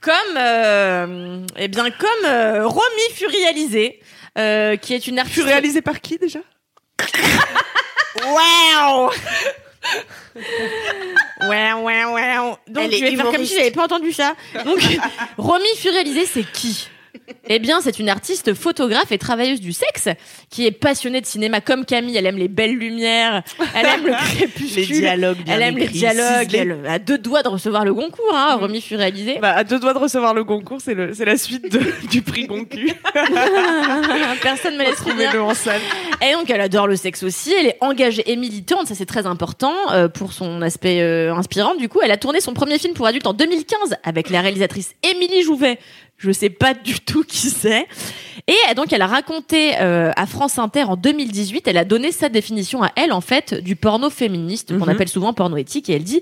comme 0.00 0.36
euh, 0.36 1.40
eh 1.56 1.68
bien 1.68 1.90
comme 1.90 2.24
euh, 2.24 2.66
Romy 2.66 3.12
Furialisé, 3.14 4.00
euh, 4.38 4.76
qui 4.76 4.94
est 4.94 5.06
une 5.06 5.18
artiste. 5.18 5.38
Tu 5.40 5.42
réalisé 5.44 5.82
par 5.82 6.00
qui 6.00 6.18
déjà? 6.18 6.40
Wow 8.24 9.10
Ouais, 11.48 11.72
ouais, 11.72 12.04
ouais. 12.04 12.36
Donc, 12.68 12.84
Elle 12.84 12.94
est 12.94 12.98
je 12.98 13.04
vais 13.04 13.10
faire 13.10 13.24
comme 13.24 13.34
humoriste. 13.34 13.52
si 13.52 13.58
j'avais 13.58 13.70
pas 13.70 13.84
entendu 13.84 14.12
ça. 14.12 14.34
Donc, 14.64 14.80
Romy 15.38 15.68
Furialisé, 15.76 16.26
c'est 16.26 16.44
qui? 16.44 16.88
Eh 17.50 17.58
bien, 17.60 17.80
c'est 17.80 17.98
une 17.98 18.10
artiste 18.10 18.52
photographe 18.52 19.10
et 19.10 19.16
travailleuse 19.16 19.60
du 19.60 19.72
sexe 19.72 20.08
qui 20.50 20.66
est 20.66 20.70
passionnée 20.70 21.20
de 21.22 21.26
cinéma 21.26 21.62
comme 21.62 21.86
Camille. 21.86 22.14
Elle 22.16 22.26
aime 22.26 22.36
les 22.36 22.48
belles 22.48 22.76
lumières, 22.76 23.42
elle 23.74 23.86
aime 23.86 24.06
le 24.06 24.12
crépuscule, 24.36 24.86
Les 24.86 25.00
dialogues 25.00 25.38
bien 25.44 25.54
elle 25.54 25.62
aime 25.62 25.78
les 25.78 25.88
dialogues. 25.88 26.54
Elle 26.54 26.86
a 26.86 26.98
deux 26.98 27.16
doigts 27.16 27.42
de 27.42 27.48
recevoir 27.48 27.84
le 27.86 27.94
Goncourt, 27.94 28.34
hein, 28.34 28.56
Romy 28.60 28.80
Furialisé. 28.82 29.38
bah, 29.40 29.52
À 29.52 29.64
deux 29.64 29.78
doigts 29.78 29.94
de 29.94 29.98
recevoir 29.98 30.34
le 30.34 30.44
concours, 30.44 30.80
c'est 30.82 30.92
le- 30.94 31.14
c'est 31.14 31.24
la 31.24 31.38
suite 31.38 31.72
de- 31.72 31.80
du 32.10 32.20
prix 32.20 32.46
Goncu. 32.46 32.92
Personne 34.42 34.76
me 34.76 34.82
laisse 34.82 34.98
finir. 35.00 35.08
Trouvez-le 35.30 35.42
en 35.42 35.54
salle. 35.54 35.80
Et 36.26 36.32
donc, 36.32 36.50
elle 36.50 36.60
adore 36.60 36.86
le 36.86 36.96
sexe 36.96 37.22
aussi. 37.22 37.52
Elle 37.58 37.66
est 37.68 37.78
engagée 37.80 38.30
et 38.30 38.36
militante. 38.36 38.86
Ça, 38.88 38.94
c'est 38.94 39.06
très 39.06 39.26
important 39.26 39.74
euh, 39.92 40.08
pour 40.08 40.32
son 40.32 40.62
aspect 40.62 41.00
euh, 41.00 41.32
inspirant. 41.34 41.74
Du 41.74 41.88
coup, 41.88 42.00
elle 42.02 42.10
a 42.10 42.16
tourné 42.16 42.40
son 42.40 42.54
premier 42.54 42.78
film 42.78 42.94
pour 42.94 43.06
adultes 43.06 43.26
en 43.26 43.32
2015 43.34 43.96
avec 44.04 44.30
la 44.30 44.40
réalisatrice 44.40 44.94
Émilie 45.02 45.42
Jouvet. 45.42 45.78
Je 46.18 46.32
sais 46.32 46.50
pas 46.50 46.74
du 46.74 46.98
tout 47.00 47.22
qui 47.22 47.48
c'est. 47.48 47.86
Et 48.48 48.74
donc, 48.74 48.92
elle 48.92 49.02
a 49.02 49.06
raconté 49.06 49.78
euh, 49.78 50.10
à 50.16 50.26
France 50.26 50.58
Inter 50.58 50.84
en 50.84 50.96
2018, 50.96 51.68
elle 51.68 51.76
a 51.76 51.84
donné 51.84 52.12
sa 52.12 52.28
définition 52.30 52.82
à 52.82 52.90
elle, 52.96 53.12
en 53.12 53.20
fait, 53.20 53.52
du 53.54 53.76
porno 53.76 54.08
féministe, 54.10 54.70
qu'on 54.76 54.84
Mhm. 54.86 54.88
appelle 54.88 55.08
souvent 55.08 55.32
porno 55.34 55.56
éthique. 55.58 55.90
Et 55.90 55.92
elle 55.94 56.02
dit, 56.02 56.20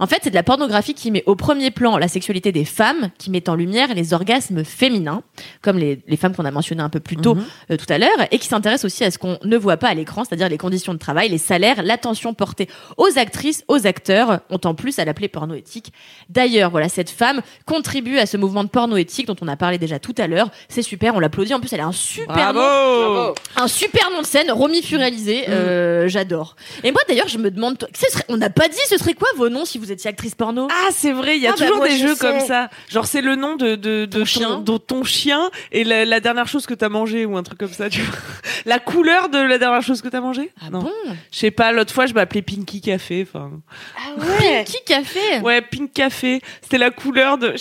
en 0.00 0.06
fait, 0.08 0.18
c'est 0.22 0.30
de 0.30 0.34
la 0.34 0.42
pornographie 0.42 0.92
qui 0.94 1.10
met 1.12 1.22
au 1.26 1.34
premier 1.36 1.70
plan 1.70 1.96
la 1.96 2.08
sexualité 2.08 2.50
des 2.52 2.64
femmes, 2.64 3.10
qui 3.16 3.30
met 3.30 3.48
en 3.48 3.54
lumière 3.54 3.94
les 3.94 4.12
orgasmes 4.12 4.64
féminins, 4.64 5.22
comme 5.62 5.78
les, 5.78 6.00
les 6.08 6.16
femmes 6.16 6.34
qu'on 6.34 6.44
a 6.44 6.50
mentionnées 6.50 6.82
un 6.82 6.88
peu 6.90 7.00
plus 7.00 7.16
tôt 7.16 7.36
Mhm. 7.36 7.44
euh, 7.70 7.76
tout 7.76 7.86
à 7.90 7.98
l'heure, 7.98 8.18
et 8.32 8.38
qui 8.38 8.48
s'intéresse 8.48 8.84
aussi 8.84 9.04
à 9.04 9.10
ce 9.12 9.18
qu'on 9.18 9.38
ne 9.44 9.56
voit 9.56 9.76
pas 9.76 9.88
à 9.88 9.94
l'écran, 9.94 10.24
c'est-à-dire 10.24 10.48
les 10.48 10.58
conditions 10.58 10.92
de 10.94 10.98
travail, 10.98 11.28
les 11.28 11.38
salaires, 11.38 11.82
l'attention 11.84 12.34
portée 12.34 12.68
aux 12.96 13.16
actrices, 13.18 13.64
aux 13.68 13.86
acteurs, 13.86 14.40
ont 14.50 14.60
en 14.64 14.74
plus 14.74 14.98
à 14.98 15.04
l'appeler 15.04 15.28
porno 15.28 15.54
éthique. 15.54 15.92
D'ailleurs, 16.28 16.70
voilà, 16.70 16.88
cette 16.88 17.10
femme 17.10 17.40
contribue 17.66 18.18
à 18.18 18.26
ce 18.26 18.36
mouvement 18.36 18.64
de 18.64 18.68
porno 18.68 18.96
éthique 18.96 19.28
dont 19.28 19.36
on 19.42 19.48
a 19.48 19.56
parlé 19.56 19.78
déjà 19.78 19.98
tout 19.98 20.14
à 20.18 20.26
l'heure. 20.26 20.50
C'est 20.68 20.82
super, 20.82 21.14
on 21.14 21.20
l'applaudit. 21.20 21.54
En 21.54 21.60
plus, 21.60 21.72
elle 21.72 21.80
a 21.80 21.86
un 21.86 21.92
super 21.92 22.52
nom, 22.52 22.60
Bravo. 22.60 23.34
un 23.56 23.68
super 23.68 24.10
nom 24.10 24.20
de 24.22 24.26
scène, 24.26 24.50
Romy 24.50 24.82
Furialisé. 24.82 25.44
Euh, 25.48 26.08
J'adore. 26.08 26.56
Et 26.84 26.92
moi, 26.92 27.00
d'ailleurs, 27.08 27.28
je 27.28 27.38
me 27.38 27.50
demande, 27.50 27.76
ce 27.94 28.10
serait- 28.10 28.24
on 28.28 28.36
n'a 28.36 28.50
pas 28.50 28.68
dit, 28.68 28.78
ce 28.88 28.96
serait 28.98 29.14
quoi 29.14 29.28
vos 29.36 29.48
noms 29.48 29.64
si 29.64 29.78
vous 29.78 29.90
étiez 29.92 30.10
actrice 30.10 30.34
porno? 30.34 30.68
Ah, 30.70 30.88
c'est 30.92 31.12
vrai, 31.12 31.36
il 31.36 31.42
y 31.42 31.46
a 31.46 31.50
Ah, 31.50 31.54
bah, 31.58 31.66
toujours 31.66 31.82
des 31.84 31.90
je 31.96 32.06
jeux 32.08 32.14
sais. 32.14 32.26
comme 32.26 32.40
ça. 32.40 32.68
Genre, 32.88 33.06
c'est 33.06 33.20
le 33.22 33.36
nom 33.36 33.56
de, 33.56 33.74
de, 33.76 34.04
de 34.06 34.18
ton, 34.20 34.24
chien. 34.24 34.60
de 34.60 34.76
ton 34.78 35.04
chien 35.04 35.50
et 35.72 35.84
la, 35.84 36.04
la 36.04 36.20
dernière 36.20 36.48
chose 36.48 36.66
que 36.66 36.74
t'as 36.74 36.88
mangé 36.88 37.24
ou 37.26 37.36
un 37.36 37.42
truc 37.42 37.58
comme 37.58 37.72
ça, 37.72 37.88
tu 37.90 38.00
vois. 38.02 38.18
La 38.66 38.78
couleur 38.78 39.28
de 39.28 39.38
la 39.38 39.58
dernière 39.58 39.82
chose 39.82 40.02
que 40.02 40.08
t'as 40.08 40.20
mangé? 40.20 40.50
Non. 40.70 40.80
Bon, 40.80 40.92
Je 41.32 41.38
sais 41.38 41.50
pas, 41.50 41.72
l'autre 41.72 41.92
fois, 41.92 42.06
je 42.06 42.14
m'appelais 42.14 42.42
Pinky 42.42 42.80
Café. 42.80 43.26
Enfin, 43.28 43.50
Ah 43.96 44.20
ouais? 44.40 44.64
qui 44.64 44.76
café? 44.86 45.40
Ouais, 45.42 45.60
Pink 45.62 45.92
Café. 45.92 46.40
C'était 46.62 46.78
la 46.78 46.90
couleur 46.90 47.38
de. 47.38 47.54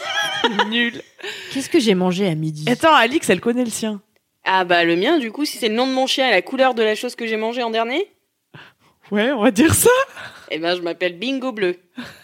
Nul. 0.70 1.00
Qu'est-ce 1.52 1.68
que 1.68 1.80
j'ai 1.80 1.94
mangé 1.94 2.26
à 2.28 2.34
midi 2.34 2.64
Attends, 2.70 2.94
Alix, 2.94 3.28
elle 3.30 3.40
connaît 3.40 3.64
le 3.64 3.70
sien. 3.70 4.00
Ah 4.44 4.64
bah 4.64 4.84
le 4.84 4.94
mien, 4.96 5.18
du 5.18 5.32
coup, 5.32 5.44
si 5.44 5.58
c'est 5.58 5.68
le 5.68 5.74
nom 5.74 5.86
de 5.86 5.92
mon 5.92 6.06
chien 6.06 6.28
et 6.28 6.30
la 6.30 6.42
couleur 6.42 6.74
de 6.74 6.82
la 6.82 6.94
chose 6.94 7.16
que 7.16 7.26
j'ai 7.26 7.36
mangée 7.36 7.62
en 7.62 7.70
dernier, 7.70 8.08
Ouais, 9.12 9.30
on 9.30 9.42
va 9.42 9.50
dire 9.52 9.72
ça. 9.74 9.90
eh 10.50 10.58
ben 10.58 10.74
je 10.76 10.80
m'appelle 10.82 11.16
Bingo 11.18 11.52
Bleu. 11.52 11.76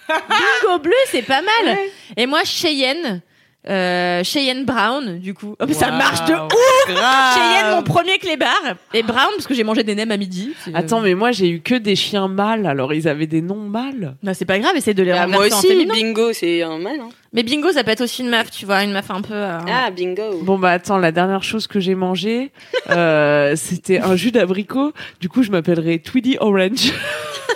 Bingo 0.08 0.78
bleu, 0.80 0.92
c'est 1.06 1.22
pas 1.22 1.40
mal. 1.42 1.78
Et 2.16 2.26
moi, 2.26 2.42
Cheyenne. 2.44 3.22
Euh, 3.68 4.24
Cheyenne 4.24 4.64
Brown, 4.64 5.18
du 5.20 5.34
coup. 5.34 5.54
Oh, 5.60 5.64
mais 5.68 5.72
ça 5.74 5.92
marche 5.92 6.24
de 6.26 6.32
ouf 6.34 6.88
Grave. 6.88 7.34
Cheyenne, 7.36 7.76
mon 7.76 7.82
premier 7.84 8.18
clébard. 8.18 8.50
Et 8.92 9.04
Brown, 9.04 9.28
parce 9.36 9.46
que 9.46 9.54
j'ai 9.54 9.62
mangé 9.62 9.84
des 9.84 9.94
nems 9.94 10.10
à 10.10 10.16
midi. 10.16 10.52
Attends, 10.74 11.00
mais 11.00 11.14
moi, 11.14 11.30
j'ai 11.30 11.48
eu 11.48 11.60
que 11.60 11.76
des 11.76 11.94
chiens 11.94 12.26
mâles, 12.26 12.66
alors 12.66 12.92
ils 12.92 13.06
avaient 13.06 13.28
des 13.28 13.40
noms 13.40 13.54
mâles. 13.68 14.16
Non, 14.22 14.32
c'est 14.34 14.46
pas 14.46 14.58
grave, 14.58 14.74
essaie 14.76 14.94
de 14.94 15.04
les 15.04 15.12
Ah, 15.12 15.28
moi 15.28 15.44
en 15.44 15.46
aussi, 15.46 15.68
féminin. 15.68 15.94
Bingo, 15.94 16.32
c'est 16.32 16.62
un 16.62 16.78
mal. 16.78 16.98
Hein. 17.00 17.10
Mais 17.32 17.44
bingo, 17.44 17.70
ça 17.70 17.84
peut 17.84 17.92
être 17.92 18.00
aussi 18.02 18.22
une 18.22 18.30
meuf, 18.30 18.50
tu 18.50 18.66
vois, 18.66 18.82
une 18.82 18.92
meuf 18.92 19.10
un 19.10 19.22
peu. 19.22 19.32
euh, 19.34 19.58
Ah, 19.68 19.90
Bingo. 19.92 20.40
Bon, 20.42 20.58
bah 20.58 20.72
attends, 20.72 20.98
la 20.98 21.12
dernière 21.12 21.44
chose 21.44 21.66
que 21.68 21.78
j'ai 21.78 21.94
mangé, 21.94 22.50
euh, 22.90 23.54
c'était 23.56 24.00
un 24.00 24.16
jus 24.16 24.32
d'abricot. 24.32 24.92
Du 25.20 25.28
coup, 25.28 25.42
je 25.44 25.50
m'appellerais 25.52 25.98
Tweedy 25.98 26.36
Orange. 26.40 26.92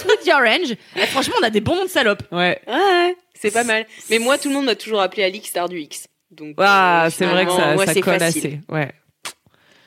Tweety 0.00 0.30
Orange. 0.32 0.70
Et 0.94 1.06
franchement, 1.06 1.34
on 1.40 1.44
a 1.44 1.50
des 1.50 1.60
bons 1.60 1.74
noms 1.74 1.84
de 1.84 1.88
salopes. 1.90 2.22
Ouais. 2.30 2.60
Ouais, 2.68 2.74
ouais, 2.74 3.16
c'est 3.40 3.50
pas 3.50 3.64
mal. 3.64 3.86
Mais 4.10 4.18
moi, 4.18 4.38
tout 4.38 4.48
le 4.48 4.54
monde 4.54 4.66
m'a 4.66 4.74
toujours 4.76 5.00
appelé 5.00 5.24
Alix 5.24 5.48
Star 5.48 5.68
du 5.68 5.78
X. 5.80 6.06
Donc, 6.30 6.54
Ah, 6.58 7.06
euh, 7.06 7.10
c'est 7.10 7.26
vrai 7.26 7.46
que 7.46 7.52
ça, 7.52 7.74
moi, 7.74 7.86
ça 7.86 7.94
colle 7.94 8.18
facile. 8.18 8.46
assez. 8.46 8.60
Ouais. 8.68 8.92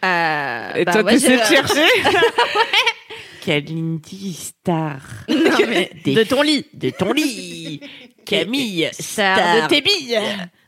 Euh, 0.05 0.73
Et 0.75 0.85
bah 0.85 0.91
toi, 0.93 1.03
de 1.03 1.09
j'ai- 1.17 1.37
chercher 1.37 1.85
Kalindi 3.45 4.33
Star. 4.33 4.99
Non, 5.27 5.57
mais 5.67 5.91
de 6.05 6.23
ton 6.23 6.41
lit. 6.41 6.65
De 6.73 6.89
ton 6.91 7.11
lit. 7.13 7.81
Camille 8.25 8.89
Star 8.93 9.37
Star. 9.37 9.63
de 9.63 9.67
tes 9.67 9.81
billes. 9.81 10.19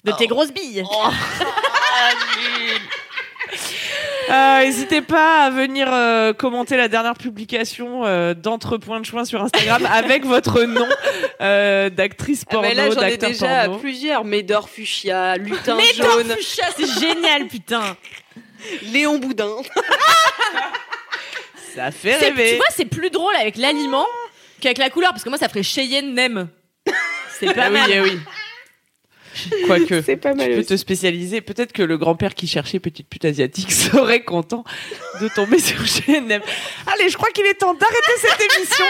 De 0.04 0.12
tes 0.14 0.28
grosses 0.28 0.52
billes. 0.52 0.84
Euh, 0.84 2.12
N'hésitez 4.30 5.02
pas 5.02 5.46
à 5.46 5.50
venir 5.50 5.88
euh, 5.92 6.34
commenter 6.34 6.78
la 6.78 6.88
dernière 6.88 7.16
publication 7.16 8.06
euh, 8.06 8.34
d'Entre 8.34 8.78
Points 8.78 9.00
de 9.00 9.06
Choix 9.06 9.26
sur 9.26 9.42
Instagram 9.42 9.86
avec 9.92 10.26
votre 10.26 10.64
nom 10.64 10.88
euh, 11.42 11.90
d'actrice 11.90 12.44
Ah, 12.48 12.52
porno, 12.54 12.68
mais 12.70 12.76
là, 12.76 12.92
j'en 12.92 13.02
ai 13.02 13.18
déjà 13.18 13.66
porno. 13.66 13.80
plusieurs. 13.80 14.24
Médor 14.24 14.70
Fuchsia, 14.70 15.36
Lutin 15.38 15.78
Jaune, 15.96 16.32
Fuchsia, 16.38 16.66
c'est 16.78 17.00
génial, 17.00 17.48
putain. 17.48 17.98
Léon 18.94 19.18
Boudin. 19.18 19.56
Ça 21.76 21.92
fait 21.92 22.18
C'est- 22.20 22.30
rêver. 22.30 22.50
Tu 22.52 22.56
vois, 22.58 22.66
c'est 22.76 22.86
plus 22.86 23.10
drôle 23.10 23.36
avec 23.38 23.56
l'aliment 23.58 24.06
qu'avec 24.60 24.78
la 24.78 24.90
couleur, 24.90 25.12
parce 25.12 25.24
que 25.24 25.30
moi, 25.30 25.38
ça 25.38 25.48
ferait 25.50 25.64
Cheyenne 25.64 26.14
Nem. 26.14 26.48
C'est 27.40 27.54
pas 27.54 27.64
Ah 27.66 27.70
oui, 27.72 27.80
mal. 27.80 27.92
eh 27.92 28.02
oui. 28.02 28.20
Quoique, 29.66 30.02
C'est 30.02 30.18
pas 30.18 30.34
mal 30.34 30.48
tu 30.48 30.54
peux 30.54 30.60
aussi. 30.60 30.68
te 30.70 30.78
spécialiser. 30.78 31.42
Peut-être 31.42 31.72
que 31.74 31.84
le 31.84 31.98
grand-père 31.98 32.36
qui 32.36 32.48
cherchait 32.48 32.80
petite 32.80 33.08
pute 33.08 33.26
asiatique 33.26 33.72
serait 33.72 34.24
content 34.24 34.64
de 35.22 35.28
tomber 35.30 35.60
sur 35.60 35.78
GNM. 35.84 36.42
Allez, 36.88 37.10
je 37.10 37.18
crois 37.18 37.30
qu'il 37.32 37.46
est 37.46 37.54
temps 37.56 37.74
d'arrêter 37.74 38.12
cette 38.18 38.42
émission. 38.58 38.86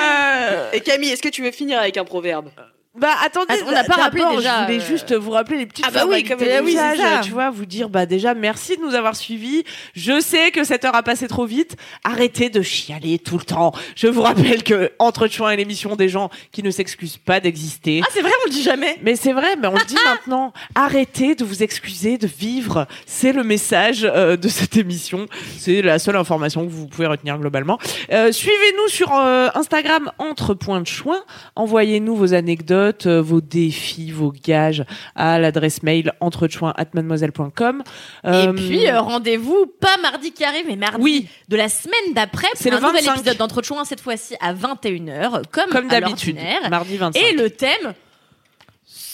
Euh, 0.00 0.70
Et 0.72 0.80
Camille, 0.80 1.10
est-ce 1.10 1.22
que 1.22 1.28
tu 1.28 1.42
veux 1.42 1.50
finir 1.52 1.78
avec 1.78 1.96
un 1.96 2.04
proverbe? 2.04 2.50
Bah 2.96 3.08
attendez, 3.24 3.54
Attends, 3.54 3.66
on 3.68 3.72
n'a 3.72 3.82
pas 3.84 3.94
rappelé 3.94 4.22
déjà, 4.36 4.60
Je 4.60 4.64
voulais 4.66 4.80
euh, 4.80 4.86
juste 4.86 5.12
vous 5.14 5.30
rappeler 5.32 5.58
les 5.58 5.66
petites 5.66 5.84
Ah 5.88 5.90
bah 5.90 6.04
oui, 6.08 6.22
comme 6.22 6.40
usage, 6.40 6.96
c'est 6.96 7.02
ça. 7.02 7.20
tu 7.24 7.32
vois, 7.32 7.50
vous 7.50 7.66
dire 7.66 7.88
bah 7.88 8.06
déjà 8.06 8.34
merci 8.34 8.76
de 8.76 8.82
nous 8.82 8.94
avoir 8.94 9.16
suivis. 9.16 9.64
Je 9.94 10.20
sais 10.20 10.52
que 10.52 10.62
cette 10.62 10.84
heure 10.84 10.94
a 10.94 11.02
passé 11.02 11.26
trop 11.26 11.44
vite. 11.44 11.76
Arrêtez 12.04 12.50
de 12.50 12.62
chialer 12.62 13.18
tout 13.18 13.36
le 13.36 13.44
temps. 13.44 13.72
Je 13.96 14.06
vous 14.06 14.22
rappelle 14.22 14.62
que 14.62 14.92
entre 15.00 15.26
Chouin 15.26 15.50
et 15.50 15.56
l'émission 15.56 15.96
des 15.96 16.08
gens 16.08 16.30
qui 16.52 16.62
ne 16.62 16.70
s'excusent 16.70 17.16
pas 17.18 17.40
d'exister. 17.40 18.00
Ah, 18.04 18.08
c'est 18.12 18.20
vrai, 18.22 18.30
on 18.42 18.46
le 18.46 18.52
dit 18.52 18.62
jamais. 18.62 18.98
Mais 19.02 19.16
c'est 19.16 19.32
vrai, 19.32 19.56
mais 19.60 19.66
on 19.66 19.74
le 19.74 19.84
dit 19.86 19.96
maintenant. 20.04 20.52
Arrêtez 20.76 21.34
de 21.34 21.44
vous 21.44 21.64
excuser 21.64 22.16
de 22.16 22.28
vivre. 22.28 22.86
C'est 23.06 23.32
le 23.32 23.42
message 23.42 24.04
euh, 24.04 24.36
de 24.36 24.48
cette 24.48 24.76
émission. 24.76 25.26
C'est 25.58 25.82
la 25.82 25.98
seule 25.98 26.16
information 26.16 26.64
que 26.64 26.70
vous 26.70 26.86
pouvez 26.86 27.08
retenir 27.08 27.38
globalement. 27.38 27.78
Euh, 28.12 28.30
Suivez-nous 28.30 28.88
sur 28.88 29.12
euh, 29.12 29.48
Instagram 29.54 30.12
entre 30.18 30.54
points 30.54 30.80
de 30.80 30.86
choix. 30.86 31.24
Envoyez-nous 31.56 32.14
vos 32.14 32.34
anecdotes, 32.34 32.83
euh, 33.06 33.20
vos 33.22 33.40
défis, 33.40 34.10
vos 34.10 34.32
gages 34.32 34.84
à 35.14 35.38
l'adresse 35.38 35.82
mail 35.82 36.12
entrechoin@mademoiselle.com. 36.20 37.82
Et 38.24 38.28
Euh, 38.28 38.52
puis, 38.52 38.88
euh, 38.88 39.00
rendez-vous 39.00 39.66
pas 39.80 39.96
mardi 40.02 40.32
qui 40.32 40.44
arrive, 40.44 40.64
mais 40.68 40.76
mardi 40.76 41.02
Oui. 41.02 41.28
de 41.48 41.56
la 41.56 41.68
semaine 41.68 42.14
d'après 42.14 42.46
pour 42.60 42.70
le 42.70 42.76
un 42.76 42.80
nouvel 42.80 43.04
25. 43.04 43.16
épisode 43.20 43.36
d'Entre 43.38 43.62
Chouins, 43.62 43.84
cette 43.84 44.00
fois-ci 44.00 44.34
à 44.40 44.52
21h, 44.54 45.42
comme, 45.50 45.70
comme 45.70 45.88
d'habitude, 45.88 46.36
mardi 46.70 46.96
25. 46.96 47.20
Et 47.22 47.32
le 47.34 47.50
thème 47.50 47.94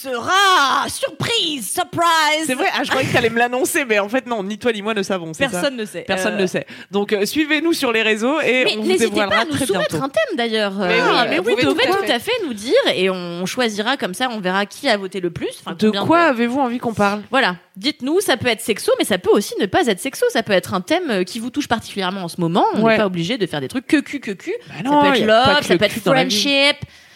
sera 0.01 0.87
surprise, 0.89 1.71
surprise. 1.73 2.45
C'est 2.45 2.55
vrai, 2.55 2.67
ah, 2.73 2.83
je 2.83 2.89
croyais 2.89 3.07
que 3.07 3.11
tu 3.11 3.17
allais 3.17 3.29
me 3.29 3.37
l'annoncer, 3.37 3.85
mais 3.85 3.99
en 3.99 4.09
fait 4.09 4.25
non, 4.25 4.43
ni 4.43 4.57
toi 4.57 4.71
ni 4.71 4.81
moi 4.81 4.93
ne 4.93 5.03
savons. 5.03 5.33
ça 5.33 5.47
Personne 5.49 5.75
ne 5.77 5.85
sait. 5.85 6.01
Personne 6.01 6.35
Euh, 6.35 6.41
ne 6.41 6.45
sait. 6.47 6.65
Donc 6.91 7.13
euh, 7.13 7.25
suivez-nous 7.25 7.73
sur 7.73 7.91
les 7.91 8.01
réseaux 8.01 8.39
et 8.41 8.65
Mais 8.65 8.75
on 8.77 8.81
vous 8.81 8.87
n'hésitez 8.87 9.05
pas 9.09 9.13
dévoilera 9.15 9.41
à 9.41 9.45
nous 9.45 9.51
très 9.51 9.65
soumettre 9.65 9.89
bientôt. 9.91 10.05
un 10.05 10.09
thème 10.09 10.37
d'ailleurs. 10.37 10.73
Mais 10.73 10.99
Euh, 10.99 11.05
oui, 11.05 11.25
mais 11.29 11.37
vous 11.39 11.43
oui, 11.49 11.55
pouvez 11.55 11.83
tout 11.85 11.93
à 11.93 12.05
tout 12.05 12.11
à 12.11 12.19
fait 12.19 12.31
nous 12.45 12.53
dire 12.53 12.73
et 12.95 13.09
on 13.09 13.45
choisira 13.45 13.97
comme 13.97 14.13
ça, 14.13 14.29
on 14.31 14.39
verra 14.39 14.65
qui 14.65 14.87
a 14.89 14.97
voté 14.97 15.19
le 15.19 15.29
plus. 15.31 15.49
Enfin, 15.65 15.75
De 15.77 15.89
quoi 15.91 16.21
avez-vous 16.23 16.59
envie 16.59 16.79
qu'on 16.79 16.93
parle? 16.93 17.21
Voilà, 17.29 17.57
dites-nous, 17.75 18.19
ça 18.21 18.37
peut 18.37 18.47
être 18.47 18.61
sexo, 18.61 18.91
mais 18.99 19.05
ça 19.05 19.17
peut 19.17 19.31
aussi 19.31 19.53
ne 19.59 19.65
pas 19.65 19.85
être 19.87 19.99
sexo. 19.99 20.25
Ça 20.29 20.43
peut 20.43 20.53
être 20.53 20.73
un 20.73 20.81
thème 20.81 21.09
euh, 21.09 21.23
qui 21.23 21.39
vous 21.39 21.49
touche 21.49 21.67
particulièrement 21.67 22.23
en 22.23 22.27
ce 22.27 22.39
moment. 22.41 22.65
On 22.73 22.79
n'est 22.79 22.83
Ouais. 22.83 22.97
pas 22.97 23.05
obligé 23.05 23.37
de 23.37 23.45
faire 23.45 23.61
des 23.61 23.67
trucs 23.67 23.87
que 23.87 23.97
cul, 23.97 24.19
que 24.19 24.31
cul. 24.31 24.53
Bah 24.67 24.73
ça 24.83 25.09
peut 25.11 25.15
être 25.17 25.25
love, 25.25 25.61
ça 25.63 25.77
peut 25.77 25.85
être 25.85 25.93
cul 25.93 26.01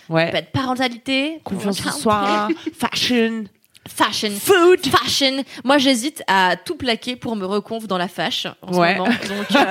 ça 0.08 0.26
peut 0.28 0.38
être 0.38 0.51
parentalité, 0.51 1.39
Confiance 1.43 1.86
en 1.86 1.91
soi, 1.91 2.47
fashion, 2.80 3.45
fashion. 3.88 4.32
food. 4.39 4.86
Fashion. 4.86 5.43
Moi, 5.64 5.78
j'hésite 5.78 6.24
à 6.28 6.56
tout 6.58 6.76
plaquer 6.76 7.16
pour 7.16 7.36
me 7.36 7.45
reconf 7.45 7.88
dans 7.88 7.97
la 7.97 8.08
fâche 8.08 8.47
en 8.62 8.74
ce 8.74 8.78
Ouais. 8.80 8.95
moment. 8.95 9.10
Donc, 9.10 9.51
euh, 9.56 9.64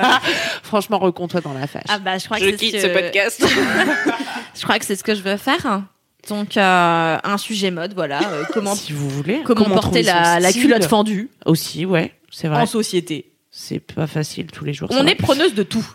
Franchement, 0.63 0.99
recompte-toi 0.99 1.41
dans 1.41 1.53
la 1.53 1.67
fâche. 1.67 1.83
ah 1.89 1.99
bah, 1.99 2.17
je 2.17 2.25
crois 2.25 2.37
Je 2.37 2.45
que 2.45 2.51
c'est 2.51 2.57
quitte 2.57 2.79
ce 2.81 2.87
podcast. 2.87 3.45
Je 4.57 4.61
crois 4.63 4.79
que 4.79 4.85
c'est 4.85 4.95
ce 4.95 5.03
que 5.03 5.13
je 5.15 5.21
veux 5.21 5.35
faire. 5.37 5.81
Donc, 6.29 6.55
euh, 6.57 7.17
un 7.23 7.37
sujet 7.37 7.71
mode, 7.71 7.93
voilà. 7.93 8.21
euh, 8.31 8.43
comment 8.53 8.73
si 8.73 8.93
vous 8.93 9.09
voulez. 9.09 9.41
comment, 9.43 9.65
porter 9.65 10.01
la, 10.01 10.51
culotte 10.53 10.85
fendue 10.85 11.29
Aussi, 11.45 11.85
ouais, 11.85 12.13
c'est 12.31 12.47
vrai. 12.47 12.61
en 12.61 12.65
société. 12.65 13.31
C'est 13.51 13.79
pas 13.79 14.07
facile 14.07 14.47
tous 14.47 14.63
les 14.65 14.73
jours. 14.73 14.89
On 14.91 15.05
est 15.05 15.15
preneuse 15.15 15.53
de 15.53 15.63
tout. 15.63 15.85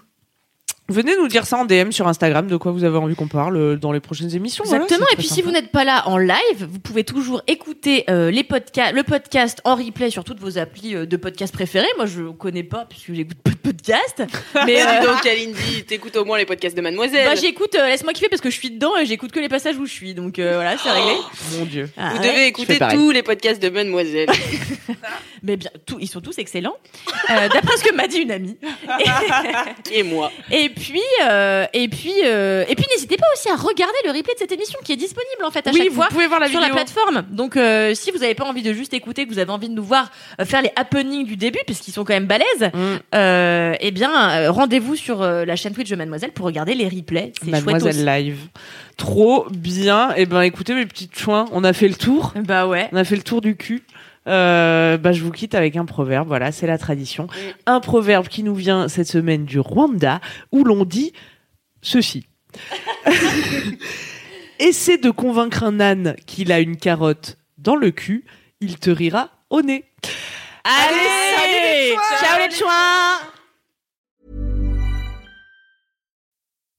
Venez 0.90 1.16
nous 1.16 1.28
dire 1.28 1.46
ça 1.46 1.56
en 1.56 1.64
DM 1.64 1.92
sur 1.92 2.08
Instagram 2.08 2.48
de 2.48 2.56
quoi 2.56 2.72
vous 2.72 2.82
avez 2.84 2.96
envie 2.98 3.14
qu'on 3.14 3.28
parle 3.28 3.56
euh, 3.56 3.76
dans 3.76 3.92
les 3.92 4.00
prochaines 4.00 4.34
émissions. 4.34 4.64
Exactement. 4.64 5.06
et 5.12 5.16
puis 5.16 5.28
si 5.28 5.40
vous 5.40 5.50
n'êtes 5.52 5.70
pas 5.70 5.84
là 5.84 6.02
en 6.08 6.18
live, 6.18 6.34
vous 6.58 6.80
pouvez 6.80 7.04
toujours 7.04 7.42
écouter 7.46 8.04
euh, 8.10 8.30
les 8.30 8.42
podcasts, 8.42 8.92
le 8.94 9.02
podcast 9.04 9.60
en 9.64 9.76
replay 9.76 10.10
sur 10.10 10.24
toutes 10.24 10.40
vos 10.40 10.58
applis 10.58 10.96
euh, 10.96 11.06
de 11.06 11.16
podcast 11.16 11.54
préférés. 11.54 11.86
Moi, 11.96 12.06
je 12.06 12.30
connais 12.32 12.64
pas 12.64 12.86
puisque 12.88 13.12
j'écoute 13.14 13.38
pas 13.42 13.50
de 13.50 13.56
podcast. 13.56 14.22
Mais 14.66 14.82
euh, 14.82 15.06
donc, 15.06 15.20
Kalindi, 15.22 15.84
t'écoutes 15.86 16.16
au 16.16 16.24
moins 16.24 16.38
les 16.38 16.46
podcasts 16.46 16.76
de 16.76 16.82
Mademoiselle. 16.82 17.24
bah, 17.26 17.34
j'écoute. 17.36 17.74
euh, 17.76 17.86
Laisse-moi 17.88 18.12
kiffer 18.12 18.28
parce 18.28 18.42
que 18.42 18.50
je 18.50 18.56
suis 18.56 18.70
dedans 18.70 18.96
et 19.00 19.06
j'écoute 19.06 19.30
que 19.30 19.38
les 19.40 19.48
passages 19.48 19.76
où 19.78 19.86
je 19.86 19.92
suis. 19.92 20.14
Donc 20.14 20.38
euh, 20.40 20.54
voilà, 20.54 20.76
c'est 20.76 20.90
réglé. 20.90 21.14
Mon 21.58 21.64
Dieu. 21.66 21.88
Ah, 21.96 22.10
Vous 22.14 22.20
ouais. 22.20 22.28
devez 22.28 22.46
écouter 22.48 22.78
tous 22.90 23.12
les 23.12 23.22
podcasts 23.22 23.62
de 23.62 23.68
Mademoiselle. 23.68 24.28
Mais 25.44 25.56
bien, 25.56 25.70
tout, 25.86 25.98
ils 26.00 26.08
sont 26.08 26.20
tous 26.20 26.36
excellents. 26.38 26.76
Euh, 27.30 27.48
D'après 27.48 27.76
ce 27.76 27.84
que 27.84 27.94
m'a 27.94 28.06
dit 28.08 28.18
une 28.18 28.30
amie. 28.32 28.58
Et 29.92 30.02
moi. 30.02 30.30
Et 30.50 30.68
puis, 30.68 30.79
euh, 31.28 31.66
et 31.72 31.88
puis, 31.88 32.12
euh, 32.24 32.64
et 32.68 32.74
puis, 32.74 32.84
n'hésitez 32.94 33.16
pas 33.16 33.26
aussi 33.34 33.48
à 33.48 33.56
regarder 33.56 33.96
le 34.04 34.10
replay 34.10 34.34
de 34.34 34.38
cette 34.38 34.52
émission 34.52 34.78
qui 34.84 34.92
est 34.92 34.96
disponible 34.96 35.44
en 35.44 35.50
fait 35.50 35.66
à 35.66 35.70
Oui, 35.70 35.78
chaque 35.78 35.88
vous 35.88 35.94
fois 35.94 36.06
pouvez 36.08 36.26
voir 36.26 36.40
la 36.40 36.48
sur 36.48 36.58
vidéo. 36.60 36.74
la 36.74 36.82
plateforme. 36.82 37.22
Donc, 37.30 37.56
euh, 37.56 37.94
si 37.94 38.10
vous 38.10 38.18
n'avez 38.18 38.34
pas 38.34 38.44
envie 38.44 38.62
de 38.62 38.72
juste 38.72 38.94
écouter, 38.94 39.26
que 39.26 39.32
vous 39.32 39.38
avez 39.38 39.50
envie 39.50 39.68
de 39.68 39.74
nous 39.74 39.82
voir 39.84 40.10
faire 40.44 40.62
les 40.62 40.70
happenings 40.76 41.26
du 41.26 41.36
début, 41.36 41.60
puisqu'ils 41.66 41.92
sont 41.92 42.04
quand 42.04 42.14
même 42.14 42.26
balèzes, 42.26 42.70
Mm. 42.72 43.76
eh 43.80 43.90
bien, 43.90 44.50
rendez-vous 44.50 44.96
sur 44.96 45.22
la 45.22 45.56
chaîne 45.56 45.72
Twitch 45.74 45.90
de 45.90 45.96
Mademoiselle 45.96 46.32
pour 46.32 46.46
regarder 46.46 46.74
les 46.74 46.88
replays. 46.88 47.32
C'est 47.42 47.50
Mademoiselle. 47.50 48.04
Live. 48.04 48.38
Trop 48.96 49.46
bien. 49.50 50.12
Et 50.16 50.26
ben 50.26 50.42
écoutez 50.42 50.74
mes 50.74 50.86
petites 50.86 51.18
chouins, 51.18 51.46
on 51.52 51.64
a 51.64 51.72
fait 51.72 51.88
le 51.88 51.94
tour. 51.94 52.32
Bah 52.36 52.66
ouais. 52.66 52.88
On 52.92 52.96
a 52.96 53.04
fait 53.04 53.16
le 53.16 53.22
tour 53.22 53.40
du 53.40 53.56
cul. 53.56 53.82
Euh, 54.26 54.98
bah, 54.98 55.12
je 55.12 55.22
vous 55.22 55.30
quitte 55.30 55.54
avec 55.54 55.76
un 55.76 55.84
proverbe, 55.84 56.28
voilà, 56.28 56.52
c'est 56.52 56.66
la 56.66 56.78
tradition. 56.78 57.26
Un 57.66 57.80
proverbe 57.80 58.28
qui 58.28 58.42
nous 58.42 58.54
vient 58.54 58.88
cette 58.88 59.08
semaine 59.08 59.44
du 59.44 59.58
Rwanda, 59.58 60.20
où 60.52 60.64
l'on 60.64 60.84
dit 60.84 61.12
ceci. 61.82 62.26
Essaie 64.58 64.98
de 64.98 65.10
convaincre 65.10 65.64
un 65.64 65.80
âne 65.80 66.16
qu'il 66.26 66.52
a 66.52 66.60
une 66.60 66.76
carotte 66.76 67.38
dans 67.56 67.76
le 67.76 67.90
cul, 67.90 68.24
il 68.60 68.78
te 68.78 68.90
rira 68.90 69.30
au 69.48 69.62
nez. 69.62 69.84
Allez, 70.64 71.96
ciao 72.20 72.38
les 72.38 72.54
chouins 72.54 73.39